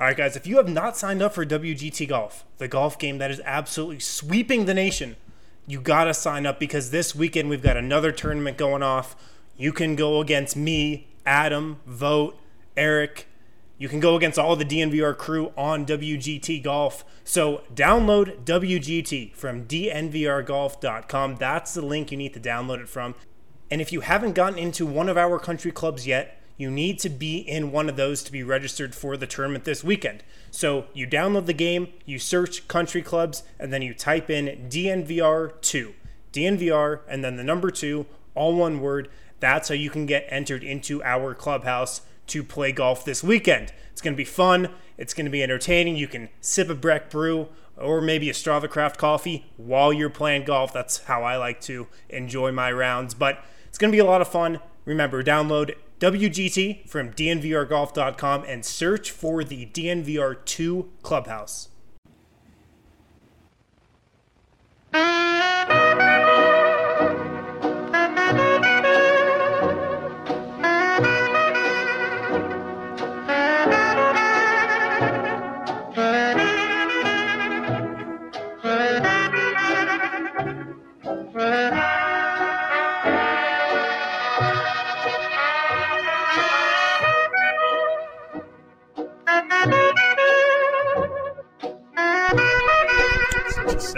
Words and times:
All 0.00 0.06
right, 0.06 0.16
guys, 0.16 0.34
if 0.34 0.46
you 0.46 0.56
have 0.56 0.66
not 0.66 0.96
signed 0.96 1.20
up 1.20 1.34
for 1.34 1.44
WGT 1.44 2.08
Golf, 2.08 2.46
the 2.56 2.68
golf 2.68 2.98
game 2.98 3.18
that 3.18 3.30
is 3.30 3.42
absolutely 3.44 4.00
sweeping 4.00 4.64
the 4.64 4.72
nation, 4.72 5.16
you 5.66 5.78
got 5.78 6.04
to 6.04 6.14
sign 6.14 6.46
up 6.46 6.58
because 6.58 6.90
this 6.90 7.14
weekend 7.14 7.50
we've 7.50 7.62
got 7.62 7.76
another 7.76 8.10
tournament 8.10 8.56
going 8.56 8.82
off. 8.82 9.14
You 9.58 9.74
can 9.74 9.96
go 9.96 10.22
against 10.22 10.56
me, 10.56 11.08
Adam, 11.26 11.80
Vogt, 11.84 12.40
Eric. 12.78 13.26
You 13.76 13.90
can 13.90 14.00
go 14.00 14.16
against 14.16 14.38
all 14.38 14.56
the 14.56 14.64
DNVR 14.64 15.18
crew 15.18 15.52
on 15.54 15.84
WGT 15.84 16.62
Golf. 16.62 17.04
So 17.22 17.64
download 17.74 18.44
WGT 18.44 19.34
from 19.34 19.66
dnvrgolf.com. 19.66 21.36
That's 21.36 21.74
the 21.74 21.82
link 21.82 22.10
you 22.10 22.16
need 22.16 22.32
to 22.32 22.40
download 22.40 22.80
it 22.80 22.88
from. 22.88 23.14
And 23.70 23.82
if 23.82 23.92
you 23.92 24.00
haven't 24.00 24.32
gotten 24.32 24.58
into 24.58 24.86
one 24.86 25.10
of 25.10 25.18
our 25.18 25.38
country 25.38 25.72
clubs 25.72 26.06
yet, 26.06 26.39
you 26.60 26.70
need 26.70 26.98
to 26.98 27.08
be 27.08 27.38
in 27.38 27.72
one 27.72 27.88
of 27.88 27.96
those 27.96 28.22
to 28.22 28.30
be 28.30 28.42
registered 28.42 28.94
for 28.94 29.16
the 29.16 29.26
tournament 29.26 29.64
this 29.64 29.82
weekend. 29.82 30.22
So 30.50 30.84
you 30.92 31.06
download 31.06 31.46
the 31.46 31.54
game, 31.54 31.88
you 32.04 32.18
search 32.18 32.68
country 32.68 33.00
clubs, 33.00 33.42
and 33.58 33.72
then 33.72 33.80
you 33.80 33.94
type 33.94 34.28
in 34.28 34.68
DNVR2. 34.68 35.94
DNVR 36.34 37.00
and 37.08 37.24
then 37.24 37.36
the 37.36 37.42
number 37.42 37.70
two, 37.70 38.04
all 38.34 38.54
one 38.54 38.80
word. 38.80 39.08
That's 39.40 39.70
how 39.70 39.74
you 39.74 39.88
can 39.88 40.04
get 40.04 40.26
entered 40.28 40.62
into 40.62 41.02
our 41.02 41.34
clubhouse 41.34 42.02
to 42.26 42.44
play 42.44 42.72
golf 42.72 43.06
this 43.06 43.24
weekend. 43.24 43.72
It's 43.90 44.02
going 44.02 44.12
to 44.12 44.18
be 44.18 44.24
fun. 44.24 44.68
It's 44.98 45.14
going 45.14 45.24
to 45.24 45.30
be 45.30 45.42
entertaining. 45.42 45.96
You 45.96 46.08
can 46.08 46.28
sip 46.42 46.68
a 46.68 46.74
Breck 46.74 47.08
brew 47.08 47.48
or 47.78 48.02
maybe 48.02 48.28
a 48.28 48.34
Strava 48.34 48.68
Craft 48.68 48.98
coffee 48.98 49.46
while 49.56 49.94
you're 49.94 50.10
playing 50.10 50.44
golf. 50.44 50.74
That's 50.74 51.04
how 51.04 51.22
I 51.22 51.38
like 51.38 51.62
to 51.62 51.86
enjoy 52.10 52.52
my 52.52 52.70
rounds. 52.70 53.14
But 53.14 53.42
it's 53.66 53.78
going 53.78 53.90
to 53.90 53.96
be 53.96 54.00
a 54.00 54.04
lot 54.04 54.20
of 54.20 54.28
fun. 54.28 54.60
Remember, 54.84 55.22
download 55.22 55.74
WGT 56.00 56.88
from 56.88 57.12
DNVRGolf.com 57.12 58.44
and 58.48 58.64
search 58.64 59.10
for 59.10 59.44
the 59.44 59.66
DNVR2 59.66 60.88
Clubhouse. 61.02 61.68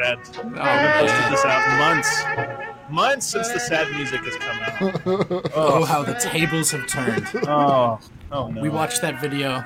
Sad. 0.02 0.18
Oh, 0.44 0.60
I've 0.60 1.00
been 1.00 1.08
posted 1.08 1.32
this 1.32 1.44
out 1.44 1.78
months. 1.78 2.68
Months 2.90 3.26
since 3.26 3.48
the 3.48 3.60
sad 3.60 3.90
music 3.94 4.20
has 4.24 4.36
come 4.36 4.58
out. 4.60 5.52
Oh, 5.54 5.84
how 5.84 6.02
the 6.02 6.14
tables 6.14 6.70
have 6.72 6.86
turned. 6.86 7.26
Oh, 7.48 7.98
oh 8.30 8.48
no. 8.48 8.60
We 8.60 8.68
watched 8.68 9.00
that 9.02 9.20
video 9.20 9.64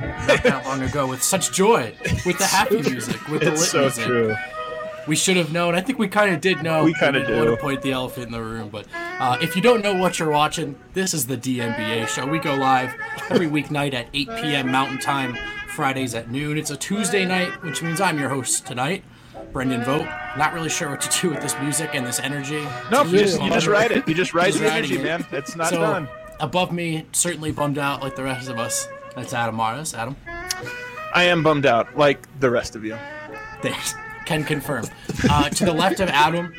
not 0.00 0.42
that 0.42 0.64
long 0.64 0.80
ago 0.82 1.06
with 1.06 1.22
such 1.22 1.52
joy, 1.52 1.94
with 2.24 2.38
the 2.38 2.46
happy 2.46 2.80
music, 2.82 3.28
with 3.28 3.42
the 3.42 3.50
lit 3.50 3.54
It's 3.60 3.68
so 3.68 3.80
music. 3.82 4.04
true. 4.06 4.34
We 5.06 5.16
should 5.16 5.36
have 5.36 5.52
known. 5.52 5.74
I 5.74 5.80
think 5.80 5.98
we 5.98 6.08
kind 6.08 6.32
of 6.34 6.40
did 6.40 6.62
know. 6.62 6.84
We 6.84 6.94
kinda 6.94 7.20
didn't 7.20 7.36
want 7.38 7.50
to 7.50 7.56
point 7.56 7.82
the 7.82 7.92
elephant 7.92 8.26
in 8.26 8.32
the 8.32 8.42
room, 8.42 8.68
but 8.70 8.86
uh, 8.94 9.36
if 9.42 9.56
you 9.56 9.62
don't 9.62 9.82
know 9.82 9.94
what 9.94 10.18
you're 10.18 10.30
watching, 10.30 10.76
this 10.94 11.12
is 11.14 11.26
the 11.26 11.36
DNBA 11.36 12.06
show. 12.08 12.26
We 12.26 12.38
go 12.38 12.54
live 12.54 12.94
every 13.28 13.46
weeknight 13.48 13.92
at 13.92 14.06
8 14.14 14.28
p.m. 14.40 14.70
Mountain 14.70 14.98
Time, 15.00 15.36
Fridays 15.68 16.14
at 16.14 16.30
noon. 16.30 16.56
It's 16.58 16.70
a 16.70 16.76
Tuesday 16.76 17.24
night, 17.26 17.62
which 17.62 17.82
means 17.82 18.00
I'm 18.00 18.18
your 18.18 18.28
host 18.30 18.66
tonight, 18.66 19.02
Brendan 19.52 19.84
Vogt. 19.84 20.08
Not 20.38 20.52
really 20.52 20.68
sure 20.68 20.88
what 20.90 21.00
to 21.02 21.20
do 21.20 21.30
with 21.30 21.40
this 21.40 21.56
music 21.60 21.90
and 21.94 22.06
this 22.06 22.20
energy. 22.20 22.66
Nope, 22.90 23.08
you 23.08 23.18
just, 23.18 23.34
Really? 23.36 23.46
you 23.46 23.52
just 23.52 23.66
ride 23.66 23.92
it. 23.92 24.04
You 24.08 24.14
just 24.14 24.34
ride 24.34 24.46
Just 24.52 24.60
the 24.60 24.72
energy, 24.72 24.96
it. 24.98 25.02
man. 25.04 25.26
It's 25.32 25.56
not 25.56 25.68
so 25.70 25.80
done. 25.80 26.08
above 26.40 26.72
me, 26.72 27.06
certainly 27.12 27.52
bummed 27.52 27.78
out 27.78 28.02
like 28.02 28.16
the 28.16 28.22
rest 28.22 28.48
of 28.48 28.58
us. 28.58 28.86
That's 29.16 29.32
Adam 29.34 29.56
Mares. 29.56 29.94
Adam, 29.94 30.16
I 31.14 31.24
am 31.24 31.42
bummed 31.42 31.66
out, 31.66 31.96
like 31.96 32.26
the 32.40 32.50
rest 32.50 32.76
of 32.76 32.84
you. 32.84 32.96
thanks. 33.62 33.94
Can 34.26 34.44
confirm. 34.44 34.84
Uh, 35.28 35.48
to 35.48 35.64
the 35.64 35.72
left 35.72 35.98
of 35.98 36.08
Adam, 36.08 36.54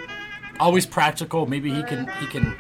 always 0.60 0.86
practical. 0.86 1.46
Maybe 1.46 1.74
he 1.74 1.84
can 1.84 2.06
he 2.20 2.28
can 2.28 2.54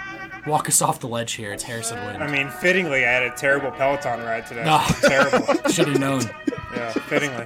walk 0.48 0.70
us 0.70 0.81
off 0.81 1.02
the 1.02 1.08
ledge 1.08 1.34
here. 1.34 1.52
It's 1.52 1.64
Harrison 1.64 1.98
Wind. 2.06 2.24
I 2.24 2.31
mean, 2.31 2.50
fittingly, 2.50 3.06
I 3.06 3.10
had 3.12 3.24
a 3.24 3.31
terrible 3.36 3.72
Peloton 3.72 4.22
ride 4.22 4.46
today. 4.48 4.64
No. 4.64 4.81
Terrible. 5.02 5.70
Should 5.70 5.90
have 5.90 6.00
known. 6.00 6.22
Yeah, 6.74 6.92
fittingly. 6.94 7.46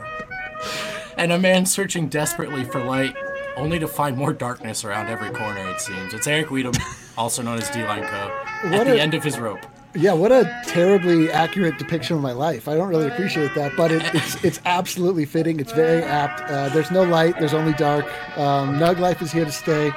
And 1.17 1.31
a 1.31 1.39
man 1.39 1.65
searching 1.65 2.07
desperately 2.07 2.63
for 2.65 2.83
light, 2.83 3.15
only 3.55 3.79
to 3.79 3.87
find 3.87 4.17
more 4.17 4.33
darkness 4.33 4.83
around 4.83 5.07
every 5.07 5.29
corner. 5.29 5.69
It 5.71 5.79
seems. 5.79 6.13
It's 6.13 6.27
Eric 6.27 6.47
Weedham, 6.47 6.75
also 7.17 7.41
known 7.41 7.57
as 7.57 7.69
D-Line 7.69 8.03
Co. 8.03 8.15
At 8.63 8.71
What 8.71 8.87
the 8.87 8.97
a- 8.97 9.01
end 9.01 9.13
of 9.13 9.23
his 9.23 9.39
rope. 9.39 9.65
Yeah, 9.97 10.11
what 10.11 10.33
a 10.33 10.43
terribly 10.67 11.31
accurate 11.31 11.77
depiction 11.77 12.17
of 12.17 12.21
my 12.21 12.33
life. 12.33 12.67
I 12.67 12.75
don't 12.75 12.89
really 12.89 13.07
appreciate 13.07 13.55
that, 13.55 13.77
but 13.77 13.93
it, 13.93 14.03
it's 14.13 14.43
it's 14.43 14.59
absolutely 14.65 15.23
fitting. 15.23 15.57
It's 15.61 15.71
very 15.71 16.03
apt. 16.03 16.41
Uh, 16.51 16.67
there's 16.67 16.91
no 16.91 17.03
light. 17.03 17.39
There's 17.39 17.53
only 17.53 17.71
dark. 17.75 18.03
Um, 18.37 18.77
Nug 18.77 18.99
life 18.99 19.21
is 19.21 19.31
here 19.31 19.45
to 19.45 19.51
stay. 19.53 19.93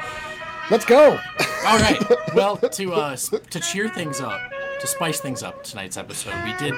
Let's 0.70 0.84
go. 0.84 1.18
All 1.66 1.78
right. 1.78 1.98
Well, 2.34 2.58
to 2.58 2.92
uh, 2.92 3.16
to 3.16 3.58
cheer 3.58 3.88
things 3.88 4.20
up, 4.20 4.38
to 4.80 4.86
spice 4.86 5.18
things 5.18 5.42
up 5.42 5.64
tonight's 5.64 5.96
episode, 5.96 6.34
we 6.44 6.52
did 6.58 6.74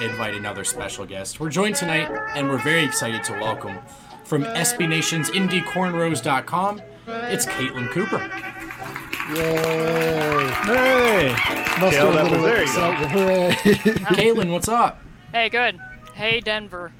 invite 0.00 0.34
another 0.34 0.64
special 0.64 1.04
guest. 1.06 1.40
We're 1.40 1.50
joined 1.50 1.76
tonight, 1.76 2.10
and 2.34 2.48
we're 2.48 2.58
very 2.58 2.84
excited 2.84 3.22
to 3.24 3.32
welcome 3.34 3.78
from 4.24 4.44
SB 4.44 4.88
Nation's 4.88 5.30
IndyCornrows.com. 5.30 6.80
It's 7.06 7.46
Caitlin 7.46 7.90
Cooper. 7.90 8.18
Yay! 9.34 10.48
Hey! 10.64 11.28
Muster 11.80 12.00
Kale, 12.00 12.12
that 12.12 12.30
was- 12.30 12.42
there 12.42 12.64
you 12.64 12.74
go. 12.74 12.92
Hooray! 13.08 13.50
Caitlin, 14.14 14.52
what's 14.52 14.68
up? 14.68 15.00
Hey, 15.32 15.48
good. 15.48 15.78
Hey, 16.14 16.40
Denver. 16.40 16.92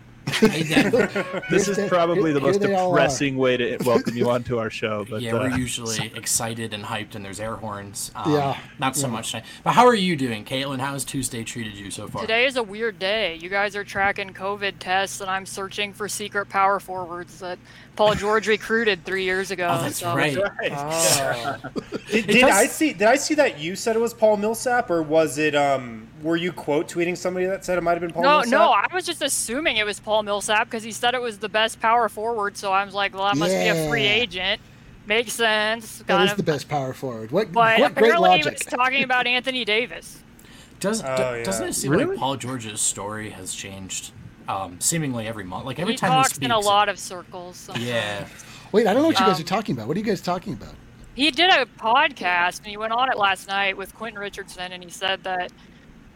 Hey, 0.50 0.62
Denver. 0.62 1.42
This 1.50 1.68
is 1.68 1.88
probably 1.88 2.32
the 2.32 2.40
most 2.40 2.60
they 2.60 2.74
all 2.74 2.90
are. 2.92 2.96
depressing 2.96 3.36
way 3.36 3.56
to 3.56 3.76
welcome 3.84 4.16
you 4.16 4.30
onto 4.30 4.58
our 4.58 4.70
show. 4.70 5.04
But 5.08 5.22
yeah, 5.22 5.34
uh, 5.34 5.38
we're 5.50 5.56
usually 5.56 6.06
excited 6.14 6.72
and 6.74 6.84
hyped, 6.84 7.14
and 7.14 7.24
there's 7.24 7.40
air 7.40 7.56
horns. 7.56 8.10
Um, 8.14 8.32
Yeah. 8.32 8.58
Not 8.78 8.96
so 8.96 9.08
much 9.08 9.30
tonight. 9.30 9.44
But 9.62 9.72
how 9.72 9.86
are 9.86 9.94
you 9.94 10.16
doing, 10.16 10.44
Caitlin? 10.44 10.80
How 10.80 10.92
has 10.92 11.04
Tuesday 11.04 11.44
treated 11.44 11.74
you 11.74 11.90
so 11.90 12.08
far? 12.08 12.22
Today 12.22 12.46
is 12.46 12.56
a 12.56 12.62
weird 12.62 12.98
day. 12.98 13.36
You 13.36 13.48
guys 13.48 13.76
are 13.76 13.84
tracking 13.84 14.30
COVID 14.32 14.74
tests, 14.78 15.20
and 15.20 15.30
I'm 15.30 15.46
searching 15.46 15.92
for 15.92 16.08
secret 16.08 16.48
power 16.48 16.80
forwards 16.80 17.38
that 17.40 17.58
Paul 17.96 18.14
George 18.14 18.48
recruited 18.48 19.04
three 19.04 19.24
years 19.24 19.50
ago. 19.50 19.68
Oh, 19.70 19.82
that's 19.82 19.98
so- 19.98 20.14
right. 20.16 20.36
Oh. 20.38 21.56
did, 22.10 22.26
did 22.26 22.40
does- 22.40 22.50
I 22.50 22.66
see? 22.66 22.92
Did 22.92 23.08
I 23.08 23.16
see 23.16 23.34
that 23.34 23.58
you 23.58 23.76
said 23.76 23.96
it 23.96 24.00
was 24.00 24.12
Paul 24.14 24.36
Millsap, 24.36 24.90
or 24.90 25.02
was 25.02 25.38
it? 25.38 25.54
Um, 25.54 26.08
were 26.22 26.36
you 26.36 26.52
quote 26.52 26.88
tweeting 26.88 27.16
somebody 27.16 27.46
that 27.46 27.64
said 27.64 27.76
it 27.78 27.82
might 27.82 27.92
have 27.92 28.00
been 28.00 28.10
Paul 28.12 28.22
No, 28.22 28.30
Millsap? 28.40 28.50
no, 28.50 28.70
I 28.70 28.86
was 28.94 29.04
just 29.04 29.22
assuming 29.22 29.76
it 29.76 29.84
was 29.86 30.00
Paul 30.00 30.22
Millsap 30.22 30.68
because 30.68 30.82
he 30.82 30.90
said 30.92 31.14
it 31.14 31.20
was 31.22 31.38
the 31.38 31.48
best 31.48 31.80
power 31.80 32.08
forward. 32.08 32.56
So 32.56 32.72
I 32.72 32.84
was 32.84 32.94
like, 32.94 33.14
well, 33.14 33.24
that 33.24 33.36
must 33.36 33.52
be 33.52 33.68
a 33.68 33.88
free 33.88 34.06
agent. 34.06 34.60
Makes 35.06 35.34
sense. 35.34 35.98
that 35.98 36.06
kind 36.06 36.24
is 36.24 36.30
of. 36.30 36.38
the 36.38 36.42
best 36.42 36.66
power 36.68 36.94
forward. 36.94 37.30
What, 37.30 37.52
But 37.52 37.78
what 37.78 37.94
great 37.94 38.08
apparently 38.14 38.38
he 38.38 38.48
was 38.48 38.60
talking 38.60 39.04
about 39.04 39.26
Anthony 39.26 39.64
Davis. 39.66 40.18
Does 40.80 41.02
Oh, 41.02 41.16
do- 41.16 41.22
yeah. 41.38 41.44
doesn't 41.44 41.68
it 41.68 41.72
seem 41.74 41.90
Really? 41.92 42.06
like 42.06 42.18
Paul 42.18 42.36
George's 42.36 42.80
story 42.80 43.30
has 43.30 43.54
changed 43.54 44.12
um, 44.48 44.78
seemingly 44.80 45.26
every 45.26 45.44
month? 45.44 45.64
Like 45.66 45.78
every 45.78 45.94
he 45.94 45.98
time 45.98 46.10
talks 46.10 46.30
he 46.30 46.34
speaks. 46.36 46.44
in 46.46 46.50
a 46.50 46.58
lot 46.58 46.88
of 46.88 46.98
circles. 46.98 47.56
so- 47.56 47.74
Yeah. 47.78 48.26
Wait, 48.72 48.86
I 48.86 48.92
don't 48.92 49.02
know 49.02 49.08
what 49.08 49.20
you 49.20 49.26
guys 49.26 49.36
Um, 49.36 49.42
are 49.42 49.46
talking 49.46 49.74
about. 49.76 49.86
What 49.88 49.96
are 49.96 50.00
you 50.00 50.06
guys 50.06 50.20
talking 50.20 50.52
about? 50.54 50.74
He 51.14 51.30
did 51.30 51.48
a 51.50 51.64
podcast 51.66 52.58
and 52.58 52.66
he 52.66 52.76
went 52.76 52.92
on 52.92 53.08
it 53.10 53.16
last 53.16 53.46
night 53.46 53.76
with 53.76 53.94
Quentin 53.94 54.18
Richardson 54.18 54.72
and 54.72 54.82
he 54.82 54.90
said 54.90 55.22
that 55.24 55.52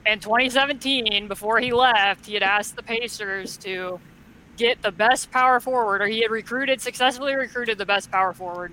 in 0.06 0.18
2017, 0.20 1.28
before 1.28 1.60
he 1.60 1.72
left, 1.72 2.26
he 2.26 2.34
had 2.34 2.42
asked 2.42 2.74
the 2.76 2.82
Pacers 2.82 3.56
to 3.58 4.00
get 4.56 4.82
the 4.82 4.90
best 4.90 5.30
power 5.30 5.60
forward, 5.60 6.00
or 6.02 6.06
he 6.08 6.20
had 6.22 6.30
recruited, 6.32 6.80
successfully 6.80 7.34
recruited 7.34 7.78
the 7.78 7.86
best 7.86 8.10
power 8.10 8.32
forward. 8.32 8.72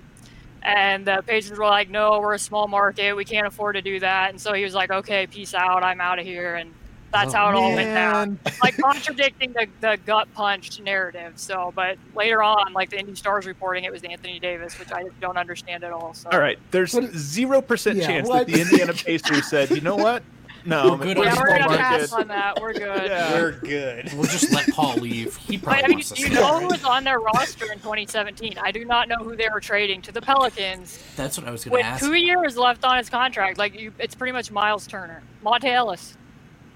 And 0.62 1.06
the 1.06 1.22
Pacers 1.24 1.58
were 1.58 1.66
like, 1.66 1.90
no, 1.90 2.18
we're 2.18 2.34
a 2.34 2.38
small 2.40 2.66
market. 2.66 3.14
We 3.14 3.24
can't 3.24 3.46
afford 3.46 3.76
to 3.76 3.82
do 3.82 4.00
that. 4.00 4.30
And 4.30 4.40
so 4.40 4.52
he 4.52 4.64
was 4.64 4.74
like, 4.74 4.90
okay, 4.90 5.26
peace 5.28 5.54
out. 5.54 5.84
I'm 5.84 6.00
out 6.00 6.18
of 6.18 6.24
here. 6.26 6.56
And 6.56 6.72
that's 7.12 7.34
Oh, 7.34 7.36
how 7.36 7.48
it 7.50 7.54
all 7.54 7.72
went 7.74 7.94
down. 7.94 8.38
Like 8.62 8.76
contradicting 8.78 9.52
the, 9.52 9.66
the 9.80 9.98
gut 10.06 10.32
punch 10.34 10.80
narrative. 10.80 11.34
So, 11.36 11.72
but 11.76 11.98
later 12.14 12.42
on, 12.42 12.72
like 12.72 12.90
the 12.90 12.98
Indy 12.98 13.14
Stars 13.14 13.46
reporting, 13.46 13.84
it 13.84 13.92
was 13.92 14.02
Anthony 14.02 14.40
Davis, 14.40 14.78
which 14.78 14.90
I 14.92 15.04
don't 15.20 15.36
understand 15.36 15.84
at 15.84 15.92
all. 15.92 16.14
So. 16.14 16.30
All 16.32 16.38
right, 16.40 16.58
there's 16.70 16.92
zero 17.16 17.60
percent 17.60 17.98
Yeah, 17.98 18.06
chance 18.06 18.28
what? 18.28 18.46
that 18.46 18.52
the 18.52 18.60
Indiana 18.62 18.92
Pacers 18.94 19.46
said, 19.48 19.70
you 19.70 19.80
know 19.82 19.96
what? 19.96 20.22
No, 20.64 20.92
We're 20.92 21.04
good 21.04 21.18
we're 21.18 21.24
Yeah, 21.26 21.36
we're 21.38 21.46
gonna 21.46 21.60
market. 21.66 21.78
pass 21.78 22.12
on 22.12 22.26
that. 22.28 22.60
We're 22.60 22.72
good. 22.72 23.06
Yeah. 23.06 23.34
We're 23.34 23.52
good. 23.52 24.12
We'll 24.14 24.24
just 24.24 24.52
let 24.52 24.66
Paul 24.70 24.96
leave. 24.96 25.36
He 25.36 25.58
probably 25.58 25.82
But 25.82 25.84
I 25.84 25.88
mean, 25.88 25.96
wants 25.98 26.10
to 26.10 26.20
you 26.20 26.30
know 26.30 26.58
who 26.58 26.66
was 26.66 26.82
on 26.82 27.04
their 27.04 27.20
roster 27.20 27.70
in 27.70 27.78
2017? 27.78 28.54
I 28.60 28.72
do 28.72 28.84
not 28.84 29.06
know 29.08 29.18
who 29.18 29.36
they 29.36 29.48
were 29.52 29.60
trading 29.60 30.02
to 30.02 30.12
the 30.12 30.20
Pelicans 30.22 30.98
That's 31.14 31.38
what 31.38 31.46
I 31.46 31.52
was 31.52 31.64
going 31.64 31.72
with 31.72 31.82
to 31.82 31.86
ask. 31.86 32.02
two 32.04 32.14
years 32.14 32.56
left 32.56 32.84
on 32.84 32.96
his 32.98 33.08
contract. 33.08 33.58
Like, 33.58 33.78
you, 33.78 33.92
it's 34.00 34.16
pretty 34.16 34.32
much 34.32 34.50
Miles 34.50 34.88
Turner, 34.88 35.22
Monta 35.44 35.66
Ellis. 35.66 36.16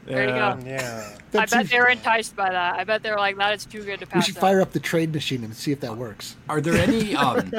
There 0.06 0.22
you 0.22 0.28
go. 0.28 0.58
Yeah. 0.64 1.16
I 1.32 1.38
bet 1.38 1.50
seems- 1.50 1.70
they're 1.70 1.88
enticed 1.88 2.34
by 2.34 2.50
that. 2.50 2.74
I 2.76 2.84
bet 2.84 3.02
they're 3.02 3.16
like, 3.18 3.36
that 3.36 3.54
is 3.54 3.64
too 3.64 3.84
good 3.84 4.00
to 4.00 4.06
pass. 4.06 4.16
We 4.16 4.32
should 4.32 4.36
up. 4.36 4.40
fire 4.40 4.60
up 4.60 4.72
the 4.72 4.80
trade 4.80 5.12
machine 5.12 5.44
and 5.44 5.54
see 5.54 5.72
if 5.72 5.80
that 5.80 5.96
works. 5.96 6.36
Are 6.48 6.60
there 6.60 6.74
any 6.74 7.14
um, 7.26 7.52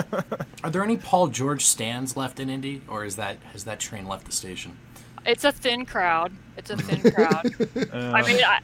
are 0.64 0.70
there 0.70 0.84
any 0.84 0.98
Paul 0.98 1.28
George 1.28 1.66
stands 1.66 2.18
left 2.18 2.40
in 2.40 2.50
Indy, 2.50 2.82
or 2.88 3.06
is 3.06 3.16
that 3.16 3.38
has 3.54 3.64
that 3.66 3.80
train 3.80 4.06
left 4.08 4.26
the 4.26 4.32
station? 4.32 4.78
It's 5.26 5.44
a 5.44 5.52
thin 5.52 5.86
crowd. 5.86 6.32
It's 6.58 6.70
a 6.72 6.78
thin 6.78 7.12
crowd. 7.12 7.46
I 7.94 8.22
mean, 8.26 8.44
I, 8.44 8.60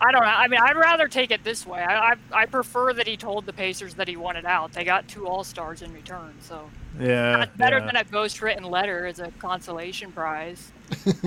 I 0.00 0.12
don't 0.12 0.20
know. 0.20 0.26
I 0.28 0.46
mean, 0.48 0.60
I'd 0.62 0.76
rather 0.76 1.08
take 1.08 1.30
it 1.30 1.42
this 1.42 1.66
way. 1.66 1.80
I, 1.80 2.12
I 2.12 2.16
I 2.32 2.46
prefer 2.46 2.92
that 2.92 3.06
he 3.06 3.16
told 3.16 3.46
the 3.46 3.52
Pacers 3.52 3.94
that 3.94 4.06
he 4.08 4.16
wanted 4.16 4.44
out. 4.44 4.72
They 4.72 4.84
got 4.84 5.08
two 5.08 5.26
All 5.26 5.42
Stars 5.42 5.80
in 5.80 5.92
return, 5.94 6.34
so 6.40 6.68
Yeah. 7.00 7.38
that's 7.38 7.56
better 7.56 7.78
yeah. 7.78 7.86
than 7.86 7.96
a 7.96 8.04
ghost 8.04 8.42
written 8.42 8.64
letter 8.64 9.06
as 9.06 9.20
a 9.20 9.30
consolation 9.38 10.12
prize. 10.12 10.70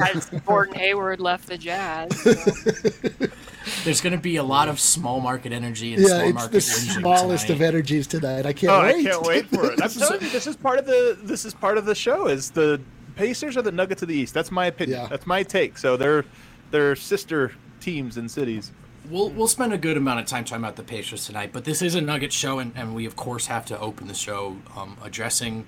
as 0.04 0.26
Gordon 0.46 0.76
Hayward 0.76 1.20
left 1.20 1.48
the 1.48 1.58
Jazz. 1.58 2.16
so. 2.22 2.34
There's 3.84 4.02
going 4.02 4.14
to 4.14 4.20
be 4.20 4.38
a 4.38 4.44
lot 4.44 4.68
of 4.70 4.80
small 4.80 5.20
market 5.20 5.52
energy 5.52 5.94
and 5.94 6.02
Yeah, 6.02 6.08
small 6.10 6.22
it's 6.28 6.34
market 6.36 6.52
the 6.54 6.62
smallest 6.62 7.48
tonight. 7.48 7.56
of 7.56 7.62
energies 7.62 8.08
tonight. 8.08 8.46
I 8.46 8.54
can't 8.54 8.72
Oh, 8.72 8.82
wait. 8.82 8.96
I 9.08 9.10
can't 9.10 9.22
wait 9.26 9.46
for 9.48 9.72
it. 9.72 9.82
I'm 9.84 9.90
telling 9.90 10.22
you, 10.22 10.30
this 10.30 10.48
is 10.48 10.56
part 10.56 10.80
of 10.80 10.86
the 10.86 11.18
this 11.24 11.44
is 11.44 11.54
part 11.54 11.78
of 11.78 11.86
the 11.86 11.96
show. 11.96 12.28
Is 12.28 12.52
the 12.52 12.80
Pacers 13.16 13.58
are 13.58 13.62
the 13.62 13.72
Nuggets 13.72 14.02
of 14.02 14.08
the 14.08 14.16
East? 14.16 14.34
That's 14.34 14.52
my 14.52 14.68
opinion. 14.68 15.02
Yeah. 15.02 15.08
That's 15.08 15.28
my 15.28 15.44
take. 15.44 15.78
So 15.78 15.98
they're 15.98 16.24
they're 16.72 16.96
sister 16.96 17.52
teams 17.80 18.18
and 18.18 18.30
cities. 18.30 18.72
We'll 19.10 19.30
we'll 19.30 19.48
spend 19.48 19.74
a 19.74 19.78
good 19.78 19.98
amount 19.98 20.20
of 20.20 20.26
time 20.26 20.46
talking 20.46 20.64
about 20.64 20.76
the 20.76 20.84
Pacers 20.84 21.26
tonight, 21.26 21.52
but 21.54 21.66
this 21.66 21.82
is 21.82 21.96
a 21.96 22.02
Nugget 22.02 22.34
show, 22.34 22.60
and, 22.60 22.74
and 22.76 22.94
we 22.94 23.06
of 23.06 23.16
course 23.16 23.48
have 23.48 23.66
to 23.68 23.80
open 23.80 24.08
the 24.08 24.14
show 24.14 24.58
um, 24.76 24.98
addressing 25.04 25.66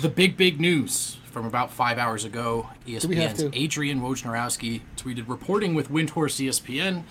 the 0.00 0.08
big 0.08 0.36
big 0.36 0.60
news 0.60 1.18
from 1.30 1.46
about 1.46 1.70
five 1.70 1.98
hours 1.98 2.24
ago. 2.24 2.68
We 2.86 2.94
ESPN's? 2.94 3.44
Adrian 3.52 4.00
Wojnarowski 4.00 4.82
tweeted 4.96 5.28
reporting 5.28 5.74
with 5.74 5.90
Windhorst 5.90 6.44
ESPN. 6.44 7.04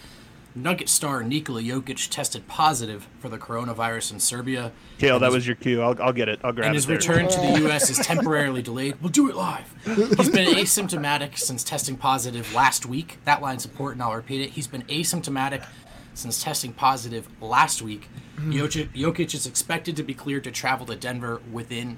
Nugget 0.53 0.89
star 0.89 1.23
Nikola 1.23 1.61
Jokic 1.61 2.09
tested 2.09 2.47
positive 2.47 3.07
for 3.19 3.29
the 3.29 3.37
coronavirus 3.37 4.11
in 4.13 4.19
Serbia. 4.19 4.71
Kale, 4.97 5.17
that 5.19 5.27
his- 5.27 5.35
was 5.35 5.47
your 5.47 5.55
cue. 5.55 5.81
I'll, 5.81 5.95
I'll 6.01 6.11
get 6.13 6.27
it. 6.27 6.39
I'll 6.43 6.51
grab 6.51 6.65
and 6.67 6.73
it. 6.73 6.77
his 6.77 6.85
there. 6.85 6.97
return 6.97 7.29
to 7.29 7.39
the 7.39 7.59
U.S. 7.63 7.89
is 7.89 7.97
temporarily 7.99 8.61
delayed. 8.61 8.95
We'll 9.01 9.11
do 9.11 9.29
it 9.29 9.35
live. 9.35 9.73
He's 9.85 10.29
been 10.29 10.53
asymptomatic 10.55 11.37
since 11.37 11.63
testing 11.63 11.95
positive 11.95 12.53
last 12.53 12.85
week. 12.85 13.19
That 13.25 13.41
line's 13.41 13.65
important. 13.65 14.01
I'll 14.01 14.13
repeat 14.15 14.41
it. 14.41 14.49
He's 14.51 14.67
been 14.67 14.83
asymptomatic 14.83 15.65
since 16.13 16.43
testing 16.43 16.73
positive 16.73 17.29
last 17.41 17.81
week. 17.81 18.09
Jokic, 18.37 18.89
Jokic 18.93 19.33
is 19.33 19.45
expected 19.45 19.95
to 19.95 20.03
be 20.03 20.13
cleared 20.13 20.43
to 20.43 20.51
travel 20.51 20.85
to 20.87 20.95
Denver 20.95 21.41
within 21.51 21.97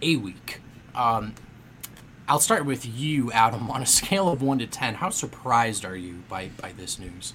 a 0.00 0.16
week. 0.16 0.62
Um, 0.94 1.34
I'll 2.28 2.40
start 2.40 2.64
with 2.64 2.86
you, 2.86 3.30
Adam. 3.32 3.70
On 3.70 3.82
a 3.82 3.86
scale 3.86 4.28
of 4.30 4.40
one 4.40 4.58
to 4.60 4.66
ten, 4.66 4.94
how 4.94 5.10
surprised 5.10 5.84
are 5.84 5.96
you 5.96 6.22
by 6.28 6.48
by 6.60 6.72
this 6.72 6.98
news? 6.98 7.34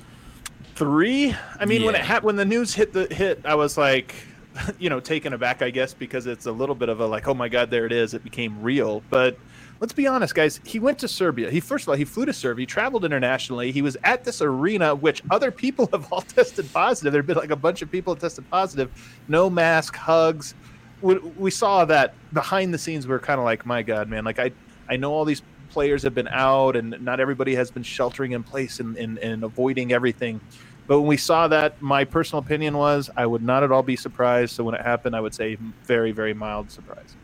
Three. 0.76 1.36
I 1.60 1.66
mean, 1.66 1.84
when 1.84 1.96
it 1.96 2.00
Yeah. 2.00 2.06
ha- 2.06 2.20
when 2.22 2.36
the 2.36 2.46
news 2.46 2.74
hit 2.74 2.94
the 2.94 3.06
hit, 3.14 3.42
I 3.46 3.56
was 3.56 3.78
like, 3.78 4.14
you 4.80 4.90
know, 4.90 5.00
taken 5.00 5.34
aback, 5.34 5.62
I 5.62 5.70
guess, 5.70 5.94
because 5.94 6.28
it's 6.28 6.46
a 6.46 6.52
little 6.52 6.76
bit 6.76 6.90
of 6.90 7.00
a 7.00 7.06
like, 7.06 7.28
oh 7.28 7.34
my 7.34 7.50
god, 7.50 7.70
there 7.70 7.86
it 7.86 7.92
is. 7.92 8.14
It 8.14 8.24
became 8.24 8.62
real. 8.62 9.02
But 9.10 9.38
let's 9.80 9.94
be 9.94 10.06
honest, 10.08 10.36
guys. 10.36 10.60
He 10.64 10.80
went 10.80 11.00
to 11.00 11.08
Serbia. 11.08 11.50
He 11.50 11.60
first 11.60 11.86
of 11.86 11.90
all, 11.90 11.96
he 11.96 12.06
flew 12.06 12.26
to 12.26 12.34
Serbia. 12.34 12.64
He 12.64 12.68
traveled 12.68 13.04
internationally. 13.06 13.72
He 13.72 13.82
was 13.82 13.98
at 14.04 14.24
this 14.24 14.42
arena, 14.42 14.94
which 14.94 15.24
other 15.32 15.52
people 15.52 15.88
have 15.94 16.12
all 16.12 16.22
tested 16.22 16.72
positive. 16.72 17.14
There've 17.14 17.26
been 17.26 17.38
like 17.38 17.52
a 17.52 17.56
bunch 17.56 17.82
of 17.82 17.92
people 17.92 18.16
tested 18.16 18.50
positive. 18.50 18.92
No 19.28 19.50
mask, 19.50 19.96
hugs. 19.96 20.54
We, 21.02 21.18
we 21.18 21.52
saw 21.52 21.84
that 21.86 22.14
behind 22.34 22.74
the 22.74 22.78
scenes. 22.78 23.08
We 23.08 23.14
are 23.14 23.20
kind 23.20 23.40
of 23.40 23.44
like, 23.46 23.66
my 23.66 23.82
god, 23.82 24.08
man. 24.08 24.24
Like 24.24 24.40
I, 24.40 24.52
I 24.88 24.96
know 24.98 25.12
all 25.14 25.26
these 25.26 25.42
players 25.74 26.04
have 26.04 26.14
been 26.14 26.28
out 26.30 26.76
and 26.76 27.02
not 27.02 27.20
everybody 27.20 27.56
has 27.56 27.72
been 27.72 27.84
sheltering 27.84 28.32
in 28.32 28.44
place 28.44 28.80
and, 28.80 28.96
and, 28.96 29.18
and 29.18 29.44
avoiding 29.44 29.92
everything. 29.92 30.40
But 30.86 31.00
when 31.00 31.08
we 31.08 31.18
saw 31.18 31.48
that, 31.48 31.82
my 31.82 32.04
personal 32.04 32.44
opinion 32.44 32.78
was 32.78 33.10
I 33.16 33.26
would 33.26 33.42
not 33.42 33.64
at 33.64 33.72
all 33.72 33.84
be 33.84 33.96
surprised. 33.96 34.54
So 34.56 34.64
when 34.64 34.76
it 34.76 34.82
happened, 34.82 35.16
I 35.16 35.22
would 35.22 35.34
say 35.34 35.58
very, 35.86 36.12
very 36.12 36.34
mild 36.34 36.70
surprise. 36.70 37.16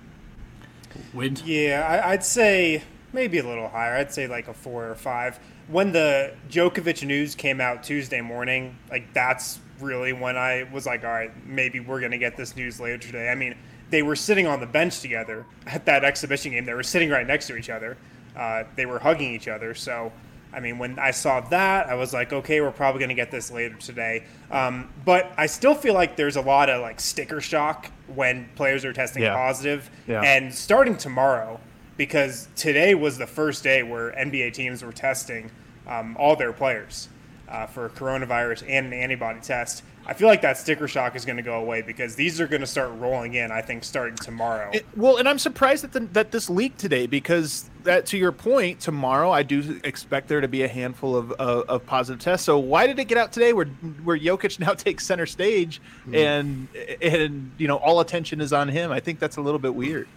Wind. 1.13 1.44
Yeah, 1.46 1.86
I, 1.88 2.12
I'd 2.12 2.24
say 2.24 2.84
maybe 3.13 3.38
a 3.38 3.44
little 3.44 3.68
higher. 3.68 3.96
I'd 3.96 4.12
say 4.12 4.28
like 4.28 4.48
a 4.48 4.54
four 4.54 4.90
or 4.90 4.96
five. 4.96 5.40
When 5.68 5.92
the 5.92 6.34
Djokovic 6.50 7.06
news 7.06 7.36
came 7.36 7.62
out 7.62 7.84
Tuesday 7.84 8.22
morning, 8.22 8.78
like 8.90 9.13
that's 9.13 9.60
really 9.80 10.13
when 10.13 10.36
I 10.36 10.68
was 10.74 10.86
like, 10.86 11.04
all 11.04 11.12
right, 11.12 11.31
maybe 11.46 11.80
we're 11.80 12.01
gonna 12.01 12.18
get 12.18 12.36
this 12.36 12.56
news 12.56 12.80
later 12.80 12.98
today. 12.98 13.30
I 13.30 13.36
mean, 13.36 13.56
they 13.90 14.01
were 14.04 14.16
sitting 14.16 14.48
on 14.48 14.60
the 14.60 14.66
bench 14.66 15.01
together 15.01 15.46
at 15.68 15.86
that 15.86 16.04
exhibition 16.04 16.51
game. 16.51 16.66
They 16.66 16.74
were 16.74 16.84
sitting 16.84 17.10
right 17.10 17.28
next 17.28 17.48
to 17.48 17.56
each 17.56 17.69
other. 17.69 17.98
Uh, 18.39 18.63
they 18.77 18.86
were 18.86 19.00
hugging 19.00 19.33
each 19.36 19.50
other. 19.50 19.74
So, 19.74 20.12
I 20.53 20.62
mean, 20.62 20.77
when 20.80 20.97
I 20.97 21.12
saw 21.12 21.41
that, 21.41 21.88
I 21.88 21.95
was 21.95 22.13
like, 22.13 22.31
okay, 22.31 22.62
we're 22.62 22.71
probably 22.71 23.01
gonna 23.01 23.13
get 23.13 23.31
this 23.31 23.51
later 23.51 23.75
today. 23.75 24.24
Um, 24.50 24.89
but 25.03 25.31
I 25.38 25.45
still 25.45 25.75
feel 25.75 25.94
like 25.94 26.15
there's 26.15 26.38
a 26.38 26.41
lot 26.41 26.69
of 26.69 26.81
like 26.81 27.01
sticker 27.01 27.41
shock 27.41 27.91
when 28.15 28.47
players 28.56 28.86
are 28.86 28.94
testing 28.94 29.24
Yeah. 29.24 29.36
positive. 29.36 29.89
Yeah. 30.07 30.21
And 30.21 30.53
starting 30.56 30.95
tomorrow, 30.95 31.59
because 31.97 32.47
today 32.56 32.95
was 32.95 33.18
the 33.18 33.27
first 33.27 33.62
day 33.62 33.83
where 33.83 34.12
NBA 34.13 34.53
teams 34.53 34.83
were 34.83 34.94
testing 34.94 35.51
um, 35.86 36.15
all 36.18 36.36
their 36.38 36.53
players 36.53 37.09
uh, 37.50 37.65
for 37.65 37.89
coronavirus 37.89 38.63
and 38.69 38.88
an 38.88 38.94
antibody 38.94 39.41
test. 39.41 39.83
I 40.09 40.13
feel 40.13 40.27
like 40.27 40.41
that 40.41 40.57
sticker 40.57 40.88
shock 40.88 41.15
is 41.15 41.23
going 41.23 41.38
to 41.38 41.44
go 41.44 41.59
away 41.59 41.83
because 41.83 42.15
these 42.15 42.41
are 42.41 42.47
going 42.47 42.61
to 42.61 42.67
start 42.67 42.89
rolling 42.97 43.35
in. 43.35 43.51
I 43.51 43.61
think 43.61 43.83
starting 43.83 44.15
tomorrow. 44.15 44.71
It- 44.73 44.88
well, 44.97 45.17
and 45.17 45.29
I'm 45.29 45.38
surprised 45.38 45.83
that 45.83 45.91
the, 45.91 46.00
that 46.13 46.31
this 46.31 46.50
leaked 46.50 46.79
today 46.79 47.06
because 47.06 47.69
that, 47.83 48.07
to 48.07 48.17
your 48.17 48.31
point, 48.31 48.79
tomorrow 48.79 49.29
I 49.29 49.44
do 49.44 49.79
expect 49.83 50.27
there 50.27 50.41
to 50.41 50.47
be 50.47 50.63
a 50.63 50.67
handful 50.67 51.15
of, 51.15 51.31
of, 51.33 51.69
of 51.69 51.85
positive 51.85 52.19
tests. 52.19 52.44
So 52.44 52.57
why 52.57 52.88
did 52.88 52.97
it 52.97 53.06
get 53.06 53.19
out 53.19 53.31
today, 53.31 53.53
where 53.53 53.67
where 54.03 54.17
Jokic 54.17 54.59
now 54.65 54.73
takes 54.73 55.06
center 55.06 55.27
stage 55.27 55.79
and 56.12 56.67
and 57.03 57.51
you 57.59 57.67
know 57.67 57.77
all 57.77 58.00
attention 58.00 58.41
is 58.41 58.51
on 58.51 58.67
him? 58.67 58.91
I 58.91 59.00
think 59.00 59.19
that's 59.19 59.38
a 59.38 59.41
little 59.41 59.59
bit 59.59 59.75
weird. 59.75 60.07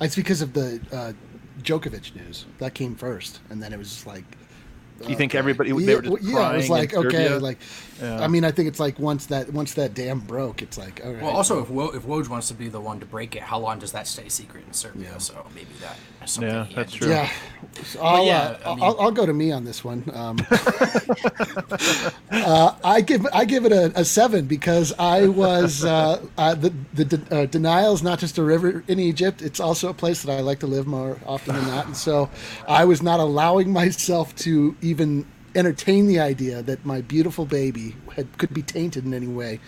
It's 0.00 0.14
because 0.14 0.42
of 0.42 0.52
the 0.52 0.80
uh, 0.92 1.12
Djokovic 1.60 2.14
news 2.14 2.46
that 2.58 2.74
came 2.74 2.94
first, 2.94 3.40
and 3.50 3.60
then 3.60 3.72
it 3.72 3.78
was 3.78 3.88
just 3.88 4.06
like. 4.06 4.24
You 5.08 5.16
think 5.16 5.34
everybody 5.34 5.72
they 5.72 5.82
yeah, 5.92 5.94
were 5.96 6.02
just 6.02 6.22
yeah, 6.22 6.32
crying 6.32 6.54
it 6.54 6.56
was 6.58 6.70
like 6.70 6.92
in 6.92 6.98
okay, 7.06 7.24
Serbia? 7.26 7.38
like 7.40 7.58
Yeah. 8.00 8.20
I 8.20 8.28
mean, 8.28 8.44
I 8.44 8.50
think 8.52 8.68
it's 8.68 8.80
like 8.80 8.98
once 8.98 9.26
that 9.26 9.52
once 9.52 9.74
that 9.74 9.92
dam 9.94 10.20
broke, 10.20 10.62
it's 10.62 10.78
like 10.78 11.00
all 11.04 11.12
right. 11.12 11.22
Well, 11.22 11.32
also, 11.32 11.60
if 11.62 11.68
Wo- 11.68 11.90
if 11.90 12.04
Woj 12.04 12.28
wants 12.28 12.48
to 12.48 12.54
be 12.54 12.68
the 12.68 12.80
one 12.80 13.00
to 13.00 13.06
break 13.06 13.34
it, 13.36 13.42
how 13.42 13.58
long 13.58 13.78
does 13.80 13.92
that 13.92 14.06
stay 14.06 14.28
secret 14.28 14.64
in 14.66 14.72
Serbia? 14.72 15.10
Yeah. 15.12 15.18
So 15.18 15.46
maybe 15.54 15.68
that 15.80 15.96
is 16.24 16.30
something 16.30 16.50
Yeah, 16.54 16.66
that's 16.74 16.92
true. 16.94 17.08
yeah, 17.08 17.28
So 17.84 18.00
I'll, 18.00 18.24
yeah, 18.24 18.56
uh, 18.64 18.72
I 18.72 18.74
mean- 18.76 18.84
I'll, 18.84 19.00
I'll 19.00 19.10
go 19.10 19.26
to 19.26 19.32
me 19.32 19.52
on 19.52 19.64
this 19.64 19.84
one. 19.84 20.04
Um, 20.14 20.38
uh, 22.30 22.74
I 22.84 23.00
give 23.00 23.26
I 23.32 23.44
give 23.44 23.64
it 23.64 23.72
a, 23.72 23.92
a 24.00 24.04
seven 24.04 24.46
because 24.46 24.92
I 24.98 25.26
was 25.28 25.84
uh, 25.84 26.24
uh, 26.38 26.54
the 26.54 26.72
the 26.94 27.04
de- 27.04 27.36
uh, 27.36 27.46
denial 27.46 27.94
is 27.94 28.02
not 28.02 28.18
just 28.18 28.38
a 28.38 28.42
river 28.42 28.84
in 28.88 28.98
Egypt; 28.98 29.42
it's 29.42 29.60
also 29.60 29.88
a 29.90 29.94
place 29.94 30.22
that 30.22 30.32
I 30.36 30.40
like 30.40 30.60
to 30.60 30.66
live 30.66 30.86
more 30.86 31.18
often 31.26 31.54
than 31.56 31.66
not, 31.66 31.86
and 31.86 31.96
so 31.96 32.30
I 32.68 32.84
was 32.84 33.02
not 33.02 33.20
allowing 33.20 33.72
myself 33.72 34.34
to 34.36 34.76
even 34.84 35.26
entertain 35.54 36.06
the 36.06 36.18
idea 36.18 36.62
that 36.62 36.84
my 36.84 37.00
beautiful 37.00 37.46
baby 37.46 37.94
had, 38.14 38.38
could 38.38 38.52
be 38.52 38.62
tainted 38.62 39.04
in 39.04 39.14
any 39.14 39.26
way. 39.26 39.60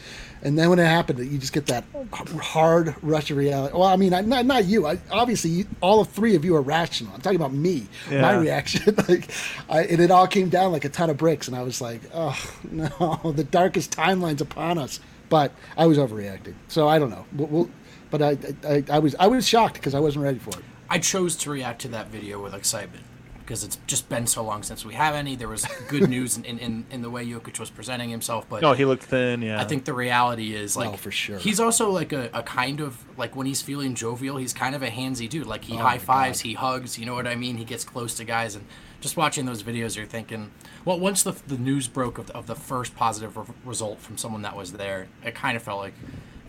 And 0.43 0.59
then 0.59 0.69
when 0.69 0.79
it 0.79 0.85
happened, 0.85 1.19
you 1.19 1.39
just 1.39 1.53
get 1.53 1.67
that 1.67 1.85
hard 2.13 2.95
rush 3.03 3.31
of 3.31 3.37
reality. 3.37 3.77
Well, 3.77 3.89
I 3.89 3.97
mean, 3.97 4.13
I, 4.13 4.21
not 4.21 4.47
not 4.47 4.65
you. 4.67 4.87
I, 4.87 4.99
obviously, 5.11 5.51
you, 5.51 5.67
all 5.81 6.01
of 6.01 6.09
three 6.11 6.37
of 6.37 6.45
you 6.45 6.55
are 6.57 6.61
rational. 6.61 7.15
I'm 7.15 7.21
talking 7.21 7.37
about 7.37 7.53
me, 7.53 7.87
my 8.11 8.35
reaction. 8.35 8.95
like, 9.09 9.31
I, 9.69 9.85
and 9.85 10.01
it 10.01 10.11
all 10.11 10.27
came 10.27 10.49
down 10.49 10.73
like 10.73 10.85
a 10.85 10.89
ton 10.89 11.11
of 11.11 11.17
bricks, 11.17 11.49
and 11.49 11.57
I 11.57 11.63
was 11.63 11.81
like, 11.81 12.03
oh 12.13 12.39
no, 12.71 13.33
the 13.35 13.45
darkest 13.45 13.93
timeline's 13.93 14.43
upon 14.43 14.79
us. 14.79 15.01
But 15.29 15.53
I 15.77 15.87
was 15.87 15.99
overreacting, 15.99 16.55
so 16.69 16.87
I 16.87 16.99
don't 17.01 17.11
know. 17.11 17.25
We'll, 17.33 17.49
we'll, 17.49 17.71
but 18.11 18.23
I, 18.23 18.39
I, 18.65 18.85
I 18.91 18.99
was 18.99 19.17
I 19.19 19.27
was 19.27 19.49
shocked 19.49 19.75
because 19.75 19.95
I 19.95 20.01
wasn't 20.01 20.25
ready 20.25 20.39
for 20.39 20.51
it. 20.51 20.65
I 20.89 21.01
chose 21.01 21.35
to 21.37 21.51
react 21.51 21.81
to 21.83 21.89
that 21.89 22.09
video 22.09 22.41
with 22.41 22.55
excitement 22.55 23.05
because 23.47 23.63
it's 23.63 23.79
just 23.87 24.09
been 24.09 24.27
so 24.27 24.43
long 24.43 24.63
since 24.65 24.85
we 24.85 24.95
have 24.95 25.15
any. 25.15 25.37
There 25.37 25.47
was 25.49 25.65
good 25.89 26.11
news 26.17 26.37
in, 26.37 26.45
in, 26.45 26.59
in, 26.59 26.87
in 26.91 27.03
the 27.03 27.09
way 27.11 27.25
Jokic 27.25 27.61
was 27.61 27.71
presenting 27.71 28.11
himself, 28.11 28.45
but 28.51 28.65
Oh, 28.65 28.73
he 28.73 28.85
looked 28.85 29.05
thin. 29.05 29.41
Yeah, 29.41 29.61
I 29.61 29.65
think 29.65 29.85
the 29.85 29.95
reality 29.95 30.55
is 30.55 30.77
like 30.77 30.91
No, 30.91 30.97
for 30.97 31.13
sure. 31.13 31.39
He's 31.39 31.61
also 31.61 31.91
like 31.91 32.13
a, 32.13 32.29
a 32.35 32.43
kind 32.43 32.81
of 32.81 33.03
like 33.17 33.37
when 33.37 33.47
he's 33.47 33.63
feeling 33.63 33.95
jovial, 33.95 34.37
he's 34.37 34.53
kind 34.53 34.75
of 34.75 34.83
a 34.83 34.89
handsy 34.91 35.29
dude. 35.29 35.47
Like 35.47 35.65
he 35.65 35.75
Oh 35.75 35.79
high 35.79 35.99
fives, 35.99 36.41
he 36.41 36.55
hugs. 36.55 36.99
You 36.99 37.07
know 37.07 37.15
what 37.15 37.27
I 37.29 37.37
mean? 37.37 37.57
He 37.57 37.65
gets 37.65 37.85
close 37.85 38.15
to 38.17 38.25
guys, 38.25 38.57
and 38.57 38.65
just 39.01 39.17
watching 39.17 39.47
those 39.47 39.63
videos, 39.63 39.97
you're 39.97 40.07
thinking, 40.07 40.51
well, 40.85 40.99
once 40.99 41.23
the 41.23 41.33
the 41.47 41.57
news 41.57 41.87
broke 41.89 42.19
of, 42.19 42.31
of 42.33 42.47
the 42.49 42.57
first 42.57 42.97
positive 42.97 43.37
re- 43.37 43.45
result 43.65 44.01
from 44.01 44.19
someone 44.19 44.43
that 44.43 44.57
was 44.57 44.73
there, 44.73 45.07
it 45.25 45.35
kind 45.37 45.57
of 45.57 45.63
felt 45.63 45.79
like 45.81 45.95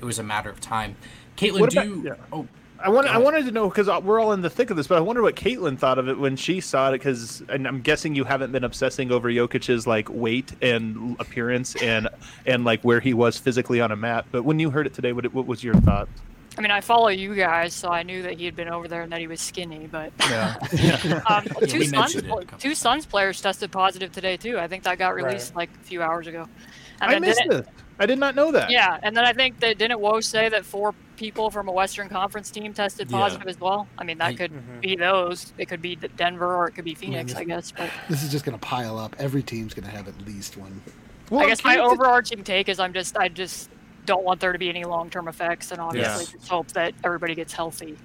it 0.01 0.05
was 0.05 0.17
a 0.17 0.23
matter 0.23 0.49
of 0.49 0.59
time. 0.59 0.95
Caitlin, 1.37 1.59
What 1.59 1.69
do 1.69 1.79
about- 1.79 1.87
you? 1.87 2.03
yeah. 2.07 2.13
Oh, 2.31 2.47
I 2.79 2.89
want. 2.89 3.07
I 3.07 3.17
wanted 3.17 3.45
to 3.45 3.51
know 3.51 3.69
because 3.69 3.87
we're 4.03 4.19
all 4.19 4.33
in 4.33 4.41
the 4.41 4.49
thick 4.49 4.69
of 4.69 4.77
this, 4.77 4.87
but 4.87 4.97
I 4.97 5.01
wonder 5.01 5.21
what 5.21 5.35
Caitlin 5.35 5.77
thought 5.77 5.97
of 5.97 6.07
it 6.07 6.17
when 6.19 6.35
she 6.35 6.61
saw 6.61 6.89
it. 6.89 6.93
Because, 6.93 7.41
and 7.49 7.67
I'm 7.67 7.81
guessing 7.81 8.15
you 8.15 8.23
haven't 8.23 8.51
been 8.51 8.63
obsessing 8.63 9.11
over 9.11 9.29
Jokic's 9.31 9.87
like 9.87 10.09
weight 10.09 10.53
and 10.61 11.15
appearance 11.19 11.75
and 11.81 12.07
and 12.45 12.63
like 12.65 12.81
where 12.83 12.99
he 12.99 13.13
was 13.13 13.37
physically 13.37 13.81
on 13.81 13.91
a 13.91 13.95
map. 13.95 14.27
But 14.31 14.43
when 14.43 14.59
you 14.59 14.69
heard 14.69 14.85
it 14.87 14.93
today, 14.93 15.13
what 15.13 15.31
what 15.33 15.47
was 15.47 15.63
your 15.63 15.75
thought? 15.75 16.07
I 16.57 16.61
mean, 16.61 16.71
I 16.71 16.81
follow 16.81 17.09
you 17.09 17.35
guys, 17.35 17.75
so 17.75 17.89
I 17.89 18.01
knew 18.01 18.23
that 18.23 18.39
he 18.39 18.45
had 18.45 18.55
been 18.55 18.67
over 18.67 18.87
there 18.87 19.03
and 19.03 19.11
that 19.11 19.19
he 19.19 19.27
was 19.27 19.39
skinny. 19.41 19.87
But 19.91 20.11
Yeah. 20.21 20.55
um, 21.29 21.45
two 21.67 21.79
we 21.79 21.85
Suns, 21.85 21.91
mentioned 21.91 22.23
it 22.25 22.29
a 22.29 22.33
pl- 22.33 22.41
couple 22.41 22.57
two 22.57 22.73
Suns 22.73 23.05
players 23.05 23.39
tested 23.41 23.71
positive 23.71 24.11
today 24.11 24.37
too. 24.37 24.57
I 24.57 24.67
think 24.67 24.83
that 24.83 24.97
got 24.97 25.13
released 25.13 25.55
like 25.55 25.69
a 25.75 25.83
few 25.83 26.01
hours 26.01 26.25
ago. 26.25 26.47
And 26.99 27.11
I 27.11 27.19
missed 27.19 27.39
didn't- 27.43 27.65
this. 27.65 27.67
I 27.99 28.05
did 28.05 28.19
not 28.19 28.35
know 28.35 28.51
that. 28.51 28.69
Yeah, 28.69 28.99
and 29.01 29.15
then 29.17 29.25
I 29.25 29.33
think 29.33 29.59
that 29.61 29.77
didn't 29.77 29.99
Woj 29.99 30.23
say 30.23 30.49
that 30.49 30.65
four 30.65 30.93
people 31.15 31.49
from 31.49 31.67
a 31.67 31.71
Western 31.71 32.09
Conference 32.09 32.51
team 32.51 32.73
tested 32.73 33.09
Yeah. 33.09 33.17
positive 33.17 33.47
as 33.47 33.59
well. 33.59 33.87
I 33.97 34.03
mean, 34.03 34.19
that 34.19 34.27
I- 34.27 34.33
could 34.35 34.51
Mhm. 34.51 34.81
be 34.81 34.95
those. 34.95 35.51
It 35.57 35.67
could 35.67 35.81
be 35.81 35.95
D- 35.95 36.07
Denver 36.15 36.55
or 36.55 36.67
it 36.67 36.73
could 36.73 36.85
be 36.85 36.93
Phoenix, 36.93 37.31
this- 37.33 37.41
I 37.41 37.43
guess. 37.43 37.71
But 37.71 37.89
This 38.07 38.21
is 38.23 38.31
just 38.31 38.45
going 38.45 38.57
to 38.57 38.63
pile 38.63 38.99
up. 38.99 39.15
Every 39.17 39.41
team's 39.41 39.73
going 39.73 39.89
to 39.89 39.95
have 39.95 40.07
at 40.07 40.21
least 40.27 40.57
one. 40.57 40.81
Well, 41.31 41.41
I 41.41 41.47
guess 41.47 41.63
my 41.63 41.73
curious 41.73 41.89
to- 41.89 41.93
overarching 41.95 42.43
take 42.43 42.69
is 42.69 42.79
I'm 42.79 42.93
just 42.93 43.17
I 43.17 43.29
just 43.29 43.69
don't 44.05 44.23
want 44.23 44.39
there 44.39 44.53
to 44.53 44.59
be 44.59 44.69
any 44.69 44.83
long 44.85 45.09
term 45.09 45.27
effects, 45.27 45.71
and 45.71 45.81
obviously 45.81 46.25
Yeah. 46.25 46.31
just 46.37 46.47
hope 46.49 46.67
that 46.73 46.93
everybody 47.03 47.33
gets 47.35 47.51
healthy. 47.53 47.97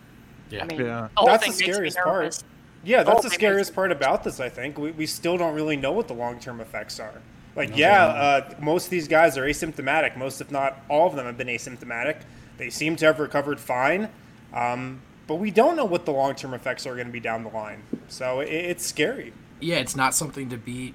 Yeah. 0.50 0.62
I 0.62 0.66
mean, 0.66 0.80
Yeah. 0.80 1.08
the 1.14 1.20
whole 1.20 1.26
That's 1.28 1.42
thing 1.44 1.52
the 1.52 1.58
scariest 1.72 1.98
part. 1.98 2.42
Yeah, 2.84 3.02
that's 3.04 3.18
Oh, 3.20 3.22
the 3.22 3.30
scariest 3.30 3.74
part 3.74 3.92
about 3.92 4.24
this. 4.24 4.40
I 4.40 4.48
think 4.48 4.76
we, 4.78 4.90
we 4.90 5.06
still 5.06 5.36
don't 5.38 5.54
really 5.54 5.76
know 5.76 5.92
what 5.92 6.08
the 6.08 6.14
long 6.14 6.40
term 6.40 6.60
effects 6.60 6.98
are. 6.98 7.20
Like, 7.54 7.76
yeah, 7.76 8.06
uh, 8.06 8.54
most 8.60 8.86
of 8.86 8.90
these 8.90 9.08
guys 9.08 9.36
are 9.36 9.42
asymptomatic. 9.44 10.16
Most, 10.16 10.40
if 10.40 10.50
not 10.50 10.78
all 10.88 11.06
of 11.06 11.16
them, 11.16 11.26
have 11.26 11.36
been 11.36 11.48
asymptomatic. 11.48 12.22
They 12.56 12.70
seem 12.70 12.96
to 12.96 13.06
have 13.06 13.18
recovered 13.18 13.60
fine, 13.60 14.08
um, 14.54 15.02
but 15.26 15.36
we 15.36 15.50
don't 15.50 15.76
know 15.76 15.84
what 15.84 16.04
the 16.04 16.12
long 16.12 16.34
term 16.34 16.54
effects 16.54 16.86
are 16.86 16.94
going 16.94 17.08
to 17.08 17.12
be 17.12 17.20
down 17.20 17.42
the 17.44 17.50
line. 17.50 17.82
So 18.08 18.40
it, 18.40 18.48
it's 18.48 18.86
scary. 18.86 19.32
yeah, 19.60 19.76
it's 19.76 19.96
not 19.96 20.14
something 20.14 20.48
to 20.50 20.56
be 20.56 20.94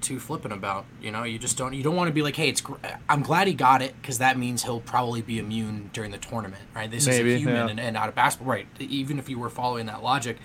too 0.00 0.20
flippant 0.20 0.54
about. 0.54 0.84
You 1.02 1.10
know, 1.10 1.24
you 1.24 1.38
just 1.38 1.56
don't. 1.58 1.72
You 1.74 1.82
don't 1.82 1.96
want 1.96 2.08
to 2.08 2.14
be 2.14 2.22
like, 2.22 2.36
hey, 2.36 2.48
it's. 2.48 2.60
Gr- 2.60 2.76
I'm 3.08 3.22
glad 3.22 3.46
he 3.48 3.54
got 3.54 3.82
it 3.82 3.94
because 4.00 4.18
that 4.18 4.38
means 4.38 4.62
he'll 4.62 4.80
probably 4.80 5.22
be 5.22 5.38
immune 5.38 5.90
during 5.92 6.10
the 6.12 6.18
tournament, 6.18 6.62
right? 6.74 6.90
This 6.90 7.06
Maybe, 7.06 7.34
is 7.34 7.36
a 7.36 7.38
human 7.40 7.56
yeah. 7.56 7.68
and, 7.68 7.80
and 7.80 7.94
not 7.94 8.08
a 8.08 8.12
basketball, 8.12 8.52
right? 8.52 8.66
Even 8.78 9.18
if 9.18 9.28
you 9.28 9.38
were 9.38 9.50
following 9.50 9.86
that 9.86 10.02
logic, 10.02 10.38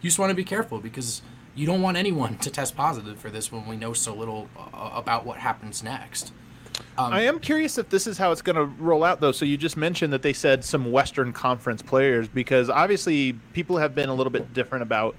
you 0.00 0.08
just 0.10 0.18
want 0.18 0.30
to 0.30 0.34
be 0.34 0.44
careful 0.44 0.78
because 0.78 1.22
you 1.58 1.66
don't 1.66 1.82
want 1.82 1.96
anyone 1.96 2.38
to 2.38 2.50
test 2.50 2.76
positive 2.76 3.18
for 3.18 3.30
this 3.30 3.50
when 3.50 3.66
we 3.66 3.76
know 3.76 3.92
so 3.92 4.14
little 4.14 4.48
uh, 4.56 4.90
about 4.94 5.26
what 5.26 5.38
happens 5.38 5.82
next. 5.82 6.32
I 6.96 7.22
am 7.22 7.40
curious 7.40 7.78
if 7.78 7.88
this 7.88 8.06
is 8.06 8.16
how 8.16 8.30
it's 8.30 8.42
going 8.42 8.54
to 8.54 8.64
roll 8.64 9.02
out, 9.02 9.20
though. 9.20 9.32
So 9.32 9.44
you 9.44 9.56
just 9.56 9.76
mentioned 9.76 10.12
that 10.12 10.22
they 10.22 10.32
said 10.32 10.64
some 10.64 10.92
Western 10.92 11.32
Conference 11.32 11.82
players, 11.82 12.28
because 12.28 12.70
obviously 12.70 13.32
people 13.52 13.76
have 13.78 13.94
been 13.96 14.08
a 14.08 14.14
little 14.14 14.30
bit 14.30 14.54
different 14.54 14.82
about 14.82 15.16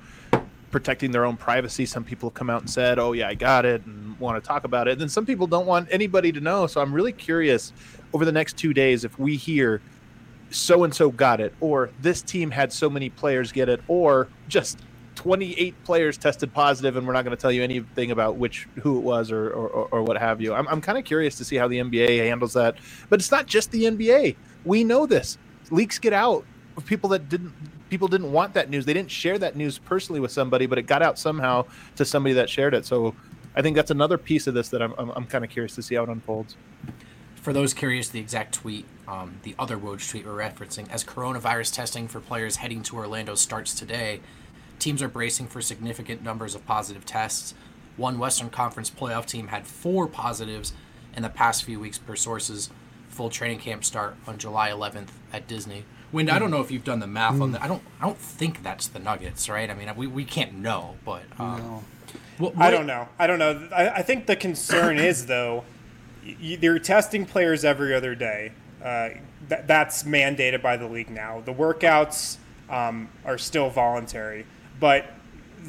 protecting 0.71 1.11
their 1.11 1.25
own 1.25 1.35
privacy. 1.35 1.85
Some 1.85 2.05
people 2.05 2.29
have 2.29 2.35
come 2.35 2.49
out 2.49 2.61
and 2.61 2.69
said, 2.69 2.99
"Oh 2.99 3.11
yeah, 3.11 3.27
I 3.27 3.33
got 3.33 3.65
it," 3.65 3.85
and 3.85 4.17
want 4.19 4.41
to 4.41 4.47
talk 4.47 4.63
about 4.63 4.87
it. 4.87 4.91
And 4.91 5.01
then 5.01 5.09
some 5.09 5.25
people 5.25 5.47
don't 5.47 5.65
want 5.65 5.89
anybody 5.91 6.31
to 6.31 6.39
know. 6.39 6.67
So 6.67 6.79
I'm 6.79 6.93
really 6.93 7.13
curious 7.13 7.73
over 8.13 8.23
the 8.23 8.31
next 8.31 8.57
two 8.57 8.73
days 8.73 9.03
if 9.03 9.19
we 9.19 9.35
hear 9.35 9.81
so 10.51 10.85
and 10.85 10.93
so 10.93 11.11
got 11.11 11.41
it, 11.41 11.53
or 11.59 11.89
this 12.01 12.21
team 12.21 12.51
had 12.51 12.71
so 12.71 12.89
many 12.89 13.09
players 13.09 13.51
get 13.51 13.67
it, 13.67 13.81
or 13.89 14.29
just 14.47 14.79
28 15.19 15.83
players 15.83 16.17
tested 16.17 16.53
positive, 16.53 16.95
and 16.95 17.05
we're 17.05 17.11
not 17.11 17.25
going 17.25 17.35
to 17.35 17.41
tell 17.41 17.51
you 17.51 17.61
anything 17.61 18.11
about 18.11 18.37
which 18.37 18.69
who 18.81 18.97
it 18.97 19.01
was 19.01 19.33
or 19.33 19.49
or, 19.49 19.89
or, 19.91 20.01
what 20.01 20.17
have 20.17 20.39
you. 20.39 20.53
I'm, 20.53 20.65
I'm 20.69 20.79
kind 20.79 20.97
of 20.97 21.03
curious 21.03 21.35
to 21.39 21.43
see 21.43 21.57
how 21.57 21.67
the 21.67 21.77
NBA 21.79 22.25
handles 22.25 22.53
that. 22.53 22.77
But 23.09 23.19
it's 23.19 23.29
not 23.29 23.45
just 23.45 23.69
the 23.71 23.83
NBA. 23.83 24.37
We 24.63 24.85
know 24.85 25.05
this. 25.05 25.37
Leaks 25.71 25.99
get 25.99 26.13
out 26.13 26.45
of 26.77 26.85
people 26.85 27.09
that 27.09 27.27
didn't 27.27 27.51
people 27.89 28.07
didn't 28.07 28.31
want 28.31 28.53
that 28.53 28.69
news. 28.69 28.85
They 28.85 28.93
didn't 28.93 29.11
share 29.11 29.37
that 29.39 29.57
news 29.57 29.77
personally 29.77 30.21
with 30.21 30.31
somebody, 30.31 30.67
but 30.67 30.77
it 30.77 30.83
got 30.83 31.01
out 31.01 31.19
somehow 31.19 31.65
to 31.97 32.05
somebody 32.05 32.35
that 32.35 32.49
shared 32.49 32.73
it. 32.73 32.85
So 32.85 33.13
I 33.57 33.61
think 33.61 33.75
that's 33.75 33.91
another 33.91 34.17
piece 34.17 34.47
of 34.47 34.53
this 34.53 34.69
that 34.69 34.81
I'm 34.81 34.93
I'm, 34.97 35.09
I'm 35.09 35.25
kind 35.25 35.43
of 35.43 35.51
curious 35.51 35.75
to 35.75 35.81
see 35.81 35.95
how 35.95 36.03
it 36.03 36.09
unfolds. 36.09 36.55
For 37.35 37.51
those 37.51 37.73
curious, 37.73 38.07
the 38.07 38.21
exact 38.21 38.53
tweet, 38.53 38.85
um, 39.05 39.39
the 39.43 39.53
other 39.59 39.77
Woj 39.77 40.09
tweet 40.09 40.25
we're 40.25 40.31
referencing, 40.31 40.89
as 40.89 41.03
coronavirus 41.03 41.73
testing 41.73 42.07
for 42.07 42.21
players 42.21 42.57
heading 42.57 42.83
to 42.83 42.95
Orlando 42.95 43.35
starts 43.35 43.73
today, 43.73 44.21
teams 44.79 45.01
are 45.03 45.07
bracing 45.09 45.47
for 45.47 45.61
significant 45.61 46.23
numbers 46.23 46.55
of 46.55 46.65
positive 46.65 47.05
tests. 47.05 47.53
One 47.97 48.17
Western 48.17 48.49
Conference 48.49 48.89
playoff 48.89 49.25
team 49.25 49.47
had 49.47 49.67
four 49.67 50.07
positives 50.07 50.73
in 51.15 51.23
the 51.23 51.29
past 51.29 51.63
few 51.63 51.79
weeks, 51.79 51.97
per 51.97 52.15
sources. 52.15 52.69
Full 53.09 53.29
training 53.29 53.59
camp 53.59 53.83
start 53.83 54.15
on 54.25 54.37
July 54.37 54.69
11th 54.69 55.09
at 55.33 55.47
Disney. 55.47 55.83
Wind, 56.11 56.29
I 56.29 56.39
don't 56.39 56.49
know 56.51 56.61
if 56.61 56.71
you've 56.71 56.83
done 56.85 56.99
the 56.99 57.07
math 57.07 57.39
on 57.41 57.51
that. 57.51 57.61
I 57.61 57.67
don't. 57.67 57.83
I 58.01 58.05
don't 58.05 58.17
think 58.17 58.63
that's 58.63 58.87
the 58.87 58.99
Nuggets, 58.99 59.47
right? 59.49 59.69
I 59.69 59.73
mean, 59.75 59.91
we, 59.95 60.07
we 60.07 60.23
can't 60.25 60.53
know, 60.55 60.95
but 61.05 61.21
um, 61.37 61.57
No. 61.59 61.83
what- 62.37 62.57
I 62.57 62.71
don't 62.71 62.87
know. 62.87 63.07
I 63.19 63.27
don't 63.27 63.37
know. 63.39 63.67
I, 63.75 63.89
I 63.89 64.01
think 64.01 64.25
the 64.25 64.35
concern 64.35 64.97
is 64.99 65.25
though, 65.27 65.65
y- 66.25 66.57
they're 66.59 66.79
testing 66.79 67.25
players 67.25 67.63
every 67.65 67.93
other 67.93 68.15
day. 68.15 68.53
Uh, 68.83 69.09
that, 69.49 69.67
that's 69.67 70.03
mandated 70.03 70.61
by 70.61 70.77
the 70.77 70.87
league 70.87 71.09
now. 71.09 71.41
The 71.45 71.53
workouts 71.53 72.37
um, 72.69 73.09
are 73.25 73.37
still 73.37 73.69
voluntary, 73.69 74.45
but 74.79 75.11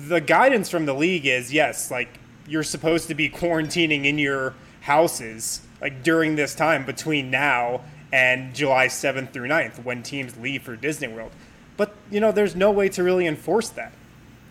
the 0.07 0.21
guidance 0.21 0.69
from 0.71 0.87
the 0.87 0.95
league 0.95 1.26
is 1.26 1.52
yes, 1.52 1.90
like 1.90 2.09
you're 2.47 2.62
supposed 2.62 3.09
to 3.09 3.14
be 3.14 3.29
quarantining 3.40 4.05
in 4.05 4.19
your 4.19 4.55
houses 4.81 5.61
like 5.81 6.02
during 6.02 6.37
this 6.37 6.55
time 6.55 6.85
between 6.85 7.31
now 7.31 7.81
and 8.12 8.55
July 8.55 8.87
7th 8.87 9.33
through 9.33 9.49
9th 9.49 9.83
when 9.85 10.02
teams 10.02 10.37
leave 10.37 10.62
for 10.62 10.76
Disney 10.76 11.09
World. 11.09 11.31
But 11.76 11.95
you 12.11 12.21
know, 12.21 12.33
there's 12.33 12.55
no 12.57 12.71
way 12.71 12.88
to 12.90 13.02
really 13.02 13.26
enforce 13.26 13.69
that. 13.71 13.93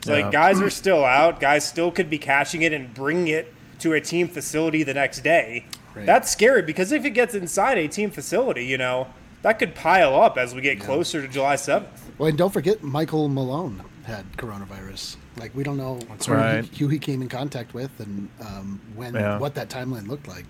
So, 0.03 0.15
Yeah. 0.15 0.23
like 0.23 0.31
guys 0.31 0.61
are 0.61 0.69
still 0.83 1.03
out. 1.05 1.39
Guys 1.39 1.67
still 1.67 1.91
could 1.91 2.09
be 2.09 2.17
catching 2.17 2.61
it 2.61 2.73
and 2.73 2.93
bringing 2.93 3.27
it 3.27 3.53
to 3.79 3.93
a 3.93 4.01
team 4.01 4.27
facility 4.27 4.83
the 4.83 4.93
next 4.93 5.21
day. 5.21 5.65
Right. 5.95 6.05
That's 6.05 6.29
scary 6.31 6.61
because 6.61 6.91
if 6.91 7.05
it 7.05 7.11
gets 7.11 7.33
inside 7.35 7.77
a 7.77 7.87
team 7.87 8.11
facility, 8.11 8.65
you 8.65 8.77
know 8.77 9.07
that 9.41 9.57
could 9.59 9.73
pile 9.75 10.19
up 10.19 10.37
as 10.37 10.53
we 10.55 10.61
get 10.61 10.79
closer 10.79 11.21
to 11.21 11.27
July 11.27 11.55
seventh. 11.55 12.11
Well, 12.17 12.29
and 12.29 12.37
don't 12.37 12.51
forget, 12.51 12.81
Michael 12.83 13.29
Malone 13.29 13.81
had 14.09 14.31
coronavirus. 14.33 15.15
Like 15.37 15.55
we 15.55 15.63
don't 15.63 15.77
know 15.77 15.99
who, 16.25 16.33
right. 16.33 16.65
he, 16.65 16.83
who 16.83 16.87
he 16.89 16.99
came 16.99 17.21
in 17.21 17.29
contact 17.29 17.73
with 17.73 17.97
and 17.99 18.29
um, 18.41 18.81
when 18.95 19.13
Yeah. 19.13 19.37
what 19.39 19.55
that 19.55 19.69
timeline 19.69 20.07
looked 20.07 20.27
like. 20.27 20.45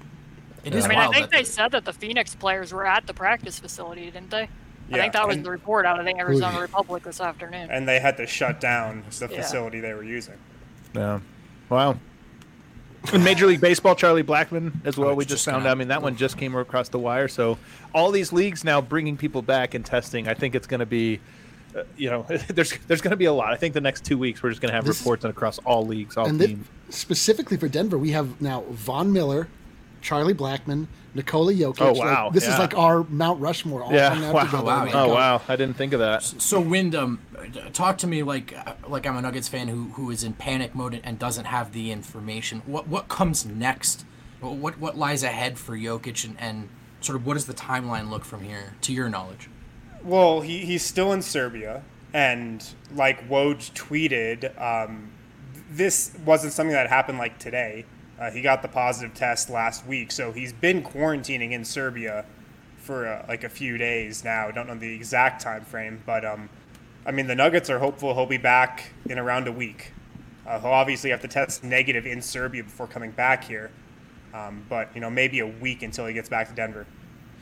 It 0.64 0.74
is 0.76 0.86
I 0.86 0.88
mean, 0.90 0.98
I 0.98 1.10
think 1.12 1.30
they 1.30 1.44
said 1.44 1.72
that 1.72 1.86
the 1.86 1.94
Phoenix 1.94 2.36
players 2.36 2.74
were 2.74 2.86
at 2.86 3.08
the 3.08 3.14
practice 3.14 3.60
facility, 3.60 4.06
didn't 4.06 4.32
they? 4.32 4.50
I 4.92 4.98
think 4.98 5.14
that 5.14 5.28
was 5.28 5.38
and- 5.38 5.46
the 5.46 5.52
report 5.52 5.86
out 5.86 6.00
of 6.00 6.06
the 6.06 6.18
Arizona 6.18 6.58
Ooh. 6.58 6.62
Republic 6.62 7.04
this 7.04 7.22
afternoon. 7.22 7.70
and 7.70 7.88
they 7.88 8.00
had 8.00 8.18
to 8.18 8.26
shut 8.26 8.60
down 8.60 9.04
the 9.10 9.28
Yeah. 9.30 9.42
facility 9.42 9.80
they 9.80 9.94
were 9.94 10.04
using. 10.04 10.36
Yeah. 10.96 11.20
Wow. 11.70 11.98
In 13.14 13.24
Major 13.24 13.46
League 13.46 13.62
Baseball, 13.62 13.96
Charlie 13.96 14.24
Blackmon 14.24 14.74
as 14.86 14.98
well. 14.98 15.12
I 15.12 15.14
we 15.14 15.24
just 15.24 15.36
just 15.36 15.46
found 15.46 15.66
out. 15.66 15.72
I 15.72 15.76
mean, 15.76 15.88
that 15.88 16.02
one 16.02 16.18
just 16.18 16.38
came 16.38 16.54
across 16.56 16.90
the 16.90 17.00
wire. 17.00 17.28
So, 17.30 17.58
all 17.94 18.12
these 18.12 18.34
leagues 18.34 18.64
now 18.66 18.82
bringing 18.82 19.16
people 19.16 19.42
back 19.42 19.74
and 19.74 19.86
testing. 19.86 20.28
I 20.28 20.34
think 20.34 20.54
it's 20.54 20.68
going 20.68 20.82
to 20.82 20.86
be, 20.86 21.22
uh, 21.76 21.84
you 21.98 22.10
know, 22.10 22.24
there's 22.50 22.74
there's 22.88 23.02
going 23.02 23.12
to 23.12 23.18
be 23.18 23.26
a 23.26 23.34
lot. 23.34 23.52
I 23.54 23.56
think 23.58 23.74
the 23.74 23.82
next 23.82 24.06
two 24.06 24.18
weeks 24.18 24.42
we're 24.44 24.50
just 24.50 24.62
going 24.62 24.70
to 24.70 24.76
have 24.76 24.86
This- 24.86 25.00
reports 25.00 25.26
across 25.26 25.58
all 25.60 25.86
leagues, 25.86 26.18
all 26.18 26.26
and 26.28 26.40
thi- 26.40 26.48
teams. 26.48 26.68
specifically 26.90 27.58
for 27.58 27.68
Denver, 27.68 27.98
we 27.98 28.12
have 28.12 28.40
now 28.42 28.64
Von 28.72 29.12
Miller, 29.14 29.48
Charlie 30.02 30.34
Blackmon, 30.34 30.88
Nikola 31.14 31.54
Jokic. 31.54 31.82
Oh, 31.82 31.92
Like, 31.94 31.98
wow, 32.00 32.30
this 32.30 32.48
is 32.48 32.58
like 32.60 32.78
our 32.78 33.04
Mount 33.04 33.40
Rushmore 33.42 33.84
all 33.84 33.92
Yeah, 33.94 34.32
wow. 34.32 34.44
together. 34.44 34.64
Wow, 34.64 34.88
Oh 34.94 35.14
wow, 35.14 35.42
I 35.48 35.56
didn't 35.56 35.76
think 35.76 35.94
of 35.94 36.00
that. 36.00 36.24
So 36.24 36.60
Wyndham, 36.60 37.20
talk 37.74 37.98
to 38.00 38.08
me 38.08 38.24
like 38.24 38.54
like 38.88 39.06
I'm 39.08 39.18
a 39.18 39.22
Nuggets 39.22 39.48
fan 39.48 39.68
who 39.68 39.86
who 39.90 40.10
is 40.12 40.24
in 40.24 40.34
panic 40.34 40.74
mode 40.76 41.00
and 41.04 41.18
doesn't 41.20 41.46
have 41.46 41.74
the 41.74 41.92
information. 41.92 42.62
What 42.66 42.88
what 42.88 43.08
comes 43.08 43.46
next? 43.46 44.06
What 44.40 44.78
what 44.80 44.98
lies 44.98 45.24
ahead 45.24 45.58
for 45.60 45.76
Jokic 45.78 46.24
and, 46.24 46.36
and 46.40 46.70
sort 47.02 47.16
of 47.16 47.26
what 47.26 47.34
does 47.34 47.46
the 47.46 47.54
timeline 47.54 48.10
look 48.10 48.24
from 48.24 48.44
here 48.44 48.74
to 48.82 48.94
your 48.94 49.10
knowledge? 49.10 49.50
Well, 50.04 50.42
he, 50.42 50.60
he's 50.60 50.84
still 50.84 51.12
in 51.12 51.22
Serbia, 51.22 51.84
and 52.14 52.66
like 52.96 53.28
Woj 53.28 53.74
tweeted, 53.74 54.60
um, 54.60 55.12
this 55.70 56.12
wasn't 56.26 56.54
something 56.54 56.74
that 56.74 56.88
happened 56.88 57.18
like 57.18 57.38
today. 57.38 57.86
Uh, 58.20 58.32
he 58.32 58.42
got 58.42 58.62
the 58.62 58.68
positive 58.68 59.14
test 59.14 59.50
last 59.50 59.86
week, 59.86 60.12
so 60.12 60.32
he's 60.32 60.54
been 60.54 60.82
quarantining 60.84 61.52
in 61.52 61.64
Serbia 61.64 62.26
for 62.78 63.08
uh, 63.08 63.26
like 63.28 63.44
a 63.44 63.50
few 63.50 63.78
days 63.78 64.24
now. 64.24 64.52
Don't 64.52 64.68
know 64.68 64.76
the 64.76 64.94
exact 64.94 65.42
time 65.42 65.64
frame, 65.64 66.02
but 66.06 66.26
um, 66.26 66.50
I 67.06 67.12
mean 67.12 67.28
the 67.28 67.36
Nuggets 67.36 67.70
are 67.70 67.80
hopeful 67.80 68.14
he'll 68.14 68.26
be 68.26 68.38
back 68.38 68.92
in 69.06 69.20
around 69.20 69.48
a 69.48 69.52
week. 69.52 69.94
Uh, 70.46 70.60
he'll 70.60 70.72
obviously 70.72 71.12
have 71.12 71.22
to 71.22 71.28
test 71.28 71.64
negative 71.64 72.06
in 72.06 72.22
Serbia 72.22 72.64
before 72.64 72.88
coming 72.88 73.12
back 73.12 73.44
here, 73.44 73.70
um, 74.34 74.66
but 74.68 74.90
you 74.96 75.02
know 75.02 75.10
maybe 75.10 75.40
a 75.40 75.48
week 75.48 75.84
until 75.84 76.06
he 76.06 76.14
gets 76.14 76.30
back 76.30 76.50
to 76.50 76.56
Denver. 76.56 76.86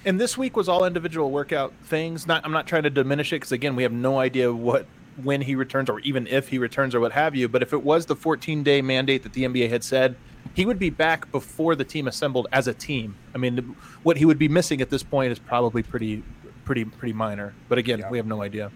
And 0.08 0.18
this 0.18 0.38
week 0.38 0.56
was 0.56 0.70
all 0.70 0.86
individual 0.86 1.30
workout 1.32 1.74
things. 1.84 2.26
Not, 2.26 2.46
I'm 2.46 2.54
not 2.54 2.66
trying 2.66 2.84
to 2.84 2.90
diminish 2.90 3.34
it 3.34 3.38
because 3.42 3.52
again, 3.52 3.76
we 3.76 3.84
have 3.84 3.92
no 3.92 4.20
idea 4.20 4.54
what 4.54 4.86
when 5.22 5.42
he 5.42 5.54
returns 5.54 5.90
or 5.90 6.00
even 6.00 6.26
if 6.28 6.48
he 6.48 6.58
returns 6.60 6.96
or 6.96 7.02
what 7.02 7.12
have 7.12 7.36
you. 7.36 7.50
But 7.50 7.62
if 7.62 7.74
it 7.74 7.84
was 7.84 8.06
the 8.06 8.16
14 8.16 8.64
day 8.64 8.82
mandate 8.82 9.24
that 9.24 9.34
the 9.34 9.44
NBA 9.44 9.70
had 9.70 9.84
said, 9.84 10.16
he 10.54 10.66
would 10.66 10.80
be 10.80 10.90
back 10.90 11.30
before 11.30 11.76
the 11.76 11.84
team 11.84 12.08
assembled 12.08 12.48
as 12.54 12.70
a 12.70 12.74
team. 12.74 13.16
I 13.36 13.38
mean, 13.38 13.76
what 14.04 14.16
he 14.16 14.24
would 14.24 14.40
be 14.40 14.48
missing 14.48 14.80
at 14.80 14.90
this 14.90 15.04
point 15.04 15.34
is 15.34 15.40
probably 15.40 15.84
pretty, 15.84 16.24
pretty, 16.64 16.86
pretty 16.86 17.12
minor. 17.14 17.54
But 17.68 17.78
again, 17.78 18.00
Yeah. 18.00 18.10
we 18.10 18.18
have 18.18 18.28
no 18.28 18.42
idea. 18.42 18.72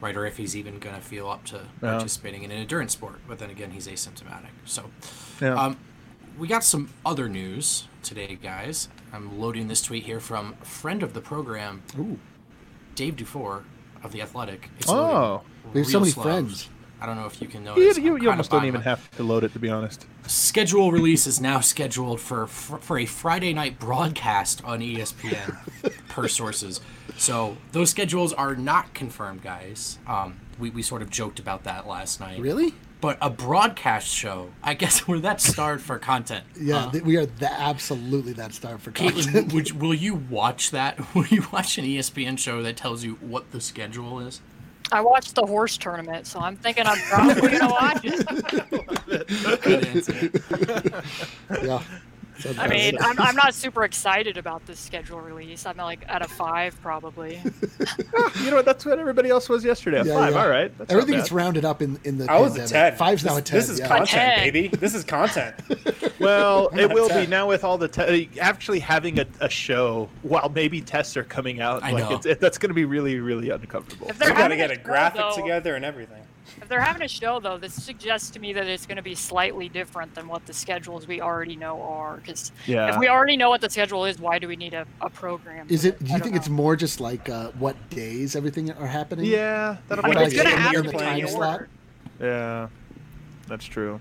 Right, 0.00 0.16
or 0.16 0.24
if 0.26 0.38
he's 0.38 0.56
even 0.56 0.78
going 0.80 0.96
to 0.96 1.00
feel 1.02 1.28
up 1.28 1.44
to 1.44 1.60
participating 1.80 2.42
in 2.42 2.50
an 2.50 2.56
endurance 2.56 2.92
sport. 2.94 3.20
But 3.28 3.38
then 3.38 3.50
again, 3.50 3.70
he's 3.70 3.86
asymptomatic. 3.86 4.48
So, 4.64 4.90
Yeah. 5.40 5.54
um, 5.54 5.76
we 6.38 6.48
got 6.48 6.64
some 6.64 6.90
other 7.04 7.28
news 7.28 7.86
today, 8.02 8.38
guys. 8.40 8.88
I'm 9.12 9.38
loading 9.40 9.68
this 9.68 9.82
tweet 9.82 10.04
here 10.04 10.20
from 10.20 10.56
a 10.60 10.64
friend 10.64 11.02
of 11.02 11.12
the 11.14 11.20
program, 11.20 11.82
Ooh. 11.98 12.18
Dave 12.94 13.16
Dufour 13.16 13.64
of 14.02 14.12
the 14.12 14.22
Athletic. 14.22 14.70
It's 14.78 14.88
Oh. 14.88 15.42
We 15.72 15.80
have 15.80 15.88
so 15.88 16.00
many 16.00 16.12
slow. 16.12 16.22
friends. 16.24 16.68
I 17.00 17.06
don't 17.06 17.16
know 17.16 17.26
if 17.26 17.42
you 17.42 17.48
can 17.48 17.62
You, 17.62 17.66
notice. 17.66 17.98
you, 17.98 18.16
I'm 18.16 18.22
you 18.22 18.30
almost 18.30 18.50
don't 18.52 18.64
even 18.64 18.78
my- 18.80 18.84
have 18.84 19.10
to 19.16 19.24
load 19.24 19.42
it, 19.42 19.52
to 19.54 19.58
be 19.58 19.68
honest. 19.68 20.06
schedule 20.28 20.92
release 20.92 21.26
is 21.26 21.40
now 21.40 21.58
scheduled 21.58 22.20
for 22.20 22.46
for 22.46 22.96
a 22.98 23.06
Friday 23.06 23.52
night 23.52 23.78
broadcast 23.80 24.62
on 24.64 24.80
ESPN 24.80 25.56
per 26.08 26.28
sources. 26.28 26.80
So 27.16 27.56
those 27.72 27.90
schedules 27.90 28.32
are 28.32 28.54
not 28.54 28.94
confirmed, 28.94 29.42
guys. 29.42 29.98
Um, 30.06 30.38
we, 30.60 30.70
we 30.70 30.82
sort 30.82 31.02
of 31.02 31.10
joked 31.10 31.40
about 31.40 31.64
that 31.64 31.88
last 31.88 32.20
night. 32.20 32.38
Really? 32.40 32.74
But 33.02 33.18
a 33.20 33.28
broadcast 33.28 34.06
show, 34.06 34.50
I 34.62 34.72
guess 34.74 35.06
we're 35.08 35.18
that 35.18 35.40
starved 35.42 35.82
for 35.84 35.98
content. 35.98 36.44
Yeah, 36.58 36.86
Uh, 36.86 36.90
th- 36.92 37.04
we 37.04 37.16
are 37.18 37.26
that 37.26 37.56
absolutely 37.58 38.32
that 38.34 38.54
starved 38.54 38.82
for 38.84 38.92
Caitlin, 38.92 39.24
content. 39.24 39.52
would, 39.52 39.72
will 39.82 39.92
you 39.94 40.14
watch 40.14 40.70
that? 40.70 40.98
Will 41.14 41.26
you 41.26 41.44
watch 41.52 41.76
an 41.78 41.84
ESPN 41.84 42.38
show 42.38 42.62
that 42.62 42.76
tells 42.76 43.02
you 43.04 43.14
what 43.20 43.50
the 43.50 43.60
schedule 43.60 44.20
is? 44.20 44.40
I 44.92 45.00
watched 45.00 45.34
the 45.34 45.42
horse 45.44 45.76
tournament, 45.78 46.26
so 46.28 46.38
I'm 46.38 46.54
thinking 46.56 46.84
I'm 46.86 46.98
probably 47.08 47.50
gonna 47.50 47.72
watch 47.72 48.00
it. 48.04 49.62
Good 49.62 49.86
answer. 49.86 50.30
yeah. 51.66 51.82
So 52.42 52.52
I 52.58 52.66
mean, 52.68 52.96
I'm, 53.00 53.18
I'm 53.20 53.36
not 53.44 53.54
super 53.54 53.84
excited 53.84 54.36
about 54.36 54.66
this 54.66 54.78
schedule 54.80 55.20
release. 55.20 55.64
I'm 55.64 55.76
like 55.76 56.04
at 56.08 56.22
a 56.22 56.28
five 56.28 56.76
probably. 56.82 57.40
You 58.42 58.50
know 58.50 58.56
what? 58.56 58.64
That's 58.64 58.84
what 58.84 58.98
everybody 58.98 59.28
else 59.30 59.48
was 59.48 59.64
yesterday. 59.64 60.00
A 60.00 60.04
Yeah, 60.04 60.14
five. 60.14 60.32
yeah. 60.34 60.42
All 60.42 60.48
right. 60.48 60.78
That's 60.78 60.90
everything 60.92 61.14
gets 61.16 61.30
rounded 61.32 61.64
up 61.64 61.82
in 61.82 61.98
in 62.04 62.18
the. 62.18 62.30
I 62.30 62.38
was 62.40 62.56
a 62.56 62.66
10. 62.66 62.96
Five's 62.96 63.24
now 63.24 63.32
this, 63.34 63.38
a 63.40 63.42
ten. 63.42 63.58
This 63.58 63.68
is 63.68 63.78
yeah. 63.80 63.88
content, 63.88 64.36
baby. 64.36 64.68
This 64.68 64.94
is 64.94 65.04
content. 65.04 65.54
Well, 66.18 66.68
it 66.78 66.88
will 66.92 67.08
be 67.08 67.26
now 67.26 67.48
with 67.48 67.64
all 67.64 67.76
the 67.78 67.88
te- 67.88 68.28
actually 68.40 68.78
having 68.78 69.18
a, 69.18 69.26
a 69.40 69.48
show 69.48 70.08
while 70.22 70.48
maybe 70.54 70.80
tests 70.80 71.16
are 71.16 71.24
coming 71.24 71.60
out. 71.60 71.82
I 71.82 71.90
like 71.90 72.08
know. 72.08 72.16
It's, 72.16 72.26
it, 72.26 72.38
that's 72.38 72.58
going 72.58 72.70
to 72.70 72.74
be 72.74 72.84
really, 72.84 73.18
really 73.18 73.50
uncomfortable. 73.50 74.06
If 74.08 74.20
We 74.20 74.26
they're 74.26 74.34
got 74.36 74.48
to 74.48 74.56
get 74.56 74.70
a 74.70 74.76
show, 74.76 74.82
graphic 74.82 75.20
though- 75.20 75.34
together 75.42 75.74
and 75.74 75.84
everything. 75.84 76.21
If 76.60 76.68
they're 76.68 76.80
having 76.80 77.02
a 77.02 77.08
show 77.08 77.40
though, 77.40 77.56
this 77.58 77.72
suggests 77.80 78.30
to 78.30 78.40
me 78.40 78.52
that 78.52 78.66
it's 78.66 78.84
going 78.86 78.96
to 78.96 79.02
be 79.02 79.14
slightly 79.14 79.68
different 79.68 80.14
than 80.14 80.26
what 80.28 80.44
the 80.46 80.52
schedules 80.52 81.06
we 81.06 81.20
already 81.20 81.56
know 81.56 81.80
are. 81.82 82.16
Because 82.16 82.52
Yeah. 82.66 82.92
if 82.92 82.98
we 82.98 83.08
already 83.08 83.36
know 83.36 83.48
what 83.50 83.60
the 83.60 83.70
schedule 83.70 84.04
is, 84.04 84.18
why 84.18 84.38
do 84.38 84.48
we 84.48 84.56
need 84.56 84.74
a, 84.74 84.86
a 85.00 85.08
program? 85.08 85.66
Is 85.70 85.84
it? 85.84 86.02
Do 86.02 86.12
you 86.12 86.18
think 86.18 86.32
know. 86.34 86.38
it's 86.40 86.48
more 86.48 86.76
just 86.76 87.00
like 87.00 87.28
uh, 87.28 87.50
what 87.52 87.76
days 87.90 88.34
everything 88.36 88.70
are 88.72 88.86
happening? 88.86 89.26
Yeah, 89.26 89.76
that'll 89.88 90.04
I 90.04 90.08
be 90.14 90.20
it's 90.24 90.34
Like, 90.36 90.46
gonna 90.54 90.68
in- 90.68 90.74
in 90.86 90.86
the 90.86 90.92
time 90.98 91.28
slot. 91.28 91.62
Yeah, 92.20 92.68
that's 93.46 93.64
true. 93.64 94.00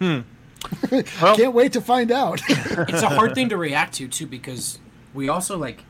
Hmm. 0.00 0.20
Can't 1.36 1.52
wait 1.52 1.72
to 1.74 1.80
find 1.80 2.10
out. 2.10 2.40
it's 2.48 3.02
a 3.02 3.08
hard 3.08 3.34
thing 3.34 3.48
to 3.50 3.56
react 3.56 3.94
to 3.94 4.08
too 4.08 4.26
because 4.26 4.78
we 5.12 5.28
also 5.28 5.58
like 5.58 5.84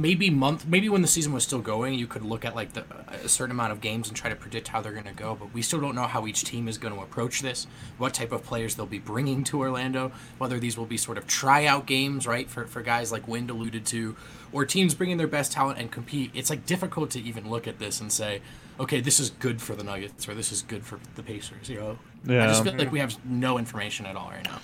maybe 0.00 0.30
month 0.30 0.66
maybe 0.66 0.88
when 0.88 1.02
the 1.02 1.08
season 1.08 1.32
was 1.32 1.42
still 1.42 1.60
going 1.60 1.94
you 1.94 2.06
could 2.06 2.22
look 2.22 2.44
at 2.44 2.54
like 2.54 2.72
the 2.72 2.84
a 3.24 3.28
certain 3.28 3.50
amount 3.50 3.72
of 3.72 3.80
games 3.80 4.08
and 4.08 4.16
try 4.16 4.30
to 4.30 4.36
predict 4.36 4.68
how 4.68 4.80
they're 4.80 4.92
going 4.92 5.04
to 5.04 5.12
go 5.12 5.34
but 5.34 5.52
we 5.52 5.60
still 5.60 5.80
don't 5.80 5.94
know 5.94 6.06
how 6.06 6.26
each 6.26 6.44
team 6.44 6.68
is 6.68 6.78
going 6.78 6.94
to 6.94 7.00
approach 7.00 7.42
this 7.42 7.66
what 7.98 8.14
type 8.14 8.32
of 8.32 8.42
players 8.44 8.74
they'll 8.74 8.86
be 8.86 8.98
bringing 8.98 9.44
to 9.44 9.58
orlando 9.58 10.12
whether 10.38 10.58
these 10.58 10.78
will 10.78 10.86
be 10.86 10.96
sort 10.96 11.18
of 11.18 11.26
tryout 11.26 11.86
games 11.86 12.26
right 12.26 12.48
for, 12.48 12.66
for 12.66 12.82
guys 12.82 13.10
like 13.12 13.26
wind 13.26 13.50
alluded 13.50 13.84
to 13.84 14.16
or 14.52 14.64
teams 14.64 14.94
bringing 14.94 15.18
their 15.18 15.26
best 15.26 15.52
talent 15.52 15.78
and 15.78 15.90
compete. 15.90 16.30
It's 16.34 16.50
like 16.50 16.64
difficult 16.64 17.10
to 17.10 17.20
even 17.20 17.50
look 17.50 17.66
at 17.66 17.78
this 17.78 18.00
and 18.00 18.10
say 18.10 18.40
okay 18.80 19.00
this 19.00 19.18
is 19.18 19.30
good 19.30 19.60
for 19.60 19.74
the 19.74 19.82
nuggets 19.82 20.28
or 20.28 20.34
this 20.34 20.52
is 20.52 20.62
good 20.62 20.84
for 20.84 21.00
the 21.16 21.22
pacers 21.22 21.68
you 21.68 21.80
know? 21.80 21.98
I 22.44 22.46
just 22.46 22.64
feel 22.64 22.74
like 22.76 22.92
we 22.92 23.00
have 23.00 23.16
no 23.24 23.58
information 23.58 24.06
at 24.06 24.16
all 24.16 24.30
right 24.30 24.44
now 24.44 24.60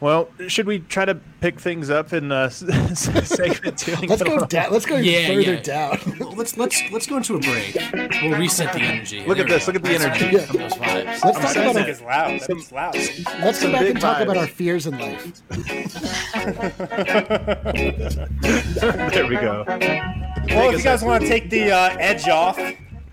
Well, 0.00 0.28
should 0.46 0.66
we 0.66 0.78
try 0.78 1.04
to 1.06 1.16
pick 1.40 1.58
things 1.58 1.90
up 1.90 2.12
in 2.12 2.30
uh, 2.30 2.48
segment 2.50 3.78
two? 3.78 3.96
let's 4.06 4.22
go 4.22 4.38
on? 4.38 4.46
down. 4.48 4.72
Let's 4.72 4.86
go 4.86 4.94
Yeah, 4.96 5.26
further 5.26 5.40
yeah. 5.54 5.60
down. 5.60 5.98
Well, 6.20 6.34
let's 6.36 6.56
let's 6.56 6.80
let's 6.92 7.06
go 7.08 7.16
into 7.16 7.34
a 7.34 7.40
break. 7.40 7.74
We'll 8.22 8.38
reset 8.38 8.72
the 8.74 8.80
energy. 8.80 9.24
Look 9.26 9.38
at 9.38 9.46
There 9.46 9.46
we 9.46 9.52
this, 9.52 9.66
go. 9.66 9.72
look 9.72 9.76
at 9.76 9.82
the 9.82 9.88
That's 9.98 10.04
energy. 10.04 10.36
right, 10.36 10.46
some 10.46 10.56
of 10.56 10.62
those 10.62 10.74
vibes. 10.78 11.04
Let's 11.04 11.22
The 11.22 11.32
talk 11.32 11.56
about 11.56 11.74
music 11.74 11.82
our, 11.82 11.88
is 11.90 12.00
loud. 12.02 12.40
That's 12.40 12.72
loud. 12.72 12.94
let's 13.42 13.58
some 13.58 13.68
go 13.68 13.72
back 13.72 13.80
big 13.82 13.90
and 13.90 14.00
talk 14.00 14.20
about 14.20 14.36
our 14.36 14.46
fears 14.46 14.86
in 14.86 14.98
life. 14.98 15.42
There 19.10 19.26
we 19.26 19.36
go. 19.36 19.64
Well, 19.66 20.70
if 20.72 20.78
you 20.78 20.82
guys 20.84 21.02
want 21.02 21.22
to 21.22 21.28
take 21.28 21.50
the 21.50 21.72
uh, 21.72 21.96
edge 21.98 22.28
off, 22.28 22.56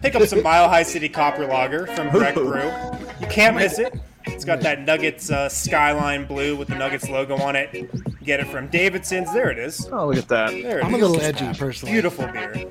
pick 0.01 0.15
up 0.15 0.23
some 0.23 0.43
Mile 0.43 0.69
High 0.69 0.83
City 0.83 1.10
Copper 1.10 1.45
Lager 1.47 1.88
from 1.88 2.10
Breck 2.10 2.38
Ooh. 2.38 2.45
Brew. 2.51 2.71
You 3.19 3.27
can't 3.27 3.55
miss 3.55 3.79
it. 3.79 3.95
It's 4.27 4.45
got 4.45 4.61
that 4.61 4.81
Nuggets 4.81 5.29
uh, 5.31 5.49
skyline 5.49 6.25
blue 6.25 6.55
with 6.55 6.67
the 6.67 6.75
Nuggets 6.75 7.09
logo 7.09 7.35
on 7.38 7.55
it. 7.55 7.89
Get 8.23 8.39
it 8.39 8.47
from 8.47 8.67
Davidson's. 8.67 9.31
There 9.33 9.49
it 9.49 9.57
is. 9.59 9.88
Oh, 9.91 10.07
look 10.07 10.17
at 10.17 10.27
that. 10.29 10.49
There 10.51 10.79
it 10.79 10.85
I'm 10.85 10.93
a 10.93 10.97
is. 10.97 11.03
little 11.03 11.21
edgy 11.21 11.57
personally. 11.57 11.93
Beautiful 11.93 12.27
beer. 12.27 12.65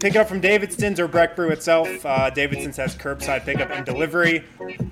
Pick 0.00 0.14
it 0.14 0.16
up 0.16 0.28
from 0.28 0.40
Davidson's 0.40 1.00
or 1.00 1.08
Breck 1.08 1.34
Brew 1.34 1.50
itself. 1.50 1.88
Uh, 2.06 2.30
Davidson's 2.30 2.76
has 2.76 2.94
curbside 2.94 3.44
pickup 3.44 3.70
and 3.70 3.84
delivery. 3.84 4.44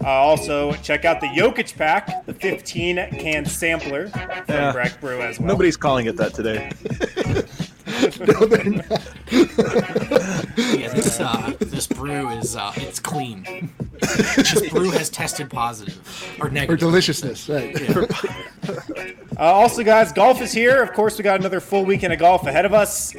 Uh, 0.02 0.08
also, 0.08 0.72
check 0.74 1.04
out 1.04 1.20
the 1.20 1.28
Jokic 1.28 1.76
pack, 1.76 2.26
the 2.26 2.34
15 2.34 2.96
can 3.12 3.44
sampler 3.46 4.08
from 4.08 4.20
Yeah. 4.48 4.72
Breck 4.72 5.00
Brew 5.00 5.20
as 5.22 5.38
well. 5.38 5.46
Nobody's 5.48 5.76
calling 5.76 6.06
it 6.06 6.16
that 6.16 6.34
today. 6.34 6.70
Yeah, 10.56 10.88
this 10.94 11.20
uh, 11.20 11.52
this 11.60 11.86
brew 11.86 12.28
is 12.30 12.56
uh, 12.56 12.72
it's 12.76 12.98
clean. 12.98 13.70
this 14.00 14.68
brew 14.70 14.90
has 14.90 15.10
tested 15.10 15.50
positive 15.50 15.98
or 16.40 16.46
Or 16.46 16.50
negative. 16.50 16.78
deliciousness, 16.80 17.48
right? 17.48 17.76
Uh, 19.38 19.42
also, 19.42 19.82
guys, 19.82 20.12
golf 20.12 20.40
is 20.40 20.52
here. 20.52 20.82
Of 20.82 20.92
course, 20.94 21.18
we 21.18 21.24
got 21.24 21.40
another 21.40 21.60
full 21.60 21.84
weekend 21.84 22.12
of 22.12 22.18
golf 22.18 22.46
ahead 22.46 22.64
of 22.64 22.72
us. 22.72 23.14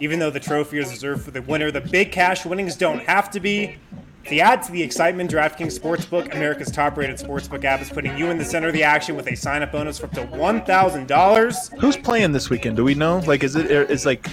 Even 0.00 0.18
though 0.18 0.30
the 0.30 0.40
trophy 0.40 0.78
is 0.78 0.90
reserved 0.90 1.24
for 1.24 1.30
the 1.30 1.42
winner, 1.42 1.70
the 1.70 1.80
big 1.80 2.10
cash 2.12 2.46
winnings 2.46 2.76
don't 2.76 3.00
have 3.00 3.30
to 3.32 3.40
be. 3.40 3.76
To 4.28 4.38
add 4.40 4.62
to 4.64 4.72
the 4.72 4.82
excitement, 4.82 5.30
DraftKings 5.30 5.78
Sportsbook, 5.78 6.34
America's 6.34 6.70
top-rated 6.70 7.16
sportsbook 7.16 7.64
app, 7.64 7.80
is 7.80 7.88
putting 7.88 8.18
you 8.18 8.28
in 8.30 8.36
the 8.36 8.44
center 8.44 8.68
of 8.68 8.74
the 8.74 8.82
action 8.82 9.16
with 9.16 9.26
a 9.26 9.34
sign-up 9.34 9.72
bonus 9.72 9.98
for 9.98 10.04
up 10.04 10.12
to 10.12 10.26
one 10.26 10.62
thousand 10.66 11.08
dollars. 11.08 11.70
Who's 11.80 11.96
playing 11.96 12.32
this 12.32 12.50
weekend? 12.50 12.76
Do 12.76 12.84
we 12.84 12.94
know? 12.94 13.20
Like, 13.20 13.42
is 13.42 13.56
it? 13.56 13.70
Is 13.70 14.04
like, 14.04 14.28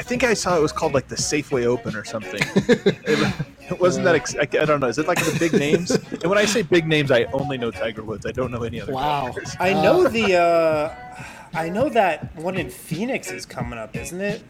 I 0.00 0.02
think 0.02 0.24
I 0.24 0.34
saw 0.34 0.56
it 0.56 0.60
was 0.60 0.72
called 0.72 0.94
like 0.94 1.06
the 1.06 1.14
Safeway 1.14 1.64
Open 1.64 1.94
or 1.94 2.04
something. 2.04 2.40
it, 2.56 3.80
wasn't 3.80 4.04
that? 4.06 4.16
Ex- 4.16 4.34
I, 4.34 4.48
I 4.60 4.64
don't 4.64 4.80
know. 4.80 4.88
Is 4.88 4.98
it 4.98 5.06
like 5.06 5.24
the 5.24 5.38
big 5.38 5.52
names? 5.52 5.92
and 5.92 6.24
when 6.24 6.36
I 6.36 6.44
say 6.44 6.62
big 6.62 6.88
names, 6.88 7.12
I 7.12 7.22
only 7.32 7.56
know 7.56 7.70
Tiger 7.70 8.02
Woods. 8.02 8.26
I 8.26 8.32
don't 8.32 8.50
know 8.50 8.64
any 8.64 8.80
other. 8.80 8.92
Wow. 8.94 9.26
golfers. 9.26 9.54
I 9.60 9.74
know 9.74 10.08
the. 10.08 10.34
Uh, 10.34 11.24
I 11.54 11.68
know 11.68 11.88
that 11.88 12.34
one 12.36 12.56
in 12.56 12.68
Phoenix 12.68 13.30
is 13.30 13.46
coming 13.46 13.78
up, 13.78 13.94
isn't 13.96 14.20
it? 14.20 14.42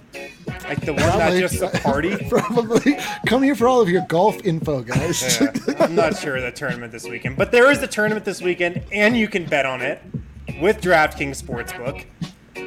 Like 0.64 0.80
the 0.80 0.92
one 0.94 1.02
that's 1.18 1.38
just 1.38 1.62
a 1.62 1.68
party. 1.80 2.16
Probably. 2.28 2.96
Come 3.26 3.42
here 3.42 3.54
for 3.54 3.68
all 3.68 3.80
of 3.80 3.88
your 3.88 4.04
golf 4.08 4.42
info, 4.44 4.82
guys. 4.82 5.40
Yeah, 5.40 5.52
I'm 5.80 5.94
not 5.94 6.16
sure 6.16 6.36
of 6.36 6.42
the 6.42 6.52
tournament 6.52 6.92
this 6.92 7.06
weekend, 7.06 7.36
but 7.36 7.52
there 7.52 7.70
is 7.70 7.82
a 7.82 7.86
tournament 7.86 8.24
this 8.24 8.40
weekend, 8.40 8.82
and 8.90 9.16
you 9.16 9.28
can 9.28 9.44
bet 9.44 9.66
on 9.66 9.82
it 9.82 10.00
with 10.60 10.80
DraftKings 10.80 11.42
Sportsbook. 11.42 12.06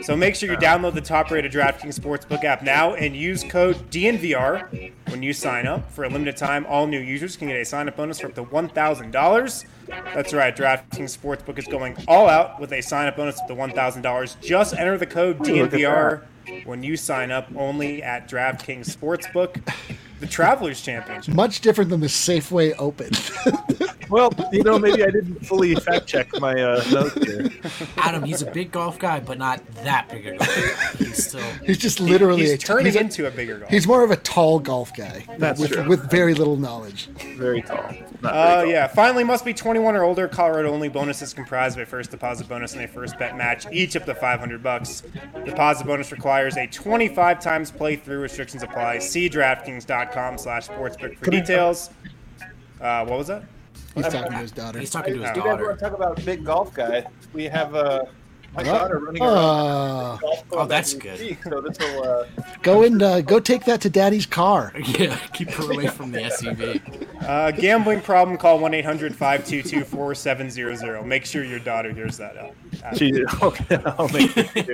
So 0.02 0.16
make 0.16 0.36
sure 0.36 0.50
you 0.50 0.58
download 0.58 0.94
the 0.94 1.02
top-rated 1.02 1.52
DraftKings 1.52 2.00
Sportsbook 2.00 2.44
app 2.44 2.62
now 2.62 2.94
and 2.94 3.16
use 3.16 3.44
code 3.44 3.76
DNVR 3.92 4.92
when 5.10 5.24
you 5.24 5.34
sign 5.34 5.68
up. 5.68 5.92
For 5.92 6.06
a 6.06 6.10
limited 6.10 6.38
time, 6.38 6.66
all 6.68 6.88
new 6.88 7.00
users 7.00 7.36
can 7.36 7.48
get 7.48 7.58
a 7.58 7.66
sign-up 7.66 7.98
bonus 7.98 8.20
for 8.20 8.28
up 8.28 8.36
to 8.36 8.44
$1,000. 8.44 9.66
That's 9.88 10.34
right, 10.34 10.56
DraftKings 10.56 11.18
Sportsbook 11.18 11.58
is 11.58 11.68
going 11.68 11.98
all 12.08 12.28
out 12.28 12.60
with 12.60 12.72
a 12.74 12.82
sign-up 12.82 13.18
bonus 13.18 13.40
up 13.40 13.48
to 13.48 13.56
$1,000. 13.56 14.42
Just 14.42 14.74
enter 14.76 14.98
the 14.98 15.06
code 15.06 15.40
DNVR 15.40 16.24
when 16.66 16.84
you 16.84 16.96
sign 16.96 17.32
up 17.32 17.48
only 17.56 18.02
at 18.02 18.30
DraftKings 18.30 18.96
Sportsbook, 18.96 19.62
the 20.20 20.28
Travelers 20.28 20.82
Championship. 20.82 21.34
Much 21.34 21.62
different 21.62 21.90
than 21.90 22.00
the 22.00 22.08
Safeway 22.08 22.74
Open. 22.78 23.10
Well, 24.10 24.32
you 24.54 24.64
know, 24.64 24.80
maybe 24.80 25.04
I 25.04 25.08
didn't 25.08 25.46
fully 25.46 25.76
fact 25.76 26.08
check 26.08 26.30
my 26.40 26.54
uh, 26.54 26.82
notes 26.90 27.14
here. 27.26 27.50
Adam, 27.98 28.24
he's 28.24 28.42
a 28.42 28.50
big 28.50 28.72
golf 28.72 28.98
guy, 28.98 29.20
but 29.20 29.38
not 29.38 29.62
that 29.84 30.08
big 30.08 30.28
a 30.28 30.38
golf 30.38 30.48
guy. 30.48 30.98
He's 31.06 31.28
still 31.28 31.42
he's 31.66 31.78
just 31.78 32.00
literally 32.00 32.44
He's 32.44 32.54
a, 32.54 32.58
turning 32.58 32.86
he's, 32.86 32.96
a- 32.96 33.02
into 33.02 33.28
a 33.28 33.32
bigger 33.32 33.58
golfer. 33.60 33.74
he's 33.74 33.86
more 33.86 34.06
of 34.06 34.12
a 34.12 34.16
tall 34.16 34.60
golf 34.60 34.96
guy 34.96 35.26
That's 35.38 35.60
with, 35.60 35.72
true. 35.74 35.90
with 35.90 36.10
very 36.10 36.34
little 36.34 36.56
knowledge. 36.56 37.08
Very 37.36 37.62
tall. 37.62 37.84
Not 38.22 38.34
very 38.34 38.34
Uh, 38.34 38.64
yeah. 38.64 38.88
Finally, 38.88 39.26
must 39.26 39.44
be 39.44 39.54
21 39.54 39.94
or 39.98 40.04
older. 40.06 40.30
Colorado 40.30 40.72
only 40.72 40.88
bonus 40.88 41.22
is 41.22 41.34
comprised 41.34 41.78
of 41.78 41.84
a 41.84 41.86
first 41.86 42.10
deposit 42.10 42.48
bonus 42.48 42.76
and 42.76 42.84
a 42.84 42.88
first 42.88 43.20
bet 43.20 43.36
match, 43.36 43.66
each 43.74 43.98
up 43.98 44.06
to 44.06 44.16
500 44.16 44.64
bucks. 44.64 45.04
Deposit 45.44 45.86
bonus 45.86 46.14
requires 46.14 46.56
a 46.56 46.66
25 46.66 47.42
times 47.42 47.72
playthrough. 47.72 48.22
Restrictions 48.22 48.64
apply. 48.64 49.00
See 49.00 49.28
DraftKings.com/sportsbook 50.12 51.18
for 51.18 51.32
details. 51.32 51.90
Uh, 52.82 53.06
what 53.06 53.18
was 53.18 53.28
that? 53.28 53.44
He's 53.96 54.08
talking 54.08 54.32
to 54.32 54.38
his 54.38 54.52
daughter. 54.52 54.80
he's 54.80 54.92
talking 54.92 55.16
to 55.16 55.20
his 55.22 55.30
You 55.36 55.42
You 55.42 55.42
guys 55.42 55.52
daughter. 55.52 55.66
want 55.68 55.80
to 55.80 55.86
talk 55.86 55.94
about 55.94 56.24
big 56.26 56.44
golf 56.46 56.74
guy? 56.74 57.04
We 57.34 57.46
have 57.46 57.74
uh, 57.74 58.04
My 58.54 58.62
What? 58.64 58.66
daughter 58.66 59.00
running 59.00 59.24
around. 59.24 59.34
Uh, 59.38 60.18
golf 60.18 60.44
Oh, 60.52 60.66
that's 60.68 60.94
good. 60.94 61.18
speak, 61.18 61.44
so 61.44 61.62
this 61.62 61.80
will. 61.80 62.04
Uh, 62.04 62.26
go 62.62 62.84
and 62.84 63.02
uh, 63.02 63.22
go 63.22 63.40
take 63.40 63.66
that 63.66 63.82
to 63.82 63.90
Daddy's 63.90 64.28
car. 64.28 64.72
Yeah, 65.00 65.18
keep 65.34 65.50
her 65.52 65.72
away 65.72 65.88
from 65.88 66.12
the 66.12 66.20
SUV. 66.20 67.08
Uh, 67.28 67.50
gambling 67.52 68.02
problem, 68.02 68.38
call 68.38 68.60
1 68.60 68.74
800 68.76 69.16
522 69.16 69.84
4700. 69.86 71.04
Make 71.04 71.26
sure 71.26 71.44
your 71.44 71.60
daughter 71.60 71.92
hears 71.92 72.18
that 72.18 72.38
out. 72.38 72.54
Uh, 72.84 72.96
she, 72.96 73.12
okay, 73.42 73.80
I'll 73.98 74.08
make 74.10 74.32
it. 74.38 74.70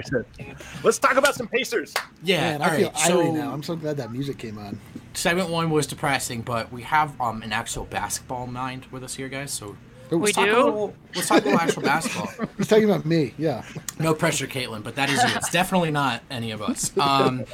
Let's 0.84 1.00
talk 1.00 1.16
about 1.16 1.36
some 1.36 1.48
Pacers. 1.48 1.94
Yeah, 2.24 2.42
Man, 2.58 2.62
all 2.62 2.68
I 2.72 2.78
feel 2.78 2.88
right. 2.90 2.96
irie 2.98 3.08
So 3.08 3.32
now. 3.32 3.54
I'm 3.54 3.64
so 3.64 3.78
glad 3.78 3.96
that 3.98 4.12
music 4.12 4.38
came 4.38 4.58
on. 4.58 4.78
Segment 5.14 5.50
one 5.50 5.70
was 5.70 5.88
depressing, 5.88 6.42
but 6.42 6.72
we 6.72 6.82
have 6.84 7.20
um 7.22 7.42
an 7.44 7.54
actual 7.54 7.86
basketball 7.86 8.48
mind 8.48 8.86
with 8.92 9.04
us 9.04 9.16
here, 9.16 9.30
guys. 9.30 9.52
So 9.52 9.76
Ooh, 10.12 10.18
We 10.18 10.26
let's 10.26 10.34
talk 10.36 10.46
do? 10.46 10.52
a 10.56 10.64
little- 10.64 10.94
let's 11.16 11.28
talk 11.28 11.42
a 11.42 11.46
little 11.46 11.60
actual 11.60 11.82
basketball. 11.84 12.48
He's 12.58 12.68
talking 12.68 12.86
about 12.86 13.06
me. 13.06 13.34
Yeah. 13.38 13.64
No 14.00 14.14
pressure, 14.14 14.48
Caitlin, 14.48 14.84
but 14.84 14.96
that 14.96 15.10
is 15.10 15.22
you. 15.24 15.30
It's 15.36 15.50
definitely 15.50 15.92
not 15.92 16.22
any 16.30 16.52
of 16.52 16.62
us. 16.62 16.96
Um, 16.98 17.46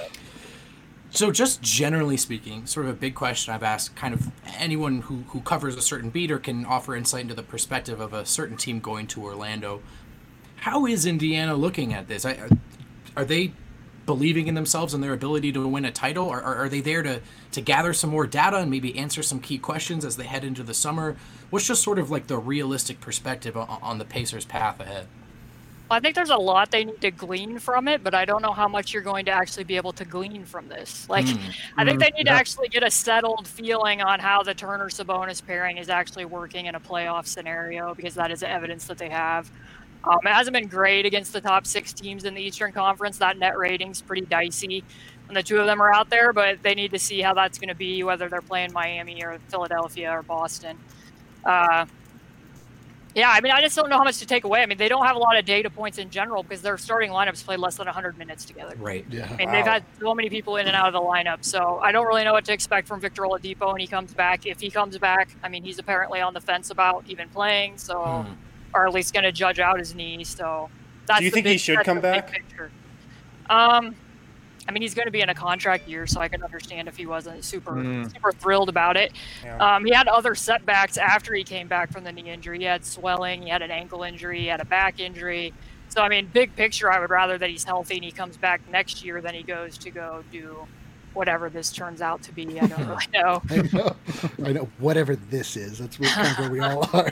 so, 1.12 1.32
just 1.32 1.62
generally 1.64 2.18
speaking, 2.18 2.68
sort 2.68 2.86
of 2.86 2.92
a 2.92 2.96
big 2.96 3.16
question 3.16 3.52
I've 3.54 3.64
asked 3.64 3.96
kind 3.96 4.14
of 4.14 4.30
anyone 4.58 5.02
who, 5.02 5.24
who 5.30 5.42
covers 5.42 5.76
a 5.76 5.82
certain 5.82 6.12
beat 6.12 6.30
or 6.30 6.38
can 6.38 6.66
offer 6.66 6.96
insight 6.96 7.22
into 7.22 7.34
the 7.34 7.42
perspective 7.44 8.00
of 8.00 8.14
a 8.14 8.26
certain 8.28 8.58
team 8.58 8.80
going 8.80 9.08
to 9.08 9.24
Orlando. 9.24 9.82
How 10.58 10.86
is 10.86 11.06
Indiana 11.08 11.56
looking 11.56 11.94
at 11.94 12.08
this? 12.08 12.26
I, 12.26 12.34
are, 12.34 12.50
are 13.18 13.26
they 13.26 13.54
believing 14.10 14.48
in 14.48 14.56
themselves 14.56 14.96
and 14.96 15.04
their 15.04 15.14
ability 15.14 15.52
to 15.52 15.68
win 15.68 15.86
a 15.86 15.92
title? 15.92 16.26
Or 16.26 16.42
are, 16.42 16.56
are 16.56 16.70
they 16.70 16.82
there 16.82 17.04
to, 17.04 17.22
to 17.52 17.62
gather 17.62 17.94
some 17.94 18.10
more 18.10 18.26
data 18.26 18.58
and 18.58 18.72
maybe 18.72 18.98
answer 18.98 19.22
some 19.22 19.40
key 19.40 19.60
questions 19.60 20.04
as 20.04 20.18
they 20.18 20.24
head 20.24 20.44
into 20.44 20.64
the 20.64 20.74
summer? 20.74 21.16
What's 21.52 21.68
just 21.68 21.84
sort 21.84 22.00
of 22.00 22.10
like 22.10 22.26
the 22.26 22.40
realistic 22.40 23.02
perspective 23.02 23.56
on, 23.56 23.68
on 23.84 24.00
the 24.00 24.06
Pacers' 24.06 24.46
path 24.46 24.80
ahead? 24.80 25.06
I 25.92 26.00
think 26.00 26.16
there's 26.16 26.32
a 26.32 26.38
lot 26.38 26.72
they 26.72 26.86
need 26.86 27.02
to 27.02 27.12
glean 27.12 27.60
from 27.60 27.88
it, 27.88 28.04
but 28.04 28.16
I 28.16 28.26
don't 28.26 28.42
know 28.42 28.52
how 28.52 28.68
much 28.68 28.94
you're 28.94 29.04
going 29.04 29.26
to 29.26 29.32
actually 29.32 29.64
be 29.64 29.76
able 29.76 29.94
to 29.94 30.06
glean 30.06 30.44
from 30.44 30.68
this. 30.70 31.08
Like, 31.08 31.28
hmm. 31.28 31.38
I 31.78 31.86
think 31.86 31.98
hmm. 31.98 32.00
they 32.00 32.10
need 32.18 32.26
to 32.26 32.32
actually 32.32 32.70
get 32.70 32.82
a 32.82 32.90
settled 32.90 33.48
feeling 33.48 34.02
on 34.02 34.20
how 34.20 34.42
the 34.42 34.56
Turner 34.56 34.90
Sabonis 34.90 35.46
pairing 35.46 35.78
is 35.78 35.90
actually 35.90 36.26
working 36.26 36.66
in 36.66 36.74
a 36.74 36.80
playoff 36.80 37.28
scenario 37.28 37.94
because 37.94 38.16
that 38.16 38.32
is 38.32 38.42
evidence 38.42 38.86
that 38.86 38.98
they 38.98 39.10
have. 39.10 39.52
Um, 40.04 40.20
it 40.24 40.30
hasn't 40.30 40.54
been 40.54 40.68
great 40.68 41.06
against 41.06 41.34
the 41.34 41.42
top 41.42 41.68
six 41.68 41.92
teams 41.94 42.24
in 42.24 42.34
the 42.34 42.42
Eastern 42.42 42.72
Conference. 42.72 43.18
That 43.18 43.38
net 43.38 43.58
rating's 43.58 44.02
pretty 44.02 44.26
dicey 44.26 44.84
when 45.28 45.36
the 45.36 45.44
two 45.44 45.58
of 45.60 45.66
them 45.68 45.82
are 45.82 45.94
out 45.94 46.10
there, 46.10 46.34
but 46.34 46.64
they 46.64 46.74
need 46.74 46.92
to 46.92 47.00
see 47.00 47.22
how 47.22 47.34
that's 47.34 47.60
going 47.60 47.68
to 47.70 47.76
be, 47.76 48.02
whether 48.04 48.30
they're 48.30 48.42
playing 48.42 48.72
Miami 48.74 49.24
or 49.24 49.40
Philadelphia 49.50 50.12
or 50.12 50.24
Boston. 50.24 50.78
Uh, 51.46 51.86
yeah, 53.16 53.30
I 53.32 53.42
mean, 53.42 53.52
I 53.52 53.60
just 53.60 53.76
don't 53.76 53.90
know 53.90 53.98
how 53.98 54.04
much 54.04 54.20
to 54.20 54.26
take 54.26 54.44
away. 54.44 54.62
I 54.62 54.68
mean, 54.68 54.78
they 54.78 54.88
don't 54.88 55.06
have 55.06 55.16
a 55.16 55.20
lot 55.20 55.38
of 55.38 55.44
data 55.44 55.70
points 55.70 55.98
in 55.98 56.10
general 56.12 56.44
because 56.44 56.62
their 56.62 56.78
starting 56.78 57.10
lineups 57.10 57.44
play 57.44 57.58
less 57.58 57.76
than 57.76 57.86
100 57.88 58.18
minutes 58.18 58.46
together. 58.46 58.76
Right. 58.78 59.04
Yeah. 59.10 59.28
I 59.32 59.36
mean, 59.36 59.52
they've 59.52 59.66
had 59.66 59.84
so 60.00 60.14
many 60.14 60.30
people 60.30 60.58
in 60.58 60.68
and 60.68 60.76
out 60.76 60.88
of 60.88 60.94
the 60.94 61.02
lineup, 61.02 61.44
so 61.44 61.80
I 61.82 61.92
don't 61.92 62.06
really 62.06 62.24
know 62.24 62.34
what 62.34 62.46
to 62.46 62.54
expect 62.54 62.88
from 62.88 63.02
Victor 63.02 63.24
Oladipo 63.24 63.72
when 63.72 63.82
he 63.82 63.88
comes 63.88 64.14
back. 64.14 64.46
If 64.46 64.60
he 64.62 64.70
comes 64.70 64.98
back, 64.98 65.30
I 65.44 65.50
mean, 65.50 65.64
he's 65.64 65.80
apparently 65.80 66.22
on 66.22 66.34
the 66.34 66.42
fence 66.42 66.70
about 66.70 67.04
even 67.08 67.28
playing, 67.30 67.78
so 67.78 68.04
Hmm. 68.04 68.34
Or 68.74 68.88
at 68.88 68.94
least 68.94 69.14
going 69.14 69.24
to 69.24 69.32
judge 69.32 69.60
out 69.60 69.80
his 69.80 69.96
knee. 69.96 70.24
So 70.24 70.70
that's 71.06 71.20
Do 71.20 71.26
you 71.26 71.32
think 71.32 71.46
big, 71.46 71.54
he 71.54 71.58
should 71.58 71.80
come 71.84 71.98
the 71.98 72.02
big 72.02 72.14
back? 72.26 72.32
Picture. 72.32 72.72
Um, 73.50 73.96
I 74.68 74.72
mean, 74.72 74.84
he's 74.84 74.94
going 74.94 75.08
to 75.08 75.12
be 75.12 75.22
in 75.22 75.30
a 75.30 75.34
contract 75.34 75.88
year, 75.88 76.06
so 76.06 76.22
I 76.22 76.28
can 76.28 76.44
understand 76.44 76.88
if 76.88 76.96
he 76.96 77.08
wasn't 77.08 77.44
super 77.44 77.72
Mm. 77.72 78.12
super 78.14 78.32
thrilled 78.32 78.70
about 78.70 78.98
it. 78.98 79.12
Yeah. 79.44 79.58
Um, 79.58 79.84
he 79.86 79.92
had 79.92 80.08
other 80.08 80.36
setbacks 80.36 80.98
after 80.98 81.34
he 81.34 81.44
came 81.44 81.68
back 81.68 81.92
from 81.92 82.04
the 82.04 82.12
knee 82.12 82.30
injury. 82.30 82.60
He 82.60 82.66
had 82.66 82.86
swelling, 82.86 83.42
he 83.42 83.50
had 83.50 83.64
an 83.64 83.72
ankle 83.72 84.04
injury, 84.04 84.42
he 84.42 84.46
had 84.48 84.62
a 84.62 84.66
back 84.66 85.00
injury. 85.00 85.54
So, 85.88 86.04
I 86.04 86.10
mean, 86.10 86.30
big 86.32 86.56
picture, 86.56 86.92
I 86.92 87.00
would 87.00 87.10
rather 87.10 87.40
that 87.40 87.50
he's 87.50 87.64
healthy 87.64 87.96
and 87.96 88.04
he 88.04 88.12
comes 88.12 88.38
back 88.38 88.62
next 88.70 89.04
year 89.04 89.22
than 89.22 89.34
he 89.34 89.42
goes 89.42 89.76
to 89.80 89.90
go 89.90 90.24
do 90.32 90.68
whatever 91.14 91.50
this 91.50 91.72
turns 91.72 92.02
out 92.02 92.22
to 92.24 92.32
be. 92.32 92.60
I 92.60 92.68
don't 92.68 92.88
really 92.88 93.06
know. 93.14 93.42
I 93.50 93.70
know. 93.74 93.96
I 94.44 94.52
know. 94.54 94.68
Whatever 94.78 95.16
this 95.16 95.58
is, 95.58 95.80
that's 95.80 96.00
what, 96.00 96.10
kind 96.10 96.28
of 96.28 96.40
where 96.40 96.50
we 96.50 96.60
all 96.60 96.88
are. 96.94 97.12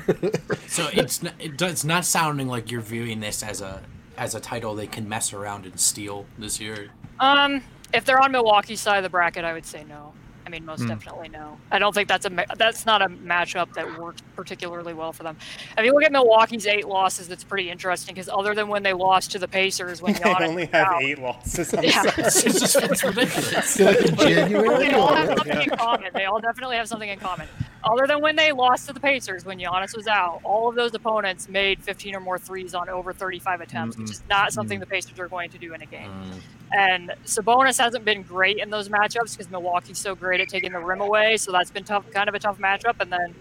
So 0.67 0.89
it's 0.93 1.23
not, 1.23 1.33
it 1.39 1.57
does, 1.57 1.71
it's 1.71 1.85
not 1.85 2.05
sounding 2.05 2.47
like 2.47 2.71
you're 2.71 2.81
viewing 2.81 3.19
this 3.19 3.43
as 3.43 3.61
a 3.61 3.81
as 4.17 4.33
a 4.33 4.39
title 4.39 4.73
they 4.75 4.87
can 4.87 5.07
mess 5.07 5.31
around 5.31 5.65
and 5.65 5.79
steal 5.79 6.25
this 6.37 6.59
year. 6.59 6.89
Um, 7.19 7.61
if 7.93 8.03
they're 8.03 8.21
on 8.21 8.31
Milwaukee's 8.31 8.81
side 8.81 8.97
of 8.97 9.03
the 9.03 9.09
bracket, 9.09 9.45
I 9.45 9.53
would 9.53 9.65
say 9.65 9.83
no. 9.83 10.13
I 10.47 10.49
mean, 10.49 10.65
most 10.65 10.83
Hmm. 10.83 10.87
definitely 10.87 11.27
no. 11.27 11.57
I 11.71 11.77
don't 11.77 11.93
think 11.93 12.07
that's 12.07 12.25
a 12.25 12.29
ma- 12.29 12.45
that's 12.55 12.85
not 12.85 13.01
a 13.01 13.07
matchup 13.07 13.73
that 13.73 13.99
worked 13.99 14.23
particularly 14.37 14.93
well 14.93 15.11
for 15.11 15.23
them. 15.23 15.35
If 15.77 15.83
you 15.83 15.91
look 15.93 16.03
at 16.03 16.11
Milwaukee's 16.13 16.65
eight 16.65 16.87
losses, 16.87 17.27
that's 17.27 17.43
pretty 17.43 17.69
interesting 17.69 18.15
because 18.15 18.29
other 18.29 18.55
than 18.55 18.69
when 18.69 18.81
they 18.81 18.93
lost 18.93 19.29
to 19.31 19.39
the 19.39 19.47
Pacers, 19.49 20.01
when 20.01 20.13
they 20.23 20.33
only 20.45 20.67
have 20.67 20.87
out, 20.87 21.03
eight 21.03 21.19
losses. 21.19 21.73
I'm 21.73 21.83
Yeah. 21.83 22.01
sorry. 22.01 22.13
It's 22.27 22.41
just 22.43 22.75
it's 22.77 23.03
ridiculous. 23.03 23.77
like 23.81 23.97
in 24.05 24.15
January. 24.15 24.87
they 24.87 24.93
all 24.93 25.13
have 25.13 25.29
or- 25.31 25.35
something 25.35 25.61
in 25.63 25.69
common. 25.77 26.11
They 26.13 26.23
all 26.25 26.39
definitely 26.39 26.77
have 26.77 26.87
something 26.87 27.09
in 27.09 27.19
common. 27.19 27.49
Other 27.91 28.07
than 28.07 28.21
when 28.21 28.35
they 28.35 28.51
lost 28.51 28.87
to 28.87 28.93
the 28.93 28.99
Pacers 28.99 29.45
when 29.45 29.59
Giannis 29.59 29.95
was 29.95 30.07
out, 30.07 30.41
all 30.43 30.69
of 30.69 30.75
those 30.75 30.93
opponents 30.93 31.47
made 31.47 31.83
15 31.83 32.15
or 32.15 32.19
more 32.19 32.37
threes 32.37 32.73
on 32.73 32.89
over 32.89 33.13
35 33.13 33.61
attempts, 33.61 33.97
which 33.97 34.11
is 34.11 34.23
not 34.29 34.51
something 34.51 34.79
the 34.79 34.85
Pacers 34.85 35.19
are 35.19 35.27
going 35.27 35.49
to 35.49 35.57
do 35.57 35.73
in 35.73 35.81
a 35.81 35.85
game. 35.85 36.11
Mm. 36.11 36.39
And 36.71 37.13
Sabonis 37.25 37.79
hasn't 37.79 38.03
been 38.03 38.23
great 38.23 38.57
in 38.57 38.69
those 38.69 38.89
matchups 38.89 39.31
because 39.31 39.49
Milwaukee's 39.49 39.99
so 39.99 40.15
great 40.15 40.41
at 40.41 40.49
taking 40.49 40.73
the 40.73 40.79
rim 40.79 41.01
away. 41.01 41.37
So 41.37 41.51
that's 41.51 41.71
been 41.71 41.85
tough, 41.85 42.09
kind 42.11 42.27
of 42.27 42.35
a 42.35 42.39
tough 42.39 42.57
matchup. 42.59 42.99
And 42.99 43.11
then 43.11 43.33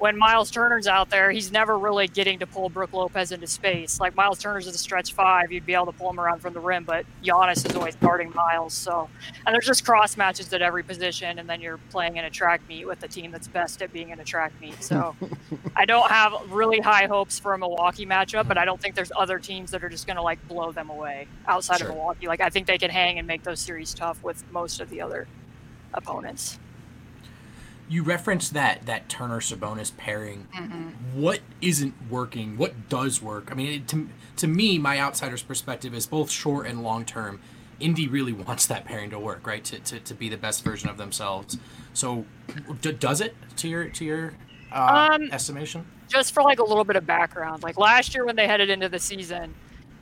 when 0.00 0.16
Miles 0.18 0.50
Turner's 0.50 0.86
out 0.86 1.10
there, 1.10 1.30
he's 1.30 1.52
never 1.52 1.78
really 1.78 2.08
getting 2.08 2.38
to 2.38 2.46
pull 2.46 2.70
Brooke 2.70 2.92
Lopez 2.94 3.32
into 3.32 3.46
space. 3.46 4.00
Like 4.00 4.16
Miles 4.16 4.38
Turner's 4.38 4.66
at 4.66 4.72
the 4.72 4.78
stretch 4.78 5.12
five, 5.12 5.52
you'd 5.52 5.66
be 5.66 5.74
able 5.74 5.86
to 5.86 5.92
pull 5.92 6.08
him 6.10 6.18
around 6.18 6.40
from 6.40 6.54
the 6.54 6.60
rim, 6.60 6.84
but 6.84 7.04
Giannis 7.22 7.68
is 7.68 7.76
always 7.76 7.94
guarding 7.96 8.32
Miles. 8.34 8.72
So, 8.72 9.10
and 9.46 9.54
there's 9.54 9.66
just 9.66 9.84
cross 9.84 10.16
matches 10.16 10.52
at 10.54 10.62
every 10.62 10.82
position, 10.82 11.38
and 11.38 11.48
then 11.48 11.60
you're 11.60 11.78
playing 11.90 12.16
in 12.16 12.24
a 12.24 12.30
track 12.30 12.62
meet 12.66 12.86
with 12.86 13.00
the 13.00 13.08
team 13.08 13.30
that's 13.30 13.46
best 13.46 13.82
at 13.82 13.92
being 13.92 14.08
in 14.08 14.18
a 14.20 14.24
track 14.24 14.52
meet. 14.60 14.82
So, 14.82 15.14
I 15.76 15.84
don't 15.84 16.10
have 16.10 16.32
really 16.50 16.80
high 16.80 17.06
hopes 17.06 17.38
for 17.38 17.52
a 17.52 17.58
Milwaukee 17.58 18.06
matchup, 18.06 18.48
but 18.48 18.56
I 18.56 18.64
don't 18.64 18.80
think 18.80 18.94
there's 18.94 19.12
other 19.16 19.38
teams 19.38 19.70
that 19.72 19.84
are 19.84 19.90
just 19.90 20.06
going 20.06 20.16
to 20.16 20.22
like 20.22 20.46
blow 20.48 20.72
them 20.72 20.88
away 20.88 21.28
outside 21.46 21.78
Sure. 21.78 21.90
of 21.90 21.94
Milwaukee. 21.94 22.26
Like 22.26 22.40
I 22.40 22.48
think 22.48 22.66
they 22.66 22.78
can 22.78 22.90
hang 22.90 23.18
and 23.18 23.28
make 23.28 23.42
those 23.42 23.60
series 23.60 23.92
tough 23.92 24.22
with 24.24 24.42
most 24.50 24.80
of 24.80 24.88
the 24.88 25.02
other 25.02 25.28
opponents. 25.92 26.58
You 27.90 28.04
referenced 28.04 28.54
that 28.54 28.86
that 28.86 29.08
Turner 29.08 29.40
Sabonis 29.40 29.94
pairing. 29.96 30.46
Mm-hmm. 30.56 31.20
What 31.20 31.40
isn't 31.60 31.94
working? 32.08 32.56
What 32.56 32.88
does 32.88 33.20
work? 33.20 33.48
I 33.50 33.54
mean, 33.54 33.72
it, 33.72 33.88
to 33.88 34.08
to 34.36 34.46
me, 34.46 34.78
my 34.78 34.98
outsider's 35.00 35.42
perspective 35.42 35.92
is 35.92 36.06
both 36.06 36.30
short 36.30 36.66
and 36.66 36.82
long 36.82 37.04
term. 37.04 37.40
Indy 37.80 38.06
really 38.06 38.32
wants 38.32 38.66
that 38.66 38.84
pairing 38.84 39.10
to 39.10 39.18
work, 39.18 39.46
right? 39.46 39.64
To, 39.64 39.78
to, 39.80 39.98
to 39.98 40.14
be 40.14 40.28
the 40.28 40.36
best 40.36 40.62
version 40.62 40.88
of 40.88 40.98
themselves. 40.98 41.56
So, 41.94 42.26
d- 42.82 42.92
does 42.92 43.20
it 43.20 43.34
to 43.56 43.68
your 43.68 43.88
to 43.88 44.04
your 44.04 44.34
uh, 44.70 45.10
Um, 45.14 45.28
estimation? 45.32 45.84
just 46.06 46.32
for 46.34 46.42
like 46.42 46.58
a 46.58 46.64
little 46.64 46.84
bit 46.84 46.96
of 46.96 47.06
background, 47.06 47.62
like 47.62 47.78
last 47.78 48.14
year 48.14 48.24
when 48.24 48.36
they 48.36 48.46
headed 48.46 48.68
into 48.70 48.88
the 48.88 48.98
season, 48.98 49.54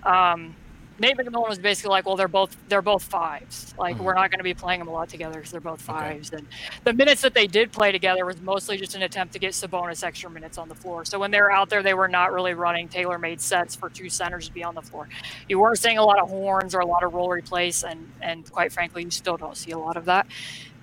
um, 0.04 0.54
Nate 1.00 1.16
McMillan 1.16 1.48
was 1.48 1.58
basically 1.58 1.90
like, 1.90 2.06
"Well, 2.06 2.16
they're 2.16 2.28
both 2.28 2.56
they're 2.68 2.82
both 2.82 3.04
fives. 3.04 3.72
Like 3.78 3.98
Mhm. 3.98 4.00
we're 4.00 4.14
not 4.14 4.30
going 4.30 4.38
to 4.38 4.44
be 4.44 4.54
playing 4.54 4.80
them 4.80 4.88
a 4.88 4.92
lot 4.92 5.08
together 5.08 5.36
because 5.38 5.52
they're 5.52 5.60
both 5.60 5.80
Okay. 5.88 6.18
fives." 6.18 6.30
And 6.32 6.48
the 6.84 6.92
minutes 6.92 7.22
that 7.22 7.34
they 7.34 7.46
did 7.46 7.72
play 7.72 7.92
together 7.92 8.26
was 8.26 8.40
mostly 8.40 8.76
just 8.78 8.94
an 8.94 9.02
attempt 9.02 9.32
to 9.34 9.38
get 9.38 9.52
Sabonis 9.52 10.02
extra 10.02 10.30
minutes 10.30 10.58
on 10.58 10.68
the 10.68 10.74
floor. 10.74 11.04
So 11.04 11.18
when 11.18 11.30
they 11.30 11.40
were 11.40 11.52
out 11.52 11.68
there, 11.68 11.82
they 11.82 11.94
were 11.94 12.08
not 12.08 12.32
really 12.32 12.54
running 12.54 12.88
tailor-made 12.88 13.40
sets 13.40 13.76
for 13.76 13.90
two 13.90 14.08
centers 14.10 14.46
to 14.46 14.52
be 14.52 14.64
on 14.64 14.74
the 14.74 14.82
floor. 14.82 15.08
You 15.48 15.60
weren't 15.60 15.78
seeing 15.78 15.98
a 15.98 16.04
lot 16.04 16.18
of 16.20 16.28
horns 16.28 16.74
or 16.74 16.80
a 16.80 16.86
lot 16.86 17.04
of 17.04 17.12
roll 17.14 17.30
replace, 17.30 17.82
and 17.84 18.12
and 18.20 18.50
quite 18.50 18.72
frankly, 18.72 19.04
you 19.04 19.10
still 19.10 19.36
don't 19.36 19.56
see 19.56 19.70
a 19.70 19.78
lot 19.78 19.96
of 19.96 20.06
that. 20.06 20.26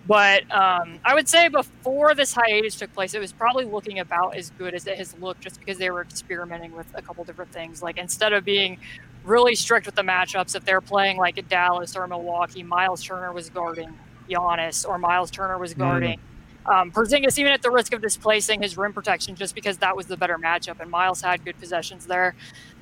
But 0.08 0.44
um, 0.52 1.00
I 1.04 1.15
would 1.15 1.28
say 1.28 1.48
before 1.48 2.13
this 2.13 2.34
hiatus 2.34 2.76
took 2.76 2.94
place, 2.94 3.13
it 3.15 3.20
was 3.20 3.34
probably 3.34 3.65
looking 3.65 4.00
about 4.00 4.36
as 4.36 4.52
good 4.52 4.76
as 4.76 4.86
it 4.86 4.98
has 4.98 5.18
looked 5.20 5.41
just 5.41 5.60
because 5.60 5.78
they 5.80 5.89
were 5.89 6.02
experimenting 6.02 6.76
with 6.76 6.88
a 6.94 7.02
couple 7.02 7.24
different 7.24 7.52
things. 7.52 7.82
Like 7.82 7.98
instead 7.98 8.32
of 8.32 8.46
being 8.46 8.78
really 9.24 9.56
strict 9.56 9.88
with 9.88 9.96
the 9.96 10.04
matchups, 10.04 10.56
if 10.56 10.63
they're 10.63 10.82
playing 10.82 11.18
like 11.18 11.39
at 11.39 11.50
Dallas 11.50 11.96
or 11.96 12.08
Milwaukee, 12.08 12.62
Miles 12.62 13.04
Turner 13.04 13.34
was 13.34 13.50
guarding 13.50 13.98
Giannis 14.30 14.88
or 14.88 15.00
Miles 15.00 15.32
Turner 15.32 15.58
was 15.58 15.74
guarding. 15.74 16.20
Um, 16.68 16.91
Porzingis, 16.91 17.38
even 17.38 17.52
at 17.52 17.62
the 17.62 17.70
risk 17.70 17.94
of 17.94 18.02
displacing 18.02 18.62
his 18.62 18.76
rim 18.76 18.91
protection, 18.91 19.36
just 19.36 19.54
because 19.54 19.78
that 19.80 19.96
was 19.96 20.08
the 20.08 20.18
better 20.18 20.38
matchup, 20.38 20.80
and 20.80 20.89
Miles 20.89 21.22
had 21.22 21.46
good 21.46 21.60
possessions 21.60 22.08
there. 22.08 22.36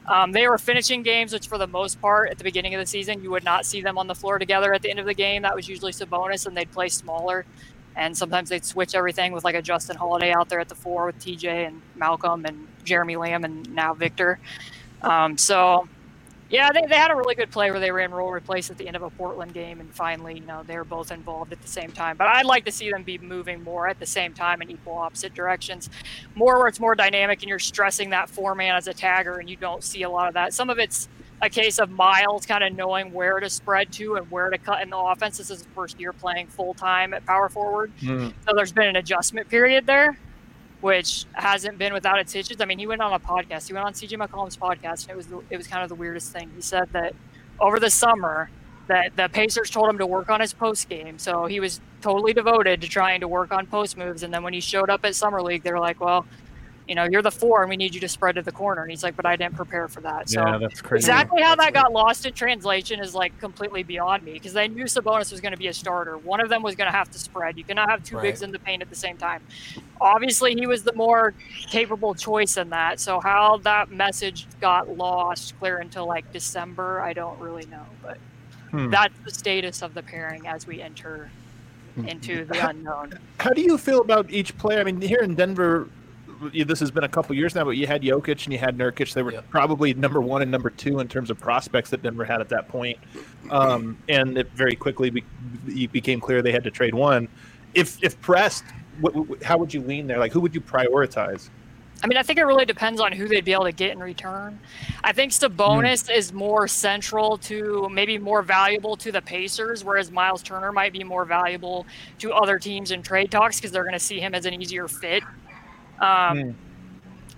Um, 0.06 0.32
they 0.32 0.48
were 0.48 0.58
finishing 0.58 1.02
games, 1.02 1.32
which 1.32 1.48
for 1.48 1.58
the 1.58 1.68
most 1.68 2.02
part 2.02 2.30
at 2.30 2.38
the 2.38 2.44
beginning 2.44 2.76
of 2.76 2.80
the 2.80 2.86
season, 2.86 3.24
you 3.24 3.32
would 3.32 3.44
not 3.44 3.66
see 3.66 3.82
them 3.82 3.98
on 3.98 4.08
the 4.08 4.16
floor 4.16 4.38
together 4.38 4.74
at 4.74 4.82
the 4.82 4.90
end 4.90 5.00
of 5.00 5.06
the 5.06 5.14
game. 5.14 5.44
That 5.44 5.56
was 5.56 5.70
usually 5.70 5.94
Sabonis, 5.94 6.46
and 6.46 6.56
they'd 6.58 6.72
play 6.72 6.90
smaller. 6.90 7.46
And 7.96 8.18
sometimes 8.18 8.50
they'd 8.50 8.66
switch 8.66 8.96
everything 8.96 9.34
with 9.34 9.44
like 9.44 9.56
a 9.56 9.62
Justin 9.62 9.96
Holiday 9.96 10.32
out 10.32 10.50
there 10.50 10.60
at 10.60 10.68
the 10.68 10.76
four 10.76 11.06
with 11.06 11.20
TJ 11.20 11.68
and 11.68 11.82
Malcolm 11.96 12.46
and 12.46 12.68
Jeremy 12.84 13.16
Lamb 13.16 13.44
and 13.44 13.74
now 13.74 13.94
Victor. 13.94 14.40
Um, 15.04 15.38
so, 15.38 15.88
yeah, 16.54 16.72
they, 16.72 16.84
they 16.88 16.96
had 16.96 17.10
a 17.10 17.16
really 17.16 17.34
good 17.34 17.50
play 17.50 17.72
where 17.72 17.80
they 17.80 17.92
ran 17.92 18.12
roll 18.12 18.32
replace 18.32 18.70
at 18.70 18.78
the 18.78 18.86
end 18.86 18.96
of 18.96 19.02
a 19.02 19.10
Portland 19.10 19.54
game, 19.56 19.80
and 19.80 19.94
finally, 19.94 20.36
you 20.36 20.46
know, 20.46 20.62
they 20.64 20.78
were 20.78 20.84
both 20.84 21.12
involved 21.12 21.52
at 21.52 21.60
the 21.64 21.68
same 21.68 21.92
time. 21.92 22.16
But 22.16 22.28
I'd 22.28 22.46
like 22.46 22.64
to 22.66 22.72
see 22.72 22.92
them 22.92 23.02
be 23.02 23.18
moving 23.18 23.64
more 23.64 23.88
at 23.88 24.00
the 24.00 24.06
same 24.06 24.34
time 24.36 24.62
in 24.62 24.70
equal 24.70 24.94
opposite 24.94 25.34
directions, 25.34 25.90
more 26.36 26.60
where 26.60 26.68
it's 26.68 26.80
more 26.80 26.94
dynamic 26.94 27.42
and 27.42 27.50
you're 27.50 27.58
stressing 27.58 28.12
that 28.12 28.30
four 28.30 28.54
man 28.54 28.76
as 28.76 28.88
a 28.88 28.94
tagger, 28.94 29.40
and 29.40 29.50
you 29.50 29.56
don't 29.56 29.84
see 29.84 30.04
a 30.04 30.10
lot 30.10 30.28
of 30.28 30.36
that. 30.36 30.54
Some 30.54 30.70
of 30.70 30.78
it's 30.78 31.10
a 31.42 31.50
case 31.50 31.80
of 31.80 31.90
Miles 31.90 32.46
kind 32.46 32.64
of 32.64 32.74
knowing 32.76 33.12
where 33.12 33.40
to 33.40 33.50
spread 33.50 33.92
to 33.94 34.16
and 34.16 34.30
where 34.30 34.50
to 34.52 34.58
cut 34.60 34.82
in 34.84 34.92
the 34.92 34.98
offense. 34.98 35.40
This 35.40 35.50
is 35.50 35.58
his 35.60 35.68
first 35.74 36.00
year 36.00 36.14
playing 36.14 36.48
full 36.48 36.76
time 36.76 37.16
at 37.16 37.26
power 37.26 37.50
forward, 37.50 37.92
Mm. 38.02 38.32
so 38.48 38.54
there's 38.56 38.72
been 38.72 38.88
an 38.88 38.96
adjustment 38.98 39.50
period 39.50 39.88
there, 39.88 40.18
which 40.84 41.26
hasn't 41.32 41.78
been 41.78 41.94
without 41.94 42.20
its 42.20 42.34
hitches. 42.34 42.60
I 42.60 42.66
mean, 42.66 42.78
he 42.78 42.86
went 42.86 43.02
on 43.02 43.14
a 43.14 43.20
podcast. 43.20 43.68
He 43.68 43.74
went 43.74 43.86
on 43.86 43.94
CJ 43.94 44.18
McCollum's 44.18 44.58
podcast, 44.58 45.04
and 45.04 45.12
it 45.12 45.16
was 45.16 45.28
it 45.50 45.56
was 45.56 45.66
kind 45.66 45.82
of 45.82 45.88
the 45.88 45.96
weirdest 45.96 46.34
thing. 46.34 46.52
He 46.54 46.62
said 46.62 46.90
that 46.92 47.16
over 47.62 47.80
the 47.80 47.90
summer 47.90 48.50
that 48.88 49.16
the 49.16 49.30
Pacers 49.30 49.70
told 49.70 49.90
him 49.90 49.98
to 49.98 50.06
work 50.06 50.30
on 50.30 50.42
his 50.42 50.54
post 50.54 50.90
game, 50.90 51.18
so 51.18 51.46
he 51.46 51.62
was 51.62 51.80
totally 52.02 52.34
devoted 52.34 52.82
to 52.82 52.90
trying 52.90 53.22
to 53.22 53.30
work 53.30 53.54
on 53.54 53.66
post 53.66 53.96
moves. 53.96 54.24
And 54.24 54.34
then 54.34 54.44
when 54.44 54.52
he 54.52 54.60
showed 54.60 54.90
up 54.90 55.06
at 55.06 55.16
summer 55.16 55.42
league, 55.42 55.64
they 55.64 55.72
were 55.72 55.80
like, 55.80 56.02
"Well, 56.02 56.26
you 56.88 56.96
know, 56.96 57.06
you're 57.10 57.22
the 57.22 57.32
four, 57.32 57.62
and 57.62 57.70
we 57.70 57.78
need 57.78 57.94
you 57.94 58.02
to 58.02 58.10
spread 58.10 58.36
to 58.36 58.42
the 58.42 58.52
corner." 58.52 58.82
And 58.82 58.92
he's 58.92 59.04
like, 59.04 59.16
"But 59.16 59.26
I 59.26 59.36
didn't 59.36 59.56
prepare 59.56 59.88
for 59.88 60.02
that." 60.02 60.30
So 60.30 60.46
yeah, 60.46 60.58
that's 60.58 60.82
crazy. 60.82 61.06
exactly 61.06 61.42
how 61.42 61.56
that 61.56 61.74
got 61.74 61.92
lost 61.92 62.26
in 62.26 62.34
translation 62.34 63.00
is 63.00 63.14
like 63.14 63.38
completely 63.40 63.84
beyond 63.84 64.24
me 64.24 64.34
because 64.34 64.54
they 64.54 64.68
knew 64.68 64.86
Sabonis 64.86 65.32
was 65.32 65.42
going 65.42 65.52
to 65.54 65.58
be 65.58 65.68
a 65.68 65.74
starter. 65.74 66.18
One 66.18 66.42
of 66.42 66.50
them 66.50 66.62
was 66.64 66.76
going 66.76 66.92
to 66.92 66.96
have 66.98 67.10
to 67.12 67.20
spread. 67.20 67.58
You 67.58 67.64
cannot 67.64 67.90
have 67.90 68.04
two 68.04 68.16
Right. 68.18 68.24
bigs 68.24 68.42
in 68.42 68.52
the 68.52 68.60
paint 68.60 68.82
at 68.82 68.90
the 68.90 68.96
same 68.96 69.18
time. 69.18 69.42
Obviously, 70.02 70.54
he 70.54 70.68
was 70.68 70.84
the 70.84 70.94
more 70.96 71.34
capable 71.70 72.14
choice 72.14 72.58
in 72.58 72.70
that. 72.70 73.00
So 73.00 73.20
how 73.22 73.58
that 73.64 73.90
message 73.90 74.48
got 74.60 74.90
lost 74.90 75.58
clear 75.60 75.78
until 75.80 76.08
like 76.08 76.30
December, 76.34 77.02
I 77.02 77.14
don't 77.14 77.40
really 77.40 77.66
know. 77.68 77.86
But 78.02 78.18
Hmm. 78.72 78.90
that's 78.90 79.14
the 79.24 79.32
status 79.32 79.82
of 79.84 79.94
the 79.94 80.02
pairing 80.02 80.48
as 80.48 80.66
we 80.66 80.82
enter 80.82 81.30
into 82.08 82.44
the 82.46 82.68
unknown. 82.68 83.14
How 83.40 83.52
do 83.52 83.62
you 83.62 83.78
feel 83.78 84.02
about 84.02 84.32
each 84.32 84.58
player? 84.58 84.80
I 84.80 84.84
mean, 84.84 85.00
here 85.00 85.20
in 85.22 85.36
Denver, 85.36 85.88
this 86.66 86.80
has 86.80 86.92
been 86.92 87.04
a 87.04 87.10
couple 87.10 87.36
years 87.36 87.56
now, 87.56 87.64
but 87.64 87.72
you 87.72 87.88
had 87.88 88.02
Jokic 88.02 88.44
and 88.46 88.54
you 88.54 88.60
had 88.60 88.78
Nurkic. 88.78 89.14
They 89.14 89.24
were 89.24 89.32
Yeah. 89.34 89.42
probably 89.50 89.94
number 89.94 90.22
one 90.22 90.42
and 90.42 90.52
number 90.52 90.70
two 90.70 91.00
in 91.00 91.08
terms 91.08 91.30
of 91.30 91.40
prospects 91.40 91.90
that 91.92 92.02
Denver 92.04 92.26
had 92.26 92.42
at 92.42 92.50
that 92.50 92.68
point. 92.68 92.98
Um, 93.50 93.98
and 94.10 94.38
it 94.38 94.50
very 94.52 94.76
quickly 94.76 95.10
be, 95.10 95.24
it 95.68 95.92
became 95.92 96.20
clear 96.20 96.42
they 96.42 96.52
had 96.52 96.64
to 96.64 96.72
trade 96.72 96.94
one. 96.94 97.28
If 97.74 98.04
if 98.04 98.20
pressed, 98.22 98.64
what, 99.02 99.16
what, 99.16 99.44
how 99.44 99.58
would 99.58 99.74
you 99.74 99.82
lean 99.82 100.08
there? 100.08 100.20
Like, 100.20 100.32
who 100.32 100.40
would 100.42 100.54
you 100.54 100.62
prioritize? 100.62 101.50
I 102.04 102.08
mean, 102.08 102.18
I 102.18 102.24
think 102.24 102.38
it 102.38 102.44
really 102.44 102.66
depends 102.66 103.00
on 103.00 103.14
who 103.14 103.30
they'd 103.30 103.46
be 103.46 103.54
able 103.54 103.64
to 103.64 103.72
get 103.72 103.92
in 103.92 104.00
return. 104.00 104.60
I 105.06 105.14
think 105.14 105.32
Sabonis 105.32 106.14
is 106.14 106.34
more 106.34 106.68
central 106.68 107.38
to, 107.38 107.88
maybe 107.90 108.18
more 108.18 108.42
valuable 108.42 108.98
to 108.98 109.12
the 109.12 109.22
Pacers, 109.22 109.86
whereas 109.86 110.12
Miles 110.12 110.44
Turner 110.44 110.74
might 110.74 110.92
be 110.92 111.02
more 111.06 111.24
valuable 111.24 111.86
to 112.20 112.34
other 112.34 112.60
teams 112.60 112.92
in 112.92 113.04
trade 113.04 113.32
talks 113.32 113.56
because 113.56 113.72
they're 113.72 113.84
going 113.84 113.94
to 113.94 114.00
see 114.00 114.20
him 114.20 114.36
as 114.36 114.46
an 114.46 114.54
easier 114.62 114.90
fit. 114.90 115.24
Um, 116.04 116.40
Hmm. 116.40 116.52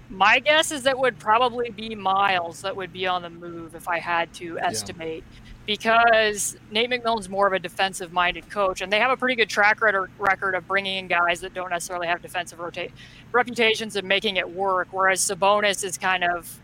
My 0.07 0.39
guess 0.39 0.71
is 0.71 0.83
that 0.83 0.97
would 0.99 1.17
probably 1.17 1.71
be 1.71 1.95
Miles 1.95 2.61
that 2.61 2.75
would 2.75 2.93
be 2.93 3.07
on 3.07 3.23
the 3.23 3.29
move 3.29 3.73
if 3.73 3.87
I 3.87 3.97
had 3.99 4.31
to 4.35 4.59
estimate. 4.59 5.23
Because 5.65 6.55
Nate 6.69 6.91
McMillan's 6.91 7.27
more 7.27 7.47
of 7.47 7.53
a 7.53 7.57
defensive 7.59 8.13
minded 8.13 8.47
coach, 8.51 8.81
and 8.81 8.93
they 8.93 8.99
have 8.99 9.09
a 9.09 9.17
pretty 9.17 9.33
good 9.35 9.49
track 9.49 9.81
record 9.81 10.11
record 10.19 10.53
of 10.53 10.67
bringing 10.67 10.97
in 10.99 11.07
guys 11.07 11.41
that 11.41 11.55
don't 11.55 11.71
necessarily 11.71 12.05
have 12.05 12.21
defensive 12.21 12.59
rota- 12.59 12.89
reputations 13.31 13.95
and 13.95 14.07
making 14.07 14.35
it 14.37 14.47
work. 14.47 14.89
Whereas 14.91 15.21
Sabonis 15.21 15.83
is 15.83 15.97
kind 15.97 16.23
of 16.23 16.59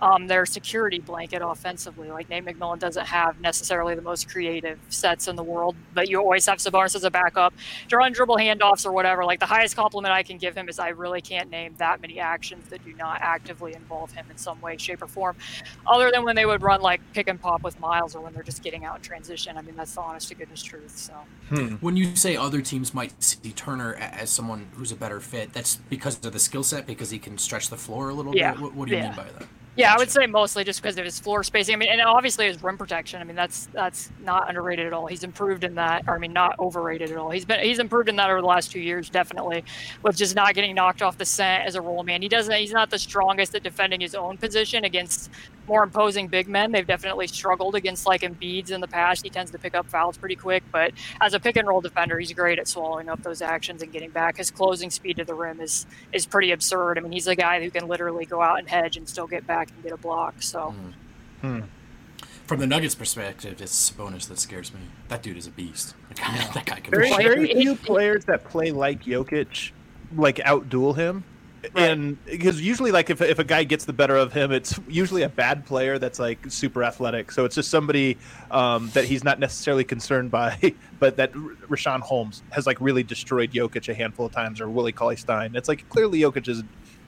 um, 0.00 0.26
their 0.26 0.46
security 0.46 0.98
blanket 0.98 1.42
offensively. 1.42 2.10
Like 2.10 2.28
Nate 2.28 2.44
McMillan 2.44 2.78
doesn't 2.78 3.06
have 3.06 3.40
necessarily 3.40 3.94
the 3.94 4.02
most 4.02 4.28
creative 4.28 4.78
sets 4.88 5.28
in 5.28 5.36
the 5.36 5.42
world, 5.42 5.76
but 5.94 6.08
you 6.08 6.18
always 6.18 6.46
have 6.46 6.58
Sabonis 6.58 6.94
as 6.94 7.04
a 7.04 7.10
backup 7.10 7.54
to 7.88 7.96
run 7.96 8.12
dribble 8.12 8.36
handoffs 8.36 8.84
or 8.86 8.92
whatever. 8.92 9.24
Like 9.24 9.40
the 9.40 9.46
highest 9.46 9.76
compliment 9.76 10.12
I 10.12 10.22
can 10.22 10.38
give 10.38 10.56
him 10.56 10.68
is 10.68 10.78
I 10.78 10.88
really 10.88 11.20
can't 11.20 11.50
name 11.50 11.74
that 11.78 12.00
many 12.00 12.20
actions 12.20 12.68
that 12.68 12.84
do 12.84 12.92
not 12.94 13.20
actively 13.20 13.74
involve 13.74 14.12
him 14.12 14.26
in 14.30 14.36
some 14.36 14.60
way, 14.60 14.76
shape, 14.76 15.02
or 15.02 15.06
form, 15.06 15.36
other 15.86 16.10
than 16.10 16.24
when 16.24 16.36
they 16.36 16.46
would 16.46 16.62
run 16.62 16.80
like 16.80 17.00
pick 17.12 17.28
and 17.28 17.40
pop 17.40 17.62
with 17.62 17.78
Miles 17.80 18.14
or 18.14 18.20
when 18.20 18.32
they're 18.32 18.42
just 18.42 18.62
getting 18.62 18.84
out 18.84 18.96
in 18.96 19.02
transition. 19.02 19.56
I 19.56 19.62
mean, 19.62 19.76
that's 19.76 19.94
the 19.94 20.00
honest 20.00 20.28
to 20.28 20.34
goodness 20.34 20.62
truth. 20.62 20.96
So. 20.96 21.14
When 21.80 21.96
you 21.96 22.16
say 22.16 22.36
other 22.36 22.60
teams 22.60 22.92
might 22.92 23.22
see 23.22 23.52
Turner 23.52 23.94
as 23.94 24.30
someone 24.30 24.66
who's 24.74 24.92
a 24.92 24.96
better 24.96 25.20
fit, 25.20 25.52
that's 25.52 25.76
because 25.76 26.24
of 26.24 26.32
the 26.32 26.38
skill 26.38 26.62
set, 26.62 26.86
because 26.86 27.10
he 27.10 27.18
can 27.18 27.38
stretch 27.38 27.68
the 27.68 27.76
floor 27.76 28.10
a 28.10 28.14
little 28.14 28.36
Yeah, 28.36 28.52
bit. 28.52 28.60
What, 28.60 28.74
what 28.74 28.88
do 28.88 28.94
you 28.94 28.98
yeah. 28.98 29.08
mean 29.08 29.16
by 29.16 29.24
that? 29.24 29.46
Yeah, 29.76 29.92
I 29.92 29.98
would 29.98 30.10
say 30.10 30.26
mostly 30.26 30.64
just 30.64 30.80
because 30.80 30.96
of 30.96 31.04
his 31.04 31.20
floor 31.20 31.44
spacing. 31.44 31.74
I 31.74 31.76
mean, 31.76 31.90
and 31.90 32.00
obviously 32.00 32.46
his 32.46 32.62
rim 32.62 32.78
protection. 32.78 33.20
I 33.20 33.24
mean, 33.24 33.36
that's 33.36 33.66
that's 33.74 34.10
not 34.24 34.48
underrated 34.48 34.86
at 34.86 34.94
all. 34.94 35.06
He's 35.06 35.22
improved 35.22 35.64
in 35.64 35.74
that. 35.74 36.04
Or 36.08 36.14
I 36.14 36.18
mean, 36.18 36.32
not 36.32 36.58
overrated 36.58 37.10
at 37.10 37.18
all. 37.18 37.30
He's 37.30 37.44
been 37.44 37.60
he's 37.60 37.78
improved 37.78 38.08
in 38.08 38.16
that 38.16 38.30
over 38.30 38.40
the 38.40 38.46
last 38.46 38.72
two 38.72 38.80
years, 38.80 39.10
definitely, 39.10 39.64
with 40.02 40.16
just 40.16 40.34
not 40.34 40.54
getting 40.54 40.74
knocked 40.74 41.02
off 41.02 41.18
the 41.18 41.26
scent 41.26 41.66
as 41.66 41.74
a 41.74 41.82
roll 41.82 42.02
man. 42.04 42.22
He 42.22 42.28
doesn't. 42.28 42.54
He's 42.54 42.72
not 42.72 42.88
the 42.88 42.98
strongest 42.98 43.54
at 43.54 43.62
defending 43.62 44.00
his 44.00 44.14
own 44.14 44.38
position 44.38 44.84
against 44.84 45.30
more 45.68 45.82
imposing 45.82 46.28
big 46.28 46.48
men. 46.48 46.72
They've 46.72 46.86
definitely 46.86 47.26
struggled 47.26 47.74
against 47.74 48.06
like 48.06 48.22
Embiid's 48.22 48.70
in 48.70 48.80
the 48.80 48.88
past. 48.88 49.22
He 49.22 49.30
tends 49.30 49.50
to 49.52 49.58
pick 49.58 49.74
up 49.74 49.86
fouls 49.86 50.16
pretty 50.16 50.36
quick, 50.36 50.62
but 50.72 50.92
as 51.20 51.34
a 51.34 51.40
pick 51.40 51.56
and 51.56 51.66
roll 51.66 51.80
defender, 51.80 52.18
he's 52.18 52.32
great 52.32 52.58
at 52.58 52.68
swallowing 52.68 53.08
up 53.08 53.22
those 53.22 53.42
actions 53.42 53.82
and 53.82 53.92
getting 53.92 54.10
back. 54.10 54.36
His 54.36 54.50
closing 54.50 54.90
speed 54.90 55.16
to 55.16 55.24
the 55.24 55.34
rim 55.34 55.60
is 55.60 55.86
is 56.12 56.26
pretty 56.26 56.52
absurd. 56.52 56.98
I 56.98 57.00
mean, 57.00 57.12
he's 57.12 57.26
a 57.26 57.36
guy 57.36 57.62
who 57.62 57.70
can 57.70 57.88
literally 57.88 58.26
go 58.26 58.42
out 58.42 58.58
and 58.58 58.68
hedge 58.68 58.96
and 58.96 59.08
still 59.08 59.26
get 59.26 59.46
back 59.46 59.70
and 59.70 59.82
get 59.82 59.92
a 59.92 59.96
block. 59.96 60.42
So. 60.42 60.74
Mm-hmm. 61.42 61.58
Hmm. 61.60 61.66
From 62.46 62.60
the 62.60 62.66
Nuggets' 62.66 62.94
perspective, 62.94 63.60
it's 63.60 63.90
Sabonis 63.90 64.28
that 64.28 64.38
scares 64.38 64.72
me. 64.72 64.80
That 65.08 65.20
dude 65.20 65.36
is 65.36 65.48
a 65.48 65.50
beast. 65.50 65.94
That 66.08 66.16
guy, 66.18 66.50
that 66.54 66.64
guy 66.64 66.80
can 66.80 66.90
Very, 66.92 67.10
Like, 67.10 67.24
very 67.24 67.46
few 67.54 67.74
players 67.74 68.24
that 68.26 68.44
play 68.44 68.70
like 68.70 69.02
Jokic, 69.02 69.72
like 70.14 70.36
outduel 70.36 70.94
him. 70.94 71.24
And 71.74 72.22
because 72.24 72.60
usually, 72.60 72.92
like 72.92 73.10
if, 73.10 73.20
if 73.20 73.38
a 73.38 73.44
guy 73.44 73.64
gets 73.64 73.84
the 73.84 73.92
better 73.92 74.16
of 74.16 74.32
him, 74.32 74.52
it's 74.52 74.78
usually 74.88 75.22
a 75.22 75.28
bad 75.28 75.66
player 75.66 75.98
that's 75.98 76.18
like 76.18 76.50
super 76.50 76.84
athletic. 76.84 77.32
So 77.32 77.44
it's 77.44 77.54
just 77.54 77.70
somebody 77.70 78.18
um, 78.50 78.90
that 78.90 79.04
he's 79.04 79.24
not 79.24 79.38
necessarily 79.38 79.84
concerned 79.84 80.30
by, 80.30 80.74
but 80.98 81.16
that 81.16 81.32
Richaun 81.32 82.00
Holmes 82.00 82.42
has 82.50 82.66
like 82.66 82.80
really 82.80 83.02
destroyed 83.02 83.52
Jokic 83.52 83.88
a 83.88 83.94
handful 83.94 84.26
of 84.26 84.32
times, 84.32 84.60
or 84.60 84.68
Willie 84.68 84.92
Cauley 84.92 85.16
Stein. 85.16 85.56
It's 85.56 85.68
like 85.68 85.88
clearly 85.88 86.20
Jokic 86.20 86.48
is 86.48 86.62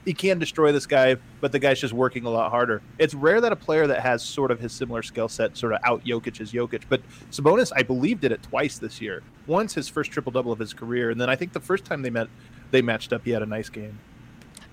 he 0.09 0.15
can 0.15 0.39
destroy 0.39 0.73
this 0.73 0.87
guy, 0.87 1.17
but 1.41 1.53
the 1.53 1.59
guy's 1.59 1.79
just 1.79 1.93
working 1.93 2.25
a 2.25 2.31
lot 2.31 2.51
harder. 2.51 2.81
It's 2.99 3.13
rare 3.13 3.43
that 3.43 3.53
a 3.53 3.57
player 3.57 3.87
that 3.87 4.01
has 4.01 4.23
sort 4.23 4.51
of 4.51 4.59
his 4.59 4.73
similar 4.73 5.03
skill 5.03 5.29
set 5.29 5.55
sort 5.57 5.75
of 5.75 5.81
out 5.85 6.03
Jokic 6.05 6.41
is 6.41 6.51
Jokic. 6.51 6.85
But 6.89 7.03
Sabonis, 7.31 7.73
I 7.77 7.83
believe, 7.83 8.21
did 8.21 8.33
it 8.33 8.43
twice 8.43 8.79
this 8.79 9.03
year. 9.03 9.23
Once 9.47 9.75
his 9.75 9.87
first 9.87 10.11
triple 10.11 10.33
double 10.33 10.51
of 10.51 10.59
his 10.59 10.73
career, 10.73 11.11
and 11.11 11.21
then 11.21 11.29
I 11.29 11.37
think 11.37 11.53
the 11.53 11.61
first 11.61 11.85
time 11.85 12.01
they 12.01 12.11
met, 12.11 12.29
they 12.71 12.81
matched 12.81 13.13
up. 13.13 13.23
He 13.25 13.33
had 13.33 13.43
a 13.43 13.47
nice 13.47 13.69
game. 13.69 13.99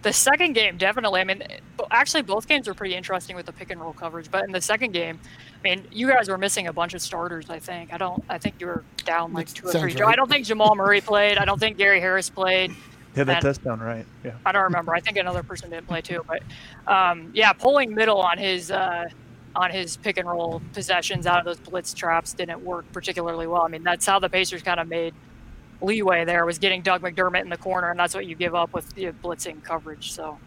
The 0.05 0.13
second 0.13 0.53
game, 0.53 0.77
definitely. 0.77 1.19
I 1.19 1.23
mean, 1.23 1.41
actually, 1.89 2.21
both 2.21 2.47
games 2.47 2.67
were 2.67 2.75
pretty 2.75 2.93
interesting 2.93 3.35
with 3.35 3.47
the 3.47 3.51
pick 3.51 3.71
and 3.71 3.81
roll 3.81 3.91
coverage. 3.91 4.29
But 4.29 4.43
in 4.43 4.51
the 4.51 4.61
second 4.61 4.91
game, 4.91 5.19
I 5.59 5.67
mean, 5.67 5.87
you 5.91 6.07
guys 6.07 6.29
were 6.29 6.37
missing 6.37 6.67
a 6.67 6.73
bunch 6.73 6.93
of 6.93 7.01
starters. 7.01 7.49
I 7.49 7.57
think. 7.57 7.91
I 7.91 7.97
don't. 7.97 8.23
I 8.29 8.37
think 8.37 8.53
you 8.59 8.67
were 8.67 8.83
down 9.03 9.33
like 9.33 9.47
That 9.47 9.55
two 9.55 9.67
or 9.67 9.71
three. 9.71 9.93
right. 9.95 10.03
I 10.13 10.15
don't 10.15 10.29
think 10.29 10.45
Jamal 10.45 10.75
Murray 10.75 11.01
played. 11.01 11.39
I 11.39 11.45
don't 11.45 11.59
think 11.59 11.77
Gary 11.77 11.99
Harris 11.99 12.29
played. 12.29 12.69
Yeah, 13.15 13.23
that 13.23 13.37
And- 13.37 13.43
does 13.45 13.59
sound 13.63 13.81
right. 13.81 14.05
Yeah. 14.23 14.33
I 14.45 14.51
don't 14.51 14.61
remember. 14.65 14.93
I 14.93 14.99
think 14.99 15.17
another 15.17 15.41
person 15.41 15.71
didn't 15.71 15.87
play 15.87 16.01
too. 16.01 16.23
But 16.27 16.43
um, 16.85 17.31
yeah, 17.33 17.51
pulling 17.53 17.95
middle 17.95 18.19
on 18.21 18.37
his 18.37 18.69
uh, 18.69 19.05
on 19.55 19.71
his 19.71 19.97
pick 19.97 20.17
and 20.19 20.29
roll 20.29 20.61
possessions 20.73 21.25
out 21.25 21.39
of 21.39 21.45
those 21.45 21.57
blitz 21.59 21.95
traps 21.95 22.33
didn't 22.33 22.63
work 22.63 22.85
particularly 22.93 23.47
well. 23.47 23.63
I 23.63 23.69
mean, 23.69 23.81
that's 23.81 24.05
how 24.05 24.19
the 24.19 24.29
Pacers 24.29 24.61
kind 24.61 24.79
of 24.79 24.87
made 24.87 25.15
leeway 25.81 26.25
there 26.25 26.45
was 26.45 26.59
getting 26.59 26.81
Doug 26.81 27.01
McDermott 27.01 27.41
in 27.41 27.49
the 27.49 27.57
corner, 27.57 27.91
and 27.91 27.99
that's 27.99 28.15
what 28.15 28.25
you 28.25 28.35
give 28.35 28.55
up 28.55 28.73
with 28.73 28.93
the 28.95 29.07
blitzing 29.23 29.63
coverage. 29.63 30.11
So, 30.11 30.37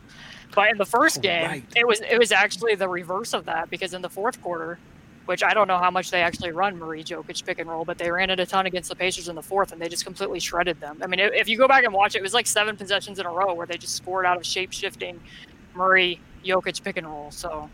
but 0.54 0.70
in 0.70 0.78
the 0.78 0.86
first 0.86 1.18
oh, 1.18 1.22
game, 1.22 1.46
Right. 1.46 1.64
it 1.76 1.86
was 1.86 2.00
it 2.00 2.18
was 2.18 2.32
actually 2.32 2.74
the 2.74 2.88
reverse 2.88 3.32
of 3.34 3.44
that 3.46 3.70
because 3.70 3.94
in 3.94 4.02
the 4.02 4.10
fourth 4.10 4.40
quarter. 4.42 4.78
Which 5.26 5.42
I 5.42 5.52
don't 5.52 5.68
know 5.68 5.76
how 5.76 5.90
much 5.90 6.10
they 6.10 6.22
actually 6.22 6.52
run 6.52 6.78
Murray 6.78 7.04
Jokic 7.04 7.44
pick 7.44 7.58
and 7.58 7.68
roll, 7.68 7.84
but 7.84 7.98
they 7.98 8.10
ran 8.10 8.30
it 8.30 8.40
a 8.40 8.46
ton 8.46 8.64
against 8.64 8.88
the 8.88 8.96
Pacers 8.96 9.28
in 9.28 9.36
the 9.36 9.42
fourth, 9.42 9.72
and 9.72 9.82
they 9.82 9.86
just 9.86 10.06
completely 10.06 10.40
shredded 10.40 10.80
them. 10.80 11.00
I 11.02 11.06
mean, 11.06 11.20
if 11.20 11.34
if 11.34 11.48
you 11.50 11.58
go 11.58 11.68
back 11.68 11.84
and 11.84 11.92
watch 11.92 12.14
it, 12.14 12.20
it 12.20 12.22
was 12.22 12.32
like 12.32 12.46
seven 12.46 12.78
possessions 12.78 13.18
in 13.18 13.26
a 13.26 13.30
row 13.30 13.52
where 13.52 13.66
they 13.66 13.76
just 13.76 13.94
scored 13.94 14.24
out 14.24 14.38
of 14.38 14.46
shape 14.46 14.72
shifting 14.72 15.20
Murray 15.74 16.18
Jokic 16.46 16.82
pick 16.82 16.96
and 16.96 17.06
roll. 17.06 17.30
So 17.30 17.68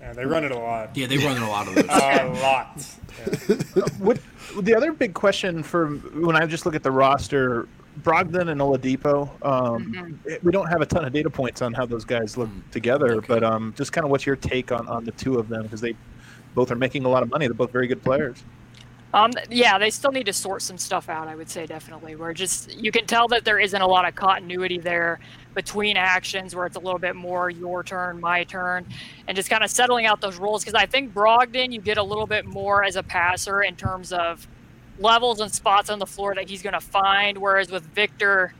Yeah, 0.00 0.12
they 0.14 0.24
run 0.24 0.44
it 0.44 0.50
a 0.50 0.58
lot. 0.58 0.96
Yeah, 0.96 1.06
they 1.06 1.18
run 1.18 1.36
it 1.36 1.42
a 1.42 1.46
lot 1.46 1.68
of 1.68 1.74
those. 1.74 1.84
A 1.84 2.40
lot. 2.42 2.86
Yeah. 3.18 3.84
What 3.98 4.18
the 4.62 4.74
other 4.74 4.92
big 4.92 5.14
question 5.14 5.62
for 5.62 5.88
when 5.88 6.36
I 6.36 6.46
just 6.46 6.64
look 6.66 6.74
at 6.74 6.82
the 6.82 6.90
roster, 6.90 7.68
Brogdon 8.02 8.48
and 8.50 8.60
Oladipo. 8.60 9.28
Um, 9.44 10.18
it- 10.24 10.42
we 10.42 10.52
don't 10.52 10.66
have 10.68 10.80
a 10.80 10.86
ton 10.86 11.04
of 11.04 11.12
data 11.12 11.28
points 11.30 11.60
on 11.62 11.72
how 11.74 11.84
those 11.86 12.04
guys 12.04 12.36
look 12.38 12.48
Mm, 12.48 12.70
together, 12.70 13.16
okay. 13.16 13.26
but 13.28 13.44
um, 13.44 13.74
just 13.76 13.92
kind 13.92 14.04
of 14.04 14.10
what's 14.10 14.24
your 14.26 14.36
take 14.36 14.72
on, 14.72 14.88
on 14.88 15.04
the 15.04 15.12
two 15.12 15.38
of 15.38 15.48
them 15.48 15.62
because 15.64 15.80
they 15.80 15.94
both 16.54 16.70
are 16.70 16.76
making 16.76 17.04
a 17.04 17.08
lot 17.08 17.22
of 17.22 17.30
money. 17.30 17.46
They're 17.46 17.54
both 17.54 17.70
very 17.72 17.86
good 17.86 18.02
players. 18.02 18.42
Um, 19.12 19.32
yeah, 19.50 19.76
they 19.78 19.90
still 19.90 20.12
need 20.12 20.26
to 20.26 20.32
sort 20.32 20.62
some 20.62 20.78
stuff 20.78 21.08
out. 21.08 21.26
I 21.28 21.34
would 21.34 21.50
say 21.50 21.66
definitely. 21.66 22.14
Where 22.16 22.32
just 22.32 22.72
you 22.76 22.90
can 22.92 23.06
tell 23.06 23.28
that 23.28 23.44
there 23.44 23.58
isn't 23.58 23.80
a 23.82 23.86
lot 23.86 24.06
of 24.08 24.14
continuity 24.14 24.78
there 24.78 25.18
between 25.54 25.96
actions, 25.96 26.54
where 26.54 26.66
it's 26.66 26.76
a 26.76 26.80
little 26.80 26.98
bit 26.98 27.16
more 27.16 27.50
your 27.50 27.82
turn, 27.82 28.20
my 28.20 28.44
turn, 28.44 28.86
and 29.26 29.36
just 29.36 29.50
kind 29.50 29.64
of 29.64 29.70
settling 29.70 30.06
out 30.06 30.20
those 30.20 30.36
roles. 30.36 30.62
Because 30.62 30.74
I 30.74 30.86
think 30.86 31.12
Brogdon, 31.12 31.72
you 31.72 31.80
get 31.80 31.98
a 31.98 32.02
little 32.02 32.26
bit 32.26 32.46
more 32.46 32.84
as 32.84 32.96
a 32.96 33.02
passer 33.02 33.62
in 33.62 33.76
terms 33.76 34.12
of 34.12 34.46
levels 34.98 35.40
and 35.40 35.52
spots 35.52 35.90
on 35.90 35.98
the 35.98 36.06
floor 36.06 36.34
that 36.34 36.48
he's 36.48 36.62
going 36.62 36.74
to 36.74 36.80
find. 36.80 37.38
Whereas 37.38 37.70
with 37.70 37.82
Victor, 37.94 38.52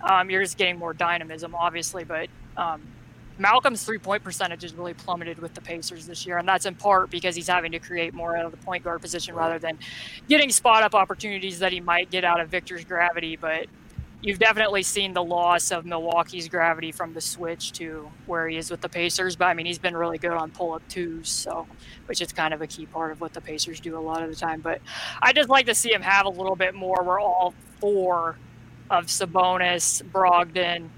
um, 0.00 0.30
you're 0.30 0.42
just 0.42 0.56
getting 0.56 0.78
more 0.78 0.94
dynamism, 0.94 1.54
obviously, 1.54 2.04
but 2.04 2.28
um, 2.56 2.80
Malcolm's 3.38 3.84
three 3.84 3.98
point 3.98 4.22
percentage 4.22 4.62
has 4.62 4.74
really 4.74 4.94
plummeted 4.94 5.38
with 5.38 5.54
the 5.54 5.60
Pacers 5.60 6.06
this 6.06 6.26
year, 6.26 6.38
and 6.38 6.46
that's 6.46 6.66
in 6.66 6.74
part 6.74 7.10
because 7.10 7.34
he's 7.34 7.48
having 7.48 7.72
to 7.72 7.78
create 7.78 8.14
more 8.14 8.36
out 8.36 8.44
of 8.44 8.50
the 8.50 8.58
point 8.58 8.84
guard 8.84 9.00
position 9.00 9.34
rather 9.34 9.58
than 9.58 9.78
getting 10.28 10.50
spot 10.50 10.82
up 10.82 10.94
opportunities 10.94 11.58
that 11.58 11.72
he 11.72 11.80
might 11.80 12.10
get 12.10 12.24
out 12.24 12.40
of 12.40 12.48
Victor's 12.48 12.84
gravity. 12.84 13.36
But 13.36 13.66
you've 14.22 14.38
definitely 14.38 14.82
seen 14.82 15.14
the 15.14 15.22
loss 15.22 15.70
of 15.70 15.86
Milwaukee's 15.86 16.48
gravity 16.48 16.92
from 16.92 17.14
the 17.14 17.20
switch 17.20 17.72
to 17.72 18.10
where 18.26 18.48
he 18.48 18.56
is 18.56 18.70
with 18.70 18.80
the 18.80 18.88
Pacers. 18.88 19.36
But 19.36 19.46
I 19.46 19.54
mean, 19.54 19.66
he's 19.66 19.78
been 19.78 19.96
really 19.96 20.18
good 20.18 20.32
on 20.32 20.50
pull 20.50 20.74
up 20.74 20.82
twos, 20.88 21.28
so 21.28 21.66
which 22.06 22.20
is 22.20 22.32
kind 22.32 22.52
of 22.52 22.62
a 22.62 22.66
key 22.66 22.86
part 22.86 23.12
of 23.12 23.20
what 23.20 23.32
the 23.32 23.40
Pacers 23.40 23.80
do 23.80 23.96
a 23.96 24.00
lot 24.00 24.22
of 24.22 24.28
the 24.28 24.36
time. 24.36 24.60
But 24.60 24.80
I 25.22 25.32
just 25.32 25.48
like 25.48 25.66
to 25.66 25.74
see 25.74 25.92
him 25.92 26.02
have 26.02 26.26
a 26.26 26.30
little 26.30 26.56
bit 26.56 26.74
more 26.74 27.02
where 27.02 27.18
all 27.18 27.54
four 27.80 28.36
of 28.90 29.06
Sabonis, 29.06 30.02
Brogdon, 30.02 30.88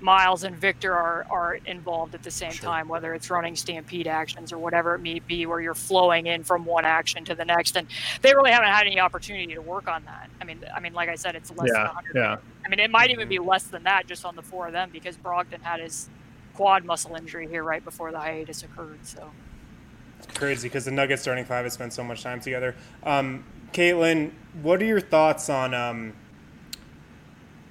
Miles 0.00 0.44
and 0.44 0.56
Victor 0.56 0.94
are, 0.94 1.26
are 1.30 1.54
involved 1.66 2.14
at 2.14 2.22
the 2.22 2.30
same 2.30 2.52
sure. 2.52 2.70
time, 2.70 2.88
whether 2.88 3.14
it's 3.14 3.30
running 3.30 3.54
stampede 3.54 4.06
actions 4.06 4.52
or 4.52 4.58
whatever 4.58 4.94
it 4.94 5.00
may 5.00 5.18
be, 5.18 5.46
where 5.46 5.60
you're 5.60 5.74
flowing 5.74 6.26
in 6.26 6.42
from 6.42 6.64
one 6.64 6.84
action 6.84 7.24
to 7.26 7.34
the 7.34 7.44
next. 7.44 7.76
And 7.76 7.86
they 8.22 8.34
really 8.34 8.50
haven't 8.50 8.70
had 8.70 8.86
any 8.86 8.98
opportunity 8.98 9.54
to 9.54 9.60
work 9.60 9.88
on 9.88 10.04
that. 10.04 10.30
I 10.40 10.44
mean, 10.44 10.64
I 10.74 10.80
mean, 10.80 10.94
like 10.94 11.08
I 11.08 11.14
said, 11.14 11.34
it's 11.34 11.50
less 11.50 11.68
yeah, 11.72 11.84
than 11.84 11.94
100. 11.94 12.14
Yeah. 12.14 12.36
I 12.64 12.68
mean, 12.68 12.78
it 12.78 12.90
might 12.90 13.10
even 13.10 13.28
be 13.28 13.38
less 13.38 13.64
than 13.64 13.82
that 13.84 14.06
just 14.06 14.24
on 14.24 14.36
the 14.36 14.42
four 14.42 14.66
of 14.66 14.72
them 14.72 14.90
because 14.92 15.16
Brogdon 15.16 15.62
had 15.62 15.80
his 15.80 16.08
quad 16.54 16.84
muscle 16.84 17.14
injury 17.14 17.48
here 17.48 17.62
right 17.62 17.84
before 17.84 18.12
the 18.12 18.18
hiatus 18.18 18.62
occurred. 18.62 19.04
So 19.04 19.30
it's 20.18 20.38
crazy 20.38 20.68
because 20.68 20.84
the 20.84 20.90
Nuggets 20.90 21.22
starting 21.22 21.44
five 21.44 21.64
has 21.64 21.74
spent 21.74 21.92
so 21.92 22.04
much 22.04 22.22
time 22.22 22.40
together. 22.40 22.74
Um, 23.02 23.44
Caitlin, 23.72 24.32
what 24.62 24.82
are 24.82 24.84
your 24.84 25.00
thoughts 25.00 25.48
on? 25.48 25.74
Um, 25.74 26.14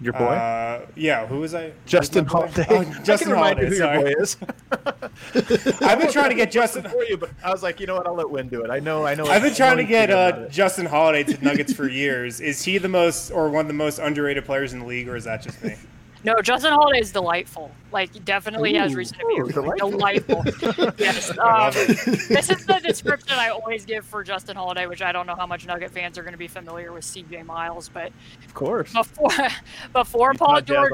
your 0.02 0.14
boy? 0.14 0.26
Uh, 0.26 0.86
yeah, 0.96 1.28
who 1.28 1.40
was 1.40 1.54
I? 1.54 1.74
Justin 1.86 2.26
Holiday. 2.26 2.66
Oh, 2.70 2.84
Justin 3.04 3.32
Holiday. 3.32 3.68
Who 3.68 3.76
sorry. 3.76 3.98
your 3.98 4.16
boy 4.16 4.22
is. 4.22 4.38
I've 5.82 6.00
been 6.00 6.12
trying 6.12 6.30
to 6.30 6.36
get 6.36 6.52
Justin 6.52 6.84
for 6.90 7.04
you, 7.04 7.18
but 7.18 7.30
I 7.44 7.52
was 7.52 7.64
like, 7.64 7.80
you 7.80 7.88
know 7.88 7.96
what? 7.96 8.08
I'll 8.08 8.16
let 8.16 8.30
Win 8.30 8.48
do 8.48 8.64
it. 8.64 8.70
I 8.70 8.80
know. 8.80 9.06
I 9.06 9.16
know. 9.16 9.26
I've 9.26 9.42
been 9.42 9.54
trying 9.54 9.78
to 9.78 9.84
get 9.84 10.10
uh, 10.10 10.48
Justin 10.48 10.86
Holiday 10.86 11.24
to 11.24 11.44
Nuggets 11.44 11.74
for 11.74 11.88
years. 11.88 12.40
Is 12.40 12.64
he 12.64 12.78
the 12.78 12.88
most 12.88 13.32
or 13.32 13.50
one 13.50 13.62
of 13.62 13.68
the 13.68 13.74
most 13.74 14.00
underrated 14.00 14.46
players 14.46 14.74
in 14.74 14.80
the 14.80 14.86
league, 14.86 15.10
or 15.10 15.16
is 15.16 15.26
that 15.26 15.42
just 15.42 15.62
me? 15.64 15.76
No, 16.24 16.36
Justin 16.42 16.74
Holiday 16.74 17.00
is 17.00 17.12
delightful. 17.12 17.72
Like, 17.92 18.26
definitely 18.26 18.76
Ooh, 18.76 18.80
has 18.80 18.94
reason 18.94 19.18
to 19.20 19.26
be 19.26 19.54
delightful. 19.54 20.44
delightful. 20.44 20.94
yes. 20.98 21.32
Um, 21.40 21.72
this 21.72 22.50
is 22.50 22.66
the 22.66 22.80
description 22.84 23.38
I 23.38 23.50
always 23.50 23.86
give 23.86 24.06
for 24.06 24.24
Justin 24.24 24.56
Holiday, 24.56 24.88
which 24.88 25.02
I 25.02 25.12
don't 25.12 25.26
know 25.26 25.36
how 25.36 25.48
much 25.48 25.66
Nugget 25.66 25.92
fans 25.92 26.18
are 26.18 26.22
going 26.22 26.34
to 26.34 26.38
be 26.38 26.48
familiar 26.48 26.92
with 26.92 27.06
CJ 27.06 27.46
Miles, 27.46 27.90
but 27.90 28.12
of 28.46 28.54
course, 28.54 28.92
before 28.94 29.32
before 29.94 30.32
He's 30.32 30.40
Paul 30.40 30.62
George, 30.62 30.94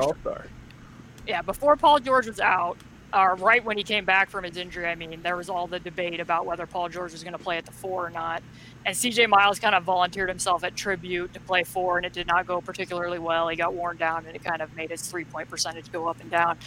yeah, 1.27 1.41
before 1.41 1.75
Paul 1.75 1.99
George 1.99 2.27
was 2.27 2.39
out, 2.39 2.77
uh, 3.15 3.34
right 3.39 3.63
when 3.63 3.78
he 3.78 3.84
came 3.84 4.04
back 4.04 4.30
from 4.30 4.43
his 4.43 4.58
injury, 4.58 4.86
I 4.86 4.95
mean, 4.95 5.21
there 5.23 5.38
was 5.38 5.49
all 5.49 5.67
the 5.67 5.80
debate 5.80 6.19
about 6.19 6.45
whether 6.45 6.65
Paul 6.65 6.89
George 6.89 7.13
was 7.13 7.23
going 7.23 7.34
to 7.34 7.39
play 7.39 7.58
at 7.58 7.65
the 7.65 7.71
four 7.71 8.06
or 8.06 8.10
not. 8.10 8.43
And 8.86 8.93
CJ 8.93 9.30
Miles 9.30 9.58
kind 9.58 9.73
of 9.73 9.84
volunteered 9.84 10.28
himself 10.28 10.65
at 10.65 10.75
tribute 10.75 11.34
to 11.34 11.39
play 11.39 11.63
four, 11.63 11.95
and 11.95 12.06
it 12.06 12.12
did 12.12 12.28
not 12.28 12.45
go 12.45 12.60
particularly 12.60 13.17
well. 13.17 13.47
He 13.47 13.56
got 13.56 13.73
worn 13.73 13.95
down, 13.95 14.25
and 14.25 14.36
it 14.36 14.43
kind 14.43 14.62
of 14.62 14.75
made 14.75 14.91
his 14.91 15.01
three 15.01 15.23
point 15.23 15.49
percentage 15.49 15.91
go 15.93 16.08
up 16.08 16.19
and 16.19 16.30
down. 16.30 16.58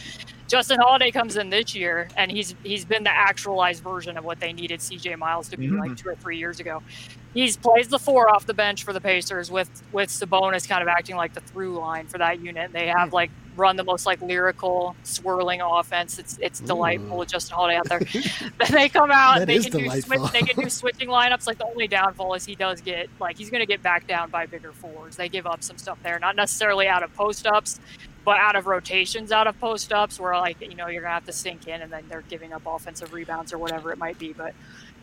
Justin 0.49 0.79
Holiday 0.81 1.11
comes 1.11 1.37
in 1.37 1.51
this 1.51 1.75
year, 1.75 2.09
and 2.17 2.31
he's 2.31 2.55
he's 2.65 2.85
been 2.87 3.05
the 3.05 3.17
actualized 3.17 3.85
version 3.85 4.17
of 4.17 4.25
what 4.25 4.41
they 4.41 4.55
needed 4.55 4.81
CJ 4.81 5.19
Miles 5.19 5.49
to 5.51 5.59
be 5.59 5.67
mm-hmm. 5.67 5.79
like 5.79 5.97
two 5.97 6.09
or 6.09 6.17
three 6.17 6.39
years 6.39 6.61
ago. 6.61 6.83
He's 7.39 7.57
plays 7.57 7.87
the 7.87 8.01
four 8.01 8.35
off 8.35 8.47
the 8.47 8.55
bench 8.55 8.83
for 8.83 8.93
the 8.93 9.01
Pacers 9.01 9.49
with 9.49 9.71
with 9.93 10.11
Sabonis 10.11 10.69
kind 10.69 10.83
of 10.83 10.89
acting 10.89 11.15
like 11.15 11.35
the 11.35 11.41
through 11.41 11.79
line 11.79 12.09
for 12.09 12.19
that 12.19 12.41
unit. 12.41 12.73
They 12.73 12.89
have 12.89 13.13
like 13.13 13.31
run 13.55 13.77
the 13.77 13.85
most 13.85 14.07
like 14.07 14.21
lyrical 14.21 14.97
swirling 15.05 15.61
offense. 15.61 16.19
It's 16.19 16.37
it's 16.43 16.59
delightful 16.59 17.17
with 17.17 17.29
Justin 17.29 17.55
Holiday 17.55 17.77
out 17.77 17.89
there. 17.89 18.01
then 18.59 18.73
they 18.73 18.89
come 18.89 19.13
out, 19.13 19.47
they 19.47 19.61
can 19.61 19.71
do 19.71 19.89
switch, 20.01 20.33
they 20.33 20.43
can 20.43 20.65
do 20.65 20.69
switching 20.69 21.09
lineups. 21.09 21.47
Like 21.47 21.59
the 21.59 21.67
only 21.67 21.87
downfall 21.87 22.35
is 22.35 22.45
he 22.45 22.57
does 22.57 22.81
get 22.81 23.09
like 23.21 23.39
he's 23.39 23.51
going 23.51 23.61
to 23.61 23.67
get 23.67 23.85
backed 23.85 24.09
down 24.09 24.31
by 24.31 24.47
bigger 24.47 24.73
fours. 24.73 25.15
They 25.15 25.29
give 25.29 25.47
up 25.47 25.63
some 25.63 25.79
stuff 25.79 26.03
there, 26.03 26.19
not 26.19 26.35
necessarily 26.35 26.89
out 26.89 27.05
of 27.05 27.15
post 27.15 27.47
ups, 27.47 27.79
but 28.25 28.41
out 28.41 28.57
of 28.57 28.67
rotations, 28.67 29.31
out 29.31 29.47
of 29.47 29.57
post 29.61 29.93
ups, 29.93 30.19
where 30.19 30.35
like 30.35 30.61
you 30.61 30.75
know 30.75 30.89
you're 30.89 31.03
gonna 31.03 31.15
have 31.15 31.27
to 31.27 31.33
sink 31.33 31.69
in, 31.69 31.83
and 31.83 31.93
then 31.93 32.03
they're 32.09 32.23
giving 32.23 32.53
up 32.53 32.63
offensive 32.67 33.13
rebounds 33.13 33.53
or 33.53 33.59
whatever 33.59 33.93
it 33.93 33.99
might 33.99 34.19
be. 34.19 34.33
But 34.33 34.55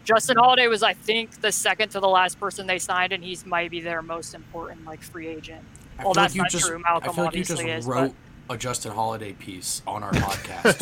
Justin 0.05 0.37
Holiday 0.37 0.67
was, 0.67 0.83
I 0.83 0.93
think, 0.93 1.41
the 1.41 1.51
second 1.51 1.89
to 1.89 1.99
the 1.99 2.07
last 2.07 2.39
person 2.39 2.67
they 2.67 2.79
signed, 2.79 3.11
and 3.11 3.23
he's 3.23 3.45
might 3.45 3.71
be 3.71 3.81
their 3.81 4.01
most 4.01 4.33
important 4.33 4.85
like 4.85 5.01
free 5.01 5.27
agent. 5.27 5.63
I 5.99 6.03
well, 6.03 6.13
that's 6.13 6.35
like 6.35 6.43
not 6.43 6.51
just, 6.51 6.67
true. 6.67 6.79
Malcolm 6.79 7.09
I 7.09 7.13
feel 7.13 7.25
like 7.25 7.35
you 7.35 7.43
just 7.43 7.61
is, 7.61 7.85
wrote 7.85 8.13
but 8.47 8.55
a 8.55 8.57
Justin 8.57 8.91
Holiday 8.91 9.33
piece 9.33 9.81
on 9.87 10.03
our 10.03 10.11
podcast. 10.11 10.81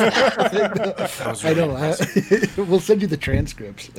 I 1.44 1.54
know. 1.54 1.74
I, 1.74 2.62
we'll 2.68 2.80
send 2.80 3.00
you 3.00 3.08
the 3.08 3.16
transcripts. 3.16 3.88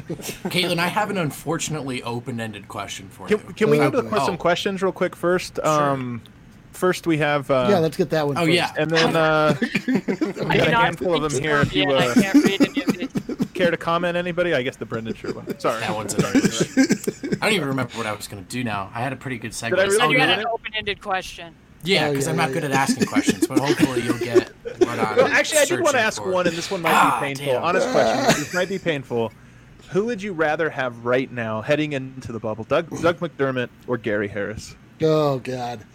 Caitlin, 0.49 0.77
I 0.77 0.87
have 0.87 1.09
an 1.09 1.17
unfortunately 1.17 2.03
open-ended 2.03 2.67
question 2.67 3.09
for 3.09 3.27
can, 3.27 3.39
you. 3.39 3.53
Can 3.53 3.69
we 3.71 3.79
oh, 3.79 3.89
go 3.89 4.01
to 4.01 4.09
the, 4.09 4.25
some 4.25 4.37
questions 4.37 4.83
real 4.83 4.91
quick 4.91 5.15
first? 5.15 5.55
Sure. 5.55 5.67
Um, 5.67 6.21
first 6.73 7.07
we 7.07 7.17
have. 7.17 7.49
Uh, 7.49 7.67
yeah, 7.69 7.79
let's 7.79 7.97
get 7.97 8.11
that 8.11 8.27
one. 8.27 8.37
Oh 8.37 8.41
first. 8.41 8.51
yeah, 8.51 8.71
and 8.77 8.91
then 8.91 9.15
uh, 9.15 9.55
we 9.87 10.01
got 10.01 10.67
a 10.67 10.75
handful 10.75 11.15
of 11.15 11.31
them 11.31 11.41
here. 11.41 11.61
If 11.61 11.73
you 11.73 11.89
uh, 11.89 12.13
care 13.55 13.71
to 13.71 13.77
comment, 13.77 14.15
anybody? 14.15 14.53
I 14.53 14.61
guess 14.61 14.75
the 14.75 14.85
Brendan 14.85 15.15
shirt 15.15 15.35
one. 15.35 15.57
Sorry, 15.59 15.79
that 15.79 15.95
one's 15.95 16.13
I 16.15 17.49
don't 17.49 17.53
even 17.53 17.67
remember 17.67 17.97
what 17.97 18.05
I 18.05 18.13
was 18.13 18.27
going 18.27 18.43
to 18.43 18.49
do 18.49 18.63
now. 18.63 18.91
I 18.93 19.01
had 19.01 19.13
a 19.13 19.15
pretty 19.15 19.37
good 19.37 19.51
segue. 19.51 19.71
Did 19.71 19.79
I 19.79 19.83
really 19.85 20.01
oh, 20.01 20.09
you 20.09 20.19
had 20.19 20.39
an 20.39 20.45
open-ended 20.51 21.01
question. 21.01 21.55
Yeah, 21.83 22.09
because 22.09 22.27
oh, 22.27 22.29
yeah, 22.29 22.31
I'm 22.31 22.37
not 22.37 22.49
yeah, 22.49 22.53
good 22.53 22.69
yeah. 22.69 22.81
at 22.81 22.89
asking 22.89 23.07
questions, 23.07 23.47
but 23.47 23.59
hopefully 23.59 24.01
you'll 24.01 24.17
get 24.17 24.49
what 24.79 24.99
I'm 24.99 25.15
well, 25.17 25.27
Actually, 25.27 25.59
I 25.59 25.65
did 25.65 25.81
want 25.81 25.95
to 25.95 26.01
ask 26.01 26.21
for. 26.21 26.31
one, 26.31 26.47
and 26.47 26.55
this 26.55 26.71
one 26.71 26.81
might 26.81 26.93
ah, 26.93 27.19
be 27.19 27.27
painful. 27.27 27.45
Damn. 27.45 27.63
Honest 27.63 27.89
question. 27.91 28.39
This 28.39 28.53
might 28.53 28.69
be 28.69 28.79
painful. 28.79 29.31
Who 29.91 30.05
would 30.05 30.21
you 30.21 30.33
rather 30.33 30.69
have 30.69 31.05
right 31.05 31.31
now 31.31 31.61
heading 31.61 31.93
into 31.93 32.31
the 32.31 32.39
bubble? 32.39 32.63
Doug, 32.63 32.89
Doug 33.01 33.19
McDermott 33.19 33.69
or 33.87 33.97
Gary 33.97 34.27
Harris? 34.27 34.75
Oh, 35.01 35.37
God. 35.39 35.85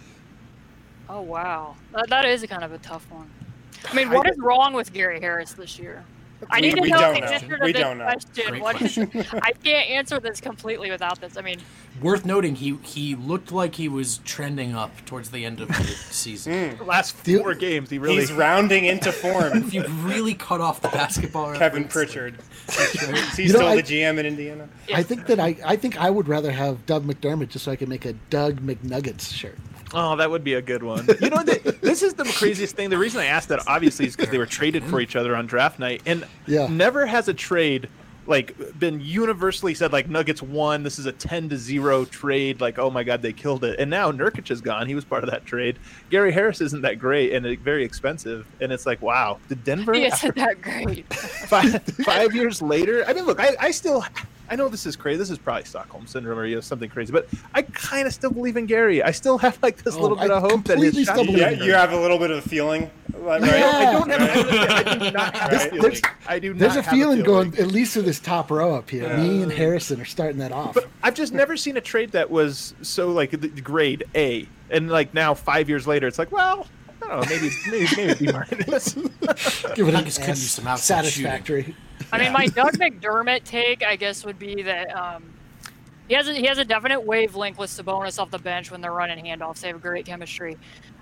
Oh, 1.08 1.22
wow. 1.22 1.74
That, 1.92 2.08
that 2.08 2.24
is 2.24 2.44
a 2.44 2.46
kind 2.46 2.62
of 2.62 2.72
a 2.72 2.78
tough 2.78 3.10
one. 3.10 3.28
I 3.90 3.94
mean, 3.94 4.10
what 4.10 4.28
I, 4.28 4.30
is 4.30 4.38
wrong 4.38 4.74
with 4.74 4.92
Gary 4.92 5.20
Harris 5.20 5.54
this 5.54 5.76
year? 5.78 6.04
I 6.48 6.60
need 6.60 6.74
to 6.76 6.80
know 6.80 7.12
the 7.12 7.24
answer 7.24 7.58
to 7.58 7.72
this 7.72 7.96
question. 7.96 8.60
What, 8.60 8.76
question. 8.76 9.10
I 9.42 9.52
can't 9.52 9.90
answer 9.90 10.20
this 10.20 10.40
completely 10.40 10.90
without 10.90 11.20
this. 11.20 11.36
I 11.36 11.42
mean, 11.42 11.60
worth 12.00 12.24
noting, 12.24 12.54
he 12.54 12.78
he 12.82 13.14
looked 13.14 13.52
like 13.52 13.74
he 13.74 13.88
was 13.88 14.18
trending 14.18 14.74
up 14.74 15.04
towards 15.04 15.30
the 15.30 15.44
end 15.44 15.60
of 15.60 15.68
the 15.68 15.84
season. 16.10 16.52
Mm. 16.52 16.86
last 16.86 17.12
four 17.12 17.54
games, 17.54 17.90
he 17.90 17.98
really 17.98 18.16
he's 18.16 18.32
rounding 18.32 18.86
into 18.86 19.12
form. 19.12 19.52
if 19.64 19.74
you 19.74 19.84
really 19.86 20.34
cut 20.34 20.60
off 20.60 20.80
the 20.80 20.88
basketball, 20.88 21.54
Kevin 21.54 21.86
Pritchard, 21.86 22.38
he's 22.66 23.38
you 23.38 23.48
still 23.48 23.60
know, 23.60 23.76
the 23.76 23.82
GM 23.82 24.18
in 24.18 24.26
Indiana. 24.26 24.68
I 24.94 25.02
think 25.02 25.26
that 25.26 25.40
I 25.40 25.56
I 25.64 25.76
think 25.76 26.00
I 26.00 26.10
would 26.10 26.28
rather 26.28 26.52
have 26.52 26.86
Doug 26.86 27.04
McDermott 27.04 27.50
just 27.50 27.64
so 27.64 27.72
I 27.72 27.76
can 27.76 27.88
make 27.88 28.04
a 28.04 28.14
Doug 28.30 28.60
McNuggets 28.60 29.32
shirt. 29.32 29.58
Oh, 29.92 30.16
that 30.16 30.30
would 30.30 30.44
be 30.44 30.54
a 30.54 30.62
good 30.62 30.82
one. 30.82 31.06
You 31.20 31.30
know, 31.30 31.42
the, 31.42 31.76
this 31.82 32.02
is 32.02 32.14
the 32.14 32.24
craziest 32.24 32.76
thing. 32.76 32.90
The 32.90 32.98
reason 32.98 33.20
I 33.20 33.26
asked 33.26 33.48
that 33.48 33.66
obviously 33.66 34.06
is 34.06 34.16
because 34.16 34.30
they 34.30 34.38
were 34.38 34.46
traded 34.46 34.84
for 34.84 35.00
each 35.00 35.16
other 35.16 35.34
on 35.34 35.46
draft 35.46 35.78
night, 35.78 36.02
and 36.06 36.26
yeah. 36.46 36.66
never 36.68 37.06
has 37.06 37.28
a 37.28 37.34
trade 37.34 37.88
like 38.26 38.78
been 38.78 39.00
universally 39.00 39.74
said 39.74 39.92
like 39.92 40.08
Nuggets 40.08 40.40
won. 40.40 40.82
This 40.82 40.98
is 40.98 41.06
a 41.06 41.12
ten 41.12 41.48
to 41.48 41.56
zero 41.56 42.04
trade. 42.04 42.60
Like 42.60 42.78
oh 42.78 42.90
my 42.90 43.02
god, 43.02 43.22
they 43.22 43.32
killed 43.32 43.64
it. 43.64 43.78
And 43.78 43.90
now 43.90 44.12
Nurkic 44.12 44.50
is 44.50 44.60
gone. 44.60 44.86
He 44.86 44.94
was 44.94 45.04
part 45.04 45.24
of 45.24 45.30
that 45.30 45.44
trade. 45.44 45.78
Gary 46.10 46.32
Harris 46.32 46.60
isn't 46.60 46.82
that 46.82 46.98
great 46.98 47.32
and 47.32 47.58
very 47.58 47.84
expensive. 47.84 48.46
And 48.60 48.72
it's 48.72 48.86
like 48.86 49.02
wow, 49.02 49.38
did 49.48 49.64
Denver? 49.64 49.94
He 49.94 50.04
isn't 50.04 50.36
that 50.36 50.62
great. 50.62 51.12
five, 51.14 51.82
five 52.04 52.34
years 52.34 52.62
later. 52.62 53.04
I 53.06 53.12
mean, 53.12 53.24
look, 53.26 53.40
I, 53.40 53.56
I 53.58 53.70
still 53.72 54.04
I 54.50 54.56
know 54.56 54.68
this 54.68 54.84
is 54.84 54.96
crazy. 54.96 55.16
This 55.16 55.30
is 55.30 55.38
probably 55.38 55.64
Stockholm 55.64 56.08
syndrome 56.08 56.36
or 56.36 56.44
you 56.44 56.56
know 56.56 56.60
something 56.60 56.90
crazy, 56.90 57.12
but 57.12 57.28
I 57.54 57.62
kind 57.62 58.08
of 58.08 58.12
still 58.12 58.32
believe 58.32 58.56
in 58.56 58.66
Gary. 58.66 59.00
I 59.00 59.12
still 59.12 59.38
have 59.38 59.56
like 59.62 59.84
this 59.84 59.94
oh, 59.94 60.02
little 60.02 60.16
bit 60.16 60.32
I 60.32 60.38
of 60.38 60.42
hope 60.42 60.64
that 60.64 60.78
his 60.78 61.06
shot. 61.06 61.24
Yeah, 61.30 61.50
you 61.50 61.72
have 61.72 61.92
a 61.92 61.96
little 61.96 62.18
bit 62.18 62.32
of 62.32 62.44
a 62.44 62.48
feeling, 62.48 62.90
right? 63.14 63.40
Yeah. 63.40 63.48
I 63.48 63.92
don't 63.92 64.10
have. 64.10 64.86
I 64.86 64.98
do 64.98 65.10
not 65.12 65.36
have 65.36 65.52
a 65.52 65.58
feeling. 65.58 65.82
There's, 65.82 66.02
I 66.26 66.38
do. 66.40 66.52
There's 66.52 66.74
a 66.74 66.82
feeling, 66.82 67.20
a 67.20 67.22
feeling, 67.22 67.50
going 67.50 67.58
at 67.60 67.68
least 67.68 67.94
to 67.94 68.02
this 68.02 68.18
top 68.18 68.50
row 68.50 68.74
up 68.74 68.90
here. 68.90 69.16
Me 69.16 69.40
and 69.42 69.52
Harrison 69.52 70.00
are 70.00 70.04
starting 70.04 70.38
that 70.38 70.50
off. 70.50 70.74
But 70.74 70.88
I've 71.00 71.14
just 71.14 71.32
never 71.32 71.56
seen 71.56 71.76
a 71.76 71.80
trade 71.80 72.10
that 72.12 72.28
was 72.28 72.74
so 72.82 73.12
like 73.12 73.30
the 73.30 73.48
grade 73.48 74.02
A, 74.16 74.48
and 74.68 74.90
like 74.90 75.14
now 75.14 75.32
five 75.32 75.68
years 75.68 75.86
later, 75.86 76.08
it's 76.08 76.18
like 76.18 76.32
well. 76.32 76.66
I 77.10 77.16
don't 77.16 77.28
know, 77.28 77.36
maybe 77.36 77.50
maybe 77.66 77.96
maybe 77.96 78.26
B 78.26 78.32
minus. 78.32 78.94
Give 79.74 79.88
it 79.88 79.94
a 79.94 80.10
some 80.10 80.76
satisfactory. 80.76 81.62
Shooting. 81.62 81.76
I 82.12 82.18
mean, 82.18 82.32
my 82.32 82.46
Doug 82.46 82.74
McDermott 82.74 83.44
take, 83.44 83.84
I 83.84 83.96
guess, 83.96 84.24
would 84.24 84.38
be 84.38 84.62
that 84.62 84.94
um, 84.96 85.24
he 86.08 86.14
has 86.14 86.28
a, 86.28 86.34
he 86.34 86.46
has 86.46 86.58
a 86.58 86.64
definite 86.64 87.00
wavelength 87.00 87.58
with 87.58 87.70
Sabonis 87.70 88.18
off 88.18 88.30
the 88.30 88.38
bench 88.38 88.70
when 88.70 88.80
they're 88.80 88.92
running 88.92 89.24
handoffs. 89.24 89.60
They 89.60 89.68
have 89.68 89.82
great 89.82 90.06
chemistry. 90.06 90.56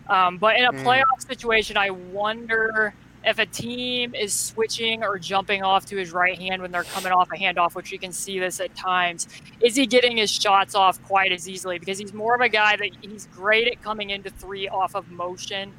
Um, 0.08 0.38
but 0.38 0.56
in 0.56 0.64
a 0.64 0.72
mm. 0.72 0.82
playoff 0.82 1.26
situation, 1.26 1.76
I 1.76 1.90
wonder 1.90 2.94
if 3.24 3.38
a 3.38 3.46
team 3.46 4.14
is 4.14 4.32
switching 4.32 5.02
or 5.02 5.18
jumping 5.18 5.62
off 5.62 5.84
to 5.86 5.96
his 5.96 6.12
right 6.12 6.38
hand 6.38 6.62
when 6.62 6.70
they're 6.70 6.84
coming 6.84 7.12
off 7.12 7.28
a 7.34 7.36
handoff, 7.36 7.74
which 7.74 7.92
you 7.92 7.98
can 7.98 8.12
see 8.12 8.38
this 8.38 8.60
at 8.60 8.74
times, 8.74 9.28
is 9.60 9.76
he 9.76 9.86
getting 9.86 10.16
his 10.16 10.30
shots 10.30 10.74
off 10.74 11.02
quite 11.04 11.32
as 11.32 11.48
easily? 11.48 11.78
Because 11.78 11.98
he's 11.98 12.14
more 12.14 12.34
of 12.34 12.40
a 12.40 12.48
guy 12.48 12.76
that 12.76 12.90
he's 13.02 13.26
great 13.34 13.68
at 13.68 13.82
coming 13.82 14.10
into 14.10 14.30
three 14.30 14.68
off 14.68 14.94
of 14.94 15.10
motion 15.10 15.72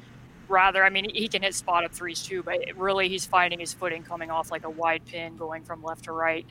rather, 0.50 0.84
I 0.84 0.90
mean, 0.90 1.08
he 1.14 1.28
can 1.28 1.42
hit 1.42 1.54
spot 1.54 1.84
up 1.84 1.92
threes 1.92 2.22
too, 2.22 2.42
but 2.42 2.58
really 2.76 3.08
he's 3.08 3.24
finding 3.24 3.60
his 3.60 3.72
footing 3.72 4.02
coming 4.02 4.30
off 4.30 4.50
like 4.50 4.64
a 4.64 4.70
wide 4.70 5.02
pin 5.06 5.36
going 5.36 5.62
from 5.62 5.82
left 5.82 6.04
to 6.04 6.12
right 6.12 6.46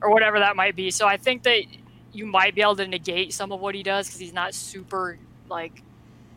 or 0.00 0.10
whatever 0.10 0.38
that 0.38 0.56
might 0.56 0.76
be. 0.76 0.90
So 0.90 1.06
I 1.06 1.16
think 1.16 1.42
that 1.42 1.64
you 2.12 2.26
might 2.26 2.54
be 2.54 2.62
able 2.62 2.76
to 2.76 2.86
negate 2.86 3.32
some 3.32 3.52
of 3.52 3.60
what 3.60 3.74
he 3.74 3.82
does 3.82 4.06
because 4.06 4.20
he's 4.20 4.32
not 4.32 4.54
super 4.54 5.18
like 5.48 5.82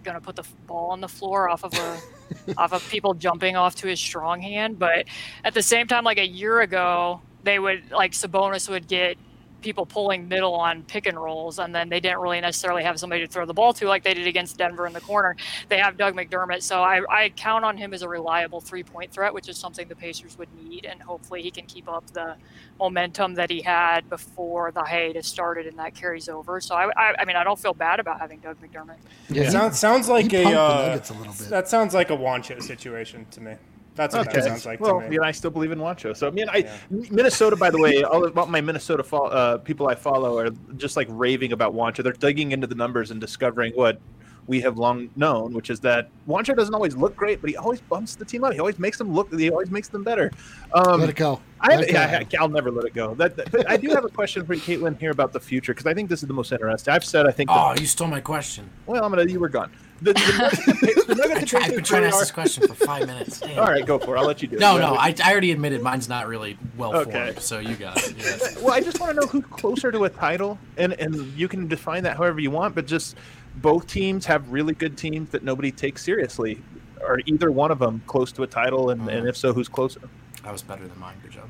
going 0.04 0.16
to 0.16 0.22
put 0.22 0.36
the 0.36 0.44
ball 0.68 0.92
on 0.92 1.02
the 1.02 1.08
floor 1.08 1.50
off 1.50 1.64
of 1.64 1.74
a 1.74 2.00
off 2.58 2.74
of 2.74 2.88
people 2.90 3.14
jumping 3.14 3.56
off 3.56 3.76
to 3.76 3.88
his 3.88 4.00
strong 4.00 4.42
hand. 4.42 4.78
But 4.78 5.06
at 5.44 5.54
the 5.54 5.62
same 5.62 5.88
time, 5.88 6.04
like 6.04 6.18
a 6.18 6.28
year 6.28 6.62
ago, 6.62 7.22
they 7.44 7.60
would 7.60 7.92
like 7.92 8.12
Sabonis 8.12 8.70
would 8.70 8.88
get 8.88 9.18
people 9.64 9.86
pulling 9.86 10.28
middle 10.28 10.54
on 10.54 10.84
pick 10.84 11.08
and 11.08 11.18
rolls, 11.18 11.58
and 11.60 11.74
then 11.74 11.90
they 11.90 12.00
didn't 12.00 12.20
really 12.20 12.40
necessarily 12.42 12.84
have 12.84 13.00
somebody 13.00 13.26
to 13.26 13.32
throw 13.32 13.46
the 13.46 13.54
ball 13.54 13.74
to 13.74 13.88
like 13.88 14.04
they 14.04 14.14
did 14.14 14.28
against 14.28 14.58
Denver 14.58 14.86
in 14.86 14.94
the 14.94 15.02
corner. 15.02 15.36
They 15.70 15.78
have 15.80 15.98
Doug 15.98 16.16
McDermott, 16.16 16.62
so 16.62 16.84
I, 16.84 17.02
I 17.10 17.30
count 17.30 17.66
on 17.66 17.78
him 17.78 17.94
as 17.94 18.02
a 18.02 18.10
reliable 18.10 18.62
three 18.62 18.84
point 18.84 19.12
threat, 19.12 19.34
which 19.34 19.50
is 19.50 19.58
something 19.58 19.88
the 19.88 19.96
Pacers 19.96 20.38
would 20.38 20.50
need, 20.64 20.86
and 20.86 21.02
hopefully 21.02 21.42
he 21.42 21.50
can 21.50 21.66
keep 21.66 21.90
up 21.90 22.06
the 22.14 22.36
momentum 22.80 23.36
that 23.36 23.50
he 23.50 23.62
had 23.62 24.10
before 24.10 24.72
the 24.72 24.84
hiatus 24.84 25.28
started, 25.28 25.66
and 25.68 25.80
that 25.80 25.96
carries 25.96 26.28
over. 26.30 26.60
So 26.62 26.76
I, 26.76 26.90
I, 26.98 27.16
I 27.20 27.26
mean, 27.26 27.36
I 27.36 27.44
don't 27.44 27.60
feel 27.60 27.74
bad 27.74 28.00
about 28.00 28.20
having 28.20 28.40
Doug 28.40 28.58
McDermott. 28.62 28.98
Yeah, 29.30 29.44
he- 29.44 29.50
sounds 29.50 29.80
sounds 29.80 30.10
like 30.10 30.32
he 30.32 30.44
a, 30.44 30.60
uh, 30.60 31.00
a 31.10 31.14
little 31.14 31.34
bit. 31.34 31.50
that 31.50 31.68
sounds 31.70 31.94
like 31.94 32.10
a 32.10 32.18
Juancho 32.18 32.62
situation 32.62 33.26
to 33.32 33.42
me. 33.42 33.54
That's 33.96 34.16
what 34.16 34.28
Okay. 34.28 34.40
that 34.40 34.44
sounds 34.46 34.66
like 34.66 34.80
well, 34.80 35.02
to 35.02 35.08
me. 35.08 35.20
I 35.20 35.32
still 35.32 35.52
believe 35.52 35.72
in 35.72 35.80
Juancho. 35.80 36.16
So 36.18 36.28
I 36.28 36.32
mean, 36.32 36.50
I 36.50 36.58
Yeah. 36.58 36.78
Minnesota, 37.12 37.56
by 37.56 37.70
the 37.70 37.80
way, 37.80 38.04
all 38.04 38.26
about 38.26 38.50
my 38.50 38.60
Minnesota 38.60 39.04
fo- 39.04 39.28
uh, 39.28 39.58
people 39.60 39.88
I 39.88 39.96
follow 39.96 40.38
are 40.40 40.50
just 40.78 40.98
like 40.98 41.08
raving 41.12 41.52
about 41.52 41.74
Juancho. 41.76 42.04
They're 42.04 42.14
digging 42.14 42.52
into 42.54 42.66
the 42.66 42.76
numbers 42.76 43.12
and 43.12 43.22
discovering 43.22 43.74
what 43.74 44.00
we 44.48 44.60
have 44.62 44.78
long 44.78 45.10
known, 45.16 45.54
which 45.54 45.70
is 45.70 45.80
that 45.82 46.10
Juancho 46.28 46.56
doesn't 46.56 46.74
always 46.74 46.96
look 46.96 47.16
great, 47.16 47.40
but 47.42 47.50
he 47.50 47.56
always 47.56 47.82
bumps 47.82 48.16
the 48.16 48.26
team 48.26 48.44
up. 48.44 48.54
He 48.54 48.60
always 48.60 48.78
makes 48.80 48.98
them 48.98 49.14
look. 49.14 49.34
He 49.34 49.50
always 49.50 49.72
makes 49.72 49.88
them 49.88 50.04
better. 50.04 50.32
Um, 50.74 51.00
Let 51.00 51.10
it 51.10 51.16
go. 51.16 51.40
I, 51.62 51.76
Let 51.76 51.84
it 51.86 51.92
yeah, 51.94 52.24
go. 52.24 52.38
I, 52.38 52.42
I'll 52.42 52.50
never 52.50 52.70
let 52.72 52.84
it 52.86 52.94
go. 52.94 53.14
That, 53.16 53.38
that- 53.38 53.52
but 53.52 53.70
I 53.70 53.78
do 53.78 53.90
have 53.92 54.04
a 54.04 54.10
question 54.10 54.46
for 54.46 54.54
you, 54.54 54.60
Caitlin 54.60 55.00
here 55.00 55.12
about 55.12 55.32
the 55.32 55.40
future 55.40 55.74
because 55.74 55.86
I 55.86 55.94
think 55.94 56.10
this 56.10 56.22
is 56.22 56.28
the 56.28 56.34
most 56.34 56.52
interesting. 56.52 56.94
I've 56.94 57.06
said 57.06 57.26
I 57.26 57.32
think. 57.32 57.50
Oh, 57.52 57.74
the, 57.74 57.82
you 57.82 57.88
stole 57.88 58.08
my 58.10 58.20
question. 58.20 58.70
well, 58.86 59.04
I'm 59.04 59.12
gonna. 59.12 59.26
You 59.30 59.40
were 59.40 59.48
gone. 59.50 59.72
The, 60.02 60.12
the, 60.12 60.38
Nuggets- 60.38 61.06
the 61.06 61.16
Nuggets 61.16 61.36
I 61.36 61.40
and 61.40 61.48
try, 61.48 61.62
I've 61.62 61.76
been 61.76 61.84
trying 61.86 62.02
to 62.02 62.08
ask 62.10 62.20
this 62.20 62.32
question 62.32 62.68
for 62.68 62.74
five 62.74 63.08
minutes. 63.08 63.40
Damn. 63.40 63.60
All 63.60 63.68
right, 63.72 63.86
go 63.86 63.98
for 63.98 64.18
it. 64.18 64.20
I'll 64.20 64.26
let 64.28 64.42
you 64.42 64.50
do 64.50 64.58
it. 64.58 64.60
No, 64.60 64.78
no, 64.78 64.96
I, 64.96 65.16
I 65.24 65.32
already 65.32 65.54
admitted 65.54 65.82
mine's 65.82 66.10
not 66.10 66.28
really 66.28 66.58
well 66.76 66.92
formed, 66.92 67.08
Okay. 67.16 67.34
so 67.40 67.60
you 67.60 67.76
got 67.76 67.96
it. 68.04 68.14
Yeah. 68.18 68.62
well, 68.62 68.74
I 68.74 68.82
just 68.82 69.00
want 69.00 69.16
to 69.16 69.22
know 69.22 69.28
who's 69.28 69.46
closer 69.46 69.90
to 69.94 70.04
a 70.04 70.10
title, 70.10 70.58
and 70.76 70.92
and 70.94 71.16
you 71.38 71.48
can 71.48 71.70
define 71.70 72.04
that 72.04 72.18
however 72.18 72.42
you 72.42 72.52
want. 72.52 72.76
But 72.76 72.86
just 72.88 73.16
both 73.56 73.88
teams 73.88 74.26
have 74.26 74.50
really 74.50 74.74
good 74.74 74.98
teams 74.98 75.30
that 75.30 75.44
nobody 75.44 75.72
takes 75.72 76.04
seriously. 76.04 76.62
Are 77.02 77.20
either 77.26 77.52
one 77.52 77.72
of 77.72 77.80
them 77.80 78.02
close 78.08 78.32
to 78.34 78.44
a 78.44 78.48
title, 78.48 78.90
and, 78.90 79.10
and 79.10 79.28
if 79.28 79.36
so, 79.36 79.54
who's 79.54 79.68
closer? 79.68 80.02
That 80.44 80.52
was 80.52 80.62
better 80.62 80.86
than 80.88 81.00
mine. 81.00 81.16
Good 81.22 81.32
job. 81.32 81.50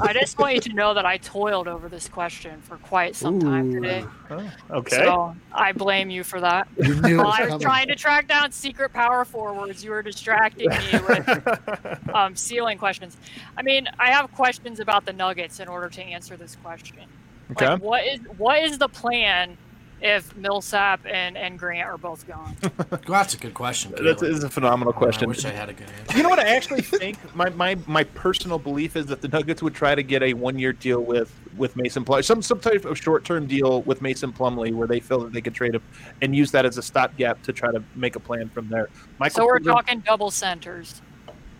I 0.00 0.12
just 0.12 0.38
want 0.38 0.54
you 0.54 0.60
to 0.62 0.72
know 0.72 0.94
that 0.94 1.06
I 1.06 1.18
toiled 1.18 1.68
over 1.68 1.88
this 1.88 2.08
question 2.08 2.60
for 2.62 2.76
quite 2.78 3.14
some 3.14 3.38
time 3.38 3.70
Ooh. 3.70 3.80
today. 3.80 4.04
Oh, 4.30 4.50
okay. 4.70 4.96
So 4.96 5.36
I 5.52 5.72
blame 5.72 6.10
you 6.10 6.24
for 6.24 6.40
that. 6.40 6.66
You 6.78 7.18
While 7.18 7.28
I 7.28 7.40
was 7.42 7.48
coming. 7.48 7.60
trying 7.60 7.88
to 7.88 7.94
track 7.94 8.26
down 8.26 8.50
secret 8.50 8.92
power 8.92 9.24
forwards, 9.24 9.84
you 9.84 9.92
were 9.92 10.02
distracting 10.02 10.68
me 10.68 10.76
with 11.08 12.08
um, 12.14 12.34
ceiling 12.34 12.76
questions. 12.76 13.16
I 13.56 13.62
mean, 13.62 13.88
I 13.98 14.10
have 14.10 14.32
questions 14.32 14.80
about 14.80 15.04
the 15.04 15.12
Nuggets 15.12 15.60
in 15.60 15.68
order 15.68 15.88
to 15.88 16.02
answer 16.02 16.36
this 16.36 16.56
question. 16.56 17.04
Okay. 17.52 17.68
Like, 17.68 17.82
what 17.82 18.04
is 18.04 18.20
what 18.36 18.62
is 18.62 18.78
the 18.78 18.88
plan 18.88 19.56
if 20.02 20.34
Millsap 20.36 21.06
and, 21.06 21.36
and 21.36 21.58
Grant 21.58 21.86
are 21.88 21.98
both 21.98 22.26
gone? 22.26 22.56
Well, 23.12 23.18
that's 23.20 23.34
a 23.34 23.38
good 23.38 23.54
question. 23.54 23.90
That's 23.92 24.20
Caleb. 24.20 24.36
is 24.36 24.44
a 24.44 24.50
phenomenal 24.50 24.92
I 24.94 24.96
question. 24.96 25.28
wish 25.28 25.44
I 25.44 25.50
had 25.50 25.68
a 25.68 25.72
good 25.72 25.86
answer. 25.98 26.16
You 26.16 26.22
know 26.22 26.28
what 26.28 26.38
I 26.38 26.54
actually 26.56 26.82
think? 26.82 27.18
My, 27.34 27.48
my 27.50 27.76
my 27.86 28.04
personal 28.04 28.58
belief 28.58 28.96
is 28.96 29.06
that 29.06 29.20
the 29.20 29.28
Nuggets 29.28 29.62
would 29.62 29.74
try 29.74 29.94
to 29.94 30.02
get 30.02 30.22
a 30.22 30.34
one 30.34 30.58
year 30.58 30.72
deal 30.72 31.00
with 31.00 31.32
with 31.56 31.74
Mason 31.76 32.04
Plumlee, 32.04 32.24
some 32.24 32.42
some 32.42 32.60
type 32.60 32.84
of 32.84 32.96
short 32.98 33.24
term 33.24 33.46
deal 33.46 33.82
with 33.82 34.00
Mason 34.02 34.32
Plumlee, 34.32 34.72
where 34.74 34.86
they 34.88 35.00
feel 35.00 35.20
that 35.20 35.32
they 35.32 35.40
could 35.40 35.54
trade 35.54 35.74
him 35.74 35.82
and 36.22 36.34
use 36.34 36.50
that 36.52 36.64
as 36.64 36.78
a 36.78 36.82
stopgap 36.82 37.42
to 37.42 37.52
try 37.52 37.70
to 37.72 37.82
make 37.94 38.16
a 38.16 38.20
plan 38.20 38.48
from 38.48 38.68
there. 38.68 38.88
Michael 39.18 39.34
So 39.36 39.44
we're 39.46 39.58
Porter- 39.60 39.70
talking 39.72 40.00
double 40.00 40.30
centers. 40.30 41.02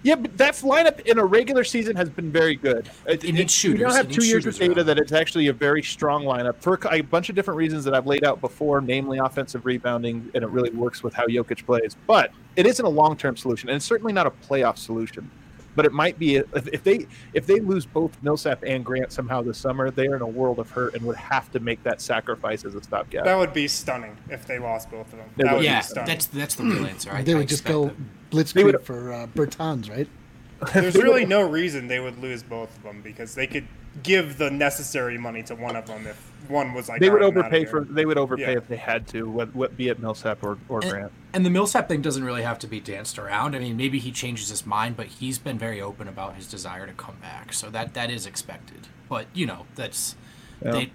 Yeah, 0.02 0.16
but 0.16 0.36
that 0.38 0.54
lineup 0.56 1.00
in 1.00 1.18
a 1.18 1.24
regular 1.24 1.62
season 1.64 1.94
has 1.96 2.10
been 2.10 2.32
very 2.32 2.56
good. 2.56 2.90
It, 3.06 3.24
It 3.24 3.32
needs 3.32 3.62
We 3.64 3.74
now 3.74 3.92
have 3.92 4.08
two 4.08 4.24
years 4.24 4.46
of 4.46 4.56
data 4.56 4.78
around. 4.78 4.86
that 4.86 4.98
it's 4.98 5.12
actually 5.12 5.46
a 5.46 5.52
very 5.52 5.82
strong 5.82 6.24
lineup 6.24 6.56
for 6.60 6.74
a 6.74 6.92
a 6.92 7.00
bunch 7.00 7.28
of 7.28 7.34
different 7.34 7.58
reasons 7.58 7.84
that 7.84 7.94
I've 7.94 8.06
laid 8.06 8.24
out 8.24 8.40
before, 8.40 8.80
namely 8.80 9.18
offensive 9.18 9.64
rebounding, 9.64 10.30
and 10.34 10.44
it 10.44 10.50
really 10.50 10.70
works 10.70 11.02
with 11.02 11.14
how 11.14 11.26
Jokic 11.26 11.64
plays. 11.64 11.96
But 12.06 12.32
it 12.56 12.66
isn't 12.66 12.84
a 12.84 12.88
long 12.88 13.16
term 13.16 13.36
solution, 13.36 13.68
and 13.68 13.76
it's 13.76 13.84
certainly 13.84 14.12
not 14.12 14.26
a 14.26 14.30
playoff 14.30 14.78
solution. 14.78 15.30
But 15.74 15.86
it 15.86 15.92
might 15.92 16.18
be 16.18 16.36
if, 16.36 16.66
if 16.68 16.82
they 16.84 17.06
if 17.32 17.46
they 17.46 17.60
lose 17.60 17.86
both 17.86 18.16
Millsap 18.22 18.62
and 18.66 18.84
Grant 18.84 19.12
somehow 19.12 19.42
this 19.42 19.58
summer, 19.58 19.90
they 19.90 20.06
are 20.06 20.16
in 20.16 20.22
a 20.22 20.26
world 20.26 20.58
of 20.58 20.70
hurt 20.70 20.94
and 20.94 21.02
would 21.06 21.16
have 21.16 21.50
to 21.52 21.60
make 21.60 21.82
that 21.84 22.00
sacrifice 22.00 22.64
as 22.64 22.74
a 22.74 22.82
stopgap. 22.82 23.24
That 23.24 23.36
would 23.38 23.52
be 23.54 23.68
stunning 23.68 24.16
if 24.28 24.46
they 24.46 24.58
lost 24.58 24.90
both 24.90 25.06
of 25.12 25.18
them. 25.18 25.28
That 25.36 25.44
would. 25.52 25.56
would 25.58 25.64
Yeah, 25.64 25.80
be 25.80 25.84
stunning. 25.84 26.06
that's 26.08 26.26
that's 26.26 26.54
the 26.56 26.64
real 26.64 26.86
answer. 26.86 27.10
I, 27.12 27.22
they 27.22 27.32
I 27.34 27.36
would 27.38 27.48
just 27.48 27.64
go 27.64 27.88
it. 27.88 27.96
blitzkrieg 28.30 28.64
would- 28.64 28.82
for 28.84 29.12
uh, 29.12 29.26
Bertans, 29.28 29.88
right? 29.90 30.08
There's 30.74 30.94
really 31.02 31.24
no 31.26 31.40
reason 31.42 31.88
they 31.88 32.00
would 32.00 32.18
lose 32.18 32.42
both 32.42 32.76
of 32.76 32.82
them 32.82 33.00
because 33.02 33.34
they 33.34 33.46
could 33.46 33.66
give 34.02 34.38
the 34.38 34.50
necessary 34.50 35.18
money 35.18 35.42
to 35.44 35.54
one 35.54 35.76
of 35.76 35.86
them 35.86 36.06
if 36.06 36.31
one 36.48 36.74
was 36.74 36.88
like 36.88 37.00
they 37.00 37.10
would 37.10 37.22
"All 37.22 37.30
right, 37.30 37.38
I'm 37.38 37.44
outta 37.44 37.56
overpay 37.56 37.70
for 37.70 37.84
they 37.84 38.04
would 38.04 38.18
overpay 38.18 38.52
Yeah. 38.52 38.58
if 38.58 38.68
they 38.68 38.76
had 38.76 39.06
to, 39.08 39.28
what, 39.28 39.54
what 39.54 39.76
be 39.76 39.88
it 39.88 39.98
Millsap 39.98 40.42
or, 40.42 40.58
or 40.68 40.80
Grant. 40.80 41.12
And 41.32 41.46
the 41.46 41.50
Millsap 41.50 41.88
thing 41.88 42.02
doesn't 42.02 42.24
really 42.24 42.42
have 42.42 42.58
to 42.60 42.66
be 42.66 42.80
danced 42.80 43.18
around. 43.18 43.54
I 43.56 43.58
mean, 43.58 43.76
maybe 43.76 43.98
he 43.98 44.12
changes 44.12 44.48
his 44.48 44.66
mind, 44.66 44.96
but 44.96 45.06
he's 45.06 45.38
been 45.38 45.58
very 45.58 45.80
open 45.80 46.08
about 46.08 46.36
his 46.36 46.46
desire 46.46 46.86
to 46.86 46.92
come 46.92 47.16
back. 47.22 47.52
So 47.52 47.70
that 47.70 47.94
that 47.94 48.10
is 48.10 48.26
expected. 48.26 48.88
But 49.08 49.26
you 49.34 49.46
know, 49.46 49.66
that's 49.74 50.16
they, 50.60 50.92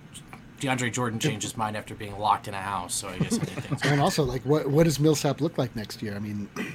DeAndre 0.60 0.92
Jordan 0.92 1.20
changed 1.20 1.44
his 1.44 1.56
mind 1.58 1.78
after 1.78 1.94
being 1.94 2.18
locked 2.18 2.48
in 2.48 2.54
a 2.54 2.62
house. 2.62 2.94
So 2.96 3.10
I 3.10 3.20
guess 3.20 3.38
anything's. 3.38 3.82
And 3.86 4.02
also, 4.02 4.24
like, 4.24 4.42
what 4.44 4.68
what 4.68 4.86
does 4.86 5.00
Millsap 5.00 5.42
look 5.42 5.58
like 5.58 5.76
next 5.76 6.02
year? 6.02 6.16
I 6.16 6.20
mean, 6.20 6.50
he's 6.56 6.66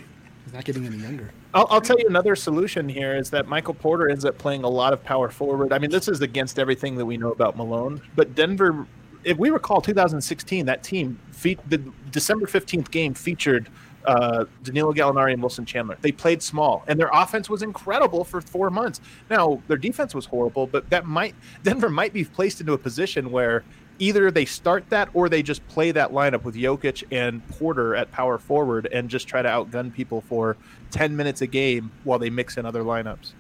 not 0.52 0.64
getting 0.64 0.86
any 0.86 0.98
younger. 0.98 1.30
I'll, 1.54 1.66
I'll 1.70 1.80
tell 1.80 1.98
you 1.98 2.06
another 2.06 2.36
solution 2.36 2.88
here 2.88 3.16
is 3.16 3.30
that 3.30 3.48
Michael 3.48 3.74
Porter 3.74 4.10
ends 4.10 4.24
up 4.24 4.38
playing 4.38 4.64
a 4.64 4.68
lot 4.68 4.92
of 4.92 5.02
power 5.02 5.30
forward. 5.30 5.72
I 5.72 5.78
mean, 5.78 5.90
this 5.90 6.08
is 6.08 6.20
against 6.20 6.58
everything 6.58 6.96
that 6.96 7.06
we 7.06 7.16
know 7.16 7.32
about 7.32 7.56
Malone, 7.56 8.02
but 8.14 8.34
Denver, 8.34 8.86
if 9.24 9.38
we 9.38 9.50
recall 9.50 9.80
2016, 9.80 10.66
that 10.66 10.82
team, 10.82 11.18
fe- 11.30 11.58
the 11.68 11.78
December 12.10 12.46
15th 12.46 12.90
game 12.90 13.14
featured 13.14 13.68
uh, 14.04 14.44
Danilo 14.62 14.92
Gallinari 14.92 15.32
and 15.32 15.40
Wilson 15.40 15.64
Chandler. 15.64 15.96
They 16.00 16.12
played 16.12 16.42
small, 16.42 16.84
and 16.88 16.98
their 16.98 17.10
offense 17.12 17.48
was 17.48 17.62
incredible 17.62 18.24
for 18.24 18.40
four 18.40 18.68
months. 18.70 19.00
Now, 19.30 19.62
their 19.68 19.76
defense 19.76 20.14
was 20.14 20.26
horrible, 20.26 20.66
but 20.66 20.90
that 20.90 21.06
might 21.06 21.34
Denver 21.62 21.88
might 21.88 22.12
be 22.12 22.24
placed 22.24 22.60
into 22.60 22.72
a 22.72 22.78
position 22.78 23.30
where 23.30 23.64
either 23.98 24.30
they 24.30 24.44
start 24.44 24.88
that 24.90 25.08
or 25.14 25.28
they 25.28 25.42
just 25.42 25.66
play 25.68 25.90
that 25.92 26.10
lineup 26.12 26.44
with 26.44 26.54
Jokic 26.54 27.04
and 27.10 27.46
Porter 27.48 27.94
at 27.94 28.10
power 28.10 28.38
forward 28.38 28.86
and 28.92 29.08
just 29.08 29.28
try 29.28 29.42
to 29.42 29.48
outgun 29.48 29.92
people 29.92 30.20
for 30.22 30.56
10 30.90 31.16
minutes 31.16 31.40
a 31.42 31.46
game 31.46 31.90
while 32.04 32.18
they 32.18 32.30
mix 32.30 32.56
in 32.56 32.66
other 32.66 32.82
lineups. 32.82 33.32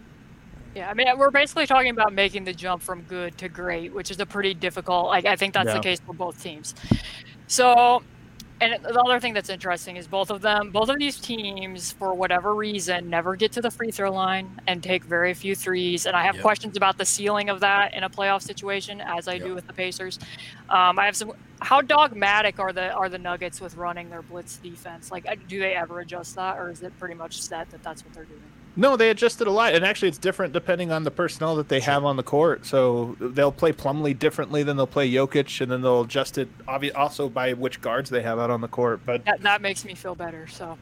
Yeah, 0.74 0.88
I 0.88 0.94
mean, 0.94 1.06
we're 1.18 1.30
basically 1.30 1.66
talking 1.66 1.90
about 1.90 2.14
making 2.14 2.44
the 2.44 2.54
jump 2.54 2.82
from 2.82 3.02
good 3.02 3.36
to 3.38 3.48
great, 3.48 3.92
which 3.92 4.10
is 4.10 4.18
a 4.20 4.26
pretty 4.26 4.54
difficult. 4.54 5.06
Like, 5.06 5.26
I 5.26 5.36
think 5.36 5.52
that's 5.52 5.66
Yeah. 5.66 5.74
the 5.74 5.80
case 5.80 6.00
for 6.00 6.14
both 6.14 6.42
teams. 6.42 6.74
So, 7.46 8.02
and 8.62 8.84
the 8.84 9.00
other 9.00 9.20
thing 9.20 9.34
that's 9.34 9.50
interesting 9.50 9.96
is 9.96 10.06
both 10.08 10.30
of 10.30 10.40
them, 10.42 10.70
both 10.70 10.88
of 10.88 10.98
these 10.98 11.18
teams, 11.18 11.92
for 11.92 12.14
whatever 12.14 12.54
reason, 12.54 13.08
never 13.10 13.36
get 13.36 13.52
to 13.52 13.60
the 13.62 13.70
free 13.70 13.90
throw 13.90 14.12
line 14.12 14.58
and 14.66 14.82
take 14.82 15.04
very 15.04 15.34
few 15.34 15.54
threes. 15.54 16.06
And 16.06 16.16
I 16.16 16.24
have 16.24 16.36
Yep. 16.36 16.42
questions 16.42 16.76
about 16.76 16.98
the 16.98 17.04
ceiling 17.04 17.50
of 17.50 17.60
that 17.60 17.94
in 17.94 18.04
a 18.04 18.10
playoff 18.10 18.42
situation, 18.42 19.00
as 19.00 19.28
I 19.28 19.38
do 19.38 19.54
with 19.54 19.66
the 19.66 19.72
Pacers. 19.74 20.18
Um, 20.68 20.98
I 20.98 21.06
have 21.06 21.16
some. 21.16 21.32
How 21.60 21.80
dogmatic 21.82 22.58
are 22.58 22.72
the 22.72 22.92
are 22.92 23.08
the 23.08 23.18
Nuggets 23.18 23.60
with 23.60 23.76
running 23.76 24.08
their 24.10 24.22
blitz 24.22 24.58
defense? 24.58 25.10
Like, 25.10 25.24
uh, 25.28 25.36
do 25.48 25.60
they 25.60 25.74
ever 25.74 26.00
adjust 26.00 26.34
that, 26.36 26.58
or 26.58 26.70
is 26.70 26.82
it 26.82 26.96
pretty 26.98 27.14
much 27.14 27.40
set 27.42 27.70
that 27.70 27.82
that's 27.82 28.04
what 28.04 28.14
they're 28.14 28.24
doing? 28.24 28.61
No, 28.74 28.96
they 28.96 29.10
adjusted 29.10 29.46
a 29.46 29.50
lot, 29.50 29.74
and 29.74 29.84
actually, 29.84 30.08
it's 30.08 30.18
different 30.18 30.54
depending 30.54 30.90
on 30.90 31.04
the 31.04 31.10
personnel 31.10 31.56
that 31.56 31.68
they 31.68 31.80
have 31.80 32.04
on 32.04 32.16
the 32.16 32.22
court. 32.22 32.64
So 32.64 33.16
they'll 33.20 33.52
play 33.52 33.72
Plumlee 33.72 34.18
differently 34.18 34.62
than 34.62 34.76
they'll 34.78 34.86
play 34.86 35.10
Jokic, 35.10 35.60
and 35.60 35.70
then 35.70 35.82
they'll 35.82 36.02
adjust 36.02 36.38
it 36.38 36.48
obvi- 36.66 36.94
also 36.94 37.28
by 37.28 37.52
which 37.52 37.82
guards 37.82 38.08
they 38.08 38.22
have 38.22 38.38
out 38.38 38.50
on 38.50 38.62
the 38.62 38.68
court. 38.68 39.00
But 39.04 39.24
that, 39.26 39.42
that 39.42 39.60
makes 39.60 39.84
me 39.84 39.94
feel 39.94 40.14
better. 40.14 40.46
So, 40.46 40.78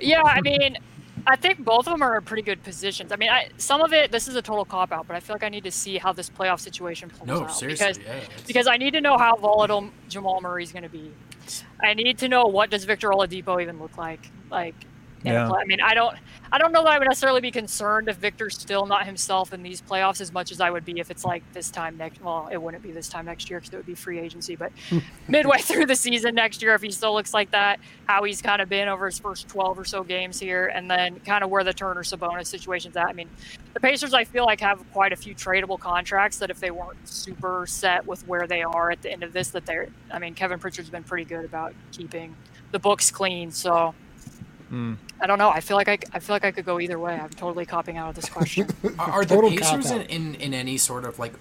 yeah, 0.00 0.22
I 0.22 0.40
mean, 0.40 0.78
I 1.26 1.36
think 1.36 1.62
both 1.62 1.86
of 1.86 1.92
them 1.92 2.02
are 2.02 2.16
in 2.16 2.24
pretty 2.24 2.42
good 2.42 2.62
positions. 2.62 3.12
I 3.12 3.16
mean, 3.16 3.28
I, 3.28 3.48
some 3.58 3.82
of 3.82 3.92
it, 3.92 4.10
this 4.10 4.26
is 4.26 4.36
a 4.36 4.42
total 4.42 4.64
cop 4.64 4.90
out, 4.90 5.06
but 5.06 5.14
I 5.14 5.20
feel 5.20 5.34
like 5.34 5.44
I 5.44 5.50
need 5.50 5.64
to 5.64 5.70
see 5.70 5.98
how 5.98 6.14
this 6.14 6.30
playoff 6.30 6.60
situation 6.60 7.10
plays 7.10 7.26
No, 7.28 7.42
out 7.42 7.54
seriously, 7.54 7.86
because 7.86 7.98
yeah. 7.98 8.20
because 8.46 8.66
I 8.66 8.78
need 8.78 8.92
to 8.92 9.00
know 9.00 9.18
how 9.18 9.36
volatile 9.36 9.90
Jamal 10.08 10.40
Murray 10.40 10.62
is 10.62 10.72
going 10.72 10.84
to 10.84 10.88
be. 10.88 11.12
I 11.82 11.94
need 11.94 12.18
to 12.18 12.28
know 12.28 12.44
what 12.44 12.70
does 12.70 12.84
Victor 12.84 13.10
Oladipo 13.10 13.60
even 13.60 13.78
look 13.78 13.98
like. 13.98 14.20
Like, 14.50 14.74
in 14.82 14.89
Yeah. 15.22 15.50
I 15.50 15.64
mean, 15.64 15.80
I 15.80 15.94
don't, 15.94 16.16
I 16.50 16.58
don't 16.58 16.72
know 16.72 16.82
that 16.82 16.90
I 16.90 16.98
would 16.98 17.06
necessarily 17.06 17.40
be 17.40 17.50
concerned 17.50 18.08
if 18.08 18.16
Victor's 18.16 18.58
still 18.58 18.86
not 18.86 19.04
himself 19.04 19.52
in 19.52 19.62
these 19.62 19.82
playoffs 19.82 20.20
as 20.20 20.32
much 20.32 20.50
as 20.50 20.60
I 20.60 20.70
would 20.70 20.84
be 20.84 20.98
if 20.98 21.10
it's 21.10 21.24
like 21.24 21.42
this 21.52 21.70
time 21.70 21.96
next. 21.96 22.22
Well, 22.22 22.48
it 22.50 22.60
wouldn't 22.60 22.82
be 22.82 22.90
this 22.90 23.08
time 23.08 23.26
next 23.26 23.50
year 23.50 23.60
because 23.60 23.72
it 23.72 23.76
would 23.76 23.86
be 23.86 23.94
free 23.94 24.18
agency. 24.18 24.56
But 24.56 24.72
hmm. 24.88 24.98
midway 25.28 25.58
through 25.58 25.86
the 25.86 25.96
season 25.96 26.34
next 26.34 26.62
year, 26.62 26.74
if 26.74 26.82
he 26.82 26.90
still 26.90 27.12
looks 27.12 27.34
like 27.34 27.50
that, 27.50 27.80
how 28.06 28.24
he's 28.24 28.40
kind 28.40 28.62
of 28.62 28.68
been 28.68 28.88
over 28.88 29.06
his 29.06 29.18
first 29.18 29.48
12 29.48 29.78
or 29.78 29.84
so 29.84 30.02
games 30.02 30.40
here, 30.40 30.66
and 30.68 30.90
then 30.90 31.20
kind 31.20 31.44
of 31.44 31.50
where 31.50 31.64
the 31.64 31.74
Turner 31.74 32.02
Sabonis 32.02 32.46
situation's 32.46 32.96
at. 32.96 33.06
I 33.06 33.12
mean, 33.12 33.28
the 33.74 33.80
Pacers, 33.80 34.14
I 34.14 34.24
feel 34.24 34.46
like 34.46 34.60
have 34.60 34.82
quite 34.92 35.12
a 35.12 35.16
few 35.16 35.34
tradable 35.34 35.78
contracts 35.78 36.38
that 36.38 36.50
if 36.50 36.60
they 36.60 36.70
weren't 36.70 37.06
super 37.06 37.66
set 37.66 38.06
with 38.06 38.26
where 38.26 38.46
they 38.46 38.62
are 38.62 38.90
at 38.90 39.02
the 39.02 39.12
end 39.12 39.22
of 39.22 39.32
this, 39.32 39.50
that 39.50 39.66
they're. 39.66 39.88
I 40.10 40.18
mean, 40.18 40.34
Kevin 40.34 40.58
Pritchard's 40.58 40.90
been 40.90 41.04
pretty 41.04 41.24
good 41.24 41.44
about 41.44 41.74
keeping 41.92 42.34
the 42.72 42.78
books 42.78 43.10
clean. 43.10 43.50
So 43.50 43.94
Hmm. 44.70 44.94
I 45.20 45.26
don't 45.26 45.38
know. 45.38 45.50
I 45.50 45.60
feel 45.60 45.76
like 45.76 45.88
I, 45.88 45.98
I 46.12 46.20
feel 46.20 46.34
like 46.34 46.44
I 46.44 46.52
could 46.52 46.64
go 46.64 46.78
either 46.80 46.98
way. 46.98 47.14
I'm 47.14 47.28
totally 47.30 47.66
copping 47.66 47.96
out 47.96 48.08
of 48.08 48.14
this 48.14 48.28
question. 48.28 48.68
Are, 48.98 49.10
are 49.10 49.24
the 49.24 49.34
Total 49.34 49.50
Pacers 49.50 49.90
in, 49.90 50.02
in, 50.02 50.34
in 50.36 50.54
any 50.54 50.78
sort 50.78 51.04
of 51.04 51.18
like, 51.18 51.34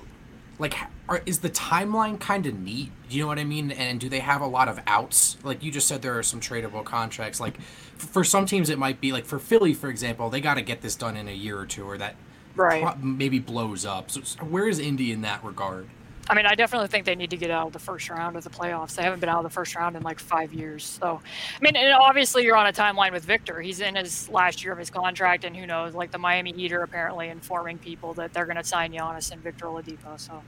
like, 0.58 0.74
are, 1.08 1.22
is 1.28 1.40
the 1.40 1.50
timeline 1.52 2.20
kind 2.20 2.46
of 2.48 2.60
neat? 2.60 2.92
Do 3.08 3.16
you 3.16 3.22
know 3.24 3.28
what 3.28 3.38
I 3.40 3.44
mean? 3.44 3.72
And 3.72 4.00
do 4.00 4.10
they 4.10 4.20
have 4.20 4.42
a 4.42 4.48
lot 4.48 4.68
of 4.68 4.80
outs? 4.88 5.38
Like 5.44 5.64
you 5.64 5.72
just 5.72 5.88
said, 5.88 6.02
there 6.02 6.18
are 6.18 6.24
some 6.24 6.42
tradable 6.42 6.84
contracts. 6.84 7.40
Like, 7.40 7.60
f- 7.60 7.66
for 8.10 8.24
some 8.24 8.46
teams, 8.48 8.70
it 8.70 8.80
might 8.80 9.00
be 9.00 9.12
like 9.12 9.26
for 9.26 9.38
Philly, 9.40 9.74
for 9.76 9.90
example, 9.90 10.30
they 10.32 10.42
got 10.42 10.56
to 10.56 10.62
get 10.64 10.82
this 10.82 10.96
done 10.96 11.16
in 11.16 11.28
a 11.28 11.34
year 11.34 11.58
or 11.58 11.66
two, 11.68 11.84
or 11.88 11.98
that 12.00 12.16
Right. 12.56 12.82
pro- 12.84 12.96
maybe 12.96 13.38
blows 13.40 13.86
up. 13.86 14.10
So, 14.12 14.22
so 14.24 14.40
where 14.44 14.68
is 14.68 14.80
Indy 14.80 15.12
in 15.12 15.22
that 15.22 15.44
regard? 15.44 15.88
I 16.30 16.36
mean, 16.36 16.46
I 16.46 16.54
definitely 16.54 16.90
think 16.90 17.06
they 17.06 17.16
need 17.16 17.32
to 17.32 17.38
get 17.38 17.50
out 17.50 17.68
of 17.68 17.74
the 17.74 17.80
first 17.80 18.08
round 18.10 18.36
of 18.38 18.44
the 18.44 18.52
playoffs. 18.52 18.96
They 18.96 19.02
haven't 19.02 19.20
been 19.20 19.30
out 19.30 19.38
of 19.38 19.44
the 19.44 19.50
first 19.50 19.76
round 19.76 19.96
in 19.96 20.04
like 20.04 20.20
five 20.20 20.54
years. 20.54 20.84
So, 20.84 21.20
I 21.56 21.60
mean, 21.62 21.76
and 21.76 21.92
obviously 21.94 22.44
you're 22.44 22.56
on 22.56 22.68
a 22.68 22.72
timeline 22.72 23.12
with 23.12 23.26
Victor. 23.26 23.60
He's 23.62 23.80
in 23.82 23.96
his 23.96 24.30
last 24.30 24.64
year 24.64 24.72
of 24.72 24.78
his 24.78 24.92
contract, 24.92 25.44
and 25.44 25.56
who 25.58 25.66
knows? 25.66 25.96
Like 25.96 26.12
the 26.12 26.20
Miami 26.20 26.54
Heat 26.54 26.72
are 26.72 26.84
apparently 26.84 27.30
informing 27.30 27.80
people 27.80 28.14
that 28.14 28.32
they're 28.32 28.46
going 28.46 28.58
to 28.58 28.64
sign 28.64 28.92
Giannis 28.94 29.32
and 29.32 29.42
Victor 29.42 29.66
Oladipo. 29.66 30.20
So, 30.20 30.44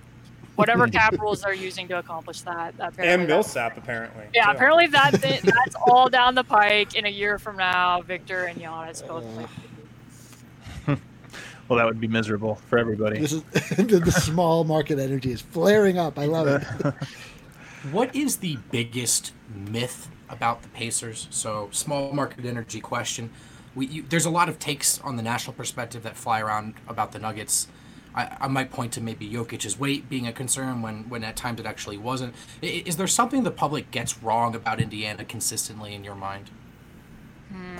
whatever 0.55 0.87
cap 0.99 1.19
rules 1.19 1.41
they're 1.41 1.53
using 1.53 1.87
to 1.87 1.97
accomplish 1.97 2.41
that, 2.41 2.75
And 2.99 3.25
Millsap 3.25 3.75
apparently. 3.77 4.25
Yeah, 4.35 4.45
too. 4.45 4.51
apparently 4.51 4.87
that's 4.87 5.23
it. 5.23 5.41
That's 5.41 5.75
all 5.87 6.09
down 6.09 6.35
the 6.35 6.43
pike. 6.43 6.93
In 6.93 7.07
a 7.07 7.09
year 7.09 7.39
from 7.39 7.57
now, 7.57 8.01
Victor 8.01 8.43
and 8.45 8.59
Giannis 8.59 9.05
both. 9.07 9.25
Uh, 9.25 9.45
play. 9.45 9.45
Well, 11.71 11.77
that 11.77 11.85
would 11.85 12.01
be 12.01 12.07
miserable 12.09 12.55
for 12.55 12.77
everybody. 12.77 13.17
This 13.17 13.31
is 13.31 13.43
the, 13.77 14.01
the 14.03 14.11
small 14.11 14.65
market 14.65 14.99
energy 14.99 15.31
is 15.31 15.39
flaring 15.39 15.97
up. 15.97 16.19
I 16.19 16.25
love 16.25 16.47
it. 16.47 16.93
What 17.91 18.13
is 18.15 18.37
the 18.37 18.59
biggest 18.69 19.31
myth 19.55 20.07
about 20.29 20.61
the 20.63 20.67
Pacers? 20.69 21.27
So, 21.31 21.69
small 21.71 22.11
market 22.13 22.45
energy 22.45 22.79
question. 22.79 23.31
We, 23.73 23.87
you, 23.87 24.03
there's 24.07 24.25
a 24.25 24.29
lot 24.29 24.49
of 24.49 24.59
takes 24.59 24.99
on 24.99 25.15
the 25.15 25.23
national 25.23 25.53
perspective 25.53 26.03
that 26.03 26.15
fly 26.15 26.41
around 26.41 26.75
about 26.87 27.11
the 27.11 27.17
Nuggets. 27.17 27.67
I, 28.13 28.37
I 28.41 28.47
might 28.49 28.69
point 28.69 28.91
to 28.93 29.01
maybe 29.01 29.27
Jokic's 29.27 29.79
weight 29.79 30.09
being 30.09 30.27
a 30.27 30.31
concern 30.33 30.83
when, 30.83 31.09
when 31.09 31.23
at 31.23 31.35
times 31.35 31.59
it 31.59 31.65
actually 31.65 31.97
wasn't. 31.97 32.35
I- 32.61 32.83
Is 32.85 32.97
there 32.97 33.07
something 33.07 33.41
the 33.43 33.49
public 33.49 33.89
gets 33.89 34.21
wrong 34.21 34.53
about 34.53 34.79
Indiana 34.79 35.25
consistently 35.25 35.95
in 35.95 36.03
your 36.03 36.15
mind? 36.15 36.51
Hmm. 37.51 37.77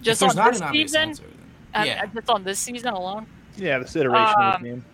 If 0.00 0.02
Just 0.02 0.20
there's 0.20 0.32
on 0.32 0.36
not 0.36 0.52
this 0.52 0.60
an 0.60 0.66
obvious 0.66 0.90
season, 0.92 1.08
answer, 1.10 1.22
then- 1.22 1.39
yeah. 1.74 2.02
uh, 2.02 2.06
just 2.06 2.30
on 2.30 2.44
this 2.44 2.58
season 2.58 2.92
alone. 2.94 3.26
Yeah, 3.56 3.78
this 3.78 3.94
iteration 3.96 4.34
of 4.40 4.54
Um, 4.56 4.62
the 4.62 4.68
game. 4.68 4.84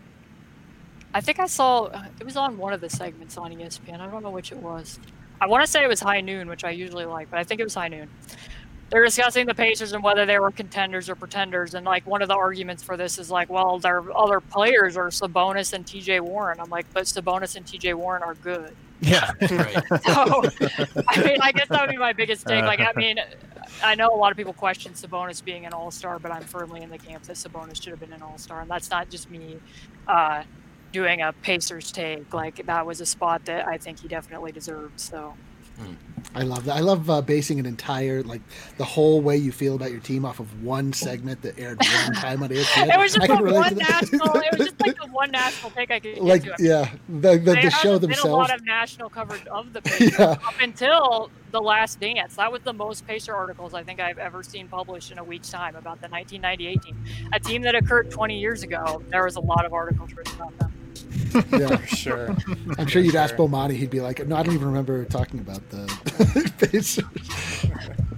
I 1.14 1.20
think 1.20 1.38
I 1.38 1.46
saw 1.46 1.84
uh, 1.84 2.04
it 2.20 2.24
was 2.24 2.36
on 2.36 2.58
one 2.58 2.72
of 2.72 2.80
the 2.80 2.90
segments 2.90 3.36
on 3.38 3.50
ESPN. 3.52 4.00
I 4.00 4.06
don't 4.10 4.22
know 4.22 4.30
which 4.30 4.52
it 4.52 4.58
was. 4.58 4.98
I 5.40 5.46
want 5.46 5.64
to 5.64 5.70
say 5.70 5.82
it 5.84 5.88
was 5.88 6.00
High 6.00 6.20
Noon, 6.20 6.48
which 6.48 6.64
I 6.64 6.70
usually 6.70 7.04
like, 7.04 7.30
but 7.30 7.38
I 7.38 7.44
think 7.44 7.60
it 7.60 7.64
was 7.64 7.74
High 7.74 7.88
Noon. 7.88 8.08
They're 8.90 9.04
discussing 9.04 9.46
the 9.46 9.54
Pacers 9.54 9.92
and 9.92 10.02
whether 10.02 10.26
they 10.26 10.38
were 10.38 10.52
contenders 10.52 11.10
or 11.10 11.16
pretenders, 11.16 11.74
and 11.74 11.84
like 11.84 12.06
one 12.06 12.22
of 12.22 12.28
the 12.28 12.36
arguments 12.36 12.82
for 12.82 12.96
this 12.96 13.18
is 13.18 13.30
like, 13.30 13.50
well, 13.50 13.78
their 13.78 14.16
other 14.16 14.40
players 14.40 14.96
are 14.96 15.08
Sabonis 15.08 15.72
and 15.72 15.84
T.J. 15.86 16.20
Warren. 16.20 16.60
I'm 16.60 16.70
like, 16.70 16.86
but 16.92 17.04
Sabonis 17.04 17.56
and 17.56 17.66
T.J. 17.66 17.94
Warren 17.94 18.22
are 18.22 18.34
good. 18.34 18.76
Yeah. 19.00 19.32
Right. 19.40 19.82
So, 20.06 20.42
I 21.08 21.22
mean, 21.22 21.38
I 21.40 21.52
guess 21.52 21.68
that 21.68 21.80
would 21.80 21.90
be 21.90 21.96
my 21.96 22.12
biggest 22.12 22.46
take. 22.46 22.64
Like, 22.64 22.80
I 22.80 22.92
mean, 22.96 23.18
I 23.82 23.94
know 23.94 24.08
a 24.08 24.16
lot 24.16 24.30
of 24.30 24.36
people 24.36 24.52
question 24.52 24.92
Sabonis 24.92 25.44
being 25.44 25.66
an 25.66 25.72
All 25.72 25.90
Star, 25.90 26.18
but 26.18 26.30
I'm 26.30 26.44
firmly 26.44 26.82
in 26.82 26.90
the 26.90 26.98
camp 26.98 27.24
that 27.24 27.36
Sabonis 27.36 27.82
should 27.82 27.90
have 27.90 28.00
been 28.00 28.12
an 28.12 28.22
All 28.22 28.38
Star, 28.38 28.60
and 28.60 28.70
that's 28.70 28.90
not 28.90 29.10
just 29.10 29.30
me 29.30 29.58
uh, 30.06 30.44
doing 30.92 31.22
a 31.22 31.32
Pacers 31.32 31.90
take. 31.92 32.32
Like, 32.32 32.64
that 32.66 32.86
was 32.86 33.00
a 33.00 33.06
spot 33.06 33.44
that 33.46 33.66
I 33.66 33.78
think 33.78 34.00
he 34.00 34.08
definitely 34.08 34.52
deserved. 34.52 35.00
So, 35.00 35.34
I 36.34 36.42
love 36.42 36.64
that. 36.66 36.76
I 36.76 36.80
love 36.80 37.08
uh, 37.08 37.22
basing 37.22 37.58
an 37.58 37.66
entire 37.66 38.22
like 38.22 38.42
the 38.76 38.84
whole 38.84 39.20
way 39.22 39.36
you 39.36 39.52
feel 39.52 39.74
about 39.74 39.90
your 39.90 40.00
team 40.00 40.24
off 40.24 40.38
of 40.40 40.62
one 40.62 40.92
segment 40.92 41.40
that 41.42 41.58
aired 41.58 41.78
one 41.78 42.12
time 42.14 42.42
on 42.42 42.50
ESPN. 42.50 42.92
it 42.94 42.98
was 42.98 43.14
just 43.14 43.22
I 43.24 43.26
can 43.26 43.36
the 43.38 43.42
relate 43.44 43.60
one 43.60 43.76
national. 43.76 44.36
It 44.36 44.58
was 44.58 44.66
just 44.68 44.80
like 44.80 44.96
the 44.98 45.06
one 45.12 45.30
national 45.32 45.70
take 45.70 45.90
I 45.90 46.00
could 46.00 46.14
get 46.16 46.24
like 46.24 46.42
to. 46.42 46.54
yeah, 46.58 46.90
the 47.08 47.38
the, 47.38 47.38
There 47.38 47.54
the 47.62 47.70
show 47.70 47.92
hasn't 47.92 48.08
been 48.12 48.18
a 48.18 48.26
lot 48.26 48.54
of 48.54 48.64
national 48.64 49.08
coverage 49.08 49.46
of 49.46 49.72
the 49.72 49.80
Pacers 49.82 50.18
Yeah. 50.18 50.30
up 50.32 50.54
until 50.60 51.30
the 51.52 51.60
Last 51.60 52.00
Dance. 52.00 52.36
That 52.36 52.50
was 52.52 52.60
the 52.62 52.72
most 52.74 53.06
Pacer 53.06 53.34
articles 53.34 53.72
I 53.72 53.82
think 53.82 54.00
I've 54.00 54.18
ever 54.18 54.42
seen 54.42 54.68
published 54.68 55.12
in 55.12 55.18
a 55.18 55.24
week's 55.24 55.48
time 55.50 55.74
about 55.76 56.00
the 56.02 56.08
1998 56.08 56.82
team, 56.82 57.04
a 57.32 57.40
team 57.40 57.62
that 57.62 57.74
occurred 57.74 58.10
20 58.10 58.38
years 58.38 58.62
ago. 58.62 59.02
There 59.08 59.24
was 59.24 59.36
a 59.36 59.40
lot 59.40 59.64
of 59.64 59.72
articles 59.72 60.12
written 60.12 60.34
about 60.34 60.58
them. 60.58 60.72
Yeah. 61.52 61.76
For 61.76 61.86
sure. 61.96 62.36
I'm 62.78 62.86
sure 62.86 63.02
you'd 63.02 63.16
ask 63.16 63.34
Bomani, 63.36 63.72
he'd 63.76 63.90
be 63.90 64.00
like, 64.00 64.26
"No, 64.26 64.36
I 64.36 64.42
don't 64.42 64.54
even 64.54 64.66
remember 64.66 65.04
talking 65.04 65.40
about 65.40 65.68
the 65.70 66.52
Pacers." 66.70 67.04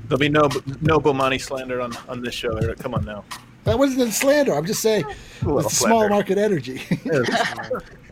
There'll 0.08 0.18
be 0.18 0.28
no 0.28 0.42
no 0.80 0.98
Bomani 0.98 1.40
slander 1.40 1.80
on, 1.80 1.94
on 2.08 2.22
this 2.22 2.34
show. 2.34 2.56
Eric. 2.56 2.78
Come 2.78 2.94
on 2.94 3.04
now. 3.04 3.24
That 3.64 3.78
wasn't 3.78 4.08
a 4.08 4.12
slander. 4.12 4.54
I'm 4.54 4.64
just 4.64 4.80
saying, 4.80 5.04
A 5.04 5.44
little 5.44 5.60
it's 5.60 5.76
small 5.76 6.08
market 6.08 6.38
energy. 6.38 6.80
All 7.12 7.22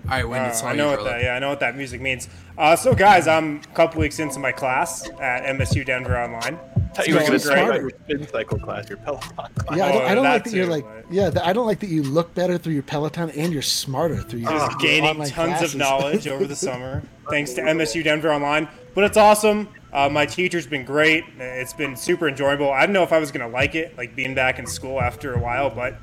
right, 0.05 0.29
Wendy, 0.29 0.51
Uh, 0.51 0.67
I 0.67 0.75
know 0.75 0.91
what 0.91 1.05
that. 1.05 1.23
Yeah, 1.23 1.35
I 1.35 1.39
know 1.39 1.49
what 1.49 1.61
that 1.61 1.77
music 1.77 2.01
means. 2.01 2.29
Uh, 2.59 2.77
so, 2.77 2.95
guys, 2.95 3.27
I'm 3.27 3.57
a 3.63 3.75
couple 3.75 4.01
weeks 4.01 4.19
into 4.19 4.39
my 4.39 4.53
class 4.53 5.09
at 5.19 5.45
MSU 5.57 5.85
Denver 5.87 6.17
Online. 6.19 6.59
I 6.99 7.03
thought 7.03 7.09
you 7.09 7.15
were 7.15 7.21
going 7.21 7.31
to 7.31 7.35
it's 7.37 7.45
smarter. 7.45 7.81
your 7.81 7.91
spin 8.05 8.29
cycle 8.29 8.59
class, 8.59 8.89
your 8.89 8.99
Peloton 8.99 9.31
class. 9.37 9.51
yeah, 9.77 9.87
I 9.87 9.93
don't, 9.93 10.03
I 10.03 10.13
Oh, 10.13 10.15
don't 10.15 10.25
like 10.25 10.45
that 10.45 10.53
you're 10.53 10.67
like, 10.67 10.85
but- 10.85 11.13
yeah, 11.13 11.31
I 11.45 11.53
don't 11.53 11.67
like 11.67 11.81
that 11.81 11.89
you 11.91 12.03
look 12.03 12.35
better 12.35 12.57
through 12.59 12.75
your 12.75 12.83
Peloton 12.83 13.31
and 13.31 13.53
you're 13.53 13.63
smarter 13.63 14.17
through 14.23 14.41
your, 14.41 14.51
Just 14.51 14.71
your 14.73 14.79
gaining 14.81 15.15
tons 15.17 15.33
classes. 15.33 15.75
of 15.75 15.79
knowledge 15.81 16.27
over 16.29 16.45
the 16.47 16.57
summer 16.57 17.03
thanks 17.31 17.53
to 17.55 17.61
MSU 17.63 18.03
Denver 18.05 18.33
Online. 18.33 18.69
But 18.95 19.05
it's 19.05 19.17
awesome. 19.17 19.69
Uh, 19.93 20.09
my 20.09 20.27
teacher's 20.27 20.67
been 20.67 20.85
great. 20.85 21.25
It's 21.39 21.73
been 21.73 21.97
super 21.97 22.29
enjoyable. 22.29 22.71
I 22.71 22.87
don't 22.87 22.93
know 22.93 23.03
if 23.03 23.13
I 23.13 23.19
was 23.19 23.31
gonna 23.31 23.49
like 23.49 23.75
it, 23.75 23.97
like 23.97 24.15
being 24.17 24.35
back 24.35 24.59
in 24.59 24.67
school 24.67 25.01
after 25.01 25.35
a 25.35 25.39
while, 25.39 25.71
but 25.71 25.97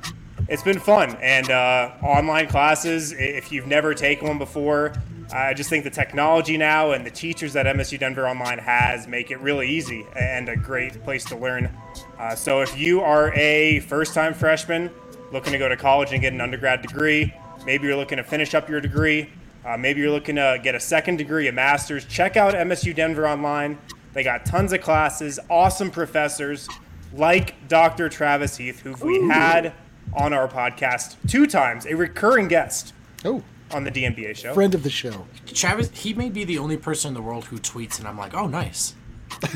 it's 0.48 0.62
been 0.62 0.78
fun. 0.78 1.16
And 1.22 1.50
uh, 1.50 1.92
online 2.02 2.46
classes, 2.48 3.12
if 3.12 3.50
you've 3.52 3.66
never 3.66 3.94
taken 3.94 4.28
one 4.28 4.38
before, 4.38 4.92
I 5.34 5.52
just 5.52 5.68
think 5.68 5.82
the 5.82 5.90
technology 5.90 6.56
now 6.56 6.92
and 6.92 7.04
the 7.04 7.10
teachers 7.10 7.52
that 7.54 7.66
MSU 7.66 7.98
Denver 7.98 8.28
Online 8.28 8.58
has 8.58 9.08
make 9.08 9.32
it 9.32 9.40
really 9.40 9.68
easy 9.68 10.06
and 10.14 10.48
a 10.48 10.56
great 10.56 11.02
place 11.02 11.24
to 11.24 11.36
learn. 11.36 11.76
Uh, 12.20 12.36
so 12.36 12.60
if 12.60 12.78
you 12.78 13.00
are 13.00 13.32
a 13.34 13.80
first-time 13.80 14.32
freshman 14.32 14.90
looking 15.32 15.50
to 15.52 15.58
go 15.58 15.68
to 15.68 15.76
college 15.76 16.12
and 16.12 16.20
get 16.20 16.32
an 16.32 16.40
undergrad 16.40 16.82
degree, 16.82 17.34
maybe 17.66 17.88
you're 17.88 17.96
looking 17.96 18.18
to 18.18 18.22
finish 18.22 18.54
up 18.54 18.68
your 18.68 18.80
degree, 18.80 19.28
uh, 19.64 19.76
maybe 19.76 20.00
you're 20.00 20.12
looking 20.12 20.36
to 20.36 20.60
get 20.62 20.76
a 20.76 20.80
second 20.80 21.16
degree, 21.16 21.48
a 21.48 21.52
master's, 21.52 22.04
check 22.04 22.36
out 22.36 22.54
MSU 22.54 22.94
Denver 22.94 23.26
Online. 23.26 23.76
They 24.12 24.22
got 24.22 24.46
tons 24.46 24.72
of 24.72 24.82
classes, 24.82 25.40
awesome 25.50 25.90
professors 25.90 26.68
like 27.12 27.66
Dr. 27.66 28.08
Travis 28.08 28.56
Heath, 28.56 28.78
who 28.82 28.92
we 29.04 29.26
had 29.28 29.72
on 30.12 30.32
our 30.32 30.46
podcast 30.46 31.16
two 31.28 31.48
times, 31.48 31.86
a 31.86 31.94
recurring 31.96 32.46
guest 32.46 32.92
Oh, 33.24 33.42
on 33.74 33.84
the 33.84 33.90
DNBA 33.90 34.36
show. 34.36 34.54
friend 34.54 34.74
of 34.74 34.82
the 34.82 34.90
show. 34.90 35.26
Travis, 35.46 35.90
he 35.92 36.14
may 36.14 36.30
be 36.30 36.44
the 36.44 36.58
only 36.58 36.76
person 36.76 37.08
in 37.08 37.14
the 37.14 37.22
world 37.22 37.44
who 37.46 37.58
tweets, 37.58 37.98
and 37.98 38.06
I'm 38.08 38.16
like, 38.16 38.34
oh, 38.34 38.46
nice. 38.46 38.94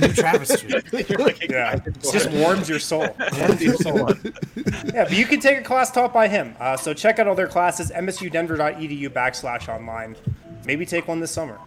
New 0.00 0.08
Travis 0.12 0.60
tweet. 0.60 1.08
You're 1.08 1.18
like, 1.20 1.48
Yeah, 1.48 1.74
it 1.86 2.02
just 2.10 2.28
warms 2.32 2.68
your 2.68 2.80
soul. 2.80 3.06
Warms 3.38 3.62
your 3.62 3.74
soul. 3.76 4.10
yeah, 4.92 5.04
but 5.04 5.12
you 5.12 5.24
can 5.24 5.38
take 5.40 5.56
a 5.58 5.62
class 5.62 5.90
taught 5.92 6.12
by 6.12 6.26
him. 6.26 6.56
Uh, 6.58 6.76
so 6.76 6.92
check 6.92 7.18
out 7.20 7.28
all 7.28 7.36
their 7.36 7.46
classes, 7.46 7.92
msudenver.edu 7.92 9.08
backslash 9.10 9.68
online. 9.72 10.16
Maybe 10.66 10.84
take 10.84 11.06
one 11.06 11.20
this 11.20 11.30
summer. 11.30 11.58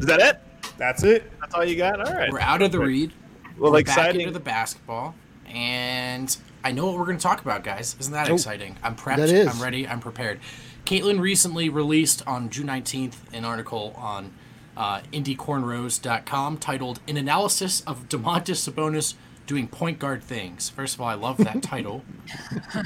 Is 0.00 0.06
that 0.06 0.20
it? 0.20 0.40
That's 0.78 1.02
it. 1.02 1.30
That's 1.40 1.54
all 1.54 1.64
you 1.64 1.76
got? 1.76 2.00
All 2.06 2.14
right. 2.14 2.32
We're 2.32 2.40
out 2.40 2.62
of 2.62 2.72
the 2.72 2.78
read. 2.80 3.12
Well, 3.58 3.70
we're 3.70 3.78
back 3.82 3.88
exciting. 3.88 4.20
into 4.22 4.32
the 4.32 4.40
basketball, 4.40 5.14
and 5.46 6.34
I 6.64 6.72
know 6.72 6.86
what 6.86 6.98
we're 6.98 7.04
going 7.04 7.18
to 7.18 7.22
talk 7.22 7.40
about, 7.42 7.62
guys. 7.62 7.94
Isn't 8.00 8.12
that 8.14 8.28
Oh, 8.30 8.34
exciting? 8.34 8.76
I'm 8.82 8.96
prepped. 8.96 9.18
that 9.18 9.28
is. 9.30 9.46
I'm 9.46 9.62
ready. 9.62 9.86
I'm 9.86 10.00
prepared. 10.00 10.40
Caitlin 10.84 11.18
recently 11.20 11.68
released 11.68 12.26
on 12.26 12.50
June 12.50 12.66
19th 12.66 13.16
an 13.32 13.44
article 13.44 13.94
on 13.96 14.32
uh, 14.76 15.00
IndyCornrows.com 15.12 16.58
titled 16.58 17.00
"An 17.08 17.16
Analysis 17.16 17.80
of 17.82 18.08
Domantas 18.08 18.68
Sabonis 18.68 19.14
Doing 19.46 19.66
Point 19.68 19.98
Guard 19.98 20.22
Things." 20.22 20.68
First 20.68 20.94
of 20.94 21.00
all, 21.00 21.08
I 21.08 21.14
love 21.14 21.38
that 21.38 21.62
title. 21.62 22.02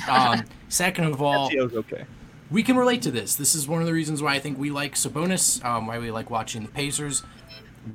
Um, 0.08 0.44
second 0.68 1.04
of 1.04 1.22
all, 1.22 1.50
okay. 1.58 2.04
we 2.50 2.62
can 2.62 2.76
relate 2.76 3.02
to 3.02 3.10
this. 3.10 3.36
This 3.36 3.54
is 3.54 3.66
one 3.68 3.80
of 3.80 3.86
the 3.86 3.92
reasons 3.92 4.22
why 4.22 4.34
I 4.34 4.38
think 4.38 4.58
we 4.58 4.70
like 4.70 4.94
Sabonis, 4.94 5.64
um, 5.64 5.86
why 5.86 5.98
we 5.98 6.10
like 6.10 6.30
watching 6.30 6.62
the 6.62 6.68
Pacers. 6.68 7.22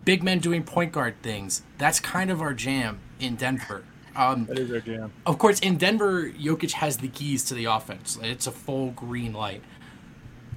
Big 0.06 0.24
men 0.24 0.40
doing 0.40 0.64
point 0.64 0.92
guard 0.92 1.16
things. 1.22 1.62
That's 1.78 2.00
kind 2.00 2.32
of 2.32 2.42
our 2.42 2.54
jam 2.54 3.00
in 3.20 3.36
Denver. 3.36 3.84
Um, 4.16 4.46
That 4.46 4.60
is 4.60 4.72
our 4.72 4.80
jam. 4.80 5.12
of 5.26 5.38
course, 5.38 5.60
in 5.60 5.78
Denver, 5.78 6.30
Jokic 6.30 6.72
has 6.74 6.98
the 6.98 7.08
keys 7.08 7.44
to 7.46 7.54
the 7.54 7.66
offense. 7.66 8.18
It's 8.22 8.48
a 8.48 8.52
full 8.52 8.92
green 8.92 9.34
light. 9.34 9.62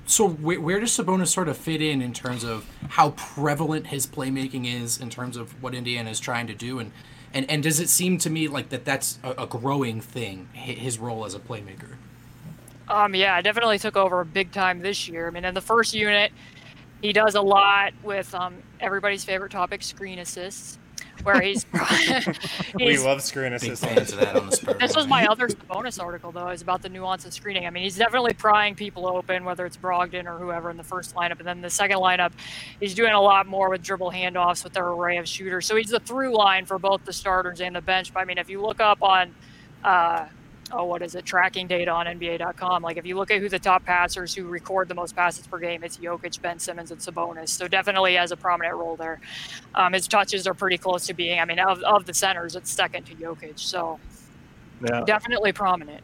So 0.06 0.28
where, 0.28 0.60
where 0.60 0.80
does 0.80 0.92
Sabonis 0.92 1.28
sort 1.28 1.48
of 1.48 1.56
fit 1.56 1.82
in 1.82 2.00
in 2.00 2.12
terms 2.12 2.44
of 2.44 2.64
how 2.90 3.10
prevalent 3.10 3.88
his 3.88 4.06
playmaking 4.06 4.72
is 4.72 5.00
in 5.00 5.10
terms 5.10 5.36
of 5.36 5.60
what 5.62 5.74
Indiana 5.74 6.10
is 6.10 6.20
trying 6.20 6.46
to 6.46 6.54
do, 6.54 6.78
and 6.78 6.92
and, 7.34 7.50
and 7.50 7.62
does 7.62 7.80
it 7.80 7.88
seem 7.88 8.16
to 8.18 8.30
me 8.30 8.48
like 8.48 8.68
that 8.70 8.84
that's 8.84 9.18
a, 9.22 9.42
a 9.42 9.46
growing 9.46 10.00
thing, 10.00 10.48
his 10.52 10.98
role 10.98 11.24
as 11.24 11.34
a 11.34 11.38
playmaker? 11.38 11.96
Um, 12.88 13.14
yeah, 13.14 13.42
definitely 13.42 13.78
took 13.78 13.96
over 13.96 14.24
big 14.24 14.52
time 14.52 14.80
this 14.80 15.08
year. 15.08 15.26
I 15.26 15.30
mean, 15.30 15.44
in 15.44 15.54
the 15.54 15.60
first 15.60 15.92
unit, 15.92 16.32
he 17.02 17.12
does 17.12 17.34
a 17.34 17.40
lot 17.40 17.92
with 18.02 18.32
um, 18.34 18.54
everybody's 18.80 19.24
favorite 19.24 19.50
topic, 19.50 19.82
screen 19.82 20.20
assists, 20.20 20.78
where 21.26 21.40
he's, 21.40 21.66
We 22.74 22.96
love 22.98 23.20
screen 23.22 23.50
Big 23.50 23.72
assists. 23.72 23.84
fans 23.84 24.14
that 24.14 24.36
on 24.36 24.46
the 24.46 24.56
Spurs. 24.56 24.78
This 24.78 24.96
was 24.96 25.06
my 25.06 25.26
other 25.26 25.48
bonus 25.68 25.98
article, 25.98 26.30
though, 26.32 26.48
is 26.48 26.62
about 26.62 26.82
the 26.82 26.88
nuance 26.88 27.26
of 27.26 27.32
screening. 27.32 27.66
I 27.66 27.70
mean, 27.70 27.82
he's 27.82 27.96
definitely 27.96 28.32
prying 28.32 28.74
people 28.74 29.06
open, 29.06 29.44
whether 29.44 29.66
it's 29.66 29.76
Brogdon 29.76 30.26
or 30.26 30.38
whoever 30.38 30.70
in 30.70 30.76
the 30.76 30.84
first 30.84 31.14
lineup. 31.14 31.38
And 31.38 31.46
then 31.46 31.60
the 31.60 31.70
second 31.70 31.98
lineup, 31.98 32.32
he's 32.80 32.94
doing 32.94 33.12
a 33.12 33.20
lot 33.20 33.46
more 33.46 33.68
with 33.68 33.82
dribble 33.82 34.12
handoffs 34.12 34.64
with 34.64 34.72
their 34.72 34.86
array 34.88 35.18
of 35.18 35.28
shooters. 35.28 35.66
So 35.66 35.76
he's 35.76 35.90
the 35.90 36.00
through 36.00 36.36
line 36.36 36.64
for 36.64 36.78
both 36.78 37.04
the 37.04 37.12
starters 37.12 37.60
and 37.60 37.74
the 37.74 37.82
bench. 37.82 38.14
But 38.14 38.20
I 38.20 38.24
mean, 38.24 38.38
if 38.38 38.48
you 38.48 38.62
look 38.62 38.80
up 38.80 39.02
on, 39.02 39.34
uh, 39.84 40.26
oh, 40.72 40.84
what 40.84 41.02
is 41.02 41.14
it, 41.14 41.24
tracking 41.24 41.66
data 41.66 41.90
on 41.90 42.06
NBA.com, 42.06 42.82
like 42.82 42.96
if 42.96 43.06
you 43.06 43.16
look 43.16 43.30
at 43.30 43.40
who 43.40 43.48
the 43.48 43.58
top 43.58 43.84
passers 43.84 44.34
who 44.34 44.44
record 44.46 44.88
the 44.88 44.94
most 44.94 45.14
passes 45.14 45.46
per 45.46 45.58
game, 45.58 45.82
it's 45.84 45.96
Jokic, 45.98 46.40
Ben 46.42 46.58
Simmons, 46.58 46.90
and 46.90 47.00
Sabonis. 47.00 47.48
So 47.50 47.68
definitely 47.68 48.14
has 48.14 48.32
a 48.32 48.36
prominent 48.36 48.76
role 48.76 48.96
there. 48.96 49.20
Um, 49.74 49.92
his 49.92 50.08
touches 50.08 50.46
are 50.46 50.54
pretty 50.54 50.78
close 50.78 51.06
to 51.06 51.14
being, 51.14 51.38
I 51.40 51.44
mean, 51.44 51.58
of, 51.58 51.82
of 51.82 52.06
the 52.06 52.14
centers, 52.14 52.56
it's 52.56 52.70
second 52.70 53.04
to 53.06 53.14
Jokic. 53.14 53.58
So 53.58 53.98
Yeah. 54.88 55.02
definitely 55.06 55.52
prominent. 55.52 56.02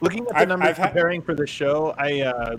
Looking 0.00 0.22
at 0.22 0.28
the 0.28 0.36
I've- 0.38 0.46
numbers 0.48 0.68
I've 0.70 0.76
had- 0.78 0.92
preparing 0.92 1.22
for 1.22 1.34
the 1.34 1.46
show, 1.46 1.94
I 1.98 2.20
uh, 2.22 2.56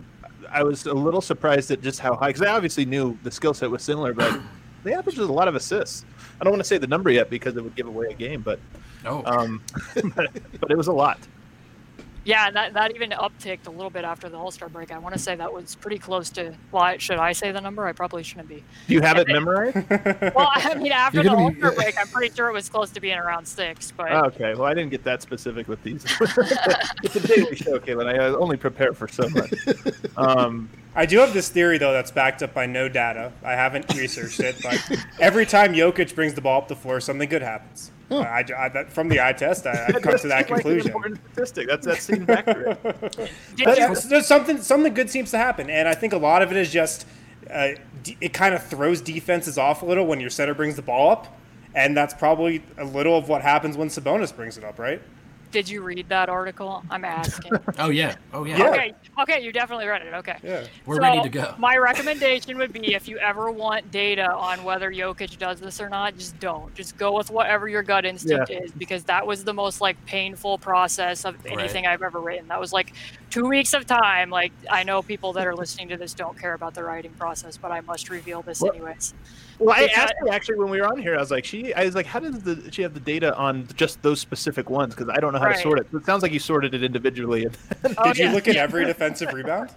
I 0.51 0.63
was 0.63 0.85
a 0.87 0.93
little 0.93 1.21
surprised 1.21 1.69
at 1.71 1.81
just 1.81 1.99
how 1.99 2.15
high 2.15 2.27
because 2.27 2.41
I 2.41 2.47
obviously 2.51 2.85
knew 2.85 3.17
the 3.23 3.31
skill 3.31 3.53
set 3.53 3.69
was 3.69 3.83
similar, 3.83 4.13
but 4.13 4.39
they 4.83 4.93
averaged 4.93 5.19
a 5.19 5.25
lot 5.25 5.47
of 5.47 5.55
assists. 5.55 6.05
I 6.39 6.43
don't 6.43 6.51
want 6.51 6.61
to 6.61 6.67
say 6.67 6.77
the 6.77 6.87
number 6.87 7.11
yet 7.11 7.29
because 7.29 7.55
it 7.57 7.63
would 7.63 7.75
give 7.75 7.87
away 7.87 8.07
a 8.09 8.13
game, 8.13 8.41
but 8.41 8.59
Oh, 9.05 9.23
um, 9.25 9.61
but, 10.15 10.29
but 10.59 10.71
it 10.71 10.77
was 10.77 10.87
a 10.87 10.93
lot. 10.93 11.19
Yeah, 12.25 12.47
and 12.47 12.55
that, 12.57 12.73
that 12.73 12.93
even 12.93 13.11
upticked 13.11 13.65
a 13.65 13.71
little 13.71 13.89
bit 13.89 14.03
after 14.03 14.27
the 14.29 14.37
All 14.37 14.51
Star 14.51 14.67
break. 14.67 14.91
I 14.91 14.99
want 14.99 15.15
to 15.15 15.19
say 15.19 15.35
that 15.35 15.51
was 15.51 15.75
pretty 15.75 15.97
close 15.97 16.29
to. 16.31 16.53
Well, 16.71 16.97
should 16.97 17.17
I 17.17 17.31
say 17.31 17.51
the 17.51 17.61
number? 17.61 17.87
I 17.87 17.93
probably 17.93 18.23
shouldn't 18.23 18.49
be. 18.49 18.63
Do 18.87 18.93
you 18.93 19.01
have 19.01 19.17
it 19.17 19.27
memorized? 19.27 19.77
Well, 20.35 20.49
I 20.53 20.75
mean, 20.75 20.91
after 20.91 21.23
the 21.23 21.29
gonna 21.29 21.41
All 21.41 21.49
be- 21.49 21.57
Star 21.59 21.71
break, 21.71 21.97
I'm 21.99 22.07
pretty 22.09 22.35
sure 22.35 22.49
it 22.49 22.53
was 22.53 22.67
close 22.69 22.91
to 22.91 22.99
being 22.99 23.17
around 23.17 23.47
six. 23.47 23.91
But 23.95 24.11
Oh, 24.11 24.25
okay, 24.25 24.53
well 24.53 24.65
I 24.65 24.73
didn't 24.73 24.91
get 24.91 25.03
that 25.05 25.21
specific 25.21 25.67
with 25.69 25.81
these. 25.81 26.03
it's 26.19 27.15
a 27.15 27.27
daily 27.27 27.55
show, 27.55 27.79
Caitlin. 27.79 28.07
I 28.13 28.17
only 28.35 28.57
prepare 28.57 28.93
for 28.93 29.07
so 29.07 29.27
much. 29.29 29.53
Um, 30.17 30.69
I 30.95 31.05
do 31.05 31.19
have 31.19 31.33
this 31.33 31.49
theory 31.49 31.77
though 31.77 31.93
that's 31.93 32.11
backed 32.11 32.43
up 32.43 32.53
by 32.53 32.65
no 32.65 32.89
data. 32.89 33.31
I 33.43 33.53
haven't 33.53 33.91
researched 33.95 34.41
it, 34.41 34.57
but 34.61 34.77
every 35.19 35.45
time 35.45 35.73
Jokic 35.73 36.13
brings 36.13 36.33
the 36.33 36.41
ball 36.41 36.61
up 36.61 36.67
the 36.67 36.75
floor, 36.75 36.99
something 36.99 37.29
good 37.29 37.41
happens. 37.41 37.91
I, 38.11 38.43
I- 38.57 38.69
that- 38.69 38.91
from 38.91 39.07
the 39.09 39.21
eye 39.21 39.33
test, 39.33 39.65
I, 39.67 39.85
I've 39.87 40.01
come 40.01 40.17
to 40.17 40.27
that 40.27 40.49
Like 40.49 40.49
an 40.49 40.55
conclusion. 40.55 40.87
important 40.87 41.19
statistic. 41.31 41.67
That's 41.67 41.85
that 41.85 42.01
seems 42.01 42.29
accurate. 42.29 42.79
But 42.83 43.29
you, 43.57 43.65
there's, 43.65 44.03
there's 44.05 44.25
something 44.27 44.61
something 44.61 44.93
good 44.93 45.09
seems 45.09 45.31
to 45.31 45.37
happen, 45.37 45.69
and 45.69 45.87
I 45.87 45.93
think 45.93 46.13
a 46.13 46.17
lot 46.17 46.41
of 46.41 46.51
it 46.51 46.57
is 46.57 46.71
just 46.71 47.05
uh, 47.49 47.69
it 48.21 48.33
kind 48.33 48.53
of 48.55 48.63
throws 48.65 49.01
defenses 49.01 49.57
off 49.57 49.81
a 49.81 49.85
little 49.85 50.05
when 50.07 50.19
your 50.19 50.29
center 50.29 50.53
brings 50.53 50.75
the 50.75 50.81
ball 50.81 51.11
up, 51.11 51.37
and 51.75 51.95
that's 51.95 52.13
probably 52.13 52.63
a 52.77 52.85
little 52.85 53.17
of 53.17 53.27
what 53.29 53.41
happens 53.41 53.75
when 53.77 53.89
Sabonis 53.89 54.35
brings 54.35 54.57
it 54.57 54.63
up, 54.63 54.79
right? 54.79 55.01
Did 55.51 55.67
you 55.67 55.81
read 55.81 56.07
that 56.09 56.29
article? 56.29 56.83
I'm 56.89 57.03
asking. 57.05 57.51
oh 57.79 57.89
yeah, 57.89 58.15
oh 58.33 58.43
yeah. 58.45 58.57
Yeah. 58.57 58.69
Okay, 58.69 58.93
okay, 59.21 59.43
you 59.43 59.51
definitely 59.51 59.87
read 59.87 60.01
it. 60.03 60.13
Okay. 60.13 60.37
Yeah. 60.43 60.65
We're 60.85 60.95
So, 60.95 61.01
ready 61.01 61.21
to 61.23 61.29
go. 61.29 61.55
My 61.57 61.77
recommendation 61.77 62.57
would 62.57 62.71
be 62.73 62.93
if 62.93 63.07
you 63.07 63.17
ever 63.17 63.51
want 63.51 63.89
data 63.91 64.31
on 64.31 64.63
whether 64.63 64.91
Jokic 64.91 65.37
does 65.37 65.59
this 65.59 65.81
or 65.81 65.89
not, 65.89 66.17
just 66.17 66.39
don't. 66.39 66.73
Just 66.75 66.97
go 66.97 67.15
with 67.17 67.31
whatever 67.31 67.67
your 67.67 67.83
gut 67.83 68.05
instinct 68.05 68.49
is 68.51 68.71
because 68.71 69.03
that 69.05 69.25
was 69.25 69.43
the 69.43 69.53
most 69.53 69.81
like 69.81 70.03
painful 70.05 70.57
process 70.57 71.25
of 71.25 71.35
anything 71.45 71.87
I've 71.87 72.03
ever 72.03 72.19
written. 72.19 72.47
That 72.47 72.59
was 72.59 72.71
like 72.71 72.93
two 73.29 73.47
weeks 73.47 73.73
of 73.73 73.85
time. 73.85 74.29
Like 74.29 74.51
I 74.69 74.83
know 74.83 75.01
people 75.01 75.33
that 75.33 75.47
are 75.47 75.55
listening 75.55 75.89
to 75.89 75.97
this 75.97 76.13
don't 76.13 76.37
care 76.37 76.53
about 76.53 76.73
the 76.73 76.83
writing 76.83 77.11
process, 77.11 77.57
but 77.57 77.71
I 77.71 77.81
must 77.81 78.09
reveal 78.09 78.41
this 78.41 78.61
Well- 78.61 78.73
anyways. 78.73 79.13
Well, 79.59 79.75
I 79.77 79.85
asked 79.95 80.13
her 80.19 80.29
actually 80.29 80.57
when 80.57 80.69
we 80.69 80.79
were 80.79 80.87
on 80.87 80.97
here. 80.97 81.15
I 81.15 81.19
was 81.19 81.31
like, 81.31 81.43
she, 81.45 81.73
I 81.73 81.83
was 81.85 81.93
like, 81.95 82.05
how 82.05 82.19
does 82.19 82.39
the 82.43 82.69
she 82.71 82.81
have 82.81 82.93
the 82.93 82.99
data 82.99 83.35
on 83.35 83.67
just 83.75 84.01
those 84.01 84.19
specific 84.19 84.69
ones? 84.69 84.95
Because 84.95 85.09
I 85.09 85.19
don't 85.19 85.33
know 85.33 85.39
how 85.39 85.49
to 85.49 85.57
sort 85.57 85.79
it. 85.79 85.87
So 85.91 85.97
it 85.97 86.05
sounds 86.05 86.23
like 86.23 86.31
you 86.31 86.39
sorted 86.39 86.73
it 86.73 86.83
individually. 86.83 87.47
Oh, 87.97 88.03
Did 88.13 88.17
you 88.17 88.29
look 88.29 88.47
at 88.47 88.55
every 88.55 88.85
defensive 88.93 89.33
rebound? 89.33 89.69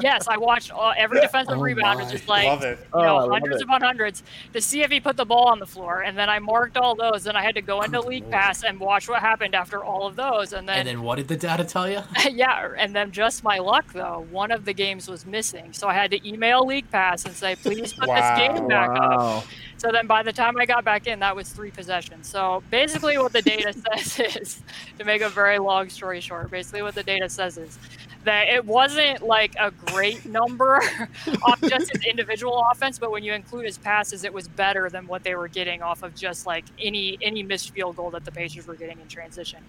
Yes, 0.00 0.28
I 0.28 0.36
watched 0.36 0.70
all, 0.70 0.92
every 0.96 1.20
defensive 1.20 1.56
Oh 1.58 1.60
rebound. 1.62 1.98
my. 1.98 2.02
It's 2.04 2.12
just 2.12 2.28
like 2.28 2.46
Love 2.46 2.62
it. 2.62 2.78
you 2.80 2.86
Oh, 2.92 3.00
I 3.00 3.06
know, 3.06 3.16
love 3.16 3.30
hundreds 3.30 3.60
it. 3.60 3.64
upon 3.64 3.80
hundreds 3.80 4.22
to 4.52 4.60
see 4.60 4.82
if 4.82 4.90
he 4.90 5.00
put 5.00 5.16
the 5.16 5.24
ball 5.24 5.48
on 5.48 5.58
the 5.58 5.66
floor, 5.66 6.02
and 6.02 6.16
then 6.18 6.28
I 6.28 6.38
marked 6.38 6.76
all 6.76 6.94
those. 6.94 7.24
Then 7.24 7.34
I 7.36 7.42
had 7.42 7.54
to 7.54 7.62
go 7.62 7.80
into 7.82 8.00
League 8.00 8.28
Pass 8.30 8.64
and 8.64 8.78
watch 8.78 9.08
what 9.08 9.20
happened 9.20 9.54
after 9.54 9.82
all 9.82 10.06
of 10.06 10.16
those, 10.16 10.52
and 10.52 10.68
then, 10.68 10.78
And 10.80 10.88
then 10.88 11.02
what 11.02 11.16
did 11.16 11.28
the 11.28 11.36
data 11.36 11.64
tell 11.64 11.88
you? 11.88 12.00
yeah, 12.30 12.68
and 12.78 12.94
then 12.94 13.10
just 13.12 13.42
my 13.44 13.58
luck 13.58 13.92
though, 13.92 14.26
one 14.30 14.50
of 14.50 14.64
the 14.64 14.74
games 14.74 15.08
was 15.08 15.24
missing, 15.24 15.72
so 15.72 15.88
I 15.88 15.94
had 15.94 16.10
to 16.10 16.28
email 16.28 16.66
League 16.66 16.90
Pass 16.90 17.24
and 17.24 17.34
say, 17.34 17.56
please 17.56 17.92
put 17.94 18.08
Wow. 18.08 18.36
this 18.36 18.38
game 18.56 18.68
back 18.68 18.90
up. 18.90 19.21
Wow. 19.22 19.44
So 19.78 19.90
then 19.90 20.06
by 20.06 20.22
the 20.22 20.32
time 20.32 20.56
I 20.58 20.66
got 20.66 20.84
back 20.84 21.06
in, 21.08 21.18
that 21.20 21.34
was 21.34 21.48
three 21.48 21.72
possessions. 21.72 22.28
So 22.28 22.62
basically, 22.70 23.18
what 23.18 23.32
the 23.32 23.42
data 23.42 23.72
says 23.96 24.36
is, 24.36 24.62
to 24.98 25.04
make 25.04 25.22
a 25.22 25.28
very 25.28 25.58
long 25.58 25.88
story 25.88 26.20
short, 26.20 26.50
basically 26.50 26.82
what 26.82 26.94
the 26.94 27.02
data 27.02 27.28
says 27.28 27.58
is 27.58 27.78
that 28.24 28.48
it 28.48 28.64
wasn't 28.64 29.22
like 29.22 29.54
a 29.58 29.70
great 29.70 30.24
number 30.24 30.76
off 31.42 31.60
just 31.60 31.92
his 31.92 32.04
individual 32.04 32.64
offense, 32.70 32.98
but 32.98 33.10
when 33.10 33.24
you 33.24 33.32
include 33.32 33.64
his 33.64 33.78
passes, 33.78 34.24
it 34.24 34.32
was 34.32 34.48
better 34.48 34.88
than 34.88 35.06
what 35.06 35.24
they 35.24 35.34
were 35.34 35.48
getting 35.48 35.82
off 35.82 36.02
of 36.02 36.14
just 36.14 36.46
like 36.46 36.64
any 36.78 37.18
any 37.22 37.42
missed 37.42 37.70
field 37.70 37.96
goal 37.96 38.10
that 38.10 38.24
the 38.24 38.32
Pacers 38.32 38.66
were 38.66 38.74
getting 38.74 39.00
in 39.00 39.08
transition. 39.08 39.62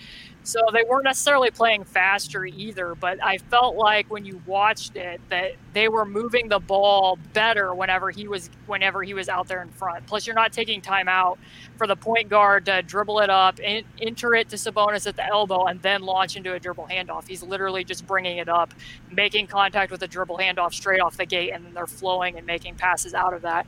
So 0.43 0.59
they 0.71 0.83
weren't 0.83 1.05
necessarily 1.05 1.51
playing 1.51 1.85
faster 1.85 2.45
either, 2.45 2.95
but 2.95 3.23
I 3.23 3.37
felt 3.37 3.75
like 3.75 4.09
when 4.11 4.25
you 4.25 4.41
watched 4.45 4.95
it 4.95 5.21
that 5.29 5.53
they 5.73 5.87
were 5.87 6.05
moving 6.05 6.49
the 6.49 6.59
ball 6.59 7.17
better 7.33 7.73
whenever 7.73 8.11
he 8.11 8.27
was 8.27 8.49
whenever 8.67 9.03
he 9.03 9.13
was 9.13 9.29
out 9.29 9.47
there 9.47 9.61
in 9.61 9.69
front. 9.69 10.05
Plus, 10.05 10.27
you're 10.27 10.35
not 10.35 10.53
taking 10.53 10.81
time 10.81 11.07
out 11.07 11.39
for 11.77 11.87
the 11.87 11.95
point 11.95 12.29
guard 12.29 12.65
to 12.65 12.81
dribble 12.81 13.19
it 13.19 13.29
up, 13.29 13.59
and 13.63 13.83
enter 14.01 14.35
it 14.35 14.49
to 14.49 14.55
Sabonis 14.55 15.07
at 15.07 15.15
the 15.15 15.25
elbow, 15.25 15.65
and 15.65 15.81
then 15.81 16.01
launch 16.03 16.35
into 16.35 16.53
a 16.53 16.59
dribble 16.59 16.87
handoff. 16.89 17.27
He's 17.27 17.41
literally 17.43 17.83
just 17.83 18.05
bringing 18.05 18.37
it 18.37 18.47
up, 18.49 18.73
making 19.11 19.47
contact 19.47 19.91
with 19.91 20.01
a 20.03 20.07
dribble 20.07 20.37
handoff 20.37 20.73
straight 20.73 20.99
off 21.01 21.17
the 21.17 21.25
gate, 21.25 21.51
and 21.51 21.65
then 21.65 21.73
they're 21.73 21.87
flowing 21.87 22.37
and 22.37 22.45
making 22.45 22.75
passes 22.75 23.13
out 23.13 23.33
of 23.33 23.41
that. 23.41 23.65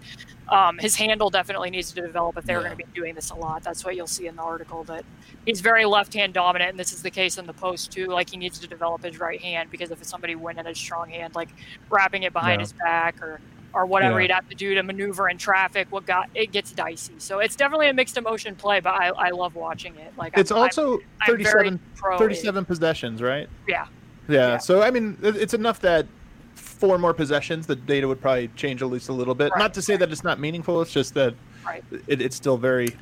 Um, 0.49 0.77
his 0.77 0.95
handle 0.95 1.29
definitely 1.31 1.71
needs 1.71 1.91
to 1.93 2.01
develop 2.01 2.37
if 2.37 2.45
they're 2.45 2.57
Yeah. 2.61 2.67
going 2.67 2.77
to 2.77 2.85
be 2.85 2.91
doing 2.93 3.15
this 3.15 3.31
a 3.31 3.35
lot. 3.35 3.63
That's 3.63 3.83
what 3.83 3.95
you'll 3.95 4.05
see 4.05 4.27
in 4.27 4.35
the 4.35 4.43
article 4.43 4.83
that 4.83 5.03
he's 5.45 5.61
very 5.61 5.85
left-hand 5.85 6.33
dominant, 6.33 6.69
and 6.71 6.79
this 6.79 6.93
is 6.93 7.01
the 7.01 7.09
case 7.09 7.37
in 7.39 7.47
the 7.47 7.53
post 7.53 7.91
too. 7.91 8.07
Like 8.07 8.29
he 8.29 8.37
needs 8.37 8.59
to 8.59 8.67
develop 8.67 9.03
his 9.03 9.19
right 9.19 9.41
hand 9.41 9.71
because 9.71 9.89
if 9.89 9.99
it's 9.99 10.09
somebody 10.09 10.35
winning 10.35 10.67
a 10.67 10.75
strong 10.75 11.09
hand, 11.09 11.33
like 11.33 11.49
wrapping 11.89 12.23
it 12.23 12.33
behind 12.33 12.59
Yeah. 12.59 12.63
his 12.65 12.73
back 12.73 13.21
or 13.21 13.41
or 13.75 13.85
whatever 13.85 14.15
Yeah. 14.19 14.27
he'd 14.27 14.31
have 14.33 14.49
to 14.49 14.55
do 14.55 14.73
to 14.73 14.81
maneuver 14.83 15.29
in 15.29 15.37
traffic, 15.37 15.87
what 15.91 16.05
got 16.05 16.29
it 16.33 16.51
gets 16.51 16.71
dicey. 16.71 17.13
So 17.19 17.39
it's 17.39 17.55
definitely 17.55 17.89
a 17.89 17.93
mixed 17.93 18.17
emotion 18.17 18.55
play, 18.55 18.79
but 18.79 18.93
I, 18.93 19.09
I 19.09 19.29
love 19.31 19.53
watching 19.55 19.95
it. 19.97 20.13
Like 20.17 20.37
It's 20.37 20.49
I'm, 20.51 20.57
I'm- 20.57 20.63
also 20.65 20.99
I'm 21.21 21.27
37, 21.27 21.79
pro 21.95 22.15
it. 22.15 22.19
37 22.19 22.65
possessions, 22.65 23.21
right? 23.21 23.47
Yeah. 23.67 23.85
yeah. 24.27 24.35
Yeah. 24.53 24.57
So 24.57 24.81
I 24.81 24.89
mean, 24.91 25.17
it's 25.21 25.53
enough 25.53 25.81
that 25.81 26.07
four 26.55 26.97
more 26.97 27.13
possessions, 27.13 27.67
the 27.67 27.75
data 27.75 28.07
would 28.07 28.21
probably 28.21 28.47
change 28.55 28.81
at 28.81 28.89
least 28.89 29.09
a 29.09 29.13
little 29.13 29.35
bit. 29.35 29.51
Right, 29.51 29.59
Not 29.59 29.73
to 29.75 29.81
say 29.81 29.93
right. 29.93 29.99
that 29.99 30.11
it's 30.11 30.23
not 30.23 30.39
meaningful. 30.39 30.81
It's 30.81 30.91
just 30.93 31.13
that 31.13 31.35
Right. 31.65 31.83
it, 32.07 32.21
it's 32.21 32.35
still 32.35 32.57
very, 32.57 32.95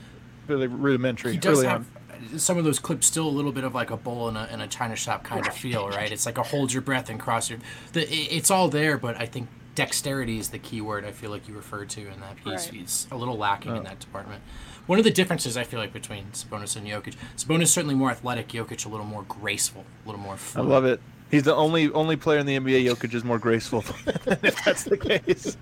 really 0.47 0.67
rudimentary. 0.67 1.33
He 1.33 1.37
does 1.37 1.59
early 1.59 1.67
have 1.67 1.85
on. 2.33 2.39
some 2.39 2.57
of 2.57 2.63
those 2.63 2.79
clips 2.79 3.05
still 3.07 3.27
a 3.27 3.29
little 3.29 3.51
bit 3.51 3.63
of 3.63 3.75
like 3.75 3.91
a 3.91 3.97
bowl 3.97 4.27
in 4.29 4.35
a, 4.37 4.47
in 4.51 4.61
a 4.61 4.67
china 4.67 4.95
shop 4.95 5.23
kind 5.23 5.45
of 5.45 5.53
feel, 5.53 5.89
right? 5.89 6.11
It's 6.11 6.25
like 6.25 6.37
a 6.37 6.43
hold 6.43 6.71
your 6.73 6.81
breath 6.81 7.09
and 7.09 7.19
cross 7.19 7.49
your. 7.49 7.59
The, 7.93 8.01
it- 8.11 8.29
it's 8.31 8.49
all 8.51 8.69
there, 8.69 8.97
but 8.97 9.19
I 9.21 9.25
think 9.27 9.47
dexterity 9.75 10.39
is 10.39 10.49
the 10.49 10.59
key 10.59 10.81
word. 10.81 11.05
I 11.05 11.11
feel 11.11 11.31
like 11.31 11.47
you 11.47 11.53
referred 11.53 11.89
to 11.91 12.01
in 12.01 12.19
that 12.19 12.37
piece. 12.37 12.67
Right. 12.67 12.79
He's 12.79 13.07
a 13.11 13.17
little 13.17 13.37
lacking 13.37 13.75
in 13.75 13.83
that 13.83 13.99
department. 13.99 14.41
One 14.85 14.99
of 14.99 15.05
the 15.05 15.11
differences 15.11 15.55
I 15.55 15.63
feel 15.63 15.79
like 15.79 15.93
between 15.93 16.25
Sabonis 16.33 16.75
and 16.75 16.85
Jokic, 16.85 17.15
Sabonis 17.37 17.67
certainly 17.67 17.95
more 17.95 18.11
athletic, 18.11 18.49
Jokic 18.49 18.85
a 18.85 18.89
little 18.89 19.05
more 19.05 19.23
graceful, 19.23 19.85
a 20.03 20.09
little 20.09 20.21
more. 20.21 20.37
I 20.55 20.61
love 20.61 20.85
it. 20.85 20.99
He's 21.31 21.43
the 21.43 21.55
only 21.55 21.91
only 21.91 22.15
player 22.15 22.39
in 22.39 22.45
the 22.45 22.59
NBA. 22.59 22.85
Jokic 22.85 23.13
is 23.13 23.23
more 23.23 23.39
graceful. 23.39 23.79
if 24.43 24.63
that's 24.63 24.83
the 24.83 24.97
case. 24.97 25.57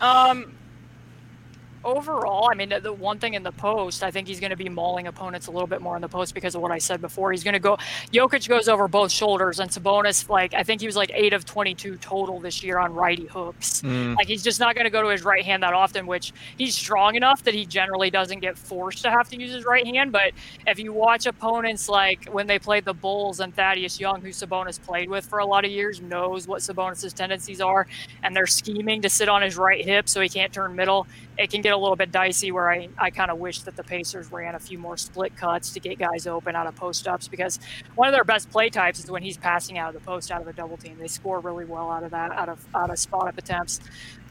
Um, 0.00 0.52
overall, 1.84 2.48
I 2.50 2.54
mean, 2.54 2.68
the, 2.68 2.80
the 2.80 2.92
one 2.92 3.18
thing 3.18 3.34
in 3.34 3.42
the 3.42 3.52
post, 3.52 4.02
I 4.02 4.10
think 4.10 4.28
he's 4.28 4.40
going 4.40 4.50
to 4.50 4.56
be 4.56 4.68
mauling 4.68 5.06
opponents 5.06 5.46
a 5.46 5.50
little 5.50 5.66
bit 5.66 5.80
more 5.80 5.96
in 5.96 6.02
the 6.02 6.08
post 6.08 6.34
because 6.34 6.54
of 6.54 6.62
what 6.62 6.70
I 6.70 6.78
said 6.78 7.00
before. 7.00 7.32
He's 7.32 7.44
going 7.44 7.54
to 7.54 7.60
go. 7.60 7.76
Jokic 8.12 8.48
goes 8.48 8.68
over 8.68 8.88
both 8.88 9.10
shoulders, 9.10 9.60
and 9.60 9.70
Sabonis, 9.70 10.28
like 10.28 10.54
I 10.54 10.62
think 10.62 10.80
he 10.80 10.86
was 10.86 10.96
like 10.96 11.10
eight 11.14 11.32
of 11.32 11.44
22 11.44 11.96
total 11.96 12.40
this 12.40 12.62
year 12.62 12.78
on 12.78 12.94
righty 12.94 13.26
hooks. 13.26 13.82
Mm. 13.82 14.16
Like 14.16 14.28
he's 14.28 14.42
just 14.42 14.60
not 14.60 14.74
going 14.74 14.84
to 14.84 14.90
go 14.90 15.02
to 15.02 15.08
his 15.08 15.24
right 15.24 15.44
hand 15.44 15.62
that 15.62 15.74
often, 15.74 16.06
which 16.06 16.32
he's 16.58 16.74
strong 16.74 17.14
enough 17.14 17.42
that 17.44 17.54
he 17.54 17.66
generally 17.66 18.10
doesn't 18.10 18.40
get 18.40 18.56
forced 18.56 19.02
to 19.02 19.10
have 19.10 19.28
to 19.30 19.40
use 19.40 19.52
his 19.52 19.64
right 19.64 19.86
hand. 19.86 20.12
But 20.12 20.32
if 20.66 20.78
you 20.78 20.92
watch 20.92 21.26
opponents 21.26 21.88
like 21.88 22.26
when 22.26 22.46
they 22.46 22.58
played 22.58 22.84
the 22.84 22.94
Bulls 22.94 23.40
and 23.40 23.54
Thaddeus 23.54 23.98
Young, 24.00 24.20
who 24.20 24.28
Sabonis 24.28 24.80
played 24.80 25.08
with 25.08 25.24
for 25.26 25.38
a 25.38 25.46
lot 25.46 25.64
of 25.64 25.70
years, 25.70 26.00
knows 26.00 26.46
what 26.46 26.60
Sabonis's 26.62 27.12
tendencies 27.12 27.60
are, 27.60 27.86
and 28.22 28.34
they're 28.34 28.46
scheming 28.46 29.02
to 29.02 29.08
sit 29.08 29.28
on 29.28 29.42
his 29.42 29.56
right 29.56 29.84
hip 29.84 30.08
so 30.08 30.20
he 30.20 30.28
can't 30.28 30.52
turn 30.52 30.74
middle. 30.74 31.06
It 31.38 31.50
can 31.50 31.62
get 31.62 31.72
a 31.72 31.76
little 31.76 31.96
bit 31.96 32.12
dicey 32.12 32.52
where 32.52 32.70
I, 32.70 32.88
I 32.98 33.10
kind 33.10 33.30
of 33.30 33.38
wish 33.38 33.60
that 33.62 33.76
the 33.76 33.82
Pacers 33.82 34.30
ran 34.30 34.54
a 34.54 34.58
few 34.58 34.78
more 34.78 34.96
split 34.96 35.36
cuts 35.36 35.70
to 35.72 35.80
get 35.80 35.98
guys 35.98 36.26
open 36.26 36.54
out 36.54 36.66
of 36.66 36.76
post 36.76 37.08
ups 37.08 37.26
because 37.26 37.58
one 37.94 38.08
of 38.08 38.12
their 38.12 38.24
best 38.24 38.50
play 38.50 38.68
types 38.68 38.98
is 38.98 39.10
when 39.10 39.22
he's 39.22 39.38
passing 39.38 39.78
out 39.78 39.94
of 39.94 39.94
the 39.94 40.06
post 40.06 40.30
out 40.30 40.42
of 40.42 40.48
a 40.48 40.52
double 40.52 40.76
team. 40.76 40.98
They 40.98 41.08
score 41.08 41.40
really 41.40 41.64
well 41.64 41.90
out 41.90 42.02
of 42.02 42.10
that, 42.10 42.32
out 42.32 42.48
of 42.48 42.64
out 42.74 42.90
of 42.90 42.98
spot 42.98 43.28
up 43.28 43.38
attempts. 43.38 43.80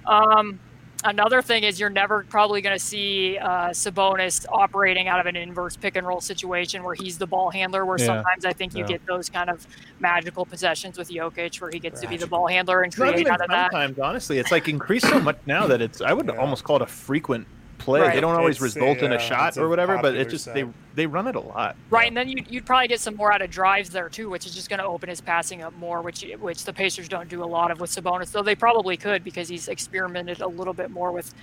Um, 0.05 0.59
another 1.03 1.41
thing 1.41 1.63
is 1.63 1.79
you're 1.79 1.89
never 1.89 2.23
probably 2.29 2.61
going 2.61 2.77
to 2.77 2.83
see 2.83 3.37
uh, 3.37 3.69
Sabonis 3.69 4.45
operating 4.51 5.07
out 5.07 5.19
of 5.19 5.25
an 5.25 5.35
inverse 5.35 5.75
pick 5.75 5.95
and 5.95 6.05
roll 6.05 6.21
situation 6.21 6.83
where 6.83 6.95
he's 6.95 7.17
the 7.17 7.27
ball 7.27 7.49
handler. 7.49 7.85
Where 7.85 7.97
Yeah. 7.97 8.05
sometimes 8.05 8.45
I 8.45 8.53
think 8.53 8.73
you 8.73 8.81
Yeah. 8.81 8.87
get 8.87 9.05
those 9.05 9.29
kind 9.29 9.49
of 9.49 9.65
magical 9.99 10.45
possessions 10.45 10.97
with 10.97 11.09
Jokic 11.09 11.59
where 11.61 11.71
he 11.71 11.79
gets 11.79 12.01
to 12.01 12.07
be 12.07 12.17
the 12.17 12.27
ball 12.27 12.47
handler 12.47 12.81
and 12.81 12.87
It's 12.93 12.97
create 12.97 13.27
out 13.27 13.41
of 13.41 13.47
that. 13.49 13.71
sometimes, 13.71 13.99
honestly. 13.99 14.37
It's 14.39 14.51
like 14.51 14.67
increased 14.67 15.07
so 15.07 15.19
much 15.19 15.37
now 15.45 15.67
that 15.67 15.81
it's. 15.81 16.01
I 16.01 16.13
would 16.13 16.27
Yeah. 16.27 16.39
almost 16.39 16.63
call 16.63 16.77
it 16.77 16.81
a 16.81 16.87
frequent 16.87 17.47
play. 17.81 18.01
Right. 18.01 18.13
They 18.13 18.21
don't 18.21 18.35
always 18.35 18.55
It's 18.55 18.75
result 18.75 18.99
in 18.99 19.11
a, 19.11 19.15
a 19.15 19.17
uh, 19.17 19.21
shot 19.21 19.57
or 19.57 19.69
whatever, 19.69 19.95
but 19.95 20.13
popular 20.13 20.21
it 20.21 20.29
just 20.29 20.45
they 20.53 20.61
set. 20.61 20.73
they 20.95 21.05
run 21.05 21.27
it 21.27 21.35
a 21.35 21.39
lot. 21.39 21.75
Right, 21.89 22.07
and 22.07 22.15
then 22.15 22.29
you'd, 22.29 22.49
you'd 22.49 22.65
probably 22.65 22.87
get 22.87 22.99
some 22.99 23.15
more 23.15 23.33
out 23.33 23.41
of 23.41 23.49
drives 23.49 23.89
there 23.89 24.09
too, 24.09 24.29
which 24.29 24.45
is 24.45 24.53
just 24.53 24.69
going 24.69 24.79
to 24.79 24.85
open 24.85 25.09
his 25.09 25.21
passing 25.21 25.61
up 25.61 25.73
more, 25.75 26.01
which 26.01 26.25
which 26.39 26.63
the 26.65 26.73
Pacers 26.73 27.09
don't 27.09 27.29
do 27.29 27.43
a 27.43 27.45
lot 27.45 27.71
of 27.71 27.79
with 27.79 27.89
Sabonis, 27.89 28.31
though 28.31 28.43
they 28.43 28.55
probably 28.55 28.97
could 28.97 29.23
because 29.23 29.49
he's 29.49 29.67
experimented 29.67 30.41
a 30.41 30.47
little 30.47 30.73
bit 30.73 30.91
more 30.91 31.11
with 31.11 31.33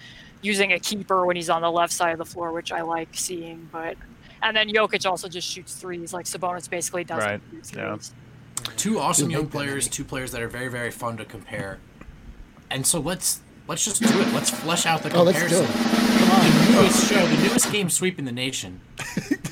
using 0.42 0.72
a 0.72 0.78
keeper 0.78 1.26
when 1.26 1.36
he's 1.36 1.50
on 1.50 1.62
the 1.62 1.70
left 1.70 1.92
side 1.92 2.12
of 2.12 2.18
the 2.18 2.24
floor, 2.24 2.52
which 2.52 2.72
I 2.72 2.82
like 2.82 3.08
seeing. 3.12 3.68
But 3.72 3.96
and 4.42 4.56
then 4.56 4.68
Jokic 4.68 5.04
also 5.08 5.28
just 5.28 5.48
shoots 5.48 5.74
threes, 5.74 6.12
like 6.12 6.26
Sabonis 6.26 6.68
basically 6.68 7.04
doesn't 7.04 7.28
Right, 7.28 7.40
shoot 7.64 7.76
yeah. 7.76 7.96
Two 8.76 8.98
awesome 8.98 9.30
young 9.30 9.48
players, 9.48 9.88
two 9.88 10.04
players 10.04 10.32
that 10.32 10.42
are 10.42 10.48
very, 10.48 10.68
very 10.68 10.90
fun 10.90 11.16
to 11.16 11.24
compare. 11.24 11.78
And 12.70 12.86
so 12.86 13.00
let's 13.00 13.40
let's 13.68 13.84
just 13.84 14.02
do 14.02 14.20
it. 14.20 14.32
Let's 14.32 14.50
flesh 14.50 14.86
out 14.86 15.02
the 15.02 15.14
Oh, 15.14 15.22
let's 15.22 15.38
comparison. 15.38 15.66
do 15.66 15.78
it. 15.80 16.18
Come 16.18 16.30
on. 16.30 16.66
The 16.66 16.72
newest 16.82 17.08
show, 17.10 17.26
the 17.26 17.42
newest 17.48 17.72
game 17.72 17.90
sweeping 17.90 18.24
the 18.24 18.32
nation. 18.32 18.80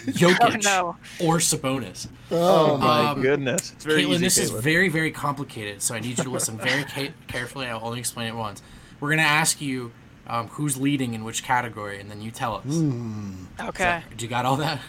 Jokic 0.06 0.64
no. 0.64 0.96
or 1.20 1.38
Sabonis. 1.38 2.08
Oh, 2.30 2.76
My 2.76 3.10
Um, 3.10 3.22
goodness, 3.22 3.72
it's 3.72 3.84
very 3.84 4.02
Caitlin, 4.04 4.10
easy. 4.14 4.18
this 4.24 4.38
is 4.38 4.50
very, 4.50 4.88
very 4.88 5.10
complicated, 5.10 5.82
so 5.82 5.94
I 5.94 6.00
need 6.00 6.16
you 6.18 6.24
to 6.24 6.30
listen 6.30 6.56
very 6.58 6.84
ca- 6.84 7.12
carefully. 7.26 7.66
I'll 7.66 7.84
only 7.84 7.98
explain 8.00 8.28
it 8.28 8.34
once. 8.36 8.62
We're 9.00 9.08
going 9.08 9.18
to 9.18 9.24
ask 9.24 9.60
you 9.60 9.92
um, 10.28 10.48
who's 10.48 10.76
leading 10.76 11.14
in 11.14 11.24
which 11.24 11.42
category, 11.42 12.00
and 12.00 12.10
then 12.10 12.20
you 12.22 12.30
tell 12.30 12.54
us. 12.56 12.64
Hmm. 12.64 13.44
Okay, 13.60 14.02
Do 14.16 14.24
you 14.24 14.28
got 14.30 14.44
all 14.46 14.56
that? 14.56 14.80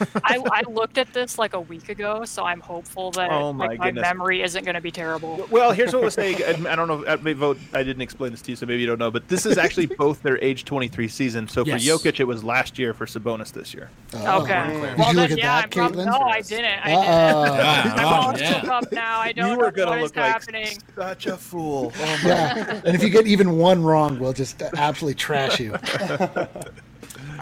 I, 0.24 0.42
I 0.50 0.62
looked 0.70 0.98
at 0.98 1.12
this 1.12 1.38
like 1.38 1.54
a 1.54 1.60
week 1.60 1.88
ago, 1.88 2.24
so 2.24 2.44
I'm 2.44 2.60
hopeful 2.60 3.10
that 3.12 3.30
Oh 3.30 3.52
my 3.52 3.66
like, 3.66 3.78
my 3.78 3.92
memory 3.92 4.42
isn't 4.42 4.64
going 4.64 4.74
to 4.74 4.80
be 4.80 4.90
terrible. 4.90 5.46
Well, 5.50 5.72
here's 5.72 5.92
what 5.92 6.02
we'll 6.02 6.10
say. 6.10 6.34
I 6.44 6.50
I 6.72 6.76
don't 6.76 6.88
know. 6.88 7.04
I 7.06 7.16
may 7.16 7.32
vote. 7.32 7.58
I 7.72 7.82
didn't 7.82 8.02
explain 8.02 8.30
this 8.32 8.42
to 8.42 8.52
you, 8.52 8.56
so 8.56 8.66
maybe 8.66 8.80
you 8.80 8.86
don't 8.86 8.98
know. 8.98 9.10
But 9.10 9.28
this 9.28 9.46
is 9.46 9.58
actually 9.58 9.86
both 9.98 10.22
their 10.22 10.38
age 10.42 10.64
23 10.64 11.08
season. 11.08 11.48
So 11.48 11.64
Yes. 11.64 11.84
for 11.84 11.90
Jokic, 12.08 12.20
it 12.20 12.24
was 12.24 12.42
last 12.44 12.78
year. 12.78 12.92
For 12.94 13.06
Sabonis, 13.06 13.52
this 13.52 13.72
year. 13.74 13.90
Oh. 14.14 14.42
Okay. 14.42 14.66
Did 14.68 14.98
Well, 14.98 15.08
you 15.08 15.14
then, 15.14 15.16
look 15.16 15.30
at 15.32 15.38
yeah, 15.38 15.46
that, 15.60 15.64
I'm 15.64 15.70
prob- 15.92 15.94
No, 16.06 16.18
I 16.26 16.40
didn't. 16.40 16.64
I 16.86 16.92
Uh-oh. 16.94 17.44
didn't. 17.84 17.98
I'm 17.98 18.04
oh, 18.04 18.08
all 18.08 18.38
yeah. 18.38 18.60
shook 18.60 18.68
up 18.70 18.92
now. 18.92 19.20
I 19.20 19.32
don't 19.32 19.46
you 19.50 19.52
know 19.56 19.58
were 19.64 19.70
gonna 19.70 19.90
what 19.90 20.00
is 20.02 20.14
like 20.16 20.24
happening. 20.32 20.68
such 20.96 21.26
a 21.26 21.36
fool. 21.36 21.92
Oh 21.96 22.00
my 22.24 22.28
Yeah, 22.28 22.80
and 22.84 22.94
if 22.94 23.02
you 23.02 23.10
get 23.10 23.26
even 23.26 23.56
one 23.58 23.82
wrong, 23.82 24.18
we'll 24.18 24.32
just 24.32 24.60
absolutely 24.62 25.14
trash 25.14 25.60
you. 25.60 25.76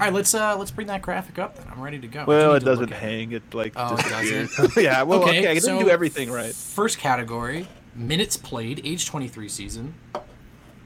All 0.03 0.09
right, 0.09 0.15
let's 0.15 0.35
uh, 0.35 0.57
let's 0.59 0.73
bring 0.73 0.89
that 0.89 1.01
graphic 1.01 1.39
up. 1.39 1.55
Then 1.57 1.67
I'm 1.71 1.81
ready 1.81 2.01
to 2.01 2.09
go. 2.09 2.25
Well, 2.27 2.55
it 2.57 2.59
do 2.59 2.65
need 2.65 2.65
to 2.65 2.67
doesn't 2.67 2.85
look 2.87 2.93
at 2.93 3.05
it. 3.05 3.09
hang. 3.09 3.31
It 3.31 3.55
like 3.55 3.73
Oh, 3.77 3.95
it 3.95 3.99
disappears. 4.03 4.77
yeah. 4.77 5.05
Well, 5.05 5.23
okay. 5.23 5.47
I 5.47 5.55
didn't 5.55 5.63
so 5.63 5.79
do 5.79 5.89
everything 5.91 6.29
right. 6.29 6.53
First 6.53 6.99
category: 6.99 7.69
minutes 7.95 8.37
played, 8.37 8.81
age 8.85 9.07
23 9.07 9.49
season. 9.49 9.95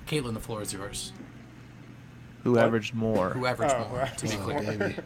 Caitlin, 0.06 0.34
the 0.34 0.40
floor 0.40 0.60
is 0.60 0.74
yours. 0.74 1.14
Who 2.44 2.58
averaged 2.58 2.92
more? 2.92 3.30
Who 3.30 3.46
averaged 3.46 3.74
Oh, 3.74 3.88
more? 3.88 4.00
right. 4.00 4.18
To 4.18 4.28
be 4.28 4.34
Oh, 4.34 4.38
clear. 4.44 4.60
baby. 4.60 4.94
Can 4.94 5.04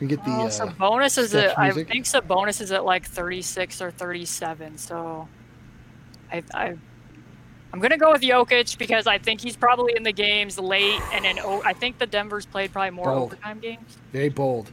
we 0.00 0.06
get 0.06 0.24
the 0.24 0.30
Well, 0.30 0.46
uh, 0.46 0.48
Sabonis 0.48 1.18
is 1.18 1.28
sketch 1.32 1.50
at, 1.50 1.58
I 1.58 1.64
music? 1.64 1.88
think 1.88 2.06
Sabonis 2.06 2.62
is 2.62 2.72
at 2.72 2.86
like 2.86 3.04
36 3.04 3.82
or 3.82 3.90
37. 3.90 4.78
So, 4.78 5.28
I, 6.32 6.42
I, 6.54 6.76
I'm 7.72 7.80
gonna 7.80 7.98
go 7.98 8.12
with 8.12 8.22
Jokic 8.22 8.78
because 8.78 9.06
I 9.06 9.18
think 9.18 9.40
he's 9.40 9.56
probably 9.56 9.94
in 9.96 10.02
the 10.02 10.12
games 10.12 10.58
late 10.58 11.00
and 11.12 11.24
in. 11.26 11.38
I 11.38 11.72
think 11.74 11.98
the 11.98 12.06
Denver's 12.06 12.46
played 12.46 12.72
probably 12.72 12.90
more 12.90 13.04
Bold. 13.06 13.32
overtime 13.34 13.58
games. 13.60 13.98
very 14.12 14.30
bold? 14.30 14.70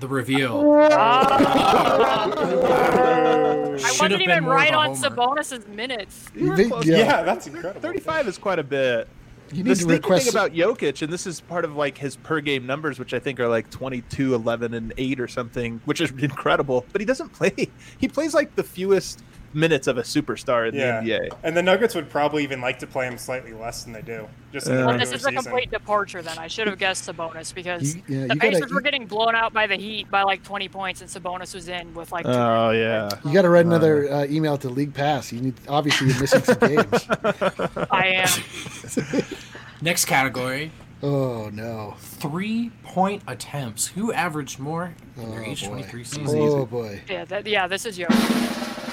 The 0.00 0.08
reveal. 0.08 0.62
Ah. 0.92 2.24
I 3.74 3.76
Should 3.78 3.82
have 3.82 4.00
wasn't 4.00 4.22
even 4.22 4.44
more 4.44 4.54
right 4.54 4.72
on 4.74 4.94
homer. 4.94 4.96
Sabonis's 5.08 5.66
minutes. 5.68 6.26
They- 6.34 6.64
yeah. 6.66 6.80
Yeah, 6.84 7.22
that's 7.22 7.46
incredible. 7.46 7.80
35 7.80 8.28
is 8.28 8.38
quite 8.38 8.58
a 8.58 8.62
bit. 8.64 9.08
You 9.52 9.62
The 9.62 9.70
need 9.70 9.78
to 9.80 9.86
request. 9.86 10.24
thing 10.24 10.32
about 10.32 10.52
Jokic, 10.52 11.02
and 11.02 11.12
this 11.12 11.26
is 11.26 11.40
part 11.40 11.64
of 11.64 11.76
like 11.76 11.98
his 11.98 12.16
per 12.16 12.40
game 12.40 12.66
numbers, 12.66 12.98
which 12.98 13.12
I 13.12 13.18
think 13.18 13.38
are 13.40 13.48
like 13.48 13.68
22, 13.70 14.34
11, 14.34 14.74
and 14.74 14.92
8 14.96 15.20
or 15.20 15.28
something, 15.28 15.80
which 15.84 16.00
is 16.00 16.10
incredible. 16.18 16.86
But 16.92 17.00
he 17.00 17.04
doesn't 17.04 17.30
play. 17.32 17.52
He 17.98 18.08
plays 18.08 18.32
like 18.32 18.54
the 18.56 18.62
fewest 18.64 19.22
minutes 19.54 19.86
of 19.86 19.98
a 19.98 20.02
superstar 20.02 20.68
in 20.68 20.74
Yeah. 20.74 21.00
the 21.00 21.06
NBA. 21.12 21.28
And 21.42 21.56
the 21.56 21.62
Nuggets 21.62 21.94
would 21.94 22.10
probably 22.10 22.42
even 22.42 22.60
like 22.60 22.78
to 22.80 22.86
play 22.86 23.06
him 23.06 23.16
slightly 23.18 23.52
less 23.52 23.84
than 23.84 23.92
they 23.92 24.02
do. 24.02 24.28
Just 24.52 24.66
in 24.68 24.76
the 24.76 24.86
Well, 24.86 24.98
this 24.98 25.08
is 25.08 25.14
a 25.14 25.18
season. 25.30 25.34
complete 25.42 25.70
departure. 25.70 26.22
Then 26.22 26.38
I 26.38 26.46
should 26.48 26.66
have 26.68 26.78
guessed 26.78 27.08
Sabonis 27.08 27.54
because 27.54 27.94
You- 27.96 28.02
yeah, 28.06 28.16
the 28.16 28.22
you 28.22 28.28
gotta- 28.28 28.40
Pacers 28.52 28.72
were 28.72 28.80
getting 28.80 29.06
blown 29.06 29.34
out 29.34 29.52
by 29.52 29.66
the 29.66 29.76
Heat 29.76 30.10
by 30.10 30.22
like 30.22 30.42
20 30.44 30.68
points, 30.68 31.00
and 31.00 31.10
Sabonis 31.10 31.54
was 31.54 31.68
in 31.68 31.92
with 31.94 32.12
like. 32.12 32.24
two 32.24 32.30
Oh 32.32 32.70
minutes. 32.72 33.14
yeah. 33.24 33.28
you 33.28 33.34
got 33.34 33.42
to 33.42 33.48
write 33.48 33.66
another 33.66 34.10
uh, 34.12 34.24
email 34.26 34.56
to 34.58 34.68
League 34.68 34.94
Pass. 34.94 35.32
You 35.32 35.40
need 35.40 35.54
obviously 35.68 36.08
you're 36.08 36.20
missing 36.20 36.42
some 36.42 36.58
games. 36.58 37.06
I 37.90 38.24
am. 38.24 39.22
Next 39.80 40.04
category: 40.06 40.70
Oh 41.02 41.50
no! 41.52 41.94
three 41.98 42.70
point 42.84 43.22
attempts. 43.26 43.88
Who 43.88 44.12
averaged 44.12 44.58
more 44.58 44.94
in 45.16 45.30
their 45.30 45.40
Oh, 45.40 45.44
age 45.44 45.64
23 45.66 46.04
season? 46.04 46.38
Oh 46.40 46.64
boy! 46.64 47.02
Yeah, 47.08 47.24
that, 47.26 47.46
yeah. 47.46 47.66
This 47.66 47.84
is 47.84 47.98
Jokic. 47.98 48.83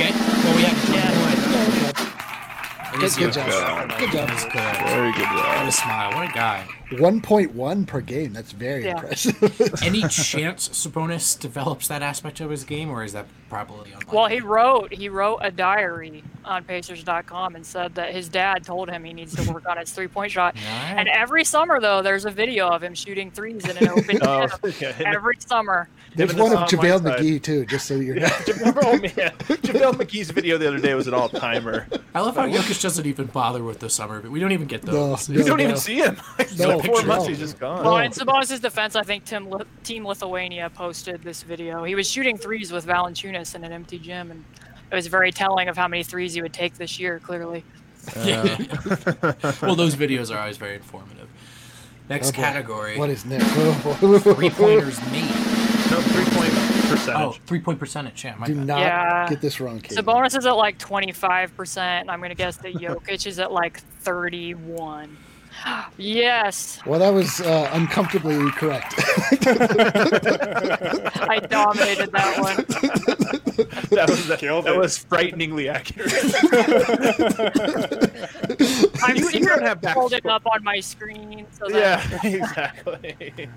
Okay. 0.00 0.12
Well, 0.16 0.56
we 0.56 0.62
have 0.62 0.94
Yeah. 0.94 1.10
in. 1.12 3.00
Good, 3.00 3.02
is 3.04 3.16
good 3.16 3.32
job. 3.34 3.90
Good 3.98 4.12
job. 4.12 4.28
That's 4.28 4.44
good. 4.44 4.76
Very 4.88 5.12
good 5.12 5.28
What 5.28 5.68
a 5.68 5.72
smile. 5.72 6.14
What 6.14 6.30
a 6.30 6.32
guy. 6.32 6.79
One 6.98 7.20
point 7.20 7.54
one 7.54 7.86
per 7.86 8.00
game. 8.00 8.32
That's 8.32 8.52
very 8.52 8.84
Yeah. 8.84 8.94
impressive. 8.94 9.78
Any 9.82 10.00
chance 10.08 10.68
Sabonis 10.70 11.38
develops 11.38 11.86
that 11.88 12.02
aspect 12.02 12.40
of 12.40 12.50
his 12.50 12.64
game, 12.64 12.90
or 12.90 13.04
is 13.04 13.12
that 13.12 13.26
probably 13.48 13.90
unlikely? 13.92 14.16
Well, 14.16 14.26
he 14.26 14.40
wrote 14.40 14.92
he 14.92 15.08
wrote 15.08 15.38
a 15.42 15.50
diary 15.50 16.24
on 16.44 16.64
Pacers.com 16.64 17.54
and 17.54 17.64
said 17.64 17.94
that 17.94 18.12
his 18.12 18.28
dad 18.28 18.64
told 18.64 18.88
him 18.90 19.04
he 19.04 19.12
needs 19.12 19.36
to 19.36 19.52
work 19.52 19.68
on 19.68 19.76
his 19.76 19.92
three 19.92 20.08
point 20.08 20.32
shot. 20.32 20.56
Alright. 20.56 20.98
And 20.98 21.08
every 21.08 21.44
summer 21.44 21.80
though, 21.80 22.02
there's 22.02 22.24
a 22.24 22.30
video 22.30 22.68
of 22.68 22.82
him 22.82 22.94
shooting 22.94 23.30
threes 23.30 23.68
in 23.68 23.76
an 23.76 23.88
open 23.96 24.18
Oh, 24.22 24.48
gym. 24.70 24.72
yeah. 24.80 25.12
Every 25.14 25.36
summer. 25.38 25.88
There's 26.16 26.34
one 26.34 26.52
of 26.52 26.58
song 26.68 26.80
JaVale 26.80 27.00
McGee 27.18 27.40
too, 27.42 27.66
just 27.66 27.86
so 27.86 27.94
you're. 27.94 28.16
oh 28.16 28.20
man, 28.98 29.32
JaVale 29.38 29.92
McGee's 29.92 30.30
video 30.32 30.58
the 30.58 30.66
other 30.66 30.80
day 30.80 30.94
was 30.94 31.06
an 31.06 31.14
all 31.14 31.28
timer. 31.28 31.86
I 32.14 32.20
love 32.20 32.34
how 32.34 32.46
Jokic 32.48 32.82
doesn't 32.82 33.06
even 33.06 33.26
bother 33.26 33.62
with 33.62 33.78
the 33.78 33.88
summer, 33.88 34.20
but 34.20 34.32
we 34.32 34.40
don't 34.40 34.50
even 34.50 34.66
get 34.66 34.82
No, 34.84 34.92
those. 34.92 35.28
no. 35.28 35.38
You 35.38 35.44
don't 35.44 35.60
even 35.60 35.76
see 35.76 35.96
him. 36.02 36.16
No, 36.58 36.79
four 36.82 37.02
months, 37.04 37.26
he's 37.26 37.38
just 37.38 37.58
gone. 37.58 37.84
Well, 37.84 37.94
Oh. 37.94 37.98
in 37.98 38.10
Sabonis' 38.12 38.60
defense, 38.60 38.96
I 38.96 39.02
think 39.02 39.24
Tim 39.24 39.50
Li- 39.50 39.64
Team 39.84 40.06
Lithuania 40.06 40.70
posted 40.70 41.22
this 41.22 41.42
video. 41.42 41.84
He 41.84 41.94
was 41.94 42.08
shooting 42.10 42.36
threes 42.38 42.72
with 42.72 42.86
Valanciunas 42.86 43.54
in 43.54 43.64
an 43.64 43.72
empty 43.72 43.98
gym, 43.98 44.30
and 44.30 44.44
it 44.90 44.94
was 44.94 45.06
very 45.06 45.32
telling 45.32 45.68
of 45.68 45.76
how 45.76 45.88
many 45.88 46.02
threes 46.02 46.34
he 46.34 46.42
would 46.42 46.52
take 46.52 46.74
this 46.74 46.98
year. 46.98 47.18
Clearly, 47.20 47.64
Yeah. 48.24 48.42
well, 49.62 49.74
those 49.76 49.94
videos 49.96 50.34
are 50.34 50.38
always 50.38 50.56
very 50.56 50.76
informative. 50.76 51.28
Next 52.08 52.30
Oh, 52.30 52.32
category: 52.32 52.98
What 52.98 53.10
is 53.10 53.24
next? 53.24 53.46
Oh, 53.56 53.98
boy. 54.00 54.18
three 54.18 54.50
pointers 54.50 55.00
made. 55.12 55.30
No, 55.90 56.00
three 56.00 56.24
point 56.24 56.50
Oh, 56.52 56.86
percentage. 56.90 57.40
three 57.46 57.60
point 57.60 57.78
percentage. 57.78 58.24
Yeah, 58.24 58.34
my 58.36 58.46
Do 58.46 58.54
bad. 58.56 58.66
not 58.66 58.78
Yeah. 58.80 59.26
get 59.28 59.40
this 59.40 59.60
wrong, 59.60 59.80
Kate. 59.80 59.96
Sabonis 59.98 60.36
is 60.36 60.44
at 60.46 60.56
like 60.56 60.76
25%. 60.78 61.78
and 62.02 62.10
I'm 62.10 62.18
going 62.18 62.30
to 62.30 62.34
guess 62.36 62.56
that 62.58 62.74
Jokic 62.74 63.26
is 63.28 63.38
at 63.38 63.52
like 63.52 63.78
31. 64.02 65.16
Yes, 65.98 66.80
Well, 66.86 67.00
that 67.00 67.12
was 67.12 67.40
uh, 67.40 67.68
uncomfortably 67.72 68.50
correct. 68.52 68.94
I 71.28 71.38
dominated 71.48 72.12
that 72.12 72.38
one. 72.40 72.56
That 73.90 74.08
was 74.08 74.26
that, 74.28 74.40
that 74.40 74.76
was 74.76 74.96
frighteningly 74.98 75.68
accurate. 75.68 76.12
I'm 79.02 79.16
You- 79.16 79.30
you 79.30 79.46
don't 79.46 79.62
have 79.62 79.82
holding 79.84 80.26
up 80.26 80.46
on 80.46 80.62
my 80.64 80.80
screen. 80.80 81.46
So 81.52 81.66
that 81.68 81.78
Yeah, 81.78 82.20
exactly. 82.36 83.48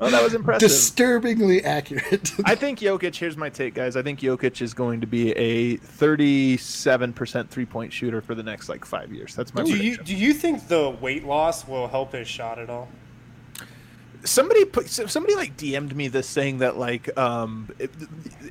well, 0.00 0.10
that 0.10 0.22
was 0.22 0.34
impressive. 0.34 0.68
Disturbingly 0.68 1.64
accurate. 1.64 2.32
I 2.44 2.54
think 2.54 2.78
Jokic. 2.78 3.16
Here's 3.16 3.36
my 3.36 3.48
take, 3.50 3.74
guys. 3.74 3.96
I 3.96 4.02
think 4.02 4.20
Jokic 4.20 4.62
is 4.62 4.74
going 4.74 5.00
to 5.00 5.06
be 5.06 5.32
a 5.32 5.76
37% 5.78 7.48
three 7.48 7.66
point 7.66 7.92
shooter 7.92 8.20
for 8.20 8.34
the 8.34 8.42
next 8.42 8.68
like 8.68 8.84
five 8.84 9.12
years. 9.12 9.34
That's 9.34 9.54
my 9.54 9.62
Do 9.64 9.76
you 9.76 9.96
do 9.98 10.14
you 10.14 10.32
think 10.34 10.68
the 10.68 10.90
weight 11.00 11.24
loss 11.24 11.66
will 11.66 11.88
help 11.88 12.12
his 12.12 12.28
shot 12.28 12.58
at 12.58 12.70
all? 12.70 12.88
somebody 14.22 14.66
put 14.66 14.86
somebody 14.86 15.34
like 15.34 15.56
DM'd 15.56 15.96
me 15.96 16.06
this 16.06 16.26
saying 16.28 16.58
that 16.58 16.76
like 16.76 17.16
um 17.18 17.70
it, 17.78 17.90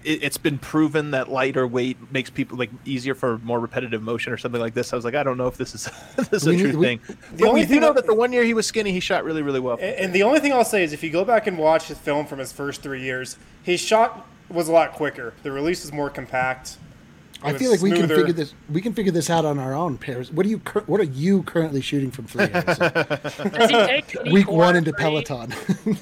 it, 0.04 0.24
it's 0.24 0.38
been 0.40 0.58
proven 0.58 1.12
that 1.12 1.30
lighter 1.30 1.68
weight 1.68 1.96
makes 2.12 2.32
people 2.32 2.58
like 2.58 2.72
easier 2.86 3.14
for 3.14 3.38
more 3.40 3.60
repetitive 3.60 4.02
motion 4.02 4.34
or 4.34 4.38
something 4.38 4.60
like 4.60 4.74
this. 4.74 4.92
I 4.94 4.96
was 4.96 5.06
like, 5.06 5.14
I 5.14 5.22
don't 5.22 5.38
know 5.38 5.46
if 5.46 5.58
this 5.58 5.76
is 5.76 5.88
this 6.16 6.42
is 6.42 6.48
a 6.48 6.58
true 6.58 6.76
we- 6.80 6.86
thing. 6.86 7.00
The 7.08 7.16
But 7.44 7.48
only 7.50 7.62
we 7.62 7.66
do 7.68 7.74
thing 7.74 7.82
know 7.82 7.90
I- 7.92 7.94
that 7.94 8.08
the 8.08 8.16
one 8.16 8.34
year 8.34 8.44
he 8.44 8.56
was 8.56 8.66
skinny, 8.66 8.92
he 8.92 9.00
shot 9.00 9.24
really 9.24 9.44
really 9.44 9.60
well. 9.60 9.76
And 9.80 9.96
and 10.06 10.14
the 10.14 10.24
only 10.24 10.40
thing 10.40 10.54
I'll 10.54 10.66
say 10.66 10.84
is 10.84 10.92
if 10.92 11.04
you 11.04 11.12
go 11.12 11.24
back 11.24 11.46
and 11.46 11.56
watch 11.56 11.84
his 11.88 12.00
film 12.00 12.26
from 12.26 12.40
his 12.40 12.52
first 12.52 12.82
three 12.82 13.04
years, 13.04 13.38
his 13.62 13.80
shot 13.80 14.26
was 14.50 14.70
a 14.70 14.72
lot 14.72 14.94
quicker. 14.94 15.36
The 15.44 15.52
release 15.52 15.84
was 15.84 15.94
more 15.94 16.10
compact. 16.10 16.78
I 17.42 17.54
feel 17.54 17.72
like 17.72 17.82
we 17.82 17.92
can 17.92 18.08
figure 18.08 18.34
this. 18.34 18.54
We 18.70 18.82
can 18.82 18.94
figure 18.94 19.12
this 19.12 19.30
out 19.30 19.46
on 19.46 19.60
our 19.60 19.74
own 19.74 19.98
pairs. 19.98 20.32
What 20.32 20.46
are 20.46 20.50
you? 20.50 20.60
cur- 20.60 20.84
What 20.88 21.00
are 21.00 21.06
you 21.06 21.44
currently 21.44 21.80
shooting 21.82 22.12
from 22.12 22.26
three? 22.26 22.48
Harrison? 22.48 22.92
does 23.52 23.70
he 23.70 23.76
take 23.78 24.16
any 24.20 24.32
Week 24.34 24.52
one 24.52 24.76
into 24.76 24.92
three? 24.92 25.00
Peloton. 25.00 25.54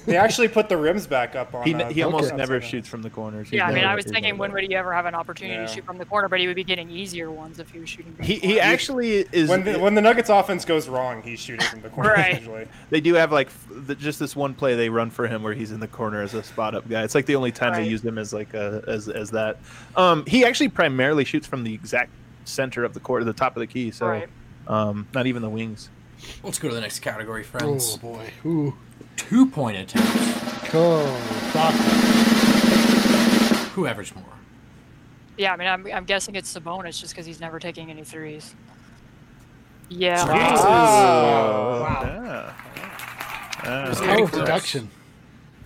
They 0.06 0.18
actually 0.18 0.48
put 0.48 0.68
the 0.70 0.78
rims 0.78 1.06
back 1.06 1.36
up 1.36 1.54
on. 1.54 1.64
He, 1.66 1.74
uh, 1.76 1.90
he 1.90 2.02
almost 2.02 2.26
outside 2.26 2.38
never 2.38 2.60
shoots 2.62 2.88
from 2.88 3.02
the 3.04 3.10
corners. 3.10 3.50
He's 3.50 3.58
Yeah, 3.58 3.66
I 3.66 3.68
mean, 3.68 3.78
never- 3.82 3.88
I 3.88 3.96
was 3.96 4.06
thinking, 4.06 4.24
never 4.24 4.38
when 4.38 4.52
would 4.54 4.64
he 4.64 4.76
ever 4.76 4.94
have 4.94 5.06
an 5.06 5.14
opportunity 5.16 5.56
Yeah. 5.60 5.68
to 5.68 5.74
shoot 5.74 5.86
from 5.86 5.98
the 6.00 6.06
corner? 6.06 6.28
But 6.28 6.40
he 6.40 6.48
would 6.48 6.56
be 6.56 6.64
getting 6.64 6.90
easier 6.90 7.30
ones 7.30 7.60
if 7.60 7.70
he 7.70 7.80
was 7.80 7.90
shooting. 7.90 8.14
From 8.14 8.26
he 8.26 8.40
the 8.40 8.48
he 8.48 8.60
actually 8.60 9.18
is 9.32 9.50
When 9.50 9.64
the, 9.64 9.78
when 9.80 9.94
the 9.96 10.02
Nuggets 10.02 10.30
offense 10.30 10.66
goes 10.66 10.90
wrong, 10.90 11.22
he's 11.22 11.40
shooting 11.40 11.66
from 11.68 11.82
the 11.82 11.90
corner 11.90 12.14
Right. 12.14 12.36
usually. 12.40 12.68
They 12.90 13.02
do 13.02 13.14
have 13.14 13.32
like 13.32 13.48
f- 13.48 13.68
the, 13.70 13.96
just 13.96 14.18
this 14.20 14.36
one 14.36 14.54
play 14.56 14.76
they 14.76 14.90
run 14.90 15.12
for 15.12 15.28
him 15.28 15.44
where 15.44 15.54
he's 15.54 15.72
in 15.72 15.80
the 15.80 15.88
corner 15.88 16.22
as 16.24 16.34
a 16.34 16.42
spot 16.42 16.74
up 16.74 16.90
guy. 16.90 17.04
It's 17.04 17.14
like 17.16 17.26
the 17.28 17.36
only 17.36 17.52
time 17.52 17.74
Right. 17.74 17.84
they 17.84 17.90
used 17.90 18.04
him 18.06 18.18
as 18.18 18.34
like 18.34 18.54
a, 18.56 18.84
as 18.88 19.08
as 19.08 19.30
that. 19.32 19.58
Um, 19.96 20.26
he 20.26 20.44
actually 20.44 20.70
primarily 20.70 21.26
shoots 21.28 21.46
from 21.46 21.64
the 21.64 21.74
exact 21.74 22.10
center 22.46 22.84
of 22.84 22.94
the 22.94 23.00
court, 23.00 23.24
the 23.26 23.34
top 23.34 23.56
of 23.56 23.60
the 23.60 23.68
key. 23.68 23.92
So 23.92 24.08
Right. 24.08 24.30
um, 24.68 25.08
not 25.14 25.28
even 25.28 25.42
the 25.44 25.50
wings. 25.50 25.90
Let's 26.44 26.58
go 26.58 26.68
to 26.70 26.74
the 26.76 26.82
next 26.82 27.00
category, 27.00 27.44
friends. 27.44 27.96
oh 27.96 27.98
boy. 28.14 28.32
Ooh. 28.46 28.76
Two 29.16 29.46
point 29.48 29.78
attempts. 29.78 30.74
Oh, 30.74 31.06
doctor. 31.54 31.84
Who 33.76 33.86
averaged 33.86 34.16
more? 34.16 34.24
Yeah, 35.38 35.54
I 35.54 35.58
mean, 35.58 35.68
I'm, 35.68 35.86
I'm 35.94 36.06
guessing 36.06 36.36
it's 36.36 36.52
Sabonis 36.52 37.00
just 37.00 37.14
because 37.14 37.28
he's 37.28 37.40
never 37.40 37.60
taking 37.60 37.92
any 37.92 38.04
threes. 38.04 38.56
Yeah. 39.90 40.26
Wow. 40.28 42.02
Yeah. 43.64 43.94
Very 43.94 43.96
Power 43.96 44.28
close. 44.28 44.30
production. 44.32 44.90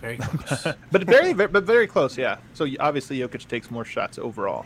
Very 0.01 0.17
close. 0.17 0.75
But 0.91 1.03
very, 1.03 1.33
very 1.33 1.47
but 1.49 1.63
very 1.63 1.87
close. 1.87 2.17
Yeah. 2.17 2.37
So 2.53 2.65
y- 2.65 2.75
obviously 2.79 3.19
Jokic 3.19 3.47
takes 3.47 3.71
more 3.71 3.85
shots 3.85 4.17
overall, 4.17 4.65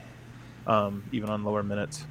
um, 0.67 1.03
even 1.11 1.29
on 1.29 1.43
lower 1.43 1.63
minutes. 1.63 2.05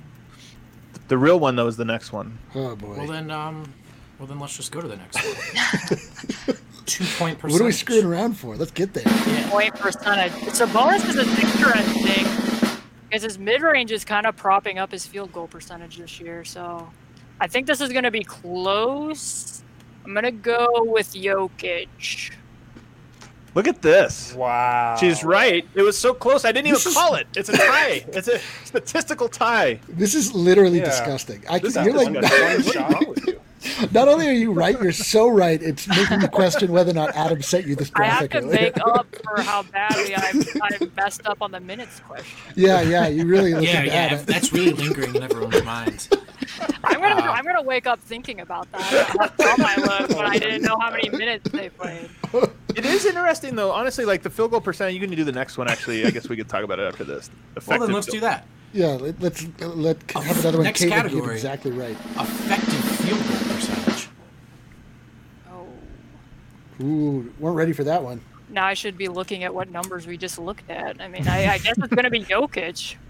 The 1.08 1.18
real 1.18 1.38
one 1.38 1.56
though 1.56 1.66
is 1.66 1.76
the 1.76 1.84
next 1.84 2.12
one. 2.12 2.38
Oh 2.54 2.74
boy. 2.76 2.96
well 2.96 3.06
then, 3.06 3.30
um, 3.30 3.72
well 4.18 4.26
then 4.26 4.38
let's 4.38 4.56
just 4.56 4.72
go 4.72 4.80
to 4.80 4.88
the 4.88 4.96
next 4.96 5.16
one. 5.16 6.56
Two 6.86 7.04
point 7.18 7.38
percentage. 7.38 7.52
what 7.52 7.62
are 7.62 7.66
we 7.66 7.72
screwing 7.72 8.04
around 8.06 8.34
for? 8.34 8.56
Let's 8.56 8.70
get 8.70 8.92
there. 8.92 9.04
point 9.50 9.74
percentage. 9.74 10.32
Sabonis 10.32 11.08
is 11.08 11.16
interesting 11.16 12.74
because 13.08 13.22
his 13.22 13.38
mid 13.38 13.62
range 13.62 13.92
is 13.92 14.04
kind 14.04 14.26
of 14.26 14.36
propping 14.36 14.78
up 14.78 14.92
his 14.92 15.06
field 15.06 15.32
goal 15.32 15.46
percentage 15.46 15.98
this 15.98 16.20
year. 16.20 16.44
So 16.44 16.90
I 17.40 17.46
think 17.46 17.66
this 17.66 17.80
is 17.80 17.92
going 17.92 18.04
to 18.04 18.10
be 18.10 18.24
close. 18.24 19.62
I'm 20.04 20.12
going 20.12 20.24
to 20.24 20.30
go 20.30 20.68
with 20.84 21.14
Jokic. 21.14 22.32
Look 23.54 23.68
at 23.68 23.82
this. 23.82 24.34
Wow. 24.34 24.96
She's 24.98 25.22
right. 25.22 25.66
It 25.74 25.82
was 25.82 25.96
so 25.96 26.12
close. 26.12 26.44
I 26.44 26.52
didn't 26.52 26.66
even 26.68 26.74
This 26.74 26.86
is- 26.86 26.94
call 26.94 27.14
it. 27.14 27.26
It's 27.36 27.48
a 27.48 27.56
tie. 27.56 28.04
it's 28.12 28.28
a 28.28 28.38
statistical 28.64 29.28
tie. 29.28 29.78
This 29.88 30.14
is 30.14 30.34
literally 30.34 30.78
Yeah. 30.78 30.86
disgusting. 30.86 31.42
I 31.48 31.58
can, 31.58 31.68
is 31.68 31.76
you're 31.76 31.92
like, 31.94 32.14
What's 32.22 32.74
wrong 32.76 33.04
with 33.08 33.26
you? 33.26 33.40
not 33.92 34.08
only 34.08 34.28
are 34.28 34.32
you 34.32 34.52
right, 34.52 34.78
you're 34.82 34.92
so 34.92 35.26
right. 35.28 35.62
It's 35.62 35.88
making 35.88 36.18
me 36.20 36.28
question 36.28 36.70
whether 36.72 36.90
or 36.90 36.94
not 36.94 37.14
Adam 37.16 37.40
sent 37.40 37.66
you 37.66 37.74
this 37.74 37.88
graphic. 37.90 38.34
I 38.34 38.38
have 38.38 38.44
graphic. 38.44 38.74
to 38.74 38.78
earlier. 38.86 38.86
make 38.86 38.86
up 38.98 39.16
for 39.24 39.40
how 39.40 39.62
badly 39.62 40.14
I've, 40.14 40.48
I've 40.62 40.96
messed 40.96 41.26
up 41.26 41.38
on 41.40 41.50
the 41.50 41.60
minutes 41.60 42.00
question. 42.00 42.36
yeah, 42.56 42.82
yeah, 42.82 43.06
you 43.06 43.24
really 43.24 43.54
listened 43.54 43.68
Yeah, 43.68 43.80
to 43.82 43.86
yeah, 43.86 43.94
Adam. 43.94 44.24
that's 44.26 44.52
really 44.52 44.72
lingering 44.72 45.14
in 45.14 45.22
everyone's 45.22 45.64
minds. 45.64 46.10
I'm 46.84 47.00
gonna 47.00 47.14
Wow. 47.16 47.32
I'm 47.32 47.44
gonna 47.44 47.62
wake 47.62 47.86
up 47.86 48.00
thinking 48.00 48.40
about 48.40 48.70
that. 48.72 48.82
How 48.82 49.26
dumb 49.56 49.64
I 49.64 49.76
look 49.76 50.10
when 50.10 50.26
I 50.26 50.38
didn't 50.38 50.62
know 50.62 50.76
how 50.78 50.90
many 50.90 51.08
minutes 51.10 51.50
they 51.50 51.70
played. 51.70 52.10
It 52.74 52.84
is 52.84 53.04
interesting 53.04 53.54
though. 53.54 53.70
Honestly, 53.70 54.04
like 54.04 54.22
the 54.22 54.30
field 54.30 54.50
goal 54.50 54.60
percent. 54.60 54.94
You 54.94 55.00
can 55.00 55.10
do 55.10 55.24
the 55.24 55.32
next 55.32 55.56
one. 55.56 55.68
Actually, 55.68 56.04
I 56.04 56.10
guess 56.10 56.28
we 56.28 56.36
could 56.36 56.48
talk 56.48 56.64
about 56.64 56.78
it 56.78 56.88
after 56.88 57.04
this. 57.04 57.30
Well, 57.66 57.78
then 57.78 57.92
let's 57.92 58.06
field- 58.06 58.16
do 58.16 58.20
that. 58.20 58.46
Yeah, 58.72 58.88
let, 58.88 59.20
let's 59.20 59.46
let 59.60 59.98
oh, 60.16 60.20
have 60.20 60.40
another 60.40 60.58
one. 60.58 60.64
Next 60.64 60.80
Kate 60.80 60.90
would 60.90 60.94
get 60.94 61.02
category. 61.04 61.34
exactly 61.34 61.70
right. 61.70 61.92
Effective 61.92 62.84
field 62.98 63.20
goal 63.20 63.54
percentage. 63.54 64.08
Oh. 65.48 66.84
Ooh, 66.84 67.32
weren't 67.38 67.56
ready 67.56 67.72
for 67.72 67.84
that 67.84 68.02
one. 68.02 68.20
Now 68.48 68.66
I 68.66 68.74
should 68.74 68.98
be 68.98 69.06
looking 69.06 69.44
at 69.44 69.54
what 69.54 69.70
numbers 69.70 70.08
we 70.08 70.16
just 70.16 70.40
looked 70.40 70.68
at. 70.68 71.00
I 71.00 71.06
mean, 71.06 71.28
I, 71.28 71.54
I 71.54 71.58
guess 71.58 71.78
it's 71.78 71.94
gonna 71.94 72.10
be 72.10 72.24
Jokic. 72.24 72.96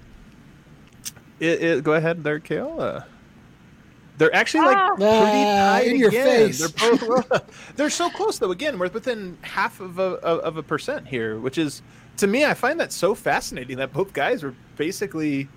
It, 1.40 1.62
it, 1.62 1.84
go 1.84 1.94
ahead 1.94 2.22
there, 2.22 2.38
Kale. 2.38 3.04
They're 4.16 4.34
actually 4.34 4.66
like 4.66 4.76
Ah. 4.76 4.88
pretty 4.94 5.04
Ah, 5.06 5.72
tight 5.78 5.86
in 5.88 5.96
your 5.98 6.08
again. 6.10 6.26
face. 6.26 6.58
They're 6.60 6.96
both. 6.96 7.72
they're 7.76 7.90
so 7.90 8.08
close 8.10 8.38
though. 8.38 8.52
Again, 8.52 8.78
we're 8.78 8.88
within 8.88 9.36
half 9.42 9.80
of 9.80 9.98
a 9.98 10.02
of 10.02 10.40
of 10.40 10.56
a 10.56 10.62
percent 10.62 11.08
here, 11.08 11.38
which 11.38 11.58
is 11.58 11.82
to 12.18 12.26
me, 12.28 12.44
I 12.44 12.54
find 12.54 12.78
that 12.78 12.92
so 12.92 13.14
fascinating 13.16 13.76
that 13.78 13.92
both 13.92 14.12
guys 14.12 14.44
were 14.44 14.54
basically 14.76 15.48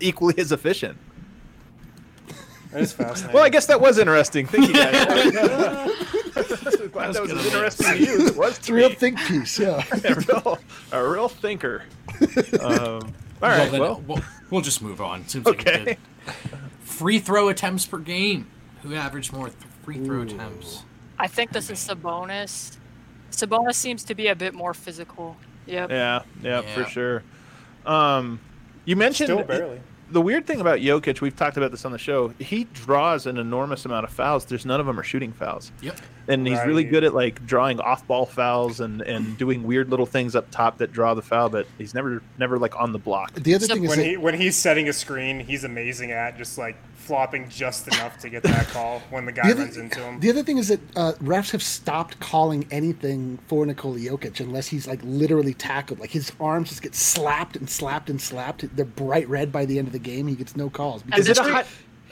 equally 0.00 0.34
as 0.38 0.50
efficient. 0.50 0.98
That 2.72 2.82
is 2.82 2.92
fascinating. 2.92 3.34
Well, 3.34 3.44
I 3.44 3.48
guess 3.50 3.66
that 3.66 3.80
was 3.80 3.98
interesting. 3.98 4.46
Thank 4.46 4.68
you 4.68 4.74
guys. 4.74 4.92
Glad 6.90 7.14
that 7.14 7.22
was 7.22 7.30
good 7.32 7.38
as 7.38 7.46
interesting 7.46 7.86
to 7.86 7.98
you 7.98 8.26
it 8.28 8.36
was 8.36 8.58
to 8.58 8.72
a 8.72 8.74
real 8.74 8.88
me. 8.88 8.94
think 8.96 9.18
piece. 9.20 9.58
Yeah. 9.60 9.84
a 10.04 10.14
real, 10.14 10.58
a 10.92 11.08
real 11.08 11.28
thinker. 11.28 11.82
Um, 12.60 13.12
all 13.42 13.48
right, 13.48 13.70
then 13.70 13.80
well, 13.80 14.02
we'll, 14.06 14.20
we'll 14.50 14.60
just 14.60 14.82
move 14.82 15.00
on. 15.00 15.26
Seems 15.28 15.46
like 15.46 15.66
a 15.66 15.70
Okay. 15.70 15.84
good- 15.84 16.34
Free 17.00 17.18
throw 17.18 17.48
attempts 17.48 17.86
per 17.86 17.96
game. 17.98 18.46
Who 18.82 18.94
averaged 18.94 19.32
more 19.32 19.46
th- 19.48 19.56
free 19.84 20.04
throw 20.04 20.20
attempts? 20.20 20.82
I 21.18 21.28
think 21.28 21.50
this 21.52 21.70
is 21.70 21.78
Sabonis. 21.78 22.76
Sabonis 23.30 23.76
seems 23.76 24.04
to 24.04 24.14
be 24.14 24.26
a 24.26 24.34
bit 24.34 24.52
more 24.52 24.74
physical. 24.74 25.36
Yep. 25.66 25.88
yeah, 25.90 26.22
yeah, 26.42 26.60
Yeah. 26.60 26.74
for 26.74 26.84
sure. 26.90 27.22
Um, 27.86 28.38
you 28.84 28.96
mentioned 28.96 29.28
Still 29.28 29.44
barely. 29.44 29.80
the 30.10 30.20
weird 30.20 30.46
thing 30.46 30.60
about 30.60 30.80
Jokic. 30.80 31.22
We've 31.22 31.34
talked 31.34 31.56
about 31.56 31.70
this 31.70 31.86
on 31.86 31.92
the 31.92 31.98
show. 31.98 32.34
He 32.38 32.64
draws 32.64 33.24
an 33.26 33.38
enormous 33.38 33.86
amount 33.86 34.04
of 34.04 34.12
fouls. 34.12 34.44
There's 34.44 34.66
none 34.66 34.78
of 34.80 34.84
them 34.86 35.00
are 35.00 35.02
shooting 35.02 35.32
fouls, 35.32 35.72
Yep. 35.80 35.98
and 36.28 36.46
he's 36.46 36.58
really 36.66 36.84
good 36.84 37.04
at 37.04 37.14
like 37.14 37.46
drawing 37.46 37.80
off-ball 37.80 38.26
fouls 38.26 38.80
and 38.80 39.00
and 39.02 39.38
doing 39.38 39.62
weird 39.62 39.88
little 39.90 40.06
things 40.06 40.36
up 40.36 40.50
top 40.50 40.76
that 40.78 40.92
draw 40.92 41.14
the 41.14 41.22
foul. 41.22 41.48
But 41.48 41.66
he's 41.78 41.94
never 41.94 42.22
never 42.38 42.58
like 42.58 42.78
on 42.78 42.92
the 42.92 42.98
block. 42.98 43.32
The 43.34 43.54
other 43.54 43.66
So 43.66 43.74
thing 43.74 43.84
is 43.84 43.88
When 43.90 43.98
that 44.00 44.04
he 44.06 44.16
when 44.18 44.34
he's 44.34 44.56
setting 44.56 44.88
a 44.88 44.92
screen, 44.92 45.40
he's 45.40 45.64
amazing 45.64 46.10
at 46.12 46.36
just 46.36 46.58
like 46.58 46.76
flopping 47.10 47.48
just 47.48 47.88
enough 47.88 48.16
to 48.18 48.30
get 48.30 48.40
that 48.44 48.68
call 48.68 49.00
when 49.10 49.24
the 49.26 49.32
guy 49.32 49.48
the 49.48 49.52
other, 49.52 49.62
runs 49.64 49.76
into 49.76 50.00
him. 50.00 50.20
the 50.20 50.30
other 50.30 50.44
thing 50.44 50.58
is 50.58 50.68
that 50.68 50.78
uh, 50.94 51.12
refs 51.14 51.50
have 51.50 51.60
stopped 51.60 52.20
calling 52.20 52.64
anything 52.70 53.36
for 53.48 53.66
Nikola 53.66 53.98
Jokic 53.98 54.38
unless 54.38 54.68
he's 54.68 54.86
like 54.86 55.00
literally 55.02 55.52
tackled. 55.52 55.98
Like 55.98 56.12
his 56.12 56.30
arms 56.38 56.68
just 56.68 56.82
get 56.82 56.94
slapped 56.94 57.56
and 57.56 57.68
slapped 57.68 58.10
and 58.10 58.20
slapped. 58.20 58.64
They're 58.76 58.84
bright 58.84 59.28
red 59.28 59.50
by 59.50 59.64
the 59.64 59.76
end 59.76 59.88
of 59.88 59.92
the 59.92 59.98
game. 59.98 60.28
He 60.28 60.36
gets 60.36 60.54
no 60.54 60.70
calls 60.70 61.02
because 61.02 61.22
Is 61.22 61.30
it 61.30 61.38
a 61.38 61.42
this 61.42 61.52
hot? 61.52 61.66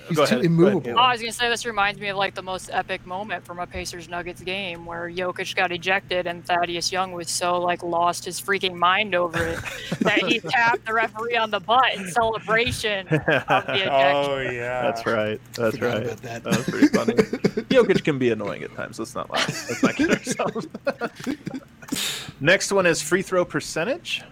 He's 0.08 0.16
Go 0.16 0.26
too 0.26 0.34
ahead, 0.36 0.44
immovable. 0.44 0.92
Oh, 0.92 1.02
I 1.02 1.12
was 1.12 1.20
gonna 1.20 1.32
say 1.32 1.48
this 1.48 1.64
reminds 1.66 2.00
me 2.00 2.08
of 2.08 2.16
like 2.16 2.34
the 2.34 2.42
most 2.42 2.70
epic 2.72 3.04
moment 3.06 3.44
from 3.44 3.58
a 3.58 3.66
Pacers 3.66 4.08
Nuggets 4.08 4.40
game 4.40 4.84
where 4.86 5.08
Jokic 5.10 5.54
got 5.54 5.72
ejected 5.72 6.26
and 6.26 6.44
Thaddeus 6.44 6.90
Young 6.90 7.12
was 7.12 7.28
so 7.30 7.60
like 7.60 7.82
lost 7.82 8.24
his 8.24 8.40
freaking 8.40 8.74
mind 8.74 9.14
over 9.14 9.44
it 9.44 9.58
that 10.00 10.18
he 10.20 10.40
tapped 10.40 10.84
the 10.86 10.92
referee 10.94 11.36
on 11.36 11.50
the 11.50 11.60
butt 11.60 11.94
in 11.94 12.08
celebration 12.10 13.06
of 13.08 13.26
the 13.26 13.74
ejection. 13.74 13.88
Oh 13.98 14.38
yeah, 14.38 14.82
That's 14.82 15.06
right. 15.06 15.40
That's 15.54 15.74
Forgot 15.76 15.94
right. 15.94 16.02
about 16.04 16.22
that. 16.22 16.44
That 16.44 16.56
was 16.56 16.68
pretty 16.68 16.88
funny. 16.88 17.14
Jokic 17.68 18.04
can 18.04 18.18
be 18.18 18.30
annoying 18.30 18.62
at 18.62 18.74
times. 18.74 18.98
Let's 18.98 19.14
not 19.14 19.30
lie. 19.30 19.38
Let's 19.46 19.82
not 19.82 19.94
kid 19.96 20.10
ourselves. 20.10 20.66
Next 22.40 22.72
one 22.72 22.86
is 22.86 23.02
free 23.02 23.22
throw 23.22 23.44
percentage. 23.44 24.22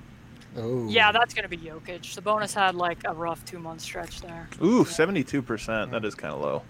Oh, 0.57 0.89
Yeah, 0.89 1.13
that's 1.13 1.35
gonna 1.35 1.49
be 1.49 1.57
Jokic. 1.59 2.01
Sabonis 2.03 2.55
had 2.55 2.75
like 2.75 2.99
a 3.05 3.13
rough 3.13 3.45
two 3.45 3.59
month 3.59 3.81
stretch 3.81 4.21
there. 4.21 4.49
Ooh, 4.63 4.85
seventy-two 4.85 5.43
percent. 5.43 5.91
That 5.91 6.05
is 6.05 6.15
kind 6.15 6.35
of 6.35 6.41
low. 6.41 6.63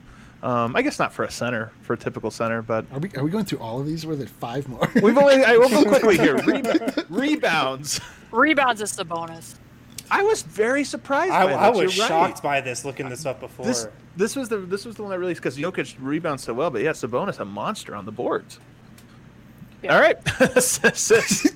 Um, 0.43 0.77
I 0.77 0.83
guess 0.83 0.99
not 0.99 1.13
for 1.13 1.25
a 1.25 1.31
center, 1.31 1.73
for 1.83 1.95
a 1.95 1.97
typical 1.97 2.31
center, 2.31 2.63
but 2.63 2.85
Are 2.93 2.99
we 2.99 3.11
are 3.17 3.25
we 3.25 3.31
going 3.31 3.45
through 3.47 3.59
all 3.61 3.81
of 3.81 3.87
these? 3.87 4.05
Or 4.05 4.13
are 4.13 4.17
there 4.17 4.27
five 4.27 4.69
more? 4.69 4.89
we've 5.03 5.17
only. 5.17 5.43
I 5.45 5.57
will 5.57 5.69
go 5.71 5.85
quickly 5.85 6.19
here. 6.19 6.37
Re- 6.47 6.63
rebounds. 7.09 8.01
Rebounds 8.31 8.83
is 8.83 8.93
Sabonis. 8.97 9.55
I 10.11 10.23
was 10.23 10.43
very 10.43 10.85
surprised. 10.85 11.33
I, 11.33 11.47
by 11.47 11.53
I 11.55 11.69
was 11.71 11.97
You're 11.97 12.05
right. 12.05 12.09
shocked 12.09 12.43
by 12.43 12.61
this 12.61 12.85
looking 12.85 13.09
this 13.09 13.27
up 13.27 13.41
before. 13.41 13.67
This 13.67 13.89
this 14.17 14.37
was 14.37 14.49
the 14.49 14.59
this 14.59 14.85
was 14.85 14.95
the 14.97 15.03
one 15.03 15.11
that 15.11 15.19
really 15.19 15.35
because 15.35 15.57
Jokic 15.57 15.97
rebounds 15.99 16.45
so 16.45 16.55
well, 16.55 16.71
but 16.71 16.83
yeah, 16.83 16.91
Sabonis 16.91 17.41
a 17.41 17.45
monster 17.45 17.97
on 17.97 18.05
the 18.05 18.13
boards. 18.13 18.61
Yeah. 19.83 19.95
All 19.95 20.01
right, 20.01 20.17
Assist. 20.57 21.47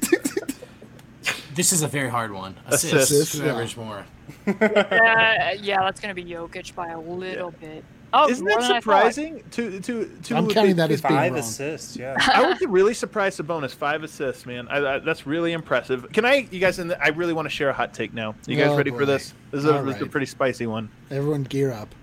This 1.60 1.74
is 1.74 1.82
a 1.82 1.88
very 1.88 2.08
hard 2.08 2.32
one. 2.32 2.56
Assist. 2.68 2.94
Assist. 2.94 3.10
Assist, 3.10 3.36
Who 3.38 3.44
yeah. 3.44 3.52
averaged 3.52 3.76
more? 3.76 4.04
Uh, 4.46 4.52
yeah, 5.60 5.80
that's 5.82 6.00
going 6.00 6.14
to 6.14 6.14
be 6.14 6.24
Jokic 6.24 6.74
by 6.74 6.88
a 6.88 6.98
little 6.98 7.50
bit. 7.50 7.84
Oh, 8.14 8.28
Isn't 8.30 8.44
that 8.46 8.54
than 8.54 8.62
I 8.64 8.68
thought. 8.68 8.82
surprising? 8.82 9.44
To 9.52 9.78
to 9.80 10.04
to 10.24 10.36
I'm 10.36 10.48
counting 10.48 10.76
that 10.76 10.90
as 10.90 11.02
being 11.02 11.14
Five 11.14 11.32
wrong. 11.32 11.40
assists, 11.40 11.96
yeah. 11.96 12.16
I 12.34 12.46
would 12.46 12.58
be 12.58 12.64
really 12.66 12.94
surprised. 12.94 13.38
Sabonis 13.38 13.72
five 13.74 14.02
assists, 14.02 14.46
man. 14.46 14.66
I, 14.68 14.94
I, 14.94 14.98
that's 15.00 15.26
really 15.26 15.52
impressive. 15.52 16.10
Can 16.12 16.24
I, 16.24 16.48
you 16.50 16.58
guys? 16.60 16.78
In 16.78 16.88
the, 16.88 17.04
I 17.04 17.08
really 17.08 17.34
want 17.34 17.44
to 17.46 17.50
share 17.50 17.68
a 17.68 17.72
hot 17.74 17.92
take 17.92 18.14
now. 18.14 18.34
You 18.46 18.56
guys 18.56 18.70
Oh, 18.70 18.76
ready 18.78 18.90
boy. 18.90 18.98
for 19.00 19.06
this? 19.06 19.34
This 19.50 19.58
is, 19.60 19.64
a, 19.66 19.76
All 19.76 19.84
this 19.84 19.96
is 19.96 20.02
a 20.02 20.06
pretty 20.06 20.26
spicy 20.26 20.66
one. 20.66 20.90
Everyone 21.10 21.44
gear 21.44 21.70
up. 21.72 21.94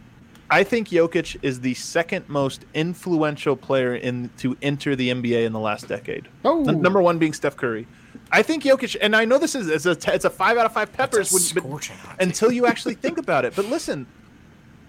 I 0.49 0.63
think 0.63 0.87
Jokic 0.87 1.35
is 1.41 1.59
the 1.59 1.73
second 1.73 2.29
most 2.29 2.63
influential 2.73 3.57
player 3.57 3.95
in 3.95 4.29
to 4.37 4.55
enter 4.61 4.95
the 4.95 5.09
NBA 5.09 5.45
in 5.45 5.51
the 5.51 5.59
last 5.59 5.89
decade. 5.89 6.29
Oh. 6.45 6.65
N- 6.65 6.81
number 6.81 7.01
one 7.01 7.17
being 7.19 7.33
Steph 7.33 7.57
Curry. 7.57 7.85
I 8.31 8.41
think 8.43 8.63
Jokic, 8.63 8.95
and 9.01 9.15
I 9.15 9.25
know 9.25 9.37
this 9.37 9.55
is 9.55 9.67
it's 9.69 9.85
a 9.85 9.95
t- 9.95 10.11
it's 10.11 10.25
a 10.25 10.29
five 10.29 10.57
out 10.57 10.65
of 10.65 10.73
five 10.73 10.91
peppers 10.91 11.31
when- 11.31 11.41
but- 11.53 11.63
scorching 11.63 11.97
hot 11.97 12.19
take. 12.19 12.27
until 12.27 12.51
you 12.51 12.65
actually 12.65 12.95
think 12.95 13.17
about 13.17 13.45
it. 13.45 13.55
But 13.55 13.65
listen, 13.65 14.05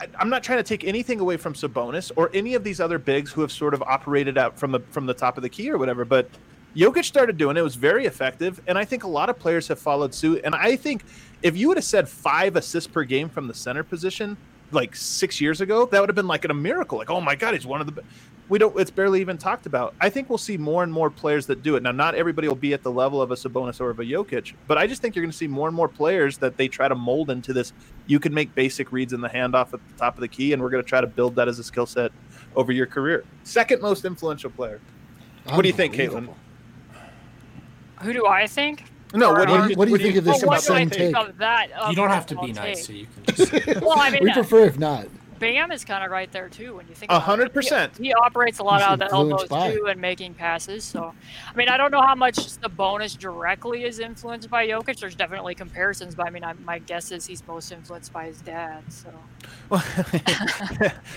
I, 0.01 0.07
I'm 0.19 0.29
not 0.29 0.43
trying 0.43 0.59
to 0.59 0.63
take 0.65 0.85
anything 0.85 1.21
away 1.21 1.37
from 1.37 1.55
Sabonis 1.55 2.11
or 2.17 2.31
any 2.35 2.55
of 2.55 2.65
these 2.65 2.81
other 2.81 2.99
bigs 2.99 3.31
who 3.33 3.41
have 3.43 3.53
sort 3.53 3.75
of 3.75 3.83
operated 3.83 4.37
out 4.39 4.59
from 4.59 4.73
the 4.73 4.81
from 4.91 5.07
the 5.07 5.15
top 5.15 5.37
of 5.37 5.43
the 5.43 5.49
key 5.49 5.71
or 5.71 5.79
whatever. 5.79 6.05
But 6.05 6.29
Jokic 6.77 7.05
started 7.05 7.37
doing 7.37 7.57
it; 7.57 7.61
it 7.61 7.65
was 7.65 7.77
very 7.77 8.07
effective, 8.07 8.61
and 8.67 8.77
I 8.77 8.85
think 8.85 9.05
a 9.05 9.09
lot 9.09 9.29
of 9.31 9.39
players 9.39 9.69
have 9.69 9.79
followed 9.79 10.15
suit. 10.15 10.41
And 10.45 10.55
I 10.55 10.77
think 10.77 11.05
if 11.43 11.57
you 11.57 11.69
would 11.69 11.77
have 11.77 11.85
said 11.85 12.09
five 12.09 12.57
assists 12.57 12.89
per 12.91 13.05
game 13.05 13.29
from 13.29 13.47
the 13.47 13.55
center 13.55 13.83
position 13.85 14.37
like 14.71 14.95
six 14.95 15.41
years 15.41 15.61
ago, 15.63 15.87
that 15.87 15.99
would 16.01 16.11
have 16.11 16.17
been 16.17 16.27
like 16.27 16.45
a 16.45 16.53
miracle. 16.53 16.99
Like, 16.99 17.09
oh 17.11 17.21
my 17.21 17.35
god, 17.37 17.55
he's 17.55 17.65
one 17.67 17.81
of 17.81 17.95
the. 17.95 18.03
Be-" 18.49 18.53
We 18.53 18.59
don't. 18.59 18.79
It's 18.81 18.91
barely 18.91 19.21
even 19.21 19.39
talked 19.39 19.67
about. 19.67 19.95
I 20.01 20.09
think 20.11 20.29
we'll 20.29 20.39
see 20.39 20.57
more 20.57 20.83
and 20.83 20.93
more 20.93 21.11
players 21.11 21.47
that 21.47 21.63
do 21.63 21.77
it. 21.77 21.83
Now, 21.83 21.93
not 21.93 22.15
everybody 22.15 22.49
will 22.49 22.55
be 22.57 22.73
at 22.73 22.83
the 22.83 22.91
level 22.91 23.21
of 23.23 23.31
a 23.31 23.35
Sabonis 23.35 23.81
or 23.81 23.91
of 23.91 24.01
a 24.01 24.05
Jokic, 24.05 24.55
but 24.67 24.79
I 24.79 24.87
just 24.87 25.03
think 25.03 25.15
you're 25.15 25.23
going 25.25 25.33
to 25.33 25.37
see 25.37 25.47
more 25.47 25.69
and 25.69 25.77
more 25.77 25.89
players 25.89 26.39
that 26.39 26.57
they 26.57 26.69
try 26.69 26.89
to 26.89 26.95
mold 26.95 27.31
into 27.31 27.53
this. 27.53 27.73
You 28.07 28.19
can 28.19 28.33
make 28.35 28.55
basic 28.55 28.91
reads 28.93 29.13
in 29.13 29.21
the 29.21 29.29
handoff 29.29 29.73
at 29.75 29.81
the 29.87 29.95
top 29.99 30.15
of 30.15 30.21
the 30.21 30.29
key, 30.29 30.53
and 30.53 30.63
we're 30.63 30.71
going 30.71 30.83
to 30.83 30.89
try 30.89 31.01
to 31.01 31.07
build 31.07 31.35
that 31.37 31.47
as 31.49 31.59
a 31.59 31.65
skill 31.65 31.87
set 31.87 32.11
over 32.57 32.73
your 32.73 32.87
career. 32.87 33.25
Second 33.45 33.83
most 33.83 34.05
influential 34.05 34.51
player. 34.51 34.81
What 35.51 35.63
do 35.63 35.69
you 35.69 35.75
think, 35.75 35.95
Caitlin? 35.95 36.29
Who 38.03 38.13
do 38.13 38.27
I 38.27 38.47
think? 38.47 38.85
No, 39.15 39.33
what 39.33 39.49
do 39.49 39.53
What 39.55 39.57
do 39.57 39.63
you, 39.65 39.69
you- 39.71 39.77
what 39.77 39.85
do 39.87 39.91
you 39.93 39.99
think 39.99 40.17
of 40.17 40.25
this 40.25 40.43
Well, 40.43 40.49
what 40.49 40.71
I 40.71 40.81
insane 40.81 40.91
think 40.91 41.17
take? 41.17 41.29
of 41.29 41.39
that? 41.39 41.69
You 41.91 41.97
don't 41.97 42.11
have 42.11 42.27
to 42.27 42.35
be 42.35 42.51
overall 42.51 42.55
nice, 42.67 42.87
so 42.87 42.93
you 42.93 43.07
can 43.25 43.35
just. 43.35 43.53
Well, 43.83 43.99
I 43.99 44.11
mean, 44.13 44.23
We 44.25 44.31
uh, 44.31 44.35
prefer 44.35 44.65
if 44.65 44.79
not. 44.79 45.07
Bam 45.39 45.71
is 45.73 45.85
kind 45.85 46.05
of 46.05 46.11
right 46.11 46.31
there 46.33 46.49
too 46.49 46.77
when 46.77 46.87
you 46.89 46.95
think. 46.95 47.11
A 47.11 47.15
about 47.15 47.23
it. 47.23 47.27
hundred 47.27 47.55
percent. 47.55 47.97
He, 47.97 48.05
he 48.05 48.15
operates 48.15 48.59
a 48.59 48.63
lot 48.63 48.81
He's 48.81 48.87
out 48.89 48.93
of 48.95 48.99
the 49.01 49.13
elbows 49.15 49.49
by 49.49 49.73
too 49.75 49.87
and 49.87 50.01
making 50.01 50.35
passes. 50.35 50.85
So, 50.85 51.13
I 51.53 51.57
mean, 51.57 51.69
I 51.69 51.77
don't 51.77 51.91
know 51.91 52.03
how 52.03 52.15
much 52.15 52.37
Sabonis 52.37 53.17
directly 53.19 53.85
is 53.85 53.99
influenced 54.01 54.51
by 54.51 54.67
Jokic. 54.67 54.99
There's 55.01 55.15
definitely 55.15 55.55
comparisons, 55.55 56.15
but 56.15 56.27
I 56.27 56.31
mean, 56.31 56.45
I, 56.45 56.53
my 56.65 56.79
guess 56.81 57.11
is 57.13 57.27
he's 57.27 57.47
most 57.47 57.71
influenced 57.73 58.13
by 58.13 58.27
his 58.27 58.41
dad. 58.41 58.83
So, 58.91 59.11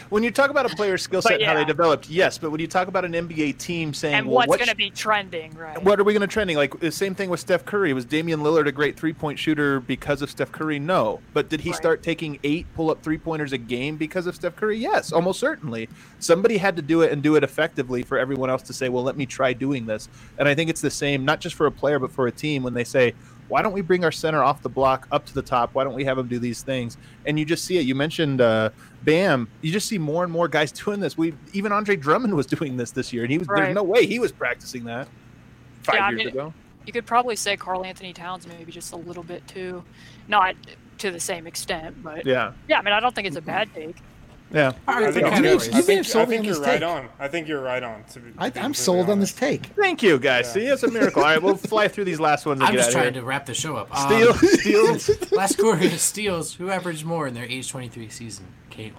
when 0.10 0.24
you 0.24 0.32
talk 0.32 0.50
about 0.50 0.72
a 0.72 0.76
player's 0.76 1.02
skill 1.02 1.22
But 1.22 1.30
set 1.30 1.42
and 1.42 1.50
how 1.50 1.56
they 1.56 1.66
developed, 1.66 2.10
yes, 2.10 2.38
but 2.38 2.52
when 2.52 2.60
you 2.60 2.68
talk 2.68 2.88
about 2.88 3.06
an 3.06 3.14
NBA 3.14 3.58
team 3.58 3.94
saying, 3.94 4.16
and 4.16 4.28
well, 4.28 4.36
what's 4.38 4.50
what 4.50 4.60
going 4.60 4.68
to 4.68 4.74
sh- 4.74 4.78
be 4.78 4.90
trending, 4.90 5.54
right? 5.56 5.82
What 5.84 6.00
are 6.00 6.04
we 6.04 6.14
going 6.14 6.22
to 6.22 6.28
trending? 6.28 6.58
Like 6.58 6.80
the 6.80 6.92
same 6.92 7.16
thing 7.16 7.30
with 7.30 7.40
Steph 7.40 7.66
Curry. 7.66 7.94
Was 7.94 8.06
Damian 8.06 8.42
Lillard 8.42 8.68
a 8.68 8.72
great 8.72 8.98
three 8.98 9.14
point 9.14 9.40
shooter 9.40 9.80
because 9.80 10.22
of 10.22 10.30
Steph 10.30 10.52
Curry? 10.52 10.80
No. 10.80 11.20
But 11.34 11.50
did 11.50 11.62
he 11.62 11.72
Right. 11.72 11.78
start 11.78 12.04
taking 12.04 12.38
eight 12.44 12.66
pull 12.76 12.92
up 12.92 13.02
three 13.02 13.18
pointers 13.18 13.54
a 13.54 13.58
game 13.58 13.96
because 13.96 14.11
of 14.16 14.36
Steph 14.36 14.56
Curry? 14.56 14.78
Yes, 14.78 15.12
almost 15.12 15.40
certainly. 15.40 15.90
Somebody 16.20 16.58
had 16.58 16.76
to 16.76 16.82
do 16.82 17.02
it 17.02 17.12
and 17.12 17.22
do 17.24 17.36
it 17.36 17.44
effectively 17.44 18.04
for 18.04 18.18
everyone 18.18 18.50
else 18.50 18.62
to 18.64 18.74
say, 18.74 18.90
well, 18.90 19.04
let 19.04 19.18
me 19.18 19.26
try 19.26 19.54
doing 19.54 19.86
this. 19.86 20.10
And 20.38 20.48
I 20.48 20.56
think 20.56 20.70
it's 20.70 20.82
the 20.82 20.92
same, 20.92 21.26
not 21.26 21.40
just 21.40 21.56
for 21.56 21.66
a 21.66 21.72
player, 21.72 22.00
but 22.00 22.12
for 22.12 22.28
a 22.28 22.32
team 22.32 22.64
when 22.64 22.74
they 22.74 22.84
say, 22.84 23.14
why 23.48 23.62
don't 23.62 23.74
we 23.74 23.82
bring 23.82 24.06
our 24.06 24.12
center 24.14 24.42
off 24.42 24.62
the 24.62 24.70
block 24.70 25.08
up 25.12 25.26
to 25.26 25.34
the 25.34 25.42
top? 25.42 25.74
Why 25.74 25.84
don't 25.84 25.94
we 25.94 26.06
have 26.06 26.18
him 26.18 26.28
do 26.28 26.40
these 26.40 26.62
things? 26.62 26.98
And 27.26 27.38
you 27.38 27.44
just 27.44 27.66
see 27.66 27.78
it. 27.78 27.82
You 27.82 27.96
mentioned 27.96 28.40
uh, 28.40 28.70
Bam. 29.04 29.50
You 29.62 29.74
just 29.74 29.88
see 29.90 29.98
more 29.98 30.24
and 30.24 30.32
more 30.32 30.48
guys 30.48 30.72
doing 30.84 31.00
this. 31.02 31.18
We 31.18 31.34
even 31.52 31.72
Andre 31.72 31.96
Drummond 31.98 32.34
was 32.34 32.46
doing 32.46 32.78
this 32.78 32.92
this 32.92 33.12
year, 33.12 33.24
and 33.24 33.32
he 33.32 33.38
was 33.38 33.48
Right. 33.50 33.64
there's 33.64 33.76
no 33.76 33.84
way 33.84 34.06
he 34.06 34.20
was 34.20 34.32
practicing 34.32 34.86
that 34.86 35.08
five 35.84 35.96
Yeah, 35.96 36.06
I 36.06 36.10
years 36.12 36.18
mean, 36.20 36.28
ago. 36.30 36.54
You 36.86 36.94
could 36.94 37.06
probably 37.06 37.36
say 37.36 37.58
Karl-Anthony 37.58 38.14
Towns 38.14 38.48
maybe 38.48 38.72
just 38.72 38.94
a 38.94 38.96
little 38.96 39.22
bit 39.24 39.46
too, 39.48 39.84
not 40.28 40.56
to 41.02 41.12
the 41.12 41.20
same 41.20 41.46
extent, 41.48 42.02
but 42.04 42.26
Yeah, 42.26 42.54
yeah. 42.68 42.80
I 42.80 42.82
mean, 42.82 42.94
I 42.94 43.00
don't 43.00 43.14
think 43.14 43.28
it's 43.28 43.36
a 43.38 43.42
bad 43.42 43.70
take. 43.76 43.98
yeah. 44.54 44.72
All 44.88 44.96
right, 44.96 45.06
I 45.06 45.12
think, 45.12 45.26
okay. 45.28 45.36
it's 45.36 45.38
you, 45.38 45.44
may 45.44 45.50
have, 45.78 45.82
you 45.82 45.88
may 45.88 45.96
have 45.96 46.08
sold 46.08 46.28
I 46.28 46.30
think 46.30 46.46
you're 46.46 46.60
right 46.62 46.80
take. 46.80 46.84
on. 46.90 47.10
I 47.20 47.28
think 47.28 47.48
you're 47.48 47.62
right 47.62 47.82
on. 47.84 48.04
To 48.12 48.20
be, 48.20 48.32
to 48.32 48.36
I, 48.38 48.50
be 48.50 48.60
I'm 48.60 48.66
completely 48.66 48.74
sold 48.76 49.10
on 49.10 49.20
this 49.20 49.34
take. 49.34 49.66
Thank 49.68 50.04
you, 50.04 50.20
guys. 50.20 50.48
Yeah. 50.48 50.52
See, 50.54 50.66
it's 50.68 50.84
a 50.84 50.92
miracle. 50.92 51.22
All 51.24 51.30
right, 51.30 51.42
we'll 51.42 51.56
fly 51.56 51.88
through 51.88 52.06
these 52.06 52.20
last 52.20 52.46
ones 52.46 52.60
and 52.60 52.68
I'm 52.70 52.76
just 52.76 52.92
trying 52.92 53.14
here. 53.14 53.22
to 53.22 53.24
wrap 53.24 53.46
the 53.46 53.54
show 53.54 53.76
up. 53.76 53.96
Steal, 53.98 54.30
Um, 54.32 54.38
steals. 54.38 55.32
last 55.32 55.58
quarter 55.58 55.90
steals. 55.98 56.54
Who 56.56 56.70
averaged 56.70 57.06
more 57.06 57.28
in 57.28 57.34
their 57.34 57.46
age 57.46 57.70
23 57.70 58.10
season? 58.10 58.46
Caitlin. 58.70 58.94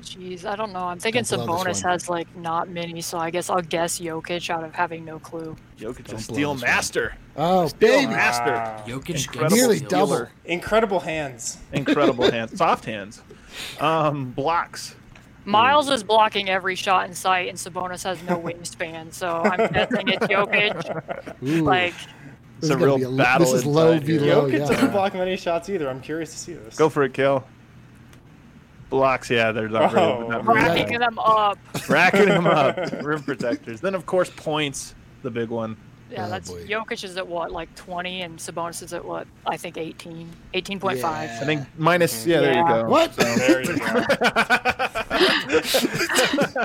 Jeez, 0.00 0.44
I 0.44 0.56
don't 0.56 0.72
know. 0.72 0.80
I'm 0.80 0.98
thinking 0.98 1.22
Don't 1.22 1.46
blow 1.46 1.58
Sabonis 1.58 1.80
has 1.84 2.08
like 2.08 2.26
not 2.36 2.68
many, 2.68 3.00
so 3.00 3.18
I 3.18 3.30
guess 3.30 3.48
I'll 3.48 3.62
guess 3.62 4.00
Jokic 4.00 4.50
out 4.50 4.64
of 4.64 4.74
having 4.74 5.04
no 5.04 5.20
clue. 5.20 5.56
Jokic, 5.78 6.00
a 6.00 6.02
blow 6.10 6.18
steal 6.18 6.50
one. 6.50 6.60
master. 6.60 7.14
Oh, 7.36 7.66
Steal 7.68 7.88
baby. 8.00 8.06
master. 8.08 8.52
Wow. 8.52 8.84
Jokic 8.86 9.24
Incredible 9.24 9.56
Nearly 9.56 9.80
double. 9.80 10.26
Incredible 10.44 11.00
hands. 11.00 11.58
Incredible 11.72 12.30
hands, 12.30 12.56
soft 12.58 12.84
hands, 12.84 13.22
um, 13.80 14.30
blocks. 14.32 14.94
Myles 15.44 15.90
is 15.90 16.04
blocking 16.04 16.48
every 16.48 16.76
shot 16.76 17.08
in 17.08 17.14
sight, 17.14 17.48
and 17.48 17.58
Sabonis 17.58 18.04
has 18.04 18.22
no 18.24 18.38
wingspan, 18.38 19.12
so 19.12 19.28
I'm 19.42 19.72
guessing 19.72 20.08
it's 20.08 20.26
Jokic. 20.26 21.42
Ooh, 21.42 21.62
Like, 21.64 21.94
It's 21.94 22.06
this 22.60 22.70
is 22.70 22.70
a 22.70 22.74
gonna 22.78 22.94
real 22.96 23.14
a- 23.14 23.16
battle 23.16 23.46
This 23.46 23.54
is 23.54 23.66
low 23.66 23.92
inside 23.92 24.06
v 24.06 24.18
here. 24.18 24.34
low. 24.36 24.48
Jokic 24.48 24.68
doesn't 24.68 24.90
block 24.92 25.14
many 25.14 25.36
shots 25.36 25.68
either. 25.68 25.88
I'm 25.88 26.00
curious 26.00 26.30
to 26.32 26.38
see 26.38 26.52
this. 26.52 26.76
Go 26.76 26.88
for 26.88 27.02
it, 27.02 27.12
kill. 27.14 27.44
Blocks, 28.90 29.30
yeah, 29.30 29.52
they're 29.52 29.68
not 29.70 29.92
really, 29.94 30.06
Oh. 30.06 30.28
not 30.28 30.46
really 30.46 30.60
racking 30.60 30.98
them 30.98 31.18
up. 31.18 31.58
racking 31.88 32.26
them 32.28 32.46
up. 32.46 32.76
Rim 33.02 33.22
protectors. 33.22 33.80
Then, 33.80 33.94
of 33.94 34.04
course, 34.06 34.30
points, 34.36 34.94
the 35.22 35.30
big 35.30 35.48
one. 35.48 35.76
Yeah, 36.12 36.26
Oh, 36.26 36.30
that's 36.30 36.50
boy. 36.50 36.64
Jokic 36.66 37.04
is 37.04 37.16
at 37.16 37.26
what, 37.26 37.50
like 37.52 37.74
20, 37.74 38.20
and 38.22 38.38
Sabonis 38.38 38.82
is 38.82 38.92
at 38.92 39.04
what? 39.04 39.26
I 39.46 39.56
think 39.56 39.76
18, 39.78 40.28
18.5. 40.54 40.98
Yeah. 41.00 41.38
I 41.40 41.44
think 41.44 41.66
minus, 41.78 42.20
mm-hmm. 42.20 42.30
yeah, 42.30 42.40
there 42.40 42.54
you 42.54 42.66
go. 42.68 42.84
What? 42.88 43.12
There 43.42 43.62
you 43.62 43.78
go. 43.78 45.12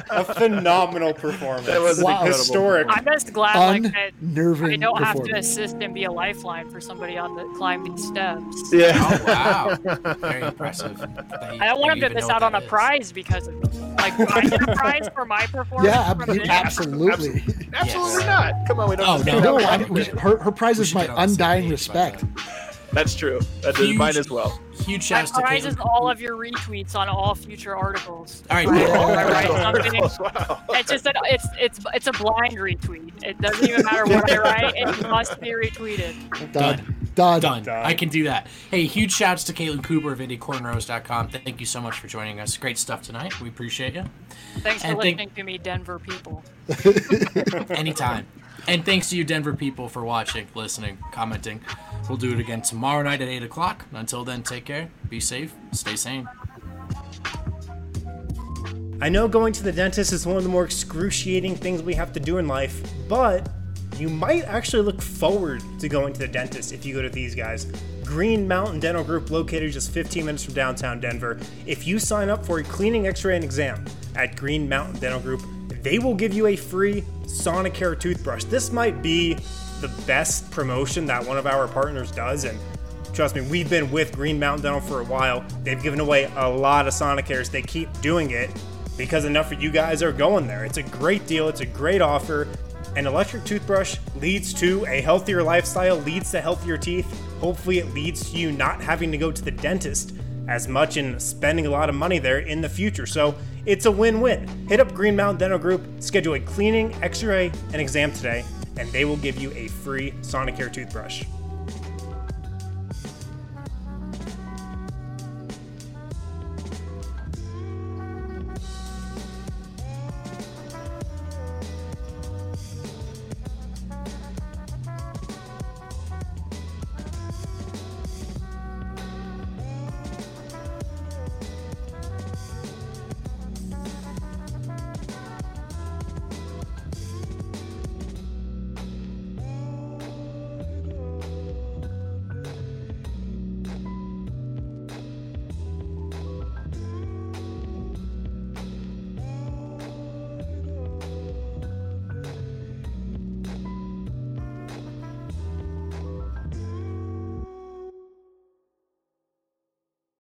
a 0.09 0.23
phenomenal 0.33 1.13
performance. 1.13 1.67
That 1.67 1.81
was 1.81 2.01
Wow. 2.01 2.23
historic. 2.25 2.87
I'm 2.89 3.05
just 3.05 3.33
glad 3.33 3.83
like 3.83 3.93
that 3.93 4.11
I 4.71 4.75
don't 4.77 5.03
have 5.03 5.23
to 5.23 5.35
assist 5.37 5.77
and 5.81 5.93
be 5.93 6.05
a 6.05 6.11
lifeline 6.11 6.69
for 6.69 6.79
somebody 6.81 7.17
on 7.17 7.35
the 7.35 7.43
climb 7.57 7.83
these 7.83 8.07
steps. 8.07 8.73
Yeah. 8.73 8.91
Oh 8.95 9.23
wow, 9.27 10.13
very 10.15 10.41
impressive. 10.43 10.97
that 10.97 11.55
you- 11.55 11.61
I 11.61 11.65
don't 11.67 11.79
want 11.79 11.99
that 11.99 12.07
him 12.11 12.15
to 12.15 12.15
miss 12.15 12.29
out 12.29 12.41
what 12.41 12.43
on 12.43 12.55
a 12.55 12.59
that 12.59 12.63
is. 12.63 12.69
prize 12.69 13.11
because 13.11 13.47
of 13.47 13.55
me. 13.55 13.86
Like, 13.97 14.17
would 14.17 14.31
I 14.31 14.41
get 14.41 14.61
a 14.69 14.75
prize 14.75 15.09
for 15.13 15.25
my 15.25 15.45
performance? 15.47 15.87
Yeah, 15.93 16.11
ab- 16.11 16.25
this? 16.25 16.47
absolutely. 16.49 17.43
Absolutely 17.73 18.25
not. 18.25 18.53
Come 18.67 18.79
on, 18.79 18.89
we 18.89 18.95
don't. 18.95 19.07
Oh, 19.07 19.23
no. 19.23 19.39
No. 19.39 19.57
I'm, 19.59 19.87
we, 19.89 20.03
her, 20.05 20.37
her 20.37 20.51
prize 20.51 20.77
We 20.77 20.83
is 20.83 20.93
my 20.93 21.01
get 21.01 21.09
on 21.11 21.15
the 21.15 21.21
same 21.21 21.33
undying 21.33 21.63
page 21.63 21.71
respect. 21.71 22.23
That. 22.87 22.95
That's 22.95 23.15
true. 23.15 23.39
That 23.61 23.75
is 23.75 23.85
Huge- 23.87 23.97
mine 23.97 24.17
as 24.17 24.29
well. 24.29 24.59
Huge 24.85 25.09
My 25.11 25.17
shouts 25.19 25.31
to 25.31 25.41
prize 25.41 25.65
is 25.65 25.75
Caitlin. 25.75 25.85
all 25.85 26.09
of 26.09 26.21
your 26.21 26.35
retweets 26.37 26.95
on 26.95 27.09
all 27.09 27.33
future 27.35 27.75
articles. 27.75 28.43
All 28.49 28.57
right, 28.57 28.67
Right, 28.67 28.85
cool. 29.47 29.55
I 29.55 29.73
write 29.73 30.19
wow. 30.19 30.63
It's 30.69 30.89
just 30.91 31.03
that 31.03 31.15
it's 31.25 31.47
it's 31.59 31.79
it's 31.93 32.07
a 32.07 32.11
blind 32.11 32.57
retweet. 32.57 33.11
It 33.23 33.39
doesn't 33.41 33.67
even 33.67 33.83
matter 33.85 34.05
what 34.05 34.31
I 34.31 34.37
write. 34.37 34.73
It 34.75 35.01
must 35.09 35.39
be 35.41 35.47
retweeted. 35.49 36.51
Done. 36.53 36.95
Done. 37.15 37.41
Done. 37.41 37.63
Done. 37.63 37.85
I 37.85 37.95
can 37.95 38.09
do 38.09 38.25
that. 38.25 38.45
Hey, 38.69 38.85
huge 38.85 39.11
shouts 39.11 39.43
to 39.45 39.53
Caitlin 39.53 39.83
Cooper 39.83 40.11
of 40.11 40.19
IndyCornrows.com. 40.19 41.29
Thank 41.29 41.59
you 41.59 41.65
so 41.65 41.81
much 41.81 41.99
for 41.99 42.07
joining 42.07 42.39
us. 42.39 42.55
Great 42.57 42.77
stuff 42.77 43.01
tonight. 43.01 43.41
We 43.41 43.49
appreciate 43.49 43.95
you. 43.95 44.03
Thanks 44.59 44.83
for 44.83 44.89
And 44.89 44.99
thank- 45.01 45.17
listening 45.17 45.31
to 45.35 45.43
me, 45.43 45.57
Denver 45.57 45.97
people. 45.97 46.43
Anytime. 47.71 48.27
And 48.67 48.85
thanks 48.85 49.09
to 49.11 49.17
you, 49.17 49.23
Denver 49.23 49.53
people, 49.53 49.87
for 49.87 50.03
watching, 50.03 50.45
listening, 50.53 50.97
commenting. 51.13 51.61
We'll 52.09 52.17
do 52.17 52.33
it 52.33 52.39
again 52.39 52.61
tomorrow 52.61 53.01
night 53.01 53.21
at 53.21 53.29
8 53.29 53.43
o'clock. 53.43 53.85
Until 53.93 54.25
then, 54.25 54.43
take 54.43 54.65
care, 54.65 54.89
be 55.09 55.21
safe, 55.21 55.53
stay 55.71 55.95
sane. 55.95 56.27
I 58.99 59.09
know 59.09 59.27
going 59.29 59.53
to 59.53 59.63
the 59.63 59.71
dentist 59.71 60.11
is 60.11 60.25
one 60.25 60.35
of 60.35 60.43
the 60.43 60.49
more 60.49 60.65
excruciating 60.65 61.55
things 61.55 61.81
we 61.81 61.93
have 61.93 62.11
to 62.13 62.19
do 62.19 62.39
in 62.39 62.47
life, 62.47 62.81
but 63.07 63.47
you 63.97 64.09
might 64.09 64.43
actually 64.43 64.83
look 64.83 65.01
forward 65.01 65.63
to 65.79 65.87
going 65.87 66.13
to 66.13 66.19
the 66.19 66.27
dentist 66.27 66.73
if 66.73 66.85
you 66.85 66.93
go 66.93 67.01
to 67.01 67.09
these 67.09 67.35
guys. 67.35 67.67
Green 68.03 68.47
Mountain 68.47 68.79
Dental 68.79 69.03
Group, 69.03 69.31
located 69.31 69.71
just 69.71 69.91
15 69.91 70.25
minutes 70.25 70.43
from 70.43 70.55
downtown 70.55 70.99
Denver. 70.99 71.39
If 71.65 71.87
you 71.87 71.99
sign 71.99 72.29
up 72.29 72.45
for 72.45 72.59
a 72.59 72.63
cleaning, 72.63 73.07
x 73.07 73.23
ray, 73.23 73.35
and 73.35 73.43
exam 73.43 73.85
at 74.15 74.35
Green 74.35 74.67
Mountain 74.67 74.99
Dental 74.99 75.19
Group, 75.21 75.43
they 75.83 75.99
will 75.99 76.15
give 76.15 76.33
you 76.33 76.47
a 76.47 76.55
free 76.55 77.03
Sonicare 77.27 77.99
toothbrush. 77.99 78.45
This 78.45 78.71
might 78.71 79.01
be 79.01 79.35
the 79.81 79.89
best 80.07 80.49
promotion 80.49 81.05
that 81.05 81.25
one 81.25 81.37
of 81.37 81.45
our 81.45 81.67
partners 81.67 82.11
does, 82.11 82.43
and 82.43 82.57
Trust 83.17 83.33
me, 83.33 83.41
we've 83.41 83.67
been 83.67 83.89
with 83.89 84.13
Green 84.13 84.37
Mountain 84.37 84.61
Dental 84.61 84.79
for 84.79 84.99
a 85.01 85.03
while. 85.03 85.43
They've 85.63 85.81
given 85.81 85.99
away 85.99 86.31
a 86.35 86.47
lot 86.47 86.87
of 86.87 86.93
Sonicares. 86.93 87.49
They 87.49 87.63
keep 87.63 87.91
doing 87.99 88.29
it 88.29 88.51
because 88.95 89.25
enough 89.25 89.51
of 89.51 89.59
you 89.59 89.71
guys 89.71 90.03
are 90.03 90.11
going 90.11 90.45
there. 90.45 90.65
It's 90.65 90.77
a 90.77 90.83
great 90.83 91.25
deal, 91.25 91.49
it's 91.49 91.61
a 91.61 91.65
great 91.65 91.99
offer. 91.99 92.47
An 92.95 93.07
electric 93.07 93.43
toothbrush 93.43 93.97
leads 94.17 94.53
to 94.55 94.85
a 94.85 95.01
healthier 95.01 95.41
lifestyle, 95.41 95.97
leads 95.97 96.29
to 96.29 96.41
healthier 96.41 96.77
teeth. 96.77 97.07
Hopefully, 97.39 97.79
it 97.79 97.91
leads 97.91 98.29
to 98.29 98.37
you 98.37 98.51
not 98.51 98.81
having 98.81 99.11
to 99.11 99.17
go 99.17 99.31
to 99.31 99.41
the 99.41 99.49
dentist 99.49 100.13
as 100.47 100.67
much 100.67 100.97
and 100.97 101.19
spending 101.19 101.65
a 101.65 101.71
lot 101.71 101.89
of 101.89 101.95
money 101.95 102.19
there 102.19 102.37
in 102.37 102.61
the 102.61 102.69
future. 102.69 103.07
So 103.07 103.33
it's 103.67 103.85
a 103.85 103.91
win 103.91 104.21
win. 104.21 104.47
Hit 104.67 104.79
up 104.79 104.93
Green 104.93 105.15
Mountain 105.15 105.37
Dental 105.37 105.59
Group, 105.59 105.85
schedule 105.99 106.35
a 106.35 106.39
cleaning, 106.39 106.93
x 107.03 107.21
ray, 107.21 107.51
and 107.73 107.81
exam 107.81 108.11
today, 108.13 108.43
and 108.77 108.89
they 108.91 109.03
will 109.03 109.17
give 109.17 109.37
you 109.37 109.51
a 109.51 109.67
free 109.67 110.11
Sonicare 110.21 110.71
toothbrush. 110.71 111.23